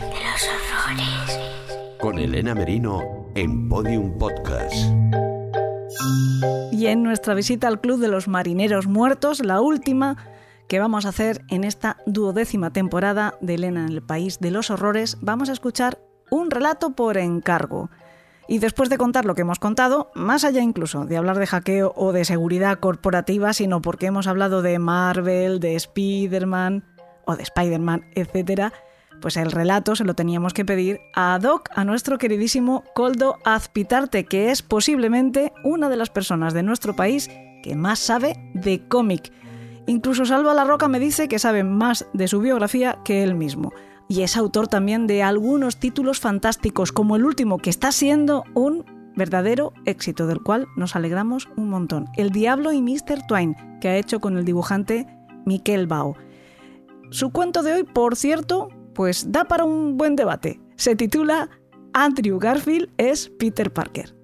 de 0.00 0.06
los 0.06 0.42
horrores. 0.48 1.98
Con 2.00 2.18
Elena 2.18 2.54
Merino 2.54 3.28
en 3.34 3.68
Podium 3.68 4.18
Podcast. 4.18 4.74
Y 6.72 6.86
en 6.86 7.02
nuestra 7.02 7.34
visita 7.34 7.68
al 7.68 7.80
Club 7.80 8.00
de 8.00 8.08
los 8.08 8.28
Marineros 8.28 8.86
Muertos, 8.86 9.44
la 9.44 9.60
última, 9.60 10.16
que 10.68 10.78
vamos 10.78 11.06
a 11.06 11.08
hacer 11.08 11.44
en 11.48 11.64
esta 11.64 11.96
duodécima 12.06 12.70
temporada 12.70 13.34
de 13.40 13.54
Elena 13.54 13.86
en 13.86 13.92
el 13.92 14.02
País 14.02 14.38
de 14.38 14.50
los 14.50 14.70
Horrores, 14.70 15.16
vamos 15.20 15.48
a 15.48 15.52
escuchar 15.52 15.98
un 16.30 16.50
relato 16.50 16.90
por 16.90 17.16
encargo. 17.16 17.90
Y 18.46 18.58
después 18.58 18.88
de 18.88 18.98
contar 18.98 19.24
lo 19.24 19.34
que 19.34 19.42
hemos 19.42 19.58
contado, 19.58 20.10
más 20.14 20.44
allá 20.44 20.62
incluso 20.62 21.04
de 21.04 21.16
hablar 21.16 21.38
de 21.38 21.46
hackeo 21.46 21.92
o 21.96 22.12
de 22.12 22.24
seguridad 22.24 22.78
corporativa, 22.78 23.52
sino 23.52 23.82
porque 23.82 24.06
hemos 24.06 24.26
hablado 24.26 24.62
de 24.62 24.78
Marvel, 24.78 25.60
de 25.60 25.74
Spider-Man 25.74 26.84
o 27.24 27.36
de 27.36 27.42
Spider-Man, 27.42 28.06
etc., 28.14 28.72
pues 29.20 29.36
el 29.36 29.50
relato 29.50 29.96
se 29.96 30.04
lo 30.04 30.14
teníamos 30.14 30.54
que 30.54 30.64
pedir 30.64 31.00
a 31.14 31.38
Doc, 31.40 31.70
a 31.74 31.84
nuestro 31.84 32.18
queridísimo 32.18 32.84
Coldo 32.94 33.36
Azpitarte, 33.44 34.24
que 34.24 34.50
es 34.50 34.62
posiblemente 34.62 35.52
una 35.64 35.88
de 35.88 35.96
las 35.96 36.08
personas 36.08 36.54
de 36.54 36.62
nuestro 36.62 36.94
país 36.94 37.28
que 37.62 37.74
más 37.74 37.98
sabe 37.98 38.36
de 38.54 38.86
cómic. 38.86 39.32
Incluso 39.88 40.26
Salva 40.26 40.52
La 40.52 40.64
Roca 40.64 40.86
me 40.86 41.00
dice 41.00 41.28
que 41.28 41.38
sabe 41.38 41.64
más 41.64 42.06
de 42.12 42.28
su 42.28 42.40
biografía 42.40 42.98
que 43.06 43.22
él 43.22 43.34
mismo. 43.34 43.72
Y 44.06 44.20
es 44.20 44.36
autor 44.36 44.68
también 44.68 45.06
de 45.06 45.22
algunos 45.22 45.80
títulos 45.80 46.20
fantásticos, 46.20 46.92
como 46.92 47.16
el 47.16 47.24
último, 47.24 47.56
que 47.56 47.70
está 47.70 47.90
siendo 47.90 48.44
un 48.52 48.84
verdadero 49.16 49.72
éxito, 49.86 50.26
del 50.26 50.42
cual 50.42 50.66
nos 50.76 50.94
alegramos 50.94 51.48
un 51.56 51.70
montón. 51.70 52.04
El 52.18 52.28
Diablo 52.32 52.72
y 52.74 52.82
Mr. 52.82 53.26
Twain, 53.26 53.56
que 53.80 53.88
ha 53.88 53.96
hecho 53.96 54.20
con 54.20 54.36
el 54.36 54.44
dibujante 54.44 55.06
Miquel 55.46 55.86
Bao. 55.86 56.16
Su 57.10 57.30
cuento 57.30 57.62
de 57.62 57.72
hoy, 57.72 57.84
por 57.84 58.14
cierto, 58.14 58.68
pues 58.94 59.32
da 59.32 59.44
para 59.44 59.64
un 59.64 59.96
buen 59.96 60.16
debate. 60.16 60.60
Se 60.76 60.96
titula 60.96 61.48
Andrew 61.94 62.38
Garfield 62.38 62.90
es 62.98 63.30
Peter 63.38 63.72
Parker. 63.72 64.17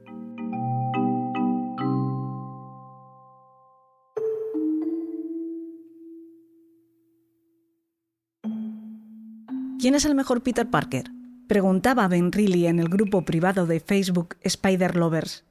¿Quién 9.84 9.96
es 9.96 10.06
el 10.06 10.14
mejor 10.14 10.40
Peter 10.40 10.66
Parker? 10.66 11.10
Preguntaba 11.46 12.08
Ben 12.08 12.32
Reilly 12.32 12.68
en 12.68 12.78
el 12.78 12.88
grupo 12.88 13.26
privado 13.26 13.66
de 13.66 13.80
Facebook 13.80 14.36
Spider 14.40 14.96
Lovers. 14.96 15.44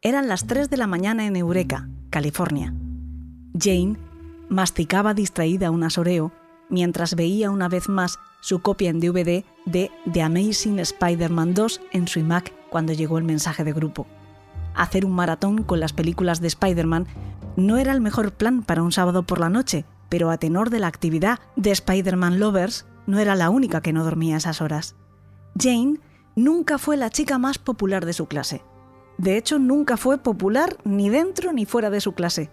Eran 0.00 0.28
las 0.28 0.46
3 0.46 0.70
de 0.70 0.78
la 0.78 0.86
mañana 0.86 1.26
en 1.26 1.36
Eureka, 1.36 1.86
California. 2.08 2.72
Jane 3.52 3.98
masticaba 4.48 5.12
distraída 5.12 5.70
un 5.70 5.84
asoreo 5.84 6.32
mientras 6.70 7.16
veía 7.16 7.50
una 7.50 7.68
vez 7.68 7.90
más 7.90 8.18
su 8.40 8.60
copia 8.60 8.88
en 8.88 8.98
DVD 8.98 9.44
de 9.66 9.90
The 10.10 10.22
Amazing 10.22 10.78
Spider-Man 10.78 11.52
2 11.52 11.82
en 11.92 12.08
su 12.08 12.20
iMac 12.20 12.54
cuando 12.70 12.94
llegó 12.94 13.18
el 13.18 13.24
mensaje 13.24 13.62
de 13.62 13.74
grupo. 13.74 14.06
Hacer 14.74 15.04
un 15.04 15.12
maratón 15.12 15.62
con 15.64 15.80
las 15.80 15.92
películas 15.92 16.40
de 16.40 16.48
Spider-Man 16.48 17.08
no 17.56 17.76
era 17.76 17.92
el 17.92 18.00
mejor 18.00 18.32
plan 18.32 18.62
para 18.62 18.82
un 18.82 18.92
sábado 18.92 19.24
por 19.24 19.38
la 19.38 19.50
noche, 19.50 19.84
pero 20.08 20.30
a 20.30 20.38
tenor 20.38 20.70
de 20.70 20.80
la 20.80 20.86
actividad 20.86 21.40
de 21.56 21.72
Spider-Man 21.72 22.40
Lovers, 22.40 22.86
no 23.06 23.18
era 23.18 23.34
la 23.34 23.50
única 23.50 23.80
que 23.80 23.92
no 23.92 24.04
dormía 24.04 24.36
esas 24.36 24.60
horas. 24.60 24.96
Jane 25.58 26.00
nunca 26.34 26.78
fue 26.78 26.96
la 26.96 27.10
chica 27.10 27.38
más 27.38 27.58
popular 27.58 28.04
de 28.04 28.12
su 28.12 28.26
clase. 28.26 28.62
De 29.18 29.36
hecho, 29.36 29.58
nunca 29.58 29.96
fue 29.96 30.18
popular 30.18 30.76
ni 30.84 31.08
dentro 31.08 31.52
ni 31.52 31.64
fuera 31.64 31.90
de 31.90 32.00
su 32.00 32.12
clase. 32.12 32.50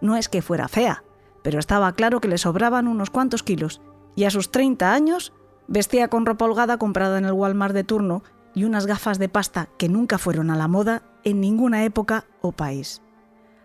No 0.00 0.16
es 0.16 0.28
que 0.28 0.42
fuera 0.42 0.68
fea, 0.68 1.04
pero 1.42 1.58
estaba 1.58 1.92
claro 1.92 2.20
que 2.20 2.28
le 2.28 2.38
sobraban 2.38 2.88
unos 2.88 3.10
cuantos 3.10 3.42
kilos, 3.42 3.80
y 4.14 4.24
a 4.24 4.30
sus 4.30 4.50
30 4.50 4.92
años 4.92 5.32
vestía 5.68 6.08
con 6.08 6.26
ropa 6.26 6.44
holgada 6.44 6.76
comprada 6.76 7.18
en 7.18 7.24
el 7.24 7.32
Walmart 7.32 7.74
de 7.74 7.84
turno 7.84 8.22
y 8.54 8.64
unas 8.64 8.86
gafas 8.86 9.18
de 9.18 9.28
pasta 9.28 9.68
que 9.78 9.88
nunca 9.88 10.18
fueron 10.18 10.50
a 10.50 10.56
la 10.56 10.68
moda 10.68 11.02
en 11.24 11.40
ninguna 11.40 11.84
época 11.84 12.26
o 12.42 12.52
país. 12.52 13.00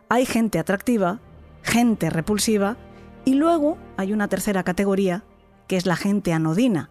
Hay 0.10 0.26
gente 0.26 0.60
atractiva, 0.60 1.20
gente 1.64 2.10
repulsiva, 2.10 2.78
y 3.26 3.34
luego 3.34 3.78
hay 3.98 4.14
una 4.14 4.30
tercera 4.30 4.64
categoría, 4.64 5.26
que 5.68 5.78
es 5.78 5.86
la 5.86 5.96
gente 5.96 6.34
anodina, 6.34 6.90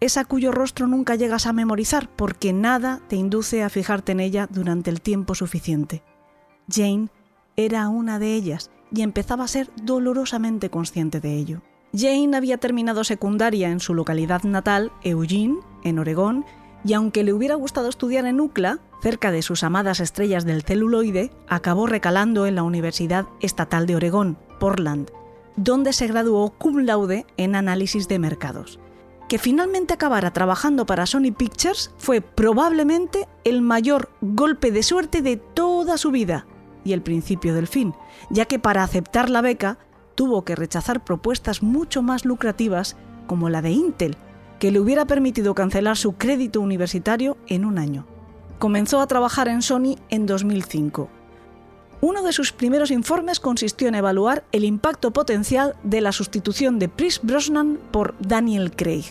esa 0.00 0.24
cuyo 0.24 0.52
rostro 0.52 0.86
nunca 0.86 1.16
llegas 1.16 1.46
a 1.46 1.52
memorizar 1.52 2.08
porque 2.14 2.52
nada 2.52 3.00
te 3.08 3.16
induce 3.16 3.64
a 3.64 3.68
fijarte 3.68 4.12
en 4.12 4.20
ella 4.20 4.48
durante 4.48 4.90
el 4.90 5.00
tiempo 5.00 5.34
suficiente. 5.34 6.04
Jane 6.70 7.08
era 7.56 7.88
una 7.88 8.20
de 8.20 8.34
ellas 8.34 8.70
y 8.92 9.02
empezaba 9.02 9.44
a 9.44 9.48
ser 9.48 9.70
dolorosamente 9.82 10.70
consciente 10.70 11.20
de 11.20 11.34
ello. 11.34 11.62
Jane 11.92 12.36
había 12.36 12.58
terminado 12.58 13.02
secundaria 13.02 13.70
en 13.70 13.80
su 13.80 13.92
localidad 13.92 14.44
natal, 14.44 14.92
Eugene, 15.02 15.58
en 15.82 15.98
Oregón, 15.98 16.44
y 16.84 16.92
aunque 16.92 17.24
le 17.24 17.32
hubiera 17.32 17.56
gustado 17.56 17.88
estudiar 17.88 18.24
en 18.26 18.40
UCLA, 18.40 18.78
cerca 19.02 19.32
de 19.32 19.42
sus 19.42 19.64
amadas 19.64 19.98
estrellas 19.98 20.44
del 20.44 20.62
celuloide, 20.62 21.32
acabó 21.48 21.88
recalando 21.88 22.46
en 22.46 22.54
la 22.54 22.62
Universidad 22.62 23.26
Estatal 23.40 23.86
de 23.86 23.96
Oregón, 23.96 24.38
Portland, 24.60 25.10
donde 25.58 25.92
se 25.92 26.06
graduó 26.06 26.50
cum 26.50 26.78
laude 26.78 27.26
en 27.36 27.56
análisis 27.56 28.06
de 28.06 28.18
mercados. 28.18 28.78
Que 29.28 29.38
finalmente 29.38 29.92
acabara 29.92 30.32
trabajando 30.32 30.86
para 30.86 31.04
Sony 31.04 31.32
Pictures 31.36 31.90
fue 31.98 32.20
probablemente 32.20 33.28
el 33.44 33.60
mayor 33.60 34.10
golpe 34.20 34.70
de 34.70 34.82
suerte 34.82 35.20
de 35.20 35.36
toda 35.36 35.98
su 35.98 36.10
vida 36.10 36.46
y 36.84 36.92
el 36.92 37.02
principio 37.02 37.54
del 37.54 37.66
fin, 37.66 37.92
ya 38.30 38.46
que 38.46 38.58
para 38.58 38.82
aceptar 38.82 39.28
la 39.28 39.42
beca 39.42 39.78
tuvo 40.14 40.44
que 40.44 40.56
rechazar 40.56 41.04
propuestas 41.04 41.62
mucho 41.62 42.02
más 42.02 42.24
lucrativas 42.24 42.96
como 43.26 43.50
la 43.50 43.60
de 43.60 43.72
Intel, 43.72 44.16
que 44.60 44.70
le 44.70 44.80
hubiera 44.80 45.06
permitido 45.06 45.54
cancelar 45.54 45.96
su 45.96 46.12
crédito 46.12 46.60
universitario 46.60 47.36
en 47.48 47.64
un 47.64 47.78
año. 47.78 48.06
Comenzó 48.58 49.00
a 49.00 49.06
trabajar 49.06 49.48
en 49.48 49.62
Sony 49.62 49.96
en 50.08 50.26
2005. 50.26 51.10
Uno 52.00 52.22
de 52.22 52.32
sus 52.32 52.52
primeros 52.52 52.92
informes 52.92 53.40
consistió 53.40 53.88
en 53.88 53.96
evaluar 53.96 54.44
el 54.52 54.64
impacto 54.64 55.10
potencial 55.10 55.74
de 55.82 56.00
la 56.00 56.12
sustitución 56.12 56.78
de 56.78 56.88
Chris 56.88 57.20
Brosnan 57.22 57.78
por 57.90 58.14
Daniel 58.20 58.70
Craig. 58.70 59.04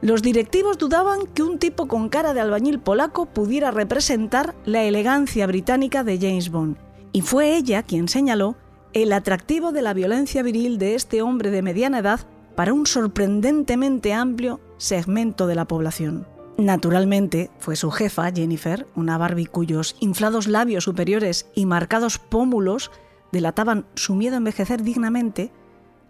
Los 0.00 0.22
directivos 0.22 0.78
dudaban 0.78 1.26
que 1.34 1.42
un 1.42 1.58
tipo 1.58 1.88
con 1.88 2.08
cara 2.08 2.34
de 2.34 2.40
albañil 2.40 2.78
polaco 2.78 3.26
pudiera 3.26 3.72
representar 3.72 4.54
la 4.64 4.84
elegancia 4.84 5.44
británica 5.48 6.04
de 6.04 6.18
James 6.18 6.50
Bond, 6.50 6.76
y 7.12 7.22
fue 7.22 7.56
ella 7.56 7.82
quien 7.82 8.06
señaló 8.06 8.54
el 8.92 9.12
atractivo 9.12 9.72
de 9.72 9.82
la 9.82 9.94
violencia 9.94 10.44
viril 10.44 10.78
de 10.78 10.94
este 10.94 11.20
hombre 11.20 11.50
de 11.50 11.62
mediana 11.62 11.98
edad 11.98 12.20
para 12.54 12.72
un 12.72 12.86
sorprendentemente 12.86 14.12
amplio 14.12 14.60
segmento 14.76 15.48
de 15.48 15.56
la 15.56 15.64
población. 15.64 16.26
Naturalmente, 16.58 17.52
fue 17.60 17.76
su 17.76 17.92
jefa, 17.92 18.32
Jennifer, 18.32 18.88
una 18.96 19.16
Barbie 19.16 19.46
cuyos 19.46 19.94
inflados 20.00 20.48
labios 20.48 20.82
superiores 20.82 21.46
y 21.54 21.66
marcados 21.66 22.18
pómulos 22.18 22.90
delataban 23.30 23.86
su 23.94 24.16
miedo 24.16 24.34
a 24.34 24.38
envejecer 24.38 24.82
dignamente, 24.82 25.52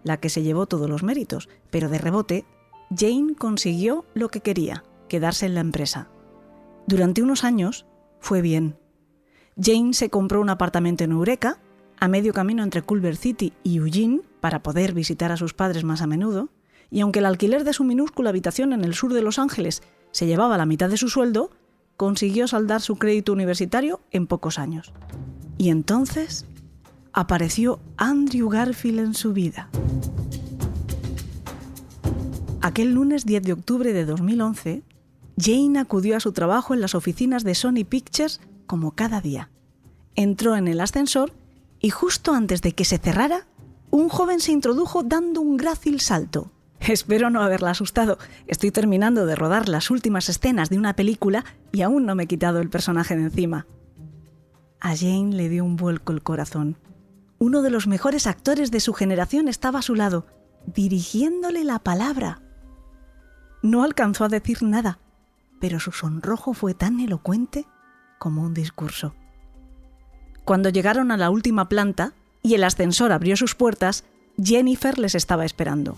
la 0.03 0.17
que 0.17 0.29
se 0.29 0.41
llevó 0.41 0.65
todos 0.65 0.89
los 0.89 1.03
méritos, 1.03 1.49
pero 1.69 1.87
de 1.87 1.99
rebote, 1.99 2.45
Jane 2.89 3.35
consiguió 3.37 4.05
lo 4.15 4.29
que 4.29 4.41
quería, 4.41 4.83
quedarse 5.07 5.45
en 5.45 5.53
la 5.53 5.61
empresa. 5.61 6.07
Durante 6.87 7.21
unos 7.21 7.43
años 7.43 7.85
fue 8.19 8.41
bien. 8.41 8.75
Jane 9.55 9.93
se 9.93 10.09
compró 10.09 10.41
un 10.41 10.49
apartamento 10.49 11.03
en 11.03 11.11
Eureka, 11.11 11.59
a 11.99 12.07
medio 12.07 12.33
camino 12.33 12.63
entre 12.63 12.81
Culver 12.81 13.17
City 13.17 13.53
y 13.61 13.77
Eugene 13.77 14.21
para 14.39 14.63
poder 14.63 14.93
visitar 14.93 15.31
a 15.31 15.37
sus 15.37 15.53
padres 15.53 15.83
más 15.83 16.01
a 16.01 16.07
menudo, 16.07 16.49
y 16.89 17.01
aunque 17.01 17.19
el 17.19 17.27
alquiler 17.27 17.65
de 17.65 17.73
su 17.73 17.83
minúscula 17.83 18.31
habitación 18.31 18.73
en 18.73 18.83
el 18.83 18.95
sur 18.95 19.13
de 19.13 19.21
Los 19.21 19.37
Ángeles 19.37 19.83
se 20.11 20.25
llevaba 20.25 20.57
la 20.57 20.65
mitad 20.65 20.89
de 20.89 20.97
su 20.97 21.09
sueldo, 21.09 21.51
consiguió 21.97 22.47
saldar 22.47 22.81
su 22.81 22.95
crédito 22.97 23.33
universitario 23.33 24.01
en 24.11 24.27
pocos 24.27 24.59
años. 24.59 24.93
Y 25.57 25.69
entonces 25.69 26.45
apareció 27.13 27.79
Andrew 27.97 28.49
Garfield 28.49 28.99
en 28.99 29.13
su 29.13 29.33
vida. 29.33 29.69
Aquel 32.61 32.93
lunes 32.93 33.25
10 33.25 33.43
de 33.43 33.53
octubre 33.53 33.93
de 33.93 34.05
2011, 34.05 34.83
Jane 35.37 35.79
acudió 35.79 36.17
a 36.17 36.19
su 36.19 36.33
trabajo 36.33 36.73
en 36.73 36.81
las 36.81 36.95
oficinas 36.95 37.43
de 37.43 37.55
Sony 37.55 37.85
Pictures 37.87 38.41
como 38.67 38.91
cada 38.91 39.21
día. 39.21 39.49
Entró 40.15 40.55
en 40.55 40.67
el 40.67 40.81
ascensor 40.81 41.33
y 41.79 41.89
justo 41.89 42.33
antes 42.33 42.61
de 42.61 42.73
que 42.73 42.83
se 42.83 42.97
cerrara, 42.97 43.47
un 43.91 44.09
joven 44.09 44.39
se 44.39 44.51
introdujo 44.51 45.03
dando 45.03 45.41
un 45.41 45.57
grácil 45.57 45.99
salto. 46.01 46.51
Espero 46.87 47.29
no 47.29 47.41
haberla 47.41 47.71
asustado. 47.71 48.17
Estoy 48.47 48.71
terminando 48.71 49.25
de 49.25 49.35
rodar 49.35 49.69
las 49.69 49.89
últimas 49.91 50.29
escenas 50.29 50.69
de 50.69 50.77
una 50.77 50.95
película 50.95 51.45
y 51.71 51.81
aún 51.81 52.05
no 52.05 52.15
me 52.15 52.23
he 52.23 52.27
quitado 52.27 52.59
el 52.59 52.69
personaje 52.69 53.15
de 53.15 53.23
encima. 53.23 53.67
A 54.79 54.95
Jane 54.95 55.33
le 55.33 55.49
dio 55.49 55.65
un 55.65 55.75
vuelco 55.75 56.13
el 56.13 56.23
corazón. 56.23 56.77
Uno 57.37 57.61
de 57.61 57.69
los 57.69 57.87
mejores 57.87 58.27
actores 58.27 58.71
de 58.71 58.79
su 58.79 58.93
generación 58.93 59.47
estaba 59.47 59.79
a 59.79 59.83
su 59.83 59.95
lado, 59.95 60.25
dirigiéndole 60.65 61.63
la 61.63 61.79
palabra. 61.79 62.41
No 63.61 63.83
alcanzó 63.83 64.25
a 64.25 64.29
decir 64.29 64.63
nada, 64.63 64.99
pero 65.59 65.79
su 65.79 65.91
sonrojo 65.91 66.53
fue 66.53 66.73
tan 66.73 66.99
elocuente 66.99 67.65
como 68.19 68.43
un 68.43 68.53
discurso. 68.53 69.15
Cuando 70.45 70.69
llegaron 70.69 71.11
a 71.11 71.17
la 71.17 71.29
última 71.29 71.67
planta 71.69 72.13
y 72.41 72.55
el 72.55 72.63
ascensor 72.63 73.11
abrió 73.11 73.35
sus 73.35 73.55
puertas, 73.55 74.05
Jennifer 74.41 74.97
les 74.97 75.15
estaba 75.15 75.45
esperando. 75.45 75.97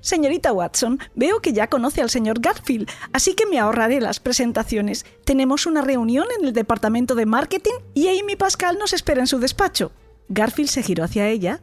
Señorita 0.00 0.52
Watson, 0.52 0.98
veo 1.14 1.40
que 1.40 1.52
ya 1.52 1.68
conoce 1.68 2.00
al 2.00 2.10
señor 2.10 2.40
Garfield, 2.40 2.88
así 3.12 3.34
que 3.34 3.46
me 3.46 3.58
ahorraré 3.58 4.00
las 4.00 4.20
presentaciones. 4.20 5.04
Tenemos 5.24 5.66
una 5.66 5.82
reunión 5.82 6.26
en 6.38 6.46
el 6.46 6.52
departamento 6.52 7.14
de 7.14 7.26
marketing 7.26 7.74
y 7.94 8.08
Amy 8.08 8.36
Pascal 8.36 8.78
nos 8.78 8.92
espera 8.92 9.20
en 9.20 9.26
su 9.26 9.38
despacho. 9.38 9.92
Garfield 10.28 10.70
se 10.70 10.82
giró 10.82 11.04
hacia 11.04 11.28
ella 11.28 11.60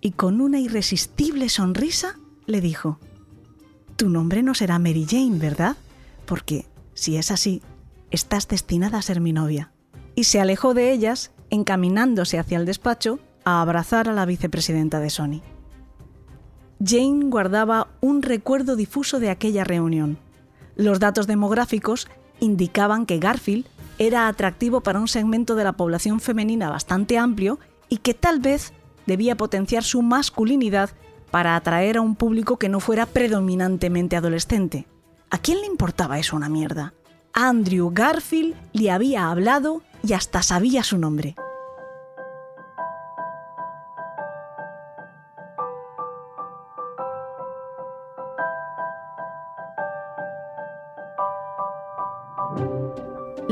y 0.00 0.12
con 0.12 0.40
una 0.40 0.58
irresistible 0.58 1.48
sonrisa 1.48 2.18
le 2.46 2.60
dijo, 2.60 2.98
Tu 3.96 4.08
nombre 4.08 4.42
no 4.42 4.54
será 4.54 4.78
Mary 4.78 5.06
Jane, 5.08 5.38
¿verdad? 5.38 5.76
Porque, 6.26 6.66
si 6.94 7.16
es 7.16 7.30
así, 7.30 7.62
estás 8.10 8.48
destinada 8.48 8.98
a 8.98 9.02
ser 9.02 9.20
mi 9.20 9.32
novia. 9.32 9.72
Y 10.14 10.24
se 10.24 10.40
alejó 10.40 10.74
de 10.74 10.92
ellas 10.92 11.32
encaminándose 11.50 12.38
hacia 12.38 12.58
el 12.58 12.66
despacho 12.66 13.20
a 13.44 13.62
abrazar 13.62 14.08
a 14.08 14.12
la 14.12 14.26
vicepresidenta 14.26 14.98
de 14.98 15.10
Sony. 15.10 15.42
Jane 16.84 17.26
guardaba 17.26 17.88
un 18.00 18.22
recuerdo 18.22 18.76
difuso 18.76 19.18
de 19.18 19.30
aquella 19.30 19.64
reunión. 19.64 20.18
Los 20.76 21.00
datos 21.00 21.26
demográficos 21.26 22.08
indicaban 22.40 23.06
que 23.06 23.18
Garfield 23.18 23.66
era 23.98 24.28
atractivo 24.28 24.82
para 24.82 25.00
un 25.00 25.08
segmento 25.08 25.54
de 25.54 25.64
la 25.64 25.72
población 25.72 26.20
femenina 26.20 26.68
bastante 26.68 27.16
amplio 27.16 27.58
y 27.88 27.98
que 27.98 28.14
tal 28.14 28.40
vez 28.40 28.72
debía 29.06 29.36
potenciar 29.36 29.84
su 29.84 30.02
masculinidad 30.02 30.90
para 31.30 31.56
atraer 31.56 31.96
a 31.96 32.02
un 32.02 32.14
público 32.14 32.58
que 32.58 32.68
no 32.68 32.80
fuera 32.80 33.06
predominantemente 33.06 34.16
adolescente. 34.16 34.86
¿A 35.30 35.38
quién 35.38 35.60
le 35.60 35.66
importaba 35.66 36.18
eso 36.18 36.36
una 36.36 36.48
mierda? 36.48 36.94
Andrew 37.32 37.90
Garfield 37.92 38.54
le 38.72 38.90
había 38.90 39.30
hablado 39.30 39.82
y 40.02 40.12
hasta 40.12 40.42
sabía 40.42 40.82
su 40.82 40.98
nombre. 40.98 41.36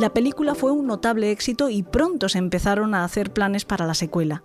La 0.04 0.12
película 0.12 0.54
fue 0.54 0.70
un 0.70 0.86
notable 0.86 1.30
éxito 1.30 1.70
y 1.70 1.82
pronto 1.82 2.28
se 2.28 2.36
empezaron 2.36 2.94
a 2.94 3.04
hacer 3.04 3.32
planes 3.32 3.64
para 3.64 3.86
la 3.86 3.94
secuela. 3.94 4.44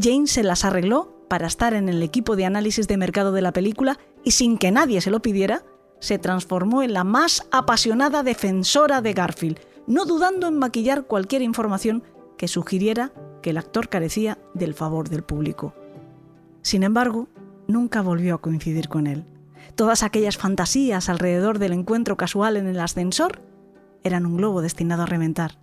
Jane 0.00 0.28
se 0.28 0.44
las 0.44 0.64
arregló 0.64 1.26
para 1.26 1.48
estar 1.48 1.74
en 1.74 1.88
el 1.88 2.00
equipo 2.04 2.36
de 2.36 2.44
análisis 2.44 2.86
de 2.86 2.96
mercado 2.96 3.32
de 3.32 3.42
la 3.42 3.52
película 3.52 3.98
y 4.22 4.30
sin 4.30 4.56
que 4.56 4.70
nadie 4.70 5.00
se 5.00 5.10
lo 5.10 5.20
pidiera, 5.20 5.64
se 5.98 6.20
transformó 6.20 6.84
en 6.84 6.92
la 6.92 7.02
más 7.02 7.48
apasionada 7.50 8.22
defensora 8.22 9.00
de 9.00 9.12
Garfield, 9.12 9.58
no 9.88 10.04
dudando 10.04 10.46
en 10.46 10.56
maquillar 10.56 11.06
cualquier 11.06 11.42
información 11.42 12.04
que 12.38 12.46
sugiriera 12.46 13.10
que 13.42 13.50
el 13.50 13.58
actor 13.58 13.88
carecía 13.88 14.38
del 14.54 14.74
favor 14.74 15.08
del 15.08 15.24
público. 15.24 15.74
Sin 16.62 16.84
embargo, 16.84 17.26
nunca 17.66 18.02
volvió 18.02 18.36
a 18.36 18.40
coincidir 18.40 18.88
con 18.88 19.08
él. 19.08 19.24
Todas 19.74 20.04
aquellas 20.04 20.36
fantasías 20.36 21.08
alrededor 21.08 21.58
del 21.58 21.72
encuentro 21.72 22.16
casual 22.16 22.56
en 22.56 22.68
el 22.68 22.78
ascensor 22.78 23.40
eran 24.04 24.26
un 24.26 24.36
globo 24.36 24.62
destinado 24.62 25.02
a 25.02 25.06
reventar. 25.06 25.58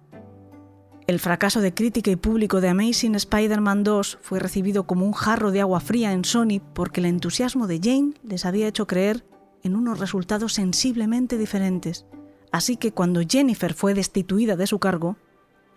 El 1.08 1.20
fracaso 1.20 1.62
de 1.62 1.74
crítica 1.74 2.12
y 2.12 2.16
público 2.16 2.62
de 2.62 2.70
Amazing 2.70 3.16
Spider-Man 3.16 3.84
2 3.84 4.20
fue 4.22 4.40
recibido 4.40 4.86
como 4.86 5.06
un 5.06 5.14
jarro 5.14 5.52
de 5.52 5.62
agua 5.62 5.80
fría 5.80 6.14
en 6.14 6.26
Sony 6.26 6.62
porque 6.74 7.00
el 7.00 7.06
entusiasmo 7.06 7.68
de 7.68 7.80
Jane 7.82 8.14
les 8.24 8.46
había 8.46 8.68
hecho 8.68 8.88
creer 8.88 9.26
en 9.64 9.76
unos 9.76 10.00
resultados 10.00 10.54
sensiblemente 10.54 11.38
diferentes. 11.38 12.06
Así 12.52 12.78
que 12.78 12.92
cuando 12.92 13.22
Jennifer 13.28 13.74
fue 13.74 13.94
destituida 13.94 14.56
de 14.56 14.68
su 14.68 14.80
cargo, 14.80 15.18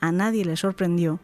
a 0.00 0.12
nadie 0.12 0.44
le 0.44 0.56
sorprendió 0.56 1.20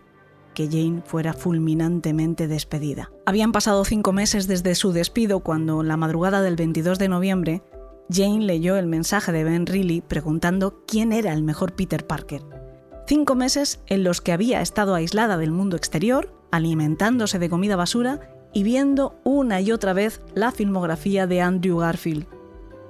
que 0.55 0.69
Jane 0.69 1.03
fuera 1.05 1.33
fulminantemente 1.33 2.49
despedida. 2.49 3.11
Habían 3.27 3.53
pasado 3.53 3.85
cinco 3.85 4.13
meses 4.13 4.47
desde 4.47 4.75
su 4.75 4.93
despido 4.93 5.41
cuando, 5.41 5.83
la 5.83 5.97
madrugada 5.97 6.43
del 6.43 6.57
22 6.57 6.99
de 6.99 7.09
noviembre, 7.09 7.63
Jane 8.13 8.45
leyó 8.45 8.77
el 8.77 8.87
mensaje 8.87 9.31
de 9.31 9.45
Ben 9.45 9.67
Reilly 9.67 10.01
preguntando 10.01 10.83
quién 10.87 11.13
era 11.13 11.33
el 11.33 11.43
mejor 11.43 11.75
Peter 11.75 12.07
Parker. 12.07 12.43
Cinco 13.07 13.35
meses 13.35 13.81
en 13.87 14.03
los 14.03 14.21
que 14.21 14.33
había 14.33 14.61
estado 14.61 14.95
aislada 14.95 15.37
del 15.37 15.53
mundo 15.53 15.77
exterior, 15.77 16.33
alimentándose 16.51 17.39
de 17.39 17.49
comida 17.49 17.77
basura 17.77 18.21
y 18.53 18.65
viendo 18.65 19.21
una 19.25 19.61
y 19.61 19.71
otra 19.71 19.93
vez 19.93 20.21
la 20.35 20.51
filmografía 20.51 21.27
de 21.29 21.41
Andrew 21.41 21.79
Garfield. 21.79 22.27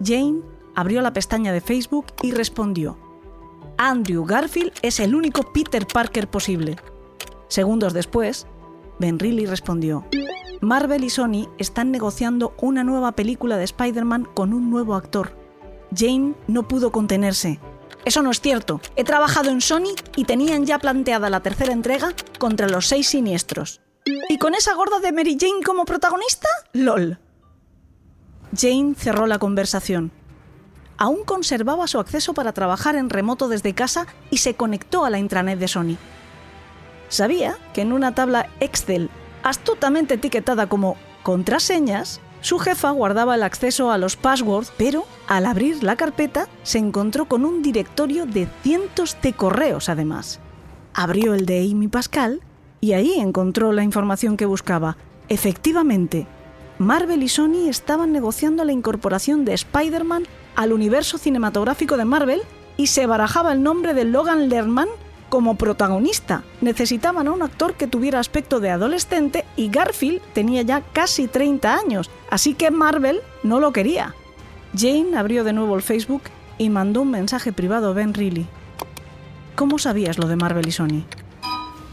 Jane 0.02 0.40
abrió 0.74 1.02
la 1.02 1.12
pestaña 1.12 1.52
de 1.52 1.60
Facebook 1.60 2.06
y 2.22 2.32
respondió, 2.32 2.98
Andrew 3.76 4.24
Garfield 4.24 4.72
es 4.82 5.00
el 5.00 5.14
único 5.14 5.52
Peter 5.52 5.86
Parker 5.86 6.28
posible. 6.28 6.76
Segundos 7.48 7.92
después, 7.92 8.46
Ben 9.00 9.18
Reilly 9.18 9.46
respondió, 9.46 10.04
Marvel 10.60 11.04
y 11.04 11.10
Sony 11.10 11.48
están 11.56 11.90
negociando 11.90 12.54
una 12.60 12.84
nueva 12.84 13.12
película 13.12 13.56
de 13.56 13.64
Spider-Man 13.64 14.28
con 14.34 14.52
un 14.52 14.70
nuevo 14.70 14.94
actor. 14.94 15.34
Jane 15.96 16.34
no 16.48 16.68
pudo 16.68 16.92
contenerse. 16.92 17.58
Eso 18.04 18.20
no 18.20 18.30
es 18.30 18.42
cierto. 18.42 18.82
He 18.96 19.04
trabajado 19.04 19.48
en 19.48 19.62
Sony 19.62 19.94
y 20.16 20.24
tenían 20.24 20.66
ya 20.66 20.78
planteada 20.78 21.30
la 21.30 21.40
tercera 21.40 21.72
entrega 21.72 22.12
contra 22.38 22.68
los 22.68 22.88
seis 22.88 23.08
siniestros. 23.08 23.80
¿Y 24.28 24.36
con 24.36 24.54
esa 24.54 24.74
gorda 24.74 25.00
de 25.00 25.12
Mary 25.12 25.38
Jane 25.40 25.62
como 25.64 25.86
protagonista? 25.86 26.48
LOL. 26.74 27.18
Jane 28.54 28.94
cerró 28.98 29.26
la 29.26 29.38
conversación. 29.38 30.12
Aún 30.98 31.24
conservaba 31.24 31.86
su 31.86 31.98
acceso 31.98 32.34
para 32.34 32.52
trabajar 32.52 32.96
en 32.96 33.08
remoto 33.08 33.48
desde 33.48 33.74
casa 33.74 34.06
y 34.30 34.36
se 34.36 34.54
conectó 34.54 35.06
a 35.06 35.10
la 35.10 35.18
intranet 35.18 35.58
de 35.58 35.68
Sony. 35.68 35.96
Sabía 37.10 37.56
que 37.74 37.82
en 37.82 37.92
una 37.92 38.14
tabla 38.14 38.48
Excel 38.60 39.10
astutamente 39.42 40.14
etiquetada 40.14 40.68
como 40.68 40.96
contraseñas, 41.22 42.20
su 42.40 42.58
jefa 42.58 42.90
guardaba 42.92 43.34
el 43.34 43.42
acceso 43.42 43.90
a 43.90 43.98
los 43.98 44.16
passwords, 44.16 44.72
pero 44.78 45.04
al 45.26 45.44
abrir 45.44 45.82
la 45.82 45.96
carpeta 45.96 46.48
se 46.62 46.78
encontró 46.78 47.26
con 47.26 47.44
un 47.44 47.62
directorio 47.62 48.26
de 48.26 48.48
cientos 48.62 49.16
de 49.22 49.32
correos 49.32 49.88
además. 49.88 50.38
Abrió 50.94 51.34
el 51.34 51.46
de 51.46 51.68
Amy 51.70 51.88
Pascal 51.88 52.40
y 52.80 52.92
ahí 52.92 53.14
encontró 53.18 53.72
la 53.72 53.82
información 53.82 54.36
que 54.36 54.46
buscaba. 54.46 54.96
Efectivamente, 55.28 56.26
Marvel 56.78 57.22
y 57.24 57.28
Sony 57.28 57.68
estaban 57.68 58.12
negociando 58.12 58.64
la 58.64 58.72
incorporación 58.72 59.44
de 59.44 59.52
Spider-Man 59.52 60.24
al 60.56 60.72
universo 60.72 61.18
cinematográfico 61.18 61.96
de 61.96 62.04
Marvel 62.04 62.40
y 62.76 62.86
se 62.86 63.06
barajaba 63.06 63.52
el 63.52 63.62
nombre 63.62 63.94
de 63.94 64.04
Logan 64.04 64.48
Lerman 64.48 64.88
como 65.30 65.54
protagonista. 65.54 66.42
Necesitaban 66.60 67.28
a 67.28 67.32
un 67.32 67.42
actor 67.42 67.74
que 67.74 67.86
tuviera 67.86 68.20
aspecto 68.20 68.60
de 68.60 68.68
adolescente 68.68 69.46
y 69.56 69.70
Garfield 69.70 70.20
tenía 70.34 70.60
ya 70.62 70.82
casi 70.92 71.28
30 71.28 71.74
años, 71.74 72.10
así 72.30 72.52
que 72.52 72.70
Marvel 72.70 73.20
no 73.42 73.60
lo 73.60 73.72
quería. 73.72 74.14
Jane 74.76 75.16
abrió 75.16 75.44
de 75.44 75.54
nuevo 75.54 75.76
el 75.76 75.82
Facebook 75.82 76.22
y 76.58 76.68
mandó 76.68 77.02
un 77.02 77.10
mensaje 77.10 77.52
privado 77.52 77.88
a 77.88 77.92
Ben 77.94 78.12
Reilly. 78.12 78.46
¿Cómo 79.56 79.78
sabías 79.78 80.18
lo 80.18 80.28
de 80.28 80.36
Marvel 80.36 80.68
y 80.68 80.72
Sony? 80.72 81.04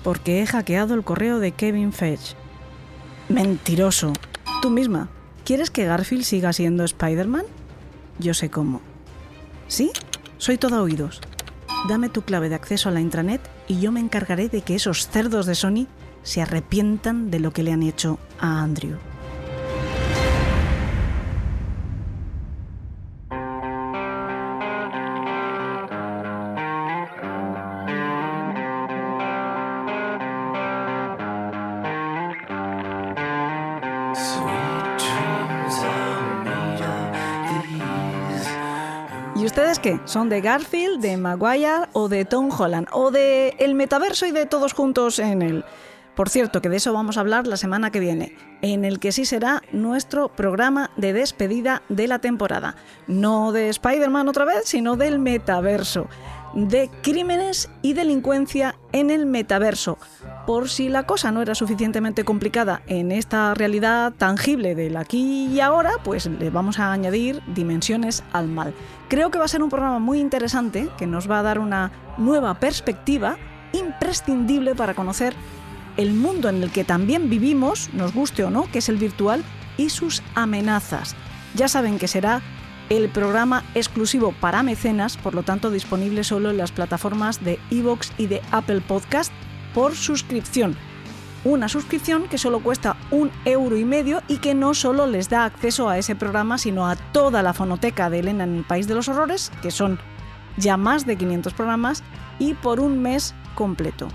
Porque 0.03 0.41
he 0.41 0.45
hackeado 0.45 0.93
el 0.93 1.03
correo 1.03 1.39
de 1.39 1.51
Kevin 1.53 1.93
Feige. 1.93 2.35
Mentiroso. 3.30 4.14
Tú 4.61 4.69
misma. 4.69 5.09
¿Quieres 5.43 5.69
que 5.69 5.85
Garfield 5.85 6.23
siga 6.23 6.53
siendo 6.53 6.84
Spider-Man? 6.84 7.45
Yo 8.19 8.34
sé 8.34 8.49
cómo. 8.49 8.81
¿Sí? 9.68 9.91
Soy 10.38 10.57
todo 10.57 10.81
oídos. 10.81 11.22
Dame 11.85 12.09
tu 12.09 12.23
clave 12.23 12.49
de 12.49 12.55
acceso 12.55 12.89
a 12.89 12.91
la 12.91 12.99
intranet 12.99 13.41
y 13.67 13.79
yo 13.79 13.91
me 13.91 13.99
encargaré 13.99 14.49
de 14.49 14.61
que 14.61 14.75
esos 14.75 15.07
cerdos 15.07 15.45
de 15.45 15.55
Sony 15.55 15.87
se 16.23 16.41
arrepientan 16.41 17.29
de 17.29 17.39
lo 17.39 17.51
que 17.51 17.63
le 17.63 17.71
han 17.71 17.83
hecho 17.83 18.19
a 18.39 18.61
Andrew. 18.61 18.97
¿Y 39.77 39.79
ustedes 39.79 39.99
qué? 39.99 40.07
¿Son 40.07 40.27
de 40.27 40.41
Garfield, 40.41 41.01
de 41.01 41.17
Maguire 41.17 41.87
o 41.93 42.09
de 42.09 42.25
Tom 42.25 42.49
Holland? 42.49 42.87
¿O 42.93 43.11
de 43.11 43.55
el 43.59 43.75
metaverso 43.75 44.25
y 44.25 44.31
de 44.31 44.47
todos 44.47 44.73
juntos 44.73 45.19
en 45.19 45.43
él? 45.43 45.65
Por 46.15 46.29
cierto, 46.29 46.63
que 46.63 46.69
de 46.69 46.77
eso 46.77 46.93
vamos 46.93 47.17
a 47.17 47.19
hablar 47.19 47.45
la 47.45 47.57
semana 47.57 47.91
que 47.91 47.99
viene, 47.99 48.35
en 48.63 48.85
el 48.85 48.97
que 48.97 49.11
sí 49.11 49.23
será 49.23 49.61
nuestro 49.71 50.29
programa 50.29 50.89
de 50.97 51.13
despedida 51.13 51.83
de 51.89 52.07
la 52.07 52.17
temporada. 52.17 52.75
No 53.05 53.51
de 53.51 53.69
Spider-Man 53.69 54.27
otra 54.27 54.45
vez, 54.45 54.63
sino 54.65 54.95
del 54.95 55.19
metaverso. 55.19 56.07
De 56.53 56.89
crímenes 57.03 57.69
y 57.81 57.93
delincuencia 57.93 58.75
en 58.91 59.11
el 59.11 59.25
metaverso. 59.25 59.97
Por 60.45 60.69
si 60.69 60.89
la 60.89 61.03
cosa 61.03 61.31
no 61.31 61.41
era 61.41 61.55
suficientemente 61.55 62.23
complicada 62.23 62.81
en 62.87 63.11
esta 63.11 63.53
realidad 63.53 64.13
tangible 64.17 64.73
del 64.73 64.97
aquí 64.97 65.47
y 65.47 65.59
ahora, 65.59 65.91
pues 66.03 66.25
le 66.25 66.49
vamos 66.49 66.79
a 66.79 66.91
añadir 66.91 67.41
dimensiones 67.53 68.23
al 68.31 68.47
mal. 68.47 68.73
Creo 69.09 69.29
que 69.29 69.39
va 69.39 69.45
a 69.45 69.49
ser 69.49 69.61
un 69.61 69.69
programa 69.69 69.99
muy 69.99 70.19
interesante 70.19 70.89
que 70.97 71.05
nos 71.05 71.29
va 71.29 71.39
a 71.39 71.43
dar 71.43 71.59
una 71.59 71.91
nueva 72.17 72.55
perspectiva 72.55 73.37
imprescindible 73.73 74.73
para 74.73 74.93
conocer 74.93 75.33
el 75.97 76.13
mundo 76.13 76.47
en 76.49 76.63
el 76.63 76.71
que 76.71 76.83
también 76.83 77.29
vivimos, 77.29 77.89
nos 77.93 78.13
guste 78.13 78.43
o 78.43 78.49
no, 78.49 78.71
que 78.71 78.79
es 78.79 78.89
el 78.89 78.97
virtual, 78.97 79.43
y 79.77 79.89
sus 79.89 80.23
amenazas. 80.35 81.15
Ya 81.55 81.67
saben 81.67 81.97
que 81.97 82.07
será 82.07 82.41
el 82.89 83.09
programa 83.09 83.64
exclusivo 83.76 84.34
para 84.39 84.64
mecenas, 84.64 85.18
por 85.18 85.35
lo 85.35 85.43
tanto 85.43 85.72
disponible 85.72 86.23
solo 86.23 86.49
en 86.49 86.57
las 86.57 86.72
plataformas 86.72 87.43
de 87.43 87.59
Evox 87.69 88.14
y 88.18 88.27
de 88.27 88.41
Apple 88.51 88.81
Podcast 88.81 89.31
por 89.73 89.95
suscripción. 89.95 90.76
Una 91.43 91.69
suscripción 91.69 92.27
que 92.27 92.38
solo 92.38 92.61
cuesta 92.61 92.97
un 93.11 93.31
euro 93.45 93.77
y 93.77 93.85
medio 93.85 94.22
y 94.27 94.38
que 94.38 94.53
no 94.53 94.73
solo 94.73 95.05
les 95.05 95.30
da 95.30 95.45
acceso 95.45 95.88
a 95.88 95.97
ese 95.97 96.15
programa, 96.15 96.57
sino 96.57 96.88
a 96.88 96.95
toda 96.95 97.43
la 97.43 97.53
fonoteca 97.53 98.09
de 98.09 98.19
Elena 98.19 98.43
en 98.43 98.57
el 98.57 98.64
País 98.64 98.88
de 98.88 98.95
los 98.95 99.07
Horrores, 99.07 99.51
que 99.61 99.72
son 99.72 99.99
ya 100.57 100.77
más 100.77 101.05
de 101.05 101.15
500 101.15 101.53
programas, 101.53 102.03
y 102.39 102.53
por 102.53 102.80
un 102.80 103.01
mes 103.01 103.35
completo. 103.55 104.07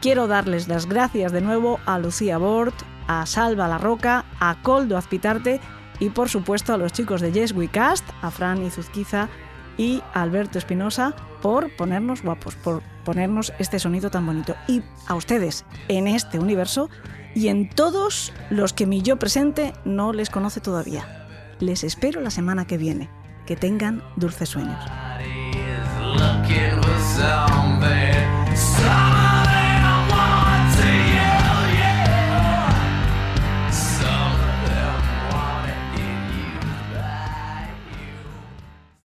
Quiero 0.00 0.26
darles 0.26 0.68
las 0.68 0.86
gracias 0.86 1.32
de 1.32 1.40
nuevo 1.40 1.80
a 1.86 1.98
Lucía 1.98 2.38
Bort, 2.38 2.74
a 3.06 3.26
Salva 3.26 3.68
La 3.68 3.78
Roca, 3.78 4.24
a 4.38 4.62
Coldo 4.62 4.96
Azpitarte 4.96 5.60
y 6.00 6.08
por 6.10 6.28
supuesto 6.28 6.72
a 6.74 6.78
los 6.78 6.92
chicos 6.92 7.20
de 7.20 7.30
Yes 7.30 7.52
We 7.52 7.68
Cast, 7.68 8.08
a 8.22 8.30
Fran 8.30 8.64
Izuzquiza 8.64 9.28
y 9.76 10.02
a 10.12 10.22
Alberto 10.22 10.58
Espinosa 10.58 11.14
por 11.40 11.74
ponernos 11.76 12.22
guapos, 12.22 12.56
por 12.56 12.82
ponernos 13.04 13.52
este 13.58 13.78
sonido 13.78 14.10
tan 14.10 14.26
bonito. 14.26 14.56
Y 14.66 14.82
a 15.06 15.14
ustedes 15.14 15.64
en 15.88 16.06
este 16.08 16.38
universo 16.38 16.90
y 17.34 17.48
en 17.48 17.68
todos 17.68 18.32
los 18.50 18.72
que 18.72 18.86
mi 18.86 19.02
yo 19.02 19.18
presente 19.18 19.72
no 19.84 20.12
les 20.12 20.30
conoce 20.30 20.60
todavía. 20.60 21.26
Les 21.60 21.84
espero 21.84 22.20
la 22.20 22.30
semana 22.30 22.66
que 22.66 22.78
viene. 22.78 23.08
Que 23.46 23.56
tengan 23.56 24.02
dulces 24.16 24.48
sueños. 24.48 24.78